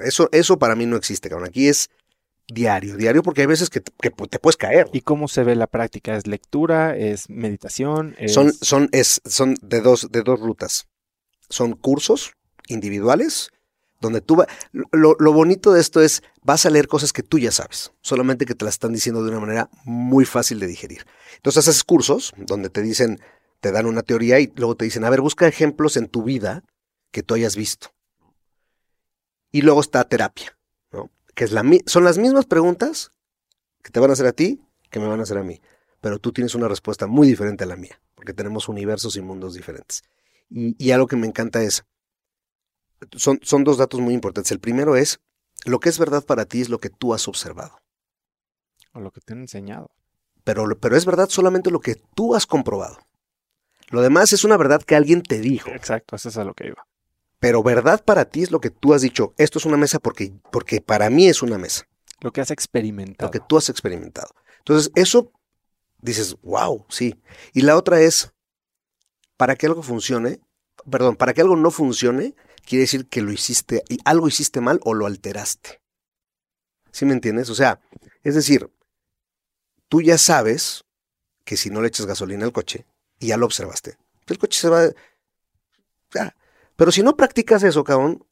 Eso, 0.00 0.28
eso 0.32 0.58
para 0.58 0.74
mí 0.74 0.86
no 0.86 0.96
existe, 0.96 1.28
cabrón. 1.28 1.48
Aquí 1.48 1.68
es 1.68 1.90
Diario, 2.46 2.98
diario, 2.98 3.22
porque 3.22 3.40
hay 3.40 3.46
veces 3.46 3.70
que 3.70 3.80
te, 3.80 3.90
que 4.02 4.10
te 4.10 4.38
puedes 4.38 4.58
caer. 4.58 4.88
¿Y 4.92 5.00
cómo 5.00 5.28
se 5.28 5.44
ve 5.44 5.56
la 5.56 5.66
práctica? 5.66 6.14
¿Es 6.14 6.26
lectura? 6.26 6.94
¿Es 6.94 7.30
meditación? 7.30 8.14
¿Es... 8.18 8.34
Son, 8.34 8.52
son, 8.52 8.90
es, 8.92 9.22
son 9.24 9.56
de, 9.62 9.80
dos, 9.80 10.08
de 10.10 10.22
dos 10.22 10.40
rutas. 10.40 10.86
Son 11.48 11.72
cursos 11.72 12.32
individuales 12.68 13.50
donde 13.98 14.20
tú 14.20 14.36
vas... 14.36 14.48
Lo, 14.72 15.16
lo 15.18 15.32
bonito 15.32 15.72
de 15.72 15.80
esto 15.80 16.02
es, 16.02 16.22
vas 16.42 16.66
a 16.66 16.70
leer 16.70 16.86
cosas 16.86 17.14
que 17.14 17.22
tú 17.22 17.38
ya 17.38 17.50
sabes, 17.50 17.92
solamente 18.02 18.44
que 18.44 18.54
te 18.54 18.66
las 18.66 18.74
están 18.74 18.92
diciendo 18.92 19.24
de 19.24 19.30
una 19.30 19.40
manera 19.40 19.70
muy 19.84 20.26
fácil 20.26 20.60
de 20.60 20.66
digerir. 20.66 21.06
Entonces 21.36 21.66
haces 21.66 21.82
cursos 21.82 22.34
donde 22.36 22.68
te 22.68 22.82
dicen, 22.82 23.20
te 23.60 23.72
dan 23.72 23.86
una 23.86 24.02
teoría 24.02 24.38
y 24.38 24.52
luego 24.54 24.76
te 24.76 24.84
dicen, 24.84 25.04
a 25.04 25.10
ver, 25.10 25.22
busca 25.22 25.48
ejemplos 25.48 25.96
en 25.96 26.08
tu 26.08 26.22
vida 26.22 26.62
que 27.14 27.22
tú 27.22 27.34
hayas 27.34 27.54
visto. 27.54 27.94
Y 29.52 29.62
luego 29.62 29.80
está 29.80 30.02
terapia, 30.02 30.58
¿no? 30.90 31.12
Que 31.36 31.44
es 31.44 31.52
la, 31.52 31.62
son 31.86 32.02
las 32.02 32.18
mismas 32.18 32.44
preguntas 32.44 33.12
que 33.82 33.90
te 33.92 34.00
van 34.00 34.10
a 34.10 34.14
hacer 34.14 34.26
a 34.26 34.32
ti 34.32 34.60
que 34.90 34.98
me 34.98 35.06
van 35.06 35.20
a 35.20 35.22
hacer 35.22 35.38
a 35.38 35.44
mí. 35.44 35.62
Pero 36.00 36.18
tú 36.18 36.32
tienes 36.32 36.56
una 36.56 36.66
respuesta 36.66 37.06
muy 37.06 37.28
diferente 37.28 37.62
a 37.62 37.68
la 37.68 37.76
mía, 37.76 38.00
porque 38.16 38.34
tenemos 38.34 38.68
universos 38.68 39.16
y 39.16 39.20
mundos 39.22 39.54
diferentes. 39.54 40.02
Y, 40.50 40.74
y 40.84 40.90
algo 40.90 41.06
que 41.06 41.14
me 41.14 41.28
encanta 41.28 41.62
es, 41.62 41.84
son, 43.16 43.38
son 43.42 43.62
dos 43.62 43.78
datos 43.78 44.00
muy 44.00 44.12
importantes. 44.12 44.50
El 44.50 44.58
primero 44.58 44.96
es, 44.96 45.20
lo 45.64 45.78
que 45.78 45.90
es 45.90 46.00
verdad 46.00 46.24
para 46.24 46.46
ti 46.46 46.62
es 46.62 46.68
lo 46.68 46.78
que 46.78 46.90
tú 46.90 47.14
has 47.14 47.28
observado. 47.28 47.78
O 48.92 48.98
lo 48.98 49.12
que 49.12 49.20
te 49.20 49.34
han 49.34 49.40
enseñado. 49.40 49.92
Pero, 50.42 50.66
pero 50.80 50.96
es 50.96 51.06
verdad 51.06 51.28
solamente 51.28 51.70
lo 51.70 51.78
que 51.78 51.94
tú 51.94 52.34
has 52.34 52.46
comprobado. 52.46 52.98
Lo 53.90 54.02
demás 54.02 54.32
es 54.32 54.42
una 54.42 54.56
verdad 54.56 54.82
que 54.82 54.96
alguien 54.96 55.22
te 55.22 55.38
dijo. 55.38 55.70
Exacto, 55.70 56.16
eso 56.16 56.28
es 56.28 56.36
a 56.36 56.44
lo 56.44 56.54
que 56.54 56.66
iba. 56.66 56.84
Pero 57.44 57.62
verdad 57.62 58.02
para 58.02 58.24
ti 58.24 58.42
es 58.42 58.50
lo 58.50 58.58
que 58.58 58.70
tú 58.70 58.94
has 58.94 59.02
dicho. 59.02 59.34
Esto 59.36 59.58
es 59.58 59.66
una 59.66 59.76
mesa 59.76 59.98
porque, 59.98 60.32
porque 60.50 60.80
para 60.80 61.10
mí 61.10 61.28
es 61.28 61.42
una 61.42 61.58
mesa. 61.58 61.86
Lo 62.22 62.32
que 62.32 62.40
has 62.40 62.50
experimentado. 62.50 63.28
Lo 63.28 63.30
que 63.30 63.46
tú 63.46 63.58
has 63.58 63.68
experimentado. 63.68 64.34
Entonces, 64.60 64.90
eso 64.94 65.30
dices, 66.00 66.38
wow, 66.40 66.86
sí. 66.88 67.20
Y 67.52 67.60
la 67.60 67.76
otra 67.76 68.00
es, 68.00 68.32
para 69.36 69.56
que 69.56 69.66
algo 69.66 69.82
funcione, 69.82 70.40
perdón, 70.90 71.16
para 71.16 71.34
que 71.34 71.42
algo 71.42 71.54
no 71.54 71.70
funcione, 71.70 72.34
quiere 72.64 72.84
decir 72.84 73.08
que 73.08 73.20
lo 73.20 73.30
hiciste, 73.30 73.84
y 73.90 73.98
algo 74.06 74.26
hiciste 74.26 74.62
mal 74.62 74.80
o 74.82 74.94
lo 74.94 75.04
alteraste. 75.04 75.82
¿Sí 76.92 77.04
me 77.04 77.12
entiendes? 77.12 77.50
O 77.50 77.54
sea, 77.54 77.78
es 78.22 78.34
decir, 78.36 78.70
tú 79.90 80.00
ya 80.00 80.16
sabes 80.16 80.86
que 81.44 81.58
si 81.58 81.68
no 81.68 81.82
le 81.82 81.88
echas 81.88 82.06
gasolina 82.06 82.46
al 82.46 82.54
coche, 82.54 82.86
y 83.18 83.26
ya 83.26 83.36
lo 83.36 83.44
observaste, 83.44 83.98
el 84.28 84.38
coche 84.38 84.58
se 84.58 84.70
va... 84.70 84.88
Ya. 86.14 86.34
Pero 86.76 86.92
si 86.92 87.02
no 87.02 87.16
practicas 87.16 87.62
eso, 87.62 87.84
cabrón, 87.84 88.24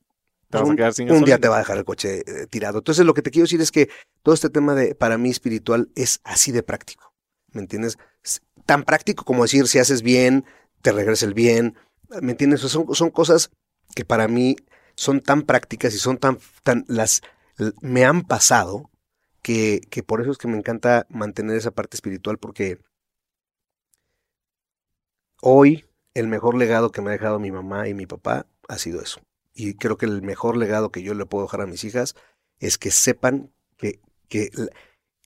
vas 0.50 0.98
un, 0.98 1.24
día 1.24 1.38
te 1.38 1.48
va 1.48 1.56
a 1.56 1.60
dejar 1.60 1.78
el 1.78 1.84
coche 1.84 2.22
eh, 2.26 2.46
tirado. 2.46 2.78
Entonces, 2.78 3.06
lo 3.06 3.14
que 3.14 3.22
te 3.22 3.30
quiero 3.30 3.44
decir 3.44 3.60
es 3.60 3.70
que 3.70 3.88
todo 4.22 4.34
este 4.34 4.50
tema 4.50 4.74
de, 4.74 4.94
para 4.94 5.18
mí, 5.18 5.30
espiritual 5.30 5.90
es 5.94 6.20
así 6.24 6.52
de 6.52 6.62
práctico. 6.62 7.12
¿Me 7.52 7.60
entiendes? 7.60 7.98
Es 8.22 8.42
tan 8.66 8.84
práctico 8.84 9.24
como 9.24 9.42
decir, 9.42 9.66
si 9.68 9.78
haces 9.78 10.02
bien, 10.02 10.44
te 10.82 10.92
regresa 10.92 11.26
el 11.26 11.34
bien. 11.34 11.76
¿Me 12.20 12.32
entiendes? 12.32 12.60
Son, 12.60 12.94
son 12.94 13.10
cosas 13.10 13.50
que 13.94 14.04
para 14.04 14.28
mí 14.28 14.56
son 14.94 15.20
tan 15.20 15.42
prácticas 15.42 15.94
y 15.94 15.98
son 15.98 16.18
tan, 16.18 16.38
tan 16.62 16.84
las, 16.88 17.22
me 17.80 18.04
han 18.04 18.22
pasado 18.22 18.90
que, 19.42 19.80
que 19.90 20.02
por 20.02 20.20
eso 20.20 20.30
es 20.30 20.38
que 20.38 20.48
me 20.48 20.56
encanta 20.56 21.06
mantener 21.08 21.56
esa 21.56 21.70
parte 21.70 21.96
espiritual 21.96 22.38
porque 22.38 22.78
hoy 25.40 25.84
el 26.14 26.28
mejor 26.28 26.56
legado 26.56 26.90
que 26.92 27.00
me 27.00 27.10
ha 27.10 27.12
dejado 27.12 27.38
mi 27.38 27.50
mamá 27.50 27.88
y 27.88 27.94
mi 27.94 28.06
papá 28.06 28.46
ha 28.68 28.78
sido 28.78 29.00
eso. 29.00 29.20
Y 29.54 29.74
creo 29.74 29.96
que 29.96 30.06
el 30.06 30.22
mejor 30.22 30.56
legado 30.56 30.90
que 30.90 31.02
yo 31.02 31.14
le 31.14 31.26
puedo 31.26 31.44
dejar 31.44 31.62
a 31.62 31.66
mis 31.66 31.84
hijas 31.84 32.14
es 32.58 32.78
que 32.78 32.90
sepan 32.90 33.52
que, 33.76 34.00
que, 34.28 34.50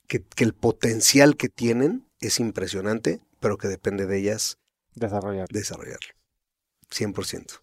que, 0.07 0.23
que 0.23 0.43
el 0.43 0.53
potencial 0.53 1.37
que 1.37 1.49
tienen 1.49 2.05
es 2.19 2.39
impresionante, 2.39 3.21
pero 3.39 3.57
que 3.57 3.67
depende 3.67 4.05
de 4.05 4.17
ellas 4.17 4.57
Desarrollar. 4.95 5.47
desarrollarlo. 5.49 6.13
100%. 6.89 7.61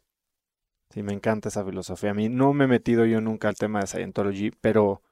Sí, 0.91 1.03
me 1.03 1.13
encanta 1.13 1.49
esa 1.49 1.65
filosofía. 1.65 2.11
A 2.11 2.15
mí 2.15 2.29
no 2.29 2.53
me 2.53 2.65
he 2.65 2.69
metido 2.69 3.05
yo 3.05 3.21
nunca 3.21 3.49
al 3.49 3.57
tema 3.57 3.81
de 3.81 3.89
Scientology, 3.89 4.53
pero 4.61 5.03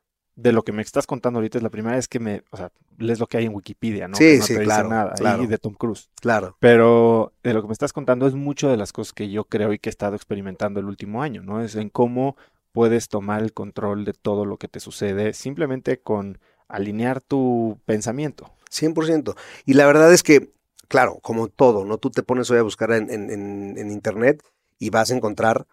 de 0.42 0.52
lo 0.52 0.62
que 0.64 0.72
me 0.72 0.82
estás 0.82 1.06
contando 1.06 1.38
ahorita 1.38 1.58
es 1.58 1.62
la 1.62 1.70
primera 1.70 1.94
vez 1.96 2.08
que 2.08 2.18
me, 2.18 2.42
o 2.50 2.56
sea, 2.56 2.72
lees 2.98 3.20
lo 3.20 3.26
que 3.28 3.36
hay 3.36 3.46
en 3.46 3.54
Wikipedia, 3.54 4.08
¿no? 4.08 4.16
Sí, 4.16 4.24
Que 4.24 4.38
no 4.38 4.42
sí, 4.44 4.54
te 4.54 4.60
dice 4.60 4.64
claro, 4.64 4.88
nada. 4.88 5.12
claro. 5.14 5.42
Y 5.44 5.46
de 5.46 5.58
Tom 5.58 5.74
Cruise. 5.74 6.10
Claro. 6.20 6.56
Pero 6.58 7.32
de 7.44 7.54
lo 7.54 7.62
que 7.62 7.68
me 7.68 7.72
estás 7.72 7.92
contando 7.92 8.26
es 8.26 8.34
mucho 8.34 8.68
de 8.68 8.76
las 8.76 8.92
cosas 8.92 9.12
que 9.12 9.30
yo 9.30 9.44
creo 9.44 9.72
y 9.72 9.78
que 9.78 9.88
he 9.88 9.90
estado 9.92 10.16
experimentando 10.16 10.80
el 10.80 10.86
último 10.86 11.22
año, 11.22 11.42
¿no? 11.42 11.62
Es 11.62 11.76
en 11.76 11.90
cómo 11.90 12.36
puedes 12.72 13.08
tomar 13.08 13.42
el 13.42 13.52
control 13.52 14.04
de 14.04 14.14
todo 14.14 14.44
lo 14.46 14.56
que 14.56 14.66
te 14.66 14.80
sucede 14.80 15.32
simplemente 15.32 16.00
con 16.00 16.38
alinear 16.68 17.20
tu 17.20 17.78
pensamiento. 17.84 18.50
100%. 18.70 19.36
Y 19.66 19.74
la 19.74 19.86
verdad 19.86 20.12
es 20.12 20.22
que, 20.22 20.50
claro, 20.88 21.18
como 21.22 21.48
todo, 21.48 21.84
¿no? 21.84 21.98
Tú 21.98 22.10
te 22.10 22.22
pones 22.22 22.50
hoy 22.50 22.58
a 22.58 22.62
buscar 22.62 22.90
en, 22.92 23.10
en, 23.10 23.30
en, 23.30 23.78
en 23.78 23.90
internet 23.90 24.42
y 24.78 24.90
vas 24.90 25.10
a 25.10 25.14
encontrar, 25.14 25.66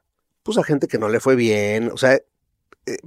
pues, 0.44 0.58
a 0.58 0.64
gente 0.64 0.88
que 0.88 1.00
no 1.00 1.10
le 1.10 1.20
fue 1.22 1.36
bien, 1.36 1.90
o 1.92 1.98
sea, 1.98 2.20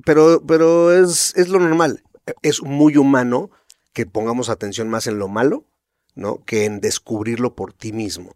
pero, 0.05 0.43
pero 0.47 0.93
es, 0.93 1.35
es 1.37 1.49
lo 1.49 1.59
normal. 1.59 2.03
Es 2.43 2.63
muy 2.63 2.97
humano 2.97 3.51
que 3.93 4.07
pongamos 4.07 4.49
atención 4.49 4.89
más 4.89 5.07
en 5.07 5.19
lo 5.19 5.29
malo, 5.29 5.67
¿no? 6.15 6.43
Que 6.45 6.65
en 6.65 6.81
descubrirlo 6.81 7.55
por 7.55 7.73
ti 7.73 7.93
mismo. 7.93 8.35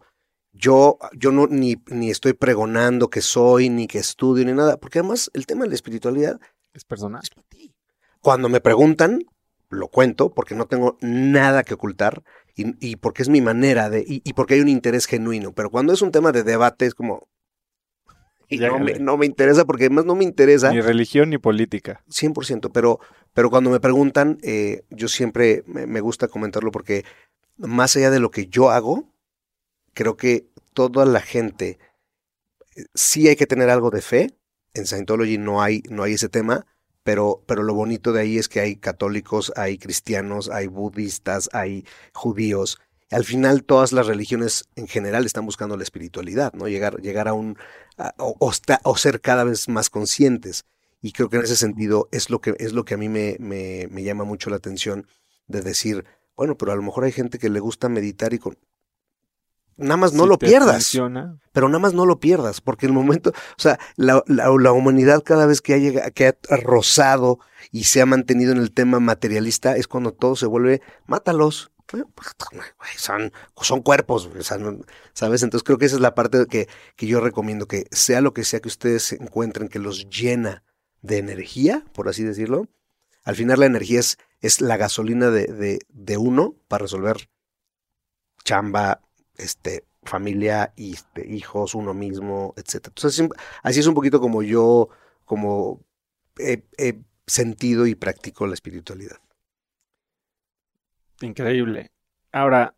Yo, 0.52 0.98
yo 1.12 1.32
no 1.32 1.46
ni, 1.46 1.76
ni 1.88 2.10
estoy 2.10 2.32
pregonando 2.32 3.10
que 3.10 3.20
soy, 3.20 3.68
ni 3.68 3.86
que 3.86 3.98
estudio, 3.98 4.44
ni 4.44 4.52
nada, 4.52 4.78
porque 4.78 5.00
además 5.00 5.30
el 5.34 5.46
tema 5.46 5.64
de 5.64 5.68
la 5.68 5.74
espiritualidad 5.74 6.40
Es 6.72 6.84
personal. 6.84 7.20
es 7.22 7.30
para 7.30 7.46
ti. 7.48 7.74
Cuando 8.20 8.48
me 8.48 8.60
preguntan, 8.60 9.24
lo 9.68 9.88
cuento 9.88 10.32
porque 10.32 10.54
no 10.54 10.66
tengo 10.66 10.96
nada 11.00 11.62
que 11.62 11.74
ocultar 11.74 12.22
y, 12.54 12.74
y 12.86 12.96
porque 12.96 13.22
es 13.22 13.28
mi 13.28 13.42
manera 13.42 13.90
de, 13.90 14.00
y, 14.00 14.22
y 14.24 14.32
porque 14.32 14.54
hay 14.54 14.60
un 14.60 14.68
interés 14.68 15.06
genuino. 15.06 15.52
Pero 15.52 15.70
cuando 15.70 15.92
es 15.92 16.00
un 16.00 16.10
tema 16.10 16.32
de 16.32 16.42
debate 16.42 16.86
es 16.86 16.94
como, 16.94 17.28
y 18.48 18.58
no, 18.58 18.78
me, 18.78 18.86
Llégale. 18.86 19.04
no 19.04 19.16
me 19.16 19.26
interesa 19.26 19.64
porque 19.64 19.84
además 19.84 20.04
no 20.04 20.14
me 20.14 20.24
interesa 20.24 20.72
Ni 20.72 20.80
religión 20.80 21.30
ni 21.30 21.38
política. 21.38 22.02
100%, 22.08 22.70
pero, 22.72 23.00
pero 23.34 23.50
cuando 23.50 23.70
me 23.70 23.80
preguntan, 23.80 24.38
eh, 24.42 24.84
yo 24.90 25.08
siempre 25.08 25.64
me, 25.66 25.86
me 25.86 26.00
gusta 26.00 26.28
comentarlo 26.28 26.70
porque 26.70 27.04
más 27.56 27.96
allá 27.96 28.10
de 28.10 28.20
lo 28.20 28.30
que 28.30 28.46
yo 28.46 28.70
hago, 28.70 29.12
creo 29.94 30.16
que 30.16 30.48
toda 30.74 31.04
la 31.06 31.20
gente, 31.20 31.78
eh, 32.76 32.84
sí 32.94 33.28
hay 33.28 33.36
que 33.36 33.46
tener 33.46 33.70
algo 33.70 33.90
de 33.90 34.02
fe, 34.02 34.36
en 34.74 34.86
Scientology 34.86 35.38
no 35.38 35.62
hay, 35.62 35.82
no 35.88 36.02
hay 36.02 36.14
ese 36.14 36.28
tema, 36.28 36.66
pero, 37.02 37.42
pero 37.46 37.62
lo 37.62 37.72
bonito 37.72 38.12
de 38.12 38.20
ahí 38.20 38.36
es 38.36 38.48
que 38.48 38.60
hay 38.60 38.76
católicos, 38.76 39.52
hay 39.56 39.78
cristianos, 39.78 40.50
hay 40.50 40.66
budistas, 40.66 41.48
hay 41.52 41.84
judíos. 42.12 42.78
Al 43.10 43.24
final 43.24 43.62
todas 43.64 43.92
las 43.92 44.06
religiones 44.06 44.64
en 44.74 44.88
general 44.88 45.26
están 45.26 45.46
buscando 45.46 45.76
la 45.76 45.82
espiritualidad, 45.84 46.52
¿no? 46.54 46.66
Llegar, 46.66 47.00
llegar 47.00 47.28
a 47.28 47.34
un, 47.34 47.56
a- 47.98 48.14
o, 48.18 48.36
o 48.82 48.96
ser 48.96 49.20
cada 49.20 49.44
vez 49.44 49.68
más 49.68 49.90
conscientes. 49.90 50.64
Y 51.00 51.12
creo 51.12 51.28
que 51.28 51.36
en 51.36 51.44
ese 51.44 51.56
sentido 51.56 52.08
es 52.10 52.30
lo 52.30 52.40
que, 52.40 52.56
es 52.58 52.72
lo 52.72 52.84
que 52.84 52.94
a 52.94 52.96
mí 52.96 53.08
me, 53.08 53.36
me, 53.38 53.86
me 53.90 54.02
llama 54.02 54.24
mucho 54.24 54.50
la 54.50 54.56
atención 54.56 55.06
de 55.46 55.60
decir, 55.62 56.04
bueno, 56.36 56.56
pero 56.58 56.72
a 56.72 56.76
lo 56.76 56.82
mejor 56.82 57.04
hay 57.04 57.12
gente 57.12 57.38
que 57.38 57.48
le 57.48 57.60
gusta 57.60 57.88
meditar 57.88 58.32
y 58.34 58.38
con... 58.40 58.58
Nada 59.78 59.98
más 59.98 60.14
no 60.14 60.22
Si 60.22 60.28
lo 60.30 60.38
pierdas 60.38 60.76
funciona, 60.76 61.38
pero 61.52 61.68
nada 61.68 61.78
más 61.80 61.92
no 61.92 62.06
lo 62.06 62.18
pierdas, 62.18 62.62
porque 62.62 62.86
el 62.86 62.92
momento, 62.92 63.30
o 63.30 63.60
sea, 63.60 63.78
la, 63.96 64.22
la- 64.26 64.48
la 64.58 64.72
humanidad 64.72 65.22
cada 65.22 65.44
vez 65.46 65.60
que 65.60 65.74
ha, 65.74 65.78
llega- 65.78 66.10
que 66.10 66.28
ha 66.28 66.36
rozado 66.56 67.38
y 67.70 67.84
se 67.84 68.00
ha 68.00 68.06
mantenido 68.06 68.52
en 68.52 68.58
el 68.58 68.72
tema 68.72 69.00
materialista 69.00 69.76
es 69.76 69.86
cuando 69.86 70.12
todo 70.12 70.34
se 70.34 70.46
vuelve, 70.46 70.80
mátalos. 71.06 71.70
Güey, 71.92 72.04
Son, 72.96 73.32
son 73.62 73.82
cuerpos, 73.82 74.28
¿sabes? 75.12 75.42
Entonces 75.42 75.62
creo 75.64 75.78
que 75.78 75.86
esa 75.86 75.96
es 75.96 76.00
la 76.02 76.14
parte 76.14 76.46
que, 76.46 76.68
que 76.96 77.06
yo 77.06 77.20
recomiendo, 77.20 77.66
que 77.68 77.86
sea 77.90 78.20
lo 78.20 78.34
que 78.34 78.44
sea 78.44 78.60
que 78.60 78.68
ustedes 78.68 79.12
encuentren 79.12 79.68
que 79.68 79.78
los 79.78 80.08
llena 80.08 80.64
de 81.02 81.18
energía, 81.18 81.84
por 81.92 82.08
así 82.08 82.24
decirlo, 82.24 82.68
al 83.22 83.36
final 83.36 83.60
la 83.60 83.66
energía 83.66 84.00
es, 84.00 84.18
es 84.40 84.60
la 84.60 84.76
gasolina 84.76 85.30
de, 85.30 85.46
de, 85.46 86.16
uno 86.16 86.56
para 86.68 86.82
resolver 86.82 87.28
chamba, 88.44 89.00
este, 89.36 89.84
familia, 90.02 90.72
este, 90.76 91.26
hijos, 91.32 91.74
uno 91.74 91.94
mismo, 91.94 92.54
así- 92.56 93.28
así 93.62 93.80
es 93.80 93.86
un 93.86 93.94
poquito 93.94 94.20
como 94.20 94.42
yo, 94.42 94.88
como 95.24 95.84
he, 96.38 96.64
he 96.78 97.00
sentido 97.26 97.86
y 97.86 97.94
practico 97.94 98.46
la 98.46 98.54
espiritualidad. 98.54 99.18
Increíble. 101.22 101.90
Ahora, 102.32 102.74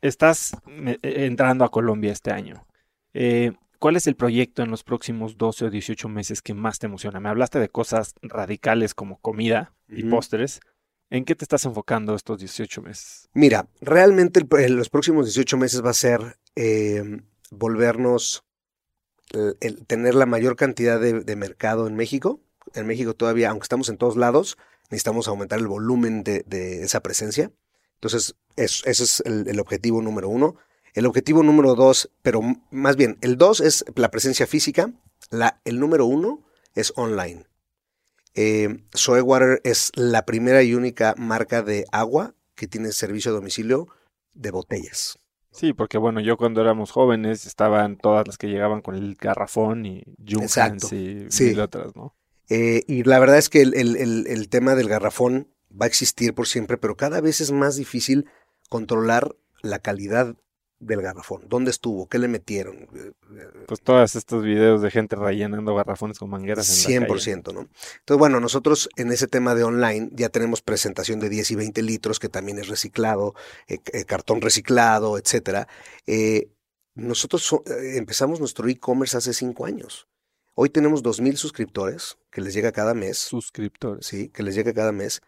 estás 0.00 0.54
eh, 0.66 0.98
eh, 1.02 1.26
entrando 1.26 1.64
a 1.64 1.70
Colombia 1.70 2.12
este 2.12 2.30
año. 2.32 2.66
Eh, 3.14 3.52
¿Cuál 3.78 3.96
es 3.96 4.06
el 4.06 4.14
proyecto 4.16 4.62
en 4.62 4.70
los 4.70 4.84
próximos 4.84 5.36
12 5.38 5.64
o 5.66 5.70
18 5.70 6.08
meses 6.08 6.40
que 6.42 6.54
más 6.54 6.78
te 6.78 6.86
emociona? 6.86 7.20
Me 7.20 7.28
hablaste 7.28 7.58
de 7.58 7.68
cosas 7.68 8.14
radicales 8.22 8.94
como 8.94 9.18
comida 9.20 9.74
y 9.88 10.02
Ujú. 10.02 10.10
postres. 10.10 10.60
¿En 11.10 11.24
qué 11.24 11.34
te 11.34 11.44
estás 11.44 11.64
enfocando 11.64 12.14
estos 12.14 12.38
18 12.38 12.80
meses? 12.80 13.28
Mira, 13.34 13.68
realmente 13.80 14.40
el- 14.40 14.60
en 14.64 14.76
los 14.76 14.88
próximos 14.88 15.26
18 15.26 15.56
meses 15.58 15.84
va 15.84 15.90
a 15.90 15.94
ser 15.94 16.38
eh, 16.56 17.20
volvernos, 17.50 18.44
el, 19.32 19.56
el 19.60 19.86
tener 19.86 20.14
la 20.14 20.26
mayor 20.26 20.56
cantidad 20.56 21.00
de, 21.00 21.20
de 21.20 21.36
mercado 21.36 21.86
en 21.86 21.96
México. 21.96 22.40
En 22.74 22.86
México 22.86 23.14
todavía, 23.14 23.50
aunque 23.50 23.64
estamos 23.64 23.88
en 23.88 23.98
todos 23.98 24.16
lados, 24.16 24.56
necesitamos 24.92 25.26
aumentar 25.26 25.58
el 25.58 25.66
volumen 25.66 26.22
de, 26.22 26.82
esa 26.82 27.00
presencia. 27.00 27.50
Entonces, 27.94 28.36
ese 28.56 28.90
es 28.90 29.22
el, 29.24 29.58
objetivo 29.58 30.02
número 30.02 30.28
uno. 30.28 30.56
El 30.92 31.06
objetivo 31.06 31.42
número 31.42 31.74
dos, 31.74 32.10
pero 32.20 32.42
más 32.70 32.96
bien, 32.96 33.16
el 33.22 33.38
dos 33.38 33.60
es 33.60 33.86
la 33.96 34.10
presencia 34.10 34.46
física, 34.46 34.92
la, 35.30 35.62
el 35.64 35.80
número 35.80 36.04
uno 36.04 36.44
es 36.74 36.92
online. 36.96 37.46
Eh, 38.34 38.82
Water 39.22 39.62
es 39.64 39.92
la 39.94 40.26
primera 40.26 40.62
y 40.62 40.74
única 40.74 41.14
marca 41.16 41.62
de 41.62 41.86
agua 41.90 42.34
que 42.54 42.68
tiene 42.68 42.92
servicio 42.92 43.30
a 43.30 43.34
domicilio 43.34 43.88
de 44.34 44.50
botellas. 44.50 45.18
Sí, 45.52 45.72
porque 45.72 45.96
bueno, 45.96 46.20
yo 46.20 46.36
cuando 46.36 46.60
éramos 46.60 46.90
jóvenes 46.90 47.46
estaban 47.46 47.96
todas 47.96 48.26
las 48.26 48.36
que 48.36 48.48
llegaban 48.48 48.82
con 48.82 48.94
el 48.94 49.16
garrafón 49.16 49.86
y 49.86 50.04
Junkans 50.18 50.92
y 50.92 51.28
mil 51.40 51.60
otras, 51.60 51.96
¿no? 51.96 52.14
Eh, 52.54 52.84
y 52.86 53.02
la 53.04 53.18
verdad 53.18 53.38
es 53.38 53.48
que 53.48 53.62
el, 53.62 54.48
tema 54.50 54.74
del 54.74 54.86
garrafón 54.86 55.48
va 55.70 55.86
a 55.86 55.88
existir 55.88 56.34
por 56.34 56.46
siempre, 56.46 56.76
pero 56.76 56.98
cada 56.98 57.22
vez 57.22 57.40
es 57.40 57.50
más 57.50 57.76
difícil 57.76 58.26
controlar 58.68 59.34
la 59.62 59.78
calidad 59.78 60.36
del 60.78 61.00
garrafón. 61.00 61.48
¿Dónde 61.48 61.70
estuvo? 61.70 62.08
¿Qué 62.08 62.18
le 62.18 62.28
metieron? 62.28 62.88
Pues 63.66 63.80
todos 63.80 64.16
estos 64.16 64.44
videos 64.44 64.82
de 64.82 64.90
gente 64.90 65.16
rellenando 65.16 65.74
garrafones 65.74 66.18
con 66.18 66.28
mangueras 66.28 66.86
en 66.86 67.06
100%, 67.06 67.54
¿no? 67.54 67.60
Entonces, 67.60 68.18
bueno, 68.18 68.38
nosotros 68.38 68.90
en 68.96 69.12
ese 69.12 69.28
tema 69.28 69.54
de 69.54 69.64
online 69.64 70.10
ya 70.12 70.28
tenemos 70.28 70.60
presentación 70.60 71.20
de 71.20 71.30
10 71.30 71.52
y 71.52 71.54
20 71.54 71.82
litros, 71.82 72.18
que 72.18 72.28
también 72.28 72.58
es 72.58 72.68
reciclado, 72.68 73.34
eh, 73.66 73.78
eh, 73.94 74.04
cartón 74.04 74.42
reciclado, 74.42 75.16
etcétera. 75.16 75.68
Eh, 76.06 76.50
nosotros 76.94 77.62
empezamos 77.94 78.40
nuestro 78.40 78.68
e-commerce 78.68 79.16
hace 79.16 79.32
cinco 79.32 79.64
años. 79.64 80.06
Hoy 80.54 80.70
tenemos 80.70 81.02
2.000 81.02 81.36
suscriptores 81.36 82.18
que 82.30 82.40
les 82.40 82.54
llega 82.54 82.72
cada 82.72 82.94
mes. 82.94 83.18
Suscriptores. 83.18 84.06
Sí, 84.06 84.28
que 84.28 84.42
les 84.42 84.54
llega 84.54 84.72
cada 84.74 84.92
mes 84.92 85.22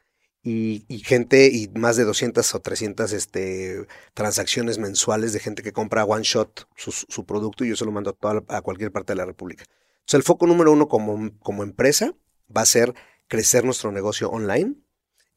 y, 0.45 0.85
gente 1.05 1.49
y 1.51 1.69
más 1.69 1.97
de 1.97 2.05
200 2.05 2.55
o 2.55 2.61
300 2.61 3.13
este, 3.13 3.87
transacciones 4.13 4.79
mensuales 4.79 5.33
de 5.33 5.41
gente 5.41 5.63
que 5.63 5.73
compra 5.73 6.05
one 6.05 6.23
shot 6.23 6.69
su, 6.77 7.25
producto 7.25 7.65
y 7.65 7.71
yo 7.71 7.77
se 7.77 7.87
lo 7.87 7.93
mando 7.93 8.11
a, 8.11 8.13
toda, 8.13 8.43
a 8.49 8.61
cualquier 8.61 8.93
parte 8.93 9.15
de 9.15 9.17
la 9.17 9.25
República. 9.25 9.65
Entonces 10.01 10.15
el 10.15 10.23
foco 10.23 10.47
número 10.47 10.71
uno 10.71 10.87
como, 10.87 11.31
como 11.39 11.63
empresa 11.63 12.15
va 12.55 12.61
a 12.61 12.67
ser 12.67 12.95
crecer 13.27 13.65
nuestro 13.65 13.91
negocio 13.91 14.29
online. 14.29 14.75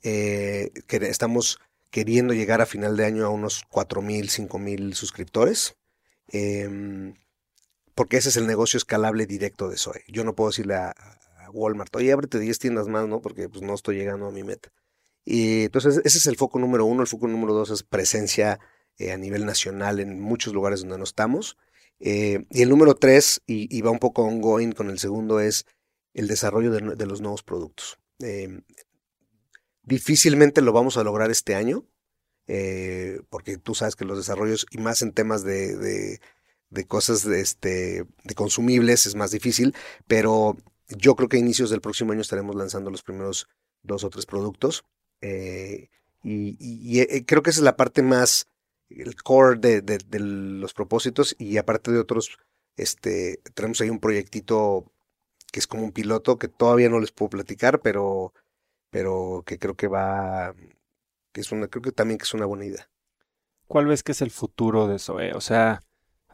Eh, 0.04 0.72
que 0.88 0.98
estamos 0.98 1.60
queriendo 1.90 2.34
llegar 2.34 2.62
a 2.62 2.66
final 2.66 2.98
de 2.98 3.06
año 3.06 3.26
a 3.26 3.30
unos 3.30 3.64
4 3.70 4.02
mil, 4.02 4.30
5 4.30 4.60
mil 4.60 4.94
suscriptores. 4.94 5.76
Em, 6.28 7.16
porque 7.98 8.18
ese 8.18 8.30
es 8.30 8.38
el 8.38 8.46
negocio 8.46 8.78
escalable 8.78 9.26
directo 9.26 9.70
de 9.70 9.78
Zoe. 9.78 10.04
Yo 10.08 10.24
no 10.24 10.36
puedo 10.36 10.52
decirle 10.52 10.76
a, 10.76 10.94
Walmart, 11.52 11.96
oye, 11.96 12.12
ábrete 12.12 12.38
10 12.38 12.60
tiendas 12.60 12.88
más, 12.88 13.08
¿no? 13.08 13.22
Porque 13.22 13.50
pues, 13.50 13.64
no 13.64 13.74
estoy 13.74 13.96
llegando 13.96 14.28
a 14.28 14.32
mi 14.32 14.44
meta. 14.44 14.70
Y 15.26 15.64
entonces 15.64 16.02
ese 16.06 16.20
es 16.20 16.28
el 16.28 16.36
foco 16.36 16.60
número 16.60 16.86
uno. 16.86 17.02
El 17.02 17.08
foco 17.08 17.28
número 17.28 17.54
dos 17.54 17.72
es 17.72 17.82
presencia 17.82 18.60
eh, 19.00 19.12
a 19.12 19.18
nivel 19.18 19.46
nacional 19.48 20.00
en 20.00 20.20
muchos 20.20 20.54
lugares 20.54 20.82
donde 20.82 21.00
no 21.00 21.06
estamos. 21.06 21.58
Eh, 22.00 22.46
y 22.52 22.62
el 22.62 22.70
número 22.70 22.94
tres, 22.94 23.42
y, 23.48 23.82
va 23.82 23.90
un 23.90 23.98
poco 23.98 24.24
ongoing 24.24 24.74
con 24.74 24.92
el 24.92 25.00
segundo, 25.00 25.40
es 25.40 25.66
el 26.14 26.28
desarrollo 26.28 26.72
de, 26.72 27.06
los 27.08 27.22
nuevos 27.22 27.42
productos. 27.42 27.98
Em, 28.20 28.62
difícilmente 29.82 30.62
lo 30.62 30.72
vamos 30.72 30.98
a 30.98 31.04
lograr 31.04 31.32
este 31.32 31.56
año, 31.56 31.84
eh, 32.46 33.22
porque 33.30 33.58
tú 33.58 33.74
sabes 33.74 33.96
que 33.96 34.06
los 34.06 34.18
desarrollos, 34.18 34.68
y 34.70 34.78
más 34.78 35.02
en 35.02 35.14
temas 35.14 35.44
de, 35.44 35.76
de, 35.78 36.20
cosas 36.88 37.24
de, 37.24 37.42
este, 37.42 38.06
de 38.24 38.36
consumibles, 38.36 39.06
es 39.06 39.16
más 39.16 39.32
difícil, 39.32 39.76
pero 40.08 40.58
yo 40.90 41.16
creo 41.16 41.30
que 41.30 41.38
a 41.38 41.40
inicios 41.40 41.70
del 41.70 41.82
próximo 41.82 42.12
año 42.12 42.22
estaremos 42.22 42.56
lanzando 42.56 42.92
los 42.92 43.04
primeros 43.04 43.48
dos 43.84 44.04
o 44.04 44.10
tres 44.10 44.26
productos. 44.26 44.86
Eh, 45.22 45.90
y, 46.24 47.00
eh, 47.00 47.24
creo 47.26 47.42
que 47.42 47.52
esa 47.52 47.60
es 47.60 47.64
la 47.64 47.78
parte 47.78 48.02
más, 48.02 48.50
el 48.90 49.16
core 49.16 49.82
de, 49.82 50.00
los 50.20 50.74
propósitos 50.74 51.36
y 51.40 51.58
aparte 51.58 51.92
de 51.92 52.00
otros, 52.00 52.38
este, 52.76 53.40
tenemos 53.54 53.80
ahí 53.82 53.90
un 53.90 54.00
proyectito 54.00 54.92
que 55.52 55.60
es 55.60 55.68
como 55.68 55.84
un 55.84 55.92
piloto 55.92 56.38
que 56.38 56.50
todavía 56.50 56.90
no 56.90 57.00
les 57.00 57.12
puedo 57.12 57.30
platicar, 57.30 57.80
pero, 57.80 58.34
pero 58.90 59.44
que 59.46 59.58
creo 59.58 59.76
que 59.76 59.88
va, 59.88 60.54
que 61.32 61.42
es 61.42 61.52
una, 61.52 61.68
creo 61.68 61.82
que 61.82 61.92
también 61.92 62.18
que 62.18 62.24
es 62.24 62.34
una 62.34 62.46
buena 62.46 62.66
idea. 62.66 62.90
¿Cuál 63.68 63.88
ves 63.88 64.04
que 64.04 64.12
es 64.12 64.22
el 64.22 64.32
futuro 64.32 64.88
de 64.88 64.98
eso? 64.98 65.18
O 65.36 65.42
sea, 65.42 65.82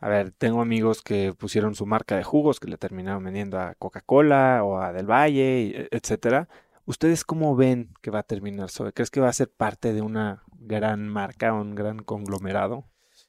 a 0.03 0.09
ver, 0.09 0.31
tengo 0.31 0.61
amigos 0.61 1.01
que 1.01 1.33
pusieron 1.33 1.75
su 1.75 1.85
marca 1.85 2.17
de 2.17 2.25
jugos 2.25 2.59
que 2.59 2.67
le 2.67 2.77
terminaron 2.77 3.23
vendiendo 3.23 3.57
a 3.57 3.73
Coca-Cola 3.75 4.61
o 4.61 4.77
a 4.77 4.91
Del 4.91 5.09
Valle, 5.09 5.61
e, 5.61 5.87
etcétera. 5.91 6.49
¿Ustedes 6.83 7.23
cómo 7.23 7.55
ven 7.55 7.93
que 8.01 8.11
va 8.11 8.19
a 8.19 8.23
terminar 8.23 8.69
Zoe? 8.69 8.91
¿Crees 8.91 9.09
que 9.09 9.21
va 9.21 9.29
a 9.29 9.33
ser 9.33 9.49
parte 9.49 9.93
de 9.93 10.01
una 10.01 10.43
gran 10.59 11.07
marca, 11.07 11.53
un 11.53 11.73
gran 11.73 11.99
conglomerado? 11.99 12.83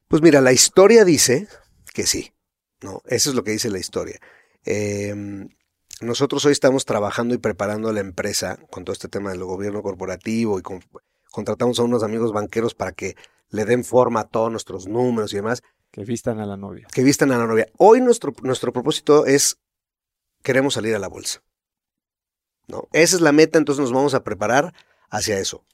Pues 0.08 0.20
mira, 0.20 0.40
la 0.40 0.50
historia 0.50 1.04
dice 1.04 1.46
que 1.92 2.06
sí, 2.06 2.32
¿no? 2.82 3.02
Eso 3.06 3.30
es 3.30 3.36
lo 3.36 3.44
que 3.44 3.52
dice 3.52 3.70
la 3.70 3.78
historia. 3.78 4.18
Em, 4.64 5.50
nosotros 6.00 6.44
hoy 6.44 6.50
estamos 6.50 6.86
trabajando 6.86 7.36
y 7.36 7.38
preparando 7.38 7.92
la 7.92 8.00
empresa 8.00 8.58
con 8.72 8.84
todo 8.84 8.94
este 8.94 9.06
tema 9.06 9.30
del 9.30 9.44
gobierno 9.44 9.80
corporativo 9.80 10.58
y 10.58 10.62
contratamos 11.30 11.78
a 11.78 11.84
unos 11.84 12.02
amigos 12.02 12.32
banqueros 12.32 12.74
para 12.74 12.90
que 12.90 13.14
le 13.50 13.64
den 13.64 13.84
forma 13.84 14.20
a 14.20 14.28
todos 14.28 14.50
nuestros 14.50 14.88
números 14.88 15.32
y 15.32 15.36
demás. 15.36 15.62
Que 15.94 16.04
vistan 16.04 16.40
a 16.40 16.46
la 16.46 16.56
novia. 16.56 16.88
Que 16.92 17.04
vistan 17.04 17.30
a 17.30 17.38
la 17.38 17.46
novia. 17.46 17.68
Hoy 17.78 18.00
nuestro, 18.00 18.34
nuestro 18.42 18.72
propósito 18.72 19.26
es, 19.26 19.58
queremos 20.42 20.74
salir 20.74 20.92
a 20.96 20.98
la 20.98 21.06
bolsa. 21.06 21.40
¿no? 22.66 22.88
Esa 22.92 23.14
es 23.14 23.22
la 23.22 23.30
meta, 23.30 23.58
entonces 23.58 23.80
nos 23.80 23.92
vamos 23.92 24.12
a 24.14 24.24
preparar 24.24 24.74
hacia 25.08 25.38
eso. 25.38 25.64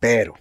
Pero, 0.00 0.34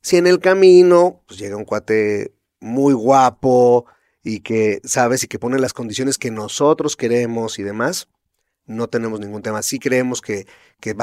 si 0.00 0.16
en 0.16 0.26
el 0.26 0.40
camino 0.40 1.22
pues 1.28 1.38
llega 1.38 1.54
un 1.54 1.64
cuate 1.64 2.34
muy 2.58 2.94
guapo 2.94 3.86
y 4.24 4.40
que, 4.40 4.80
¿sabes? 4.82 5.22
Y 5.22 5.28
que 5.28 5.38
pone 5.38 5.60
las 5.60 5.72
condiciones 5.72 6.18
que 6.18 6.32
nosotros 6.32 6.96
queremos 6.96 7.60
y 7.60 7.62
demás, 7.62 8.08
no 8.66 8.88
tenemos 8.88 9.20
ningún 9.20 9.42
tema. 9.42 9.62
Sí 9.62 9.78
creemos 9.78 10.20
que, 10.20 10.48
que, 10.80 10.96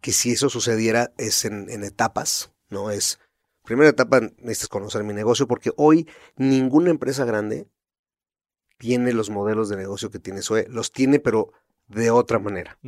que, 0.00 0.12
si 0.12 0.32
eso 0.32 0.50
sucediera 0.50 1.12
es 1.16 1.44
en, 1.44 1.70
en, 1.70 1.84
etapas, 1.84 2.50
¿no? 2.70 2.90
Es, 2.90 3.20
primera 3.68 3.90
etapa 3.90 4.20
necesitas 4.38 4.68
conocer 4.68 5.04
mi 5.04 5.12
negocio 5.12 5.46
porque 5.46 5.72
hoy 5.76 6.08
ninguna 6.36 6.88
empresa 6.88 7.26
grande 7.26 7.68
tiene 8.78 9.12
los 9.12 9.28
modelos 9.28 9.68
de 9.68 9.76
negocio 9.76 10.10
que 10.10 10.18
tiene 10.18 10.40
SOE. 10.40 10.66
Los 10.70 10.90
tiene, 10.90 11.20
pero 11.20 11.52
de 11.86 12.10
otra 12.10 12.38
manera. 12.38 12.78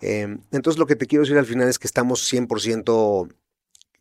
Em, 0.00 0.40
entonces 0.50 0.80
lo 0.80 0.86
que 0.86 0.96
te 0.96 1.06
quiero 1.06 1.22
decir 1.22 1.38
al 1.38 1.46
final 1.46 1.68
es 1.68 1.78
que 1.78 1.86
estamos 1.86 2.20
100% 2.22 3.32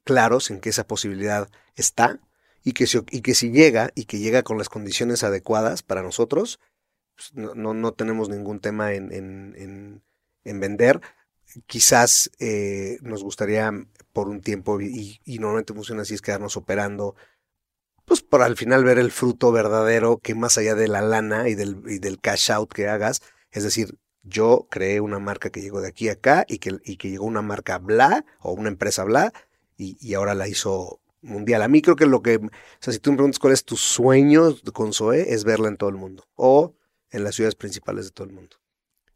claros 0.03 0.49
en 0.49 0.59
que 0.59 0.69
esa 0.69 0.87
posibilidad 0.87 1.47
está 1.75 2.19
y 2.63 2.71
que, 2.71 2.87
si, 2.87 2.99
y 3.11 3.21
que 3.21 3.35
si 3.35 3.51
llega 3.51 3.91
y 3.93 4.05
que 4.05 4.17
llega 4.17 4.41
con 4.41 4.57
las 4.57 4.69
condiciones 4.69 5.23
adecuadas 5.23 5.83
para 5.83 6.01
nosotros, 6.01 6.59
pues, 7.15 7.35
no, 7.35 7.73
no, 7.75 7.93
tenemos 7.93 8.29
ningún 8.29 8.59
tema 8.59 8.93
en, 8.93 9.13
en, 9.13 10.01
en, 10.43 10.59
vender. 10.59 11.01
Quizás 11.65 12.31
eh, 12.39 12.97
nos 13.01 13.23
gustaría 13.23 13.71
por 14.13 14.29
un 14.29 14.41
tiempo, 14.41 14.79
y, 14.81 15.19
y, 15.23 15.39
normalmente 15.39 15.73
funciona 15.73 16.03
así, 16.03 16.13
es 16.13 16.21
quedarnos 16.21 16.57
operando, 16.57 17.15
pues 18.05 18.21
para 18.21 18.45
al 18.45 18.57
final 18.57 18.83
ver 18.83 18.99
el 18.99 19.11
fruto 19.11 19.51
verdadero 19.51 20.17
que 20.17 20.35
más 20.35 20.57
allá 20.57 20.75
de 20.75 20.87
la 20.87 21.01
lana 21.01 21.49
y 21.49 21.55
del, 21.55 21.83
y 21.87 21.99
del 21.99 22.19
cash 22.19 22.51
out 22.51 22.71
que 22.71 22.87
hagas, 22.87 23.21
es 23.51 23.63
decir, 23.63 23.97
yo 24.23 24.67
creé 24.69 25.01
una 25.01 25.19
marca 25.19 25.49
que 25.49 25.61
llegó 25.61 25.81
de 25.81 25.89
aquí 25.89 26.09
a 26.09 26.13
acá 26.13 26.45
y 26.47 26.59
que, 26.59 26.79
y 26.83 26.97
que 26.97 27.09
llegó 27.09 27.25
una 27.25 27.41
marca 27.41 27.77
bla 27.77 28.25
o 28.39 28.51
una 28.51 28.69
empresa 28.69 29.03
bla 29.03 29.33
y, 29.77 30.13
ahora 30.13 30.35
la 30.35 30.47
hizo 30.47 30.99
mundial. 31.21 31.61
A 31.61 31.67
mí 31.67 31.81
creo 31.81 31.95
que 31.95 32.05
lo 32.05 32.21
que, 32.21 32.35
o 32.35 32.49
sea, 32.79 32.93
si 32.93 32.99
tú 32.99 33.11
me 33.11 33.17
preguntas 33.17 33.39
cuál 33.39 33.53
es 33.53 33.63
tu 33.63 33.77
sueño 33.77 34.55
con 34.73 34.93
Zoe, 34.93 35.33
es 35.33 35.45
verla 35.45 35.69
en 35.69 35.77
todo 35.77 35.89
el 35.89 35.95
mundo 35.95 36.25
o 36.35 36.75
en 37.11 37.23
las 37.23 37.35
ciudades 37.35 37.55
principales 37.55 38.05
de 38.05 38.11
todo 38.11 38.27
el 38.27 38.33
mundo. 38.33 38.57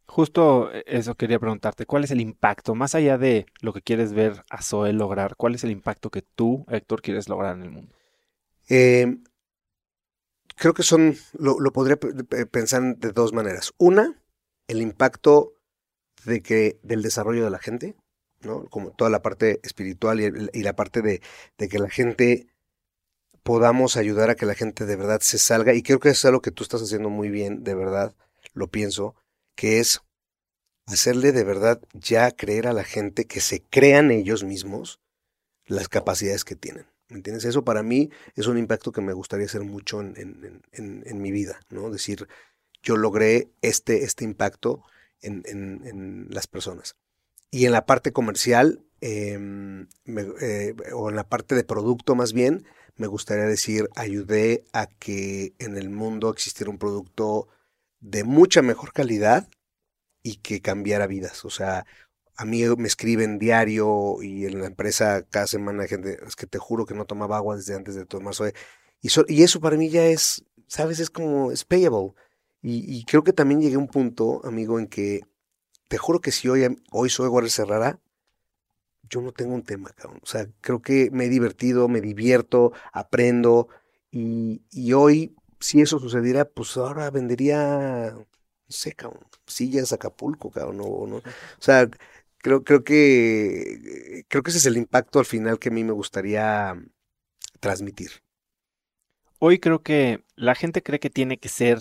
Justo 0.05 0.71
e, 0.73 0.83
eso 0.87 1.15
quería 1.15 1.39
preguntarte, 1.39 1.85
¿cuál 1.85 2.03
es 2.03 2.11
el 2.11 2.21
impacto, 2.21 2.75
más 2.75 2.95
allá 2.95 3.17
de 3.17 3.45
lo 3.61 3.73
que 3.73 3.81
quieres 3.81 4.13
ver 4.13 4.43
a 4.49 4.61
Zoe 4.61 4.93
lograr, 4.93 5.35
cuál 5.35 5.55
es 5.55 5.63
el 5.63 5.71
impacto 5.71 6.09
que 6.09 6.21
tú, 6.21 6.65
Héctor, 6.69 7.01
quieres 7.01 7.29
lograr 7.29 7.55
en 7.55 7.63
el 7.63 7.71
mundo? 7.71 7.95
Eh, 8.69 9.17
creo 10.55 10.73
que 10.73 10.83
son, 10.83 11.15
lo, 11.33 11.59
lo 11.59 11.71
podría 11.71 11.97
pensar 11.97 12.97
de 12.97 13.11
dos 13.11 13.33
maneras. 13.33 13.73
Una, 13.77 14.21
el 14.67 14.81
impacto 14.81 15.53
de 16.25 16.41
que, 16.41 16.79
del 16.83 17.01
desarrollo 17.01 17.43
de 17.43 17.49
la 17.49 17.59
gente, 17.59 17.95
¿no? 18.41 18.65
Como 18.65 18.91
toda 18.91 19.09
la 19.09 19.21
parte 19.21 19.59
espiritual 19.63 20.19
y, 20.19 20.63
la 20.63 20.75
parte 20.75 21.01
de, 21.01 21.21
de, 21.57 21.69
que 21.69 21.79
la 21.79 21.89
gente 21.89 22.47
podamos 23.43 23.97
ayudar 23.97 24.29
a 24.29 24.35
que 24.35 24.45
la 24.45 24.55
gente 24.55 24.85
de 24.85 24.95
verdad 24.95 25.19
se 25.21 25.37
salga. 25.37 25.73
Y 25.73 25.83
creo 25.83 25.99
que 25.99 26.09
es 26.09 26.25
algo 26.25 26.41
que 26.41 26.51
tú 26.51 26.63
estás 26.63 26.81
haciendo 26.81 27.09
muy 27.09 27.29
bien, 27.29 27.63
de 27.63 27.75
verdad, 27.75 28.15
lo 28.53 28.67
pienso, 28.67 29.15
que 29.55 29.79
es 29.79 30.01
hacerle 30.85 31.31
de 31.31 31.43
verdad 31.43 31.81
ya 31.93 32.31
creer 32.31 32.67
a 32.67 32.73
la 32.73 32.83
gente 32.83 33.25
que 33.25 33.39
se 33.39 33.61
crean 33.61 34.11
ellos 34.11 34.43
mismos 34.43 34.99
las 35.65 35.87
capacidades 35.87 36.43
que 36.43 36.55
tienen. 36.55 36.85
¿Me 37.09 37.17
entiendes? 37.17 37.45
Eso 37.45 37.63
para 37.63 37.83
mí 37.83 38.09
es 38.35 38.47
un 38.47 38.57
impacto 38.57 38.91
que 38.91 39.01
me 39.01 39.13
gustaría 39.13 39.45
hacer 39.45 39.61
mucho 39.61 40.01
en, 40.01 40.61
en, 40.71 41.03
en, 41.05 41.21
mi 41.21 41.31
vida, 41.31 41.59
¿no? 41.69 41.89
Decir, 41.89 42.27
yo 42.81 42.97
logré 42.97 43.49
este, 43.61 44.03
este 44.03 44.23
impacto 44.23 44.83
en, 45.21 45.43
en, 45.45 46.27
las 46.29 46.47
personas. 46.47 46.95
y 47.51 47.65
en 47.65 47.71
la 47.71 47.85
parte 47.85 48.11
comercial, 48.11 48.83
em, 48.99 49.87
eh, 50.05 50.75
o 50.93 51.09
en 51.09 51.15
la 51.15 51.29
parte 51.29 51.55
de 51.55 51.63
producto 51.63 52.15
más 52.15 52.33
bien, 52.33 52.65
me 52.95 53.07
gustaría 53.07 53.45
decir, 53.45 53.89
ayudé 53.95 54.65
a 54.73 54.87
que 54.87 55.53
en 55.59 55.77
el 55.77 55.89
mundo 55.89 56.29
existiera 56.31 56.71
un 56.71 56.79
producto 56.79 57.47
de 58.03 58.25
mucha 58.25 58.61
mejor 58.61 58.91
calidad 58.91 59.47
y 60.21 60.35
que 60.35 60.61
cambiara 60.61 61.07
vidas. 61.07 61.45
O 61.45 61.49
sea, 61.49 61.85
a 62.35 62.45
mí 62.45 62.63
me 62.77 62.87
escriben 62.87 63.39
diario 63.39 64.21
y 64.21 64.45
en 64.45 64.59
la 64.59 64.67
empresa 64.67 65.25
cada 65.29 65.47
semana 65.47 65.87
gente, 65.87 66.19
es 66.27 66.35
que 66.35 66.45
te 66.45 66.59
juro 66.59 66.85
que 66.85 66.93
no 66.93 67.05
tomaba 67.05 67.37
agua 67.37 67.55
desde 67.55 67.75
antes 67.75 67.95
de 67.95 68.05
tomar 68.05 68.35
soy 68.35 68.51
Y, 69.01 69.43
eso 69.43 69.59
para 69.61 69.77
mí 69.77 69.89
ya 69.89 70.05
es, 70.05 70.43
¿sabes? 70.67 70.99
Es 70.99 71.09
como, 71.09 71.51
es 71.51 71.63
payable. 71.63 72.13
Y, 72.61 73.03
creo 73.05 73.23
que 73.23 73.33
también 73.33 73.61
llegué 73.61 73.75
a 73.75 73.79
un 73.79 73.89
punto, 73.89 74.41
amigo, 74.45 74.79
en 74.79 74.87
que 74.87 75.21
te 75.89 75.97
juro 75.97 76.21
que 76.21 76.31
si 76.31 76.47
hoy, 76.47 76.77
hoy 76.91 77.09
soy 77.09 77.27
Guardia 77.27 77.51
Cerrada, 77.51 77.99
yo 79.09 79.21
no 79.21 79.33
tengo 79.33 79.53
un 79.53 79.63
tema, 79.63 79.91
cabrón. 79.91 80.21
O 80.23 80.25
sea, 80.25 80.47
creo 80.61 80.81
que 80.81 81.09
me 81.11 81.25
he 81.25 81.29
divertido, 81.29 81.89
me 81.89 81.99
divierto, 81.99 82.71
aprendo. 82.93 83.67
Y 84.11 84.93
hoy, 84.93 85.35
si 85.63 85.79
eso 85.81 85.97
sucediera, 85.97 86.43
pues 86.45 86.75
ahora 86.75 87.09
vendería, 87.09 88.11
no 88.13 88.25
sé, 88.67 88.93
cabrón, 88.93 89.25
sillas 89.47 89.93
Acapulco, 89.93 90.51
cabrón. 90.51 90.81
O, 90.81 91.07
no. 91.07 91.15
o 91.17 91.21
sea, 91.59 91.89
creo, 92.39 92.63
creo 92.65 92.83
que 92.83 94.25
creo 94.27 94.43
que 94.43 94.49
ese 94.51 94.59
es 94.59 94.65
el 94.65 94.75
impacto 94.77 95.19
al 95.19 95.25
final 95.25 95.59
que 95.59 95.69
a 95.69 95.71
mí 95.71 95.85
me 95.85 95.93
gustaría 95.93 96.75
transmitir. 97.61 98.11
Hoy 99.39 99.59
creo 99.59 99.81
que 99.83 100.23
la 100.35 100.55
gente 100.55 100.83
cree 100.83 100.99
que 100.99 101.09
tiene 101.09 101.37
que 101.37 101.49
ser 101.49 101.79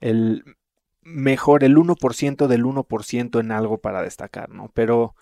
el 0.00 0.56
mejor, 1.02 1.62
el 1.64 1.76
1% 1.76 2.46
del 2.46 2.64
1% 2.64 3.40
en 3.40 3.52
algo 3.52 3.78
para 3.78 4.02
destacar, 4.02 4.48
¿no? 4.48 4.70
Pero 4.74 5.14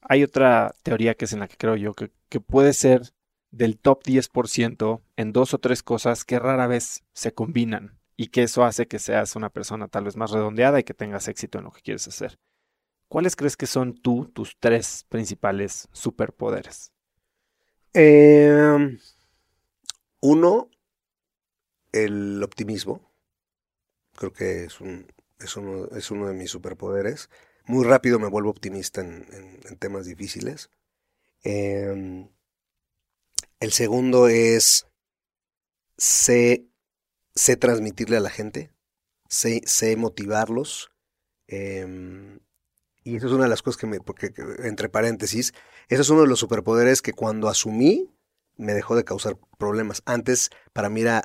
hay 0.00 0.24
otra 0.24 0.74
teoría 0.82 1.14
que 1.14 1.26
es 1.26 1.32
en 1.32 1.40
la 1.40 1.48
que 1.48 1.56
creo 1.56 1.76
yo 1.76 1.94
que, 1.94 2.10
que 2.28 2.40
puede 2.40 2.72
ser 2.72 3.12
del 3.56 3.78
top 3.78 4.02
10% 4.02 5.02
en 5.16 5.32
dos 5.32 5.54
o 5.54 5.58
tres 5.58 5.82
cosas 5.82 6.24
que 6.24 6.38
rara 6.38 6.66
vez 6.66 7.04
se 7.12 7.32
combinan 7.32 7.98
y 8.16 8.28
que 8.28 8.42
eso 8.42 8.64
hace 8.64 8.86
que 8.86 8.98
seas 8.98 9.36
una 9.36 9.50
persona 9.50 9.88
tal 9.88 10.04
vez 10.04 10.16
más 10.16 10.30
redondeada 10.30 10.80
y 10.80 10.84
que 10.84 10.94
tengas 10.94 11.28
éxito 11.28 11.58
en 11.58 11.64
lo 11.64 11.70
que 11.70 11.82
quieres 11.82 12.06
hacer. 12.08 12.38
¿Cuáles 13.08 13.36
crees 13.36 13.56
que 13.56 13.66
son 13.66 13.94
tú 13.94 14.26
tus 14.26 14.56
tres 14.58 15.06
principales 15.08 15.88
superpoderes? 15.92 16.92
Em, 17.92 18.98
uno, 20.20 20.68
el 21.92 22.42
optimismo. 22.42 23.12
Creo 24.16 24.32
que 24.32 24.64
es, 24.64 24.80
un, 24.80 25.06
es, 25.38 25.56
uno, 25.56 25.88
es 25.96 26.10
uno 26.10 26.26
de 26.26 26.34
mis 26.34 26.50
superpoderes. 26.50 27.30
Muy 27.66 27.84
rápido 27.84 28.18
me 28.18 28.28
vuelvo 28.28 28.50
optimista 28.50 29.00
en, 29.00 29.60
temas 29.78 30.06
difíciles. 30.06 30.70
Em, 31.44 32.28
el 33.64 33.72
segundo 33.72 34.28
es 34.28 34.86
sé, 35.96 36.66
sé, 37.34 37.56
transmitirle 37.56 38.18
a 38.18 38.20
la 38.20 38.30
gente, 38.30 38.70
sé, 39.28 39.62
sé 39.64 39.96
motivarlos. 39.96 40.90
Em, 41.46 42.40
y 43.02 43.16
eso 43.16 43.26
es 43.26 43.32
una 43.32 43.44
de 43.44 43.50
las 43.50 43.62
cosas 43.62 43.80
que 43.80 43.86
me, 43.86 44.00
porque 44.00 44.32
entre 44.58 44.88
paréntesis, 44.88 45.54
eso 45.88 46.02
es 46.02 46.10
uno 46.10 46.22
de 46.22 46.28
los 46.28 46.40
superpoderes 46.40 47.02
que 47.02 47.12
cuando 47.12 47.48
asumí 47.48 48.10
me 48.56 48.74
dejó 48.74 48.96
de 48.96 49.04
causar 49.04 49.38
problemas. 49.58 50.02
Antes 50.04 50.50
para 50.72 50.90
mí 50.90 51.00
era, 51.00 51.24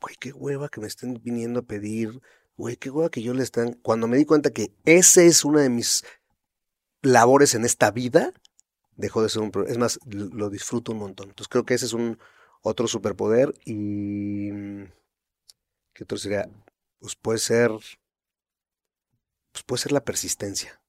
güey, 0.00 0.14
qué 0.18 0.32
hueva 0.32 0.68
que 0.68 0.80
me 0.80 0.86
estén 0.86 1.20
viniendo 1.22 1.60
a 1.60 1.64
pedir, 1.64 2.20
güey, 2.56 2.76
qué 2.76 2.90
hueva 2.90 3.10
que 3.10 3.22
yo 3.22 3.34
le 3.34 3.42
están... 3.42 3.74
Cuando 3.74 4.06
me 4.06 4.16
di 4.16 4.24
cuenta 4.24 4.50
que 4.50 4.72
ese 4.84 5.26
es 5.26 5.44
una 5.44 5.60
de 5.60 5.70
mis 5.70 6.04
labores 7.02 7.54
en 7.54 7.64
esta 7.64 7.90
vida, 7.90 8.32
dejó 9.00 9.22
de 9.22 9.28
ser 9.28 9.42
un 9.42 9.50
problema. 9.50 9.72
Es 9.72 9.78
más, 9.78 10.00
lo 10.06 10.50
disfruto 10.50 10.92
un 10.92 10.98
montón. 10.98 11.30
Entonces 11.30 11.48
creo 11.48 11.64
que 11.64 11.74
ese 11.74 11.86
es 11.86 11.92
un 11.92 12.18
otro 12.62 12.86
superpoder 12.86 13.54
y... 13.64 14.50
¿Qué 15.92 16.04
otro 16.04 16.18
sería? 16.18 16.48
Pues 16.98 17.16
puede 17.16 17.38
ser... 17.38 17.70
Pues 19.52 19.64
puede 19.64 19.82
ser 19.82 19.92
la 19.92 20.04
persistencia 20.04 20.80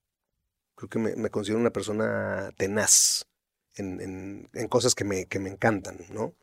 creo 0.81 0.89
que 0.89 1.15
me, 1.15 1.29
considero 1.29 1.59
una 1.59 1.71
persona 1.71 2.51
tenaz 2.57 3.25
en, 3.75 4.49
cosas 4.69 4.95
que 4.95 5.03
me, 5.03 5.25
que 5.25 5.39
me 5.39 5.49
encantan, 5.49 5.99
¿no? 6.11 6.33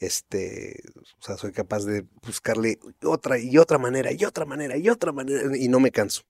Este, 0.00 0.82
o 0.96 1.22
sea, 1.22 1.36
soy 1.36 1.52
capaz 1.52 1.84
de 1.84 2.04
buscarle 2.22 2.78
otra 3.04 3.38
y 3.38 3.56
otra 3.58 3.78
manera 3.78 4.12
y 4.12 4.24
otra 4.24 4.44
manera 4.44 4.76
y 4.76 4.88
otra 4.88 5.12
manera 5.12 5.56
y 5.56 5.68
no 5.68 5.80
me 5.80 5.92
canso. 5.92 6.22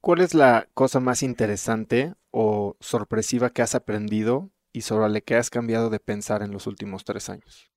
¿Cuál 0.00 0.20
es 0.20 0.34
la 0.34 0.68
cosa 0.74 1.00
más 1.00 1.22
interesante 1.22 2.14
o 2.30 2.76
sorpresiva 2.80 3.50
que 3.50 3.62
has 3.62 3.74
aprendido 3.74 4.50
y 4.72 4.82
sobre 4.82 5.08
la 5.08 5.20
que 5.20 5.36
has 5.36 5.50
cambiado 5.50 5.90
de 5.90 6.00
pensar 6.00 6.42
en 6.42 6.52
los 6.52 6.66
últimos 6.66 7.04
tres 7.04 7.28
años? 7.28 7.72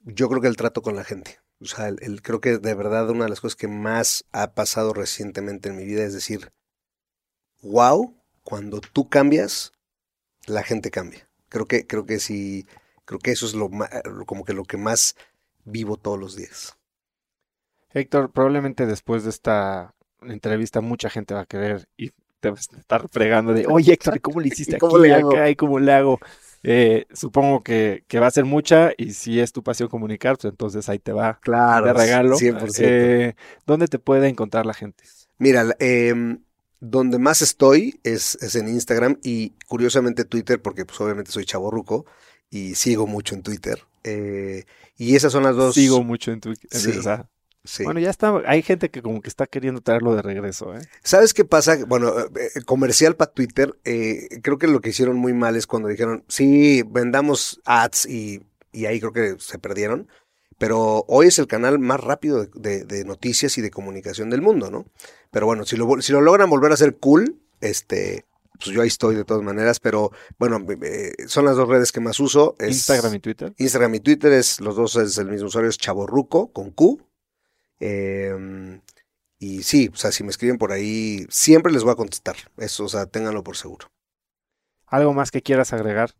Yo 0.00 0.28
creo 0.28 0.40
que 0.40 0.48
el 0.48 0.56
trato 0.56 0.82
con 0.82 0.96
la 0.96 1.04
gente. 1.04 1.38
O 1.60 1.66
sea, 1.66 1.88
el, 1.88 2.22
creo 2.22 2.40
que 2.40 2.58
de 2.58 2.74
verdad 2.74 3.10
una 3.10 3.24
de 3.24 3.30
las 3.30 3.40
cosas 3.40 3.56
que 3.56 3.68
más 3.68 4.24
ha 4.32 4.54
pasado 4.54 4.92
recientemente 4.92 5.68
en 5.68 5.76
mi 5.76 5.84
vida 5.84 6.04
es 6.04 6.14
decir, 6.14 6.52
wow, 7.62 8.16
cuando 8.42 8.80
tú 8.80 9.08
cambias, 9.08 9.72
la 10.46 10.62
gente 10.62 10.90
cambia. 10.90 11.28
Creo 11.48 11.66
que, 11.66 11.86
creo 11.86 12.06
que 12.06 12.20
sí, 12.20 12.66
creo 13.04 13.18
que 13.18 13.32
eso 13.32 13.46
es 13.46 13.54
lo 13.54 13.70
como 14.26 14.44
que 14.44 14.52
lo 14.52 14.64
que 14.64 14.76
más 14.76 15.16
vivo 15.64 15.96
todos 15.96 16.18
los 16.18 16.36
días. 16.36 16.76
Héctor, 17.90 18.30
probablemente 18.32 18.86
después 18.86 19.24
de 19.24 19.30
esta 19.30 19.94
entrevista 20.22 20.80
mucha 20.80 21.10
gente 21.10 21.34
va 21.34 21.40
a 21.40 21.46
querer 21.46 21.88
y 21.96 22.12
te 22.40 22.50
vas 22.50 22.68
a 22.72 22.78
estar 22.78 23.08
fregando 23.08 23.52
de, 23.52 23.66
oye 23.66 23.92
Héctor, 23.92 24.20
¿cómo 24.20 24.40
le 24.40 24.48
hiciste 24.48 24.78
¿Cómo 24.78 24.96
aquí, 24.98 25.08
le 25.08 25.14
acá 25.14 25.50
y 25.50 25.56
cómo 25.56 25.78
le 25.78 25.92
hago? 25.92 26.18
Eh, 26.64 27.06
supongo 27.12 27.62
que, 27.62 28.04
va 28.14 28.26
a 28.26 28.30
ser 28.30 28.44
mucha 28.44 28.90
y 28.96 29.12
si 29.12 29.40
es 29.40 29.52
tu 29.52 29.62
pasión 29.62 29.88
comunicar, 29.88 30.36
pues 30.36 30.50
entonces 30.50 30.88
ahí 30.88 30.98
te 30.98 31.12
va 31.12 31.38
claro, 31.40 31.86
de 31.86 31.92
regalo. 31.92 32.36
100%. 32.36 32.74
Eh, 32.80 33.34
¿Dónde 33.66 33.86
te 33.86 33.98
puede 33.98 34.28
encontrar 34.28 34.66
la 34.66 34.74
gente? 34.74 35.04
Mira, 35.38 35.76
eh, 35.78 36.36
donde 36.80 37.18
más 37.18 37.42
estoy 37.42 38.00
es, 38.02 38.36
es, 38.40 38.56
en 38.56 38.68
Instagram 38.68 39.18
y 39.22 39.50
curiosamente 39.66 40.24
Twitter, 40.24 40.60
porque 40.60 40.84
pues 40.84 41.00
obviamente 41.00 41.30
soy 41.30 41.44
chaborruco 41.44 42.06
y 42.50 42.74
sigo 42.74 43.06
mucho 43.06 43.34
en 43.34 43.42
Twitter. 43.42 43.84
Eh, 44.04 44.64
y 44.96 45.16
esas 45.16 45.32
son 45.32 45.44
las 45.44 45.56
dos. 45.56 45.74
Sigo 45.74 46.02
mucho 46.02 46.32
en 46.32 46.40
Twitter. 46.40 46.68
Bueno, 47.84 48.00
ya 48.00 48.10
está, 48.10 48.34
hay 48.46 48.62
gente 48.62 48.90
que 48.90 49.02
como 49.02 49.20
que 49.20 49.28
está 49.28 49.46
queriendo 49.46 49.80
traerlo 49.80 50.14
de 50.14 50.22
regreso, 50.22 50.74
¿eh? 50.74 50.80
¿Sabes 51.02 51.34
qué 51.34 51.44
pasa? 51.44 51.76
Bueno, 51.86 52.18
eh, 52.18 52.50
eh, 52.54 52.62
comercial 52.64 53.16
para 53.16 53.32
Twitter, 53.32 53.74
eh, 53.84 54.40
creo 54.42 54.58
que 54.58 54.68
lo 54.68 54.80
que 54.80 54.90
hicieron 54.90 55.16
muy 55.16 55.34
mal 55.34 55.56
es 55.56 55.66
cuando 55.66 55.88
dijeron, 55.88 56.24
sí, 56.28 56.82
vendamos 56.88 57.60
ads 57.64 58.06
y, 58.06 58.42
y 58.72 58.86
ahí 58.86 59.00
creo 59.00 59.12
que 59.12 59.36
se 59.38 59.58
perdieron. 59.58 60.08
Pero 60.58 61.04
hoy 61.06 61.28
es 61.28 61.38
el 61.38 61.46
canal 61.46 61.78
más 61.78 62.00
rápido 62.00 62.44
de, 62.44 63.04
noticias 63.04 63.56
y 63.58 63.62
de 63.62 63.70
comunicación 63.70 64.28
del 64.28 64.42
mundo, 64.42 64.70
¿no? 64.70 64.86
Pero 65.30 65.46
bueno, 65.46 65.64
si 65.64 65.76
lo, 65.76 66.02
si 66.02 66.12
lo 66.12 66.20
logran 66.20 66.50
volver 66.50 66.72
a 66.72 66.74
hacer 66.74 66.96
cool, 66.96 67.40
este, 67.60 68.24
pues 68.54 68.74
yo 68.74 68.82
ahí 68.82 68.88
estoy 68.88 69.14
de 69.14 69.24
todas 69.24 69.44
maneras, 69.44 69.78
pero 69.78 70.10
bueno, 70.36 70.64
son 71.28 71.44
las 71.44 71.54
dos 71.54 71.68
redes 71.68 71.92
que 71.92 72.00
más 72.00 72.18
uso. 72.18 72.56
Instagram 72.58 73.14
y 73.14 73.20
Twitter. 73.20 73.54
Instagram 73.56 73.94
y 73.94 74.00
Twitter 74.00 74.32
es, 74.32 74.60
los 74.60 74.74
dos 74.74 74.96
es 74.96 75.16
el 75.18 75.28
mismo 75.28 75.46
usuario, 75.46 75.70
es 75.70 75.78
Chaborruco 75.78 76.52
con 76.52 76.72
Q. 76.72 77.07
Em, 77.80 78.80
y 79.38 79.62
sí, 79.62 79.90
o 79.92 79.96
sea, 79.96 80.12
si 80.12 80.24
me 80.24 80.30
escriben 80.30 80.58
por 80.58 80.72
ahí, 80.72 81.26
siempre 81.30 81.72
les 81.72 81.84
voy 81.84 81.92
a 81.92 81.96
contestar. 81.96 82.36
Eso, 82.56 82.84
o 82.84 82.88
sea, 82.88 83.06
ténganlo 83.06 83.44
por 83.44 83.56
seguro. 83.56 83.90
¿Algo 84.86 85.12
más 85.12 85.30
que 85.30 85.42
quieras 85.42 85.72
agregar? 85.72 86.14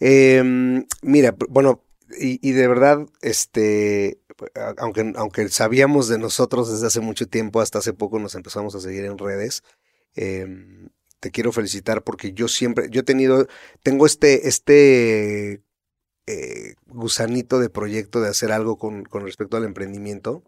Em, 0.00 0.86
mira, 1.02 1.34
bueno, 1.48 1.82
y, 2.18 2.52
de 2.52 2.68
verdad, 2.68 3.06
este, 3.20 4.20
aunque, 4.78 5.12
aunque 5.16 5.48
sabíamos 5.48 6.08
de 6.08 6.18
nosotros 6.18 6.70
desde 6.70 6.86
hace 6.86 7.00
mucho 7.00 7.26
tiempo, 7.26 7.60
hasta 7.60 7.78
hace 7.78 7.92
poco 7.92 8.18
nos 8.18 8.34
empezamos 8.34 8.74
a 8.74 8.80
seguir 8.80 9.04
en 9.04 9.18
redes. 9.18 9.62
Em, 10.14 10.90
te 11.20 11.30
quiero 11.30 11.52
felicitar 11.52 12.04
porque 12.04 12.32
yo 12.32 12.48
siempre, 12.48 12.88
yo 12.90 13.00
he 13.00 13.04
tenido, 13.04 13.48
tengo 13.82 14.06
este, 14.06 14.48
este 14.48 15.62
eh, 16.26 16.74
gusanito 16.86 17.58
de 17.58 17.70
proyecto 17.70 18.20
de 18.20 18.28
hacer 18.28 18.52
algo 18.52 18.78
con, 18.78 19.04
con 19.04 19.24
respecto 19.24 19.56
al 19.56 19.64
emprendimiento, 19.64 20.44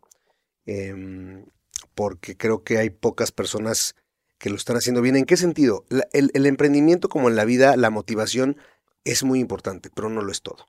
em, 0.68 1.46
porque 1.94 2.36
creo 2.36 2.62
que 2.62 2.78
hay 2.78 2.90
pocas 2.90 3.32
personas 3.32 3.94
que 4.38 4.50
lo 4.50 4.56
están 4.56 4.76
haciendo 4.76 5.02
bien. 5.02 5.16
¿En 5.16 5.24
qué 5.24 5.36
sentido? 5.36 5.84
el, 6.12 6.30
el 6.34 6.46
emprendimiento, 6.46 7.08
como 7.08 7.28
en 7.28 7.36
la 7.36 7.44
vida, 7.44 7.76
la 7.76 7.90
motivación 7.90 8.56
es 9.04 9.24
muy 9.24 9.40
importante, 9.40 9.90
pero 9.94 10.08
no 10.08 10.22
lo 10.22 10.30
es 10.30 10.42
todo. 10.42 10.66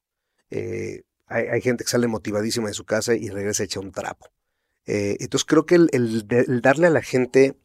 Eh, 0.49 1.03
hay, 1.27 1.61
gente 1.61 1.84
que 1.84 1.89
sale 1.89 2.07
motivadísima 2.07 2.69
de 2.69 2.73
su 2.73 2.85
casa 2.85 3.13
y 3.13 3.30
regresa 3.30 3.63
hecha 3.63 3.80
un 3.80 3.91
trapo. 3.91 4.31
Eh, 4.85 5.17
entonces 5.19 5.45
creo 5.45 5.65
que 5.65 5.76
el, 5.76 6.27
darle 6.61 6.88
a 6.88 6.89
la 6.89 7.03
gente 7.03 7.55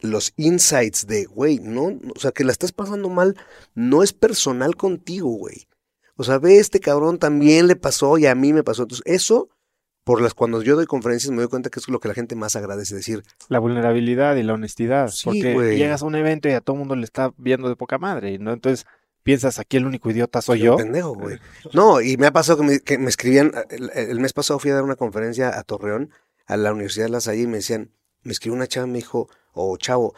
los 0.00 0.32
insights 0.36 1.06
de, 1.06 1.26
güey, 1.26 1.58
no, 1.58 1.98
o 2.14 2.18
sea, 2.18 2.32
que 2.32 2.44
la 2.44 2.52
estás 2.52 2.72
pasando 2.72 3.10
mal, 3.10 3.36
no 3.74 4.02
es 4.02 4.14
personal 4.14 4.76
contigo, 4.76 5.28
güey. 5.28 5.68
O 6.16 6.24
sea, 6.24 6.38
ve, 6.38 6.58
este 6.58 6.80
cabrón 6.80 7.18
también 7.18 7.66
le 7.66 7.76
pasó 7.76 8.16
y 8.16 8.24
a 8.24 8.34
mí 8.34 8.54
me 8.54 8.64
pasó. 8.64 8.82
Entonces, 8.82 9.04
eso 9.06 9.50
por 10.06 10.22
las 10.22 10.34
cuando 10.34 10.62
yo 10.62 10.76
doy 10.76 10.86
conferencias 10.86 11.32
me 11.32 11.38
doy 11.38 11.48
cuenta 11.48 11.68
que 11.68 11.80
es 11.80 11.88
lo 11.88 11.98
que 11.98 12.06
la 12.06 12.14
gente 12.14 12.36
más 12.36 12.54
agradece 12.54 12.94
decir. 12.94 13.24
La 13.48 13.58
vulnerabilidad 13.58 14.36
y 14.36 14.44
la 14.44 14.54
honestidad. 14.54 15.08
Sí, 15.08 15.24
porque 15.24 15.52
güey. 15.52 15.78
llegas 15.78 16.02
a 16.02 16.06
un 16.06 16.14
evento 16.14 16.48
y 16.48 16.52
a 16.52 16.60
todo 16.60 16.74
el 16.74 16.78
mundo 16.78 16.94
le 16.94 17.02
está 17.02 17.34
viendo 17.38 17.68
de 17.68 17.74
poca 17.74 17.98
madre, 17.98 18.38
¿no? 18.38 18.52
Entonces 18.52 18.86
piensas, 19.24 19.58
aquí 19.58 19.78
el 19.78 19.84
único 19.84 20.08
idiota 20.08 20.40
soy 20.42 20.60
yo. 20.60 20.76
Pendejo, 20.76 21.12
güey. 21.16 21.40
No, 21.72 22.00
y 22.00 22.16
me 22.18 22.28
ha 22.28 22.30
pasado 22.30 22.60
que 22.60 22.64
me, 22.64 22.78
que 22.78 22.98
me 22.98 23.08
escribían, 23.08 23.50
el, 23.68 23.90
el 23.96 24.20
mes 24.20 24.32
pasado 24.32 24.60
fui 24.60 24.70
a 24.70 24.74
dar 24.74 24.84
una 24.84 24.94
conferencia 24.94 25.58
a 25.58 25.64
Torreón, 25.64 26.12
a 26.46 26.56
la 26.56 26.72
Universidad 26.72 27.06
de 27.06 27.10
La 27.10 27.20
Salle, 27.20 27.42
y 27.42 27.46
me 27.48 27.56
decían, 27.56 27.90
me 28.22 28.30
escribió 28.30 28.54
una 28.54 28.68
chava, 28.68 28.86
me 28.86 28.98
dijo, 28.98 29.28
o 29.54 29.76
chavo, 29.76 30.14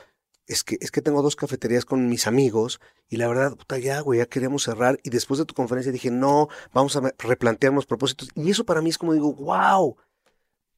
es 0.49 0.65
que, 0.65 0.79
es 0.81 0.91
que 0.91 1.03
tengo 1.03 1.23
dos 1.23 1.37
cafeterías 1.37 1.85
con 1.85 2.09
mis 2.09 2.27
amigos, 2.27 2.81
y 3.09 3.19
la 3.19 3.29
verdad, 3.29 3.57
puta, 3.57 3.79
ya, 3.79 4.01
güey, 4.01 4.19
ya 4.19 4.27
queríamos 4.27 4.65
cerrar, 4.65 4.99
y 5.05 5.11
después 5.11 5.39
de 5.39 5.45
tu 5.45 5.55
conferencia 5.55 5.93
dije, 5.93 6.11
no, 6.11 6.49
vamos 6.73 6.97
a 6.97 7.13
replantearnos 7.19 7.87
propósitos, 7.87 8.31
y 8.35 8.51
eso 8.51 8.65
para 8.65 8.83
mí 8.83 8.91
es 8.91 8.99
como 8.99 9.13
digo, 9.13 9.35
wow, 9.35 9.97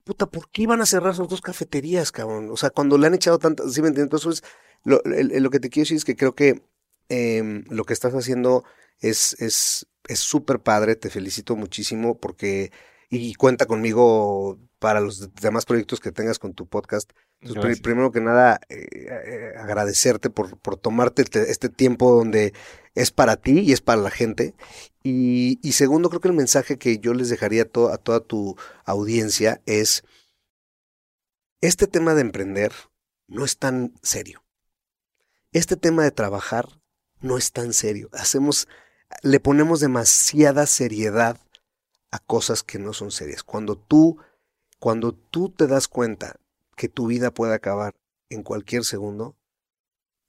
puta, 0.04 0.26
¿por 0.26 0.50
qué 0.50 0.62
iban 0.62 0.80
a 0.82 0.86
cerrar 0.86 1.14
esas 1.14 1.28
dos 1.28 1.40
cafeterías, 1.40 2.12
cabrón? 2.12 2.50
O 2.50 2.56
sea, 2.56 2.70
cuando 2.70 2.98
le 2.98 3.06
han 3.06 3.14
echado 3.14 3.38
tantas, 3.38 3.72
¿sí 3.72 3.80
me 3.80 3.88
entiendes? 3.88 4.12
Entonces, 4.12 4.42
lo, 4.84 5.00
lo 5.04 5.50
que 5.50 5.60
te 5.60 5.70
quiero 5.70 5.84
decir 5.84 5.96
es 5.96 6.04
que 6.04 6.16
creo 6.16 6.34
que 6.34 6.62
em, 7.08 7.64
lo 7.68 7.84
que 7.84 7.92
estás 7.92 8.14
haciendo 8.14 8.64
es 8.98 9.34
es 9.40 9.86
es 10.08 10.18
súper 10.20 10.60
padre, 10.60 10.96
te 10.96 11.10
felicito 11.10 11.56
muchísimo 11.56 12.18
porque 12.18 12.72
y 13.10 13.34
cuenta 13.34 13.66
conmigo 13.66 14.58
para 14.78 15.00
los 15.00 15.34
demás 15.34 15.66
proyectos 15.66 16.00
que 16.00 16.12
tengas 16.12 16.38
con 16.38 16.54
tu 16.54 16.66
podcast. 16.68 17.12
Entonces, 17.42 17.80
primero 17.80 18.12
que 18.12 18.20
nada, 18.20 18.60
eh, 18.68 18.86
eh, 18.92 19.52
agradecerte 19.58 20.28
por, 20.30 20.58
por 20.58 20.76
tomarte 20.76 21.24
te- 21.24 21.50
este 21.50 21.68
tiempo 21.68 22.10
donde 22.14 22.52
es 22.94 23.10
para 23.10 23.36
ti 23.36 23.60
y 23.60 23.72
es 23.72 23.80
para 23.80 24.02
la 24.02 24.10
gente. 24.10 24.54
Y, 25.02 25.58
y 25.66 25.72
segundo, 25.72 26.10
creo 26.10 26.20
que 26.20 26.28
el 26.28 26.34
mensaje 26.34 26.76
que 26.78 26.98
yo 26.98 27.14
les 27.14 27.30
dejaría 27.30 27.64
to- 27.66 27.90
a 27.92 27.96
toda 27.98 28.20
tu 28.20 28.56
audiencia 28.84 29.62
es, 29.64 30.04
este 31.60 31.86
tema 31.86 32.14
de 32.14 32.22
emprender 32.22 32.72
no 33.26 33.44
es 33.44 33.56
tan 33.58 33.94
serio. 34.02 34.44
Este 35.52 35.76
tema 35.76 36.02
de 36.04 36.10
trabajar 36.10 36.68
no 37.20 37.36
es 37.38 37.52
tan 37.52 37.72
serio. 37.72 38.08
Hacemos, 38.12 38.68
le 39.22 39.40
ponemos 39.40 39.80
demasiada 39.80 40.66
seriedad 40.66 41.38
a 42.10 42.18
cosas 42.18 42.62
que 42.62 42.78
no 42.78 42.92
son 42.92 43.10
serias. 43.10 43.42
Cuando 43.44 43.76
tú, 43.76 44.18
cuando 44.78 45.12
tú 45.12 45.50
te 45.50 45.66
das 45.66 45.86
cuenta 45.88 46.39
que 46.80 46.88
tu 46.88 47.06
vida 47.08 47.30
puede 47.30 47.52
acabar 47.52 47.94
en 48.30 48.42
cualquier 48.42 48.84
segundo, 48.86 49.36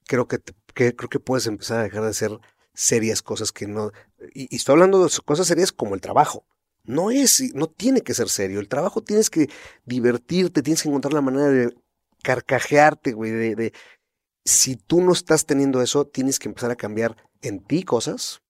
creo 0.06 0.28
que, 0.28 0.36
te- 0.38 0.52
que- 0.74 0.94
creo 0.94 1.08
que 1.08 1.18
puedes 1.18 1.46
empezar 1.46 1.78
a 1.80 1.82
dejar 1.84 2.02
de 2.02 2.10
hacer 2.10 2.38
serias 2.74 3.22
cosas 3.22 3.52
que 3.52 3.66
no. 3.66 3.90
Y, 4.34 4.54
estoy 4.54 4.74
hablando 4.74 5.02
de 5.02 5.10
cosas 5.24 5.46
serias 5.46 5.72
como 5.72 5.94
el 5.94 6.02
trabajo. 6.02 6.44
No 6.84 7.10
es, 7.10 7.54
no 7.54 7.68
tiene 7.68 8.02
que 8.02 8.12
ser 8.12 8.28
serio. 8.28 8.60
El 8.60 8.68
trabajo 8.68 9.02
tienes 9.02 9.30
que 9.30 9.48
divertirte, 9.86 10.60
tienes 10.62 10.82
que 10.82 10.90
encontrar 10.90 11.14
la 11.14 11.22
manera 11.22 11.48
de 11.48 11.74
carcajearte, 12.22 13.12
güey, 13.14 13.30
de, 13.30 13.54
de 13.56 13.72
si 14.44 14.76
tú 14.76 15.00
no 15.00 15.12
estás 15.12 15.46
teniendo 15.46 15.80
eso, 15.80 16.04
tienes 16.06 16.38
que 16.38 16.48
empezar 16.48 16.70
a 16.70 16.76
cambiar 16.76 17.16
en 17.40 17.60
ti 17.64 17.82
cosas, 17.82 18.42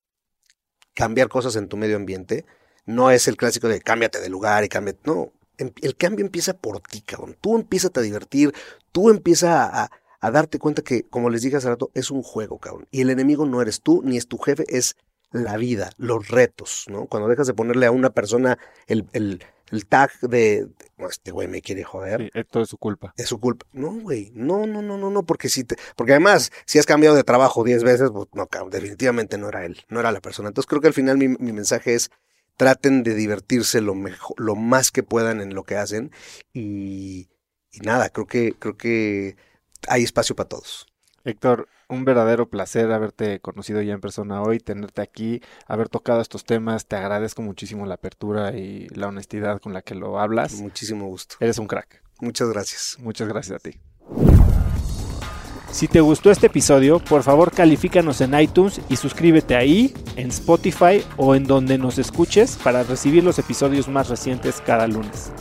cambiar 0.93 1.29
cosas 1.29 1.55
en 1.55 1.69
tu 1.69 1.77
medio 1.77 1.95
ambiente. 1.95 2.45
No 2.85 3.11
es 3.11 3.29
el 3.29 3.37
clásico 3.37 3.69
de 3.69 3.79
cámbiate 3.79 4.19
de 4.19 4.27
lugar 4.27 4.65
y 4.65 4.69
cámbiate. 4.69 4.99
No, 5.05 5.31
el 5.57 5.95
cambio 5.95 6.25
empieza 6.25 6.53
por 6.53 6.79
ti, 6.81 7.01
cabrón. 7.01 7.35
Tú 7.41 7.55
empiezas 7.57 7.91
a 7.95 8.01
divertir, 8.01 8.53
tú 8.91 9.09
empiezas 9.09 9.49
a, 9.51 9.83
a- 9.83 9.91
a 10.21 10.31
darte 10.31 10.57
cuenta 10.57 10.81
que, 10.83 11.03
como 11.03 11.29
les 11.29 11.41
dije 11.41 11.57
hace 11.57 11.67
rato, 11.67 11.91
es 11.93 12.09
un 12.09 12.23
juego, 12.23 12.57
cabrón. 12.57 12.87
Y 12.91 13.01
el 13.01 13.09
enemigo 13.09 13.45
no 13.45 13.61
eres 13.61 13.81
tú, 13.81 14.01
ni 14.05 14.15
es 14.17 14.27
tu 14.27 14.37
jefe, 14.37 14.63
es 14.69 14.95
la 15.31 15.57
vida, 15.57 15.91
los 15.97 16.29
retos, 16.29 16.85
¿no? 16.89 17.07
Cuando 17.07 17.27
dejas 17.27 17.47
de 17.47 17.53
ponerle 17.53 17.87
a 17.87 17.91
una 17.91 18.11
persona 18.11 18.57
el, 18.87 19.05
el, 19.11 19.43
el 19.71 19.85
tag 19.87 20.11
de, 20.21 20.65
de, 20.65 20.67
"No, 20.97 21.09
este 21.09 21.31
güey 21.31 21.47
me 21.49 21.61
quiere 21.61 21.83
joder, 21.83 22.29
Sí, 22.33 22.43
todo 22.49 22.63
es 22.63 22.69
su 22.69 22.77
culpa. 22.77 23.13
es 23.17 23.27
su 23.27 23.39
culpa. 23.39 23.65
No, 23.73 23.91
güey, 23.99 24.31
no, 24.33 24.65
no, 24.65 24.81
no, 24.81 24.97
no, 24.97 25.09
no, 25.09 25.23
porque 25.23 25.49
si 25.49 25.63
te, 25.65 25.75
porque 25.97 26.13
además, 26.13 26.51
si 26.65 26.79
has 26.79 26.85
cambiado 26.85 27.15
de 27.17 27.23
trabajo 27.25 27.63
10 27.65 27.83
veces, 27.83 28.09
pues 28.13 28.27
no, 28.33 28.47
cabrón, 28.47 28.69
definitivamente 28.71 29.37
no 29.37 29.49
era 29.49 29.65
él, 29.65 29.81
no 29.89 29.99
era 29.99 30.11
la 30.13 30.21
persona. 30.21 30.47
Entonces 30.49 30.69
creo 30.69 30.79
que 30.81 30.87
al 30.87 30.93
final 30.93 31.17
mi, 31.17 31.27
mi 31.27 31.51
mensaje 31.51 31.95
es 31.95 32.11
traten 32.57 33.03
de 33.03 33.15
divertirse 33.15 33.81
lo 33.81 33.95
mejor, 33.95 34.39
lo 34.39 34.55
más 34.55 34.91
que 34.91 35.03
puedan 35.03 35.41
en 35.41 35.53
lo 35.53 35.63
que 35.63 35.77
hacen 35.77 36.11
y, 36.53 37.29
y 37.71 37.79
nada, 37.79 38.09
creo 38.09 38.27
que, 38.27 38.53
creo 38.57 38.77
que 38.77 39.35
hay 39.87 40.03
espacio 40.03 40.35
para 40.35 40.49
todos. 40.49 40.87
Héctor, 41.25 41.69
un 41.87 42.03
verdadero 42.05 42.49
placer 42.49 42.91
haberte 42.91 43.39
conocido 43.39 43.81
ya 43.81 43.93
en 43.93 44.01
persona 44.01 44.41
hoy, 44.41 44.59
tenerte 44.59 45.01
aquí, 45.01 45.41
haber 45.67 45.87
tocado 45.87 46.21
estos 46.21 46.43
temas. 46.43 46.85
Te 46.85 46.97
agradezco 46.97 47.41
muchísimo 47.41 47.85
la 47.85 47.95
apertura 47.95 48.51
y 48.57 48.87
la 48.89 49.07
honestidad 49.07 49.61
con 49.61 49.73
la 49.73 49.81
que 49.81 49.95
lo 49.95 50.19
hablas. 50.19 50.53
Muchísimo 50.55 51.07
gusto. 51.07 51.37
Eres 51.39 51.57
un 51.59 51.67
crack. 51.67 52.03
Muchas 52.19 52.49
gracias. 52.49 52.97
Muchas 52.99 53.27
gracias 53.27 53.55
a 53.55 53.59
ti. 53.59 53.79
Si 55.73 55.87
te 55.87 56.01
gustó 56.01 56.29
este 56.29 56.45
episodio, 56.45 56.99
por 56.99 57.23
favor 57.23 57.51
califícanos 57.51 58.21
en 58.21 58.39
iTunes 58.39 58.79
y 58.89 58.95
suscríbete 58.95 59.55
ahí, 59.55 59.91
en 60.15 60.27
Spotify 60.27 61.03
o 61.17 61.33
en 61.33 61.45
donde 61.45 61.79
nos 61.79 61.97
escuches 61.97 62.59
para 62.63 62.83
recibir 62.83 63.23
los 63.23 63.39
episodios 63.39 63.87
más 63.87 64.07
recientes 64.07 64.61
cada 64.63 64.85
lunes. 64.85 65.33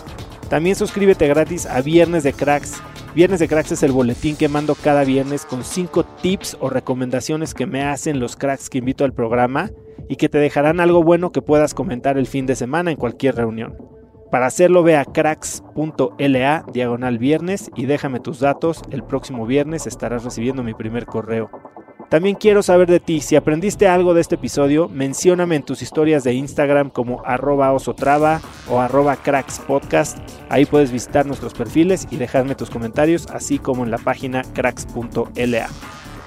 También 0.49 0.75
suscríbete 0.75 1.29
gratis 1.29 1.67
a 1.67 1.83
Viernes 1.83 2.23
de 2.23 2.33
Cracks. 2.33 2.81
Viernes 3.15 3.41
de 3.41 3.49
Cracks 3.49 3.73
es 3.73 3.83
el 3.83 3.93
boletín 3.93 4.37
que 4.37 4.49
mando 4.49 4.75
cada 4.75 5.05
viernes 5.05 5.45
con 5.45 5.65
5 5.65 6.03
tips 6.23 6.57
o 6.61 6.71
recomendaciones 6.71 7.53
que 7.53 7.67
me 7.67 7.85
hacen 7.85 8.19
los 8.19 8.35
cracks 8.35 8.71
que 8.71 8.79
invito 8.79 9.05
al 9.05 9.13
programa 9.13 9.71
y 10.09 10.17
que 10.17 10.31
te 10.31 10.39
dejarán 10.39 10.81
algo 10.81 11.03
bueno 11.03 11.31
que 11.31 11.43
puedas 11.43 11.75
comentar 11.75 12.17
el 12.17 12.27
fin 12.27 12.47
de 12.47 12.57
semana 12.57 12.91
en 12.91 12.97
cualquier 12.97 13.37
reunión. 13.37 13.77
Para 14.33 14.47
hacerlo 14.47 14.83
ve 14.83 14.97
a 14.97 15.05
cracks.la 15.05 16.65
diagonal 16.73 17.19
viernes 17.19 17.71
y 17.77 17.85
déjame 17.85 18.19
tus 18.19 18.41
datos. 18.41 18.81
El 18.91 19.03
próximo 19.03 19.45
viernes 19.45 19.87
estarás 19.87 20.25
recibiendo 20.25 20.63
mi 20.63 20.73
primer 20.73 21.05
correo. 21.05 21.51
También 22.09 22.37
quiero 22.37 22.63
saber 22.63 22.89
de 22.89 22.99
ti. 22.99 23.21
Si 23.21 23.37
aprendiste 23.37 23.89
algo 23.89 24.15
de 24.15 24.23
este 24.23 24.37
episodio, 24.37 24.89
mencióname 24.89 25.57
en 25.57 25.65
tus 25.65 25.83
historias 25.83 26.25
de 26.25 26.33
Instagram 26.33 26.89
como 26.89 27.23
arroba 27.27 27.75
osotrava 27.75 28.41
o 28.71 28.81
arroba 28.81 29.17
crackspodcast. 29.17 30.17
Ahí 30.49 30.65
puedes 30.65 30.93
visitar 30.93 31.27
nuestros 31.27 31.53
perfiles 31.53 32.09
y 32.11 32.17
dejarme 32.17 32.55
tus 32.55 32.71
comentarios, 32.71 33.27
así 33.35 33.59
como 33.59 33.85
en 33.85 33.91
la 33.91 33.99
página 33.99 34.45
cracks.la. 34.55 35.69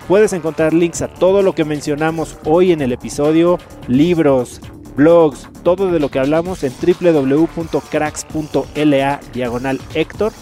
Puedes 0.07 0.33
encontrar 0.33 0.75
links 0.75 1.01
a 1.01 1.07
todo 1.07 1.41
lo 1.41 1.55
que 1.55 1.65
mencionamos 1.65 2.37
hoy 2.45 2.71
en 2.71 2.81
el 2.81 2.91
episodio, 2.91 3.57
libros, 3.87 4.61
blogs, 4.95 5.49
todo 5.63 5.91
de 5.91 5.99
lo 5.99 6.09
que 6.09 6.19
hablamos 6.19 6.63
en 6.63 6.73
www.cracks.la 6.73 9.19
diagonal 9.33 9.81
Héctor. 9.93 10.33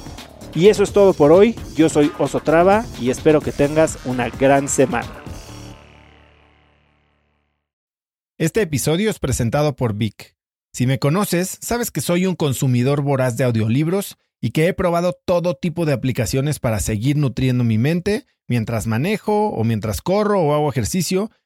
Y 0.55 0.69
eso 0.69 0.83
es 0.83 0.93
todo 0.93 1.13
por 1.13 1.31
hoy. 1.31 1.55
Yo 1.75 1.89
soy 1.89 2.11
Oso 2.19 2.39
Traba 2.39 2.85
y 3.01 3.09
espero 3.09 3.41
que 3.41 3.51
tengas 3.51 3.97
una 4.05 4.29
gran 4.29 4.67
semana. 4.67 5.09
Este 8.37 8.61
episodio 8.61 9.09
es 9.09 9.19
presentado 9.19 9.75
por 9.75 9.93
Vic. 9.93 10.35
Si 10.73 10.87
me 10.87 10.99
conoces, 10.99 11.59
sabes 11.61 11.91
que 11.91 12.01
soy 12.01 12.25
un 12.25 12.35
consumidor 12.35 13.01
voraz 13.01 13.37
de 13.37 13.43
audiolibros 13.43 14.17
y 14.41 14.51
que 14.51 14.67
he 14.67 14.73
probado 14.73 15.17
todo 15.25 15.55
tipo 15.55 15.85
de 15.85 15.93
aplicaciones 15.93 16.59
para 16.59 16.79
seguir 16.79 17.15
nutriendo 17.15 17.63
mi 17.63 17.77
mente 17.77 18.25
mientras 18.47 18.87
manejo 18.87 19.49
o 19.49 19.63
mientras 19.63 20.01
corro 20.01 20.41
o 20.41 20.53
hago 20.53 20.69
ejercicio, 20.69 21.31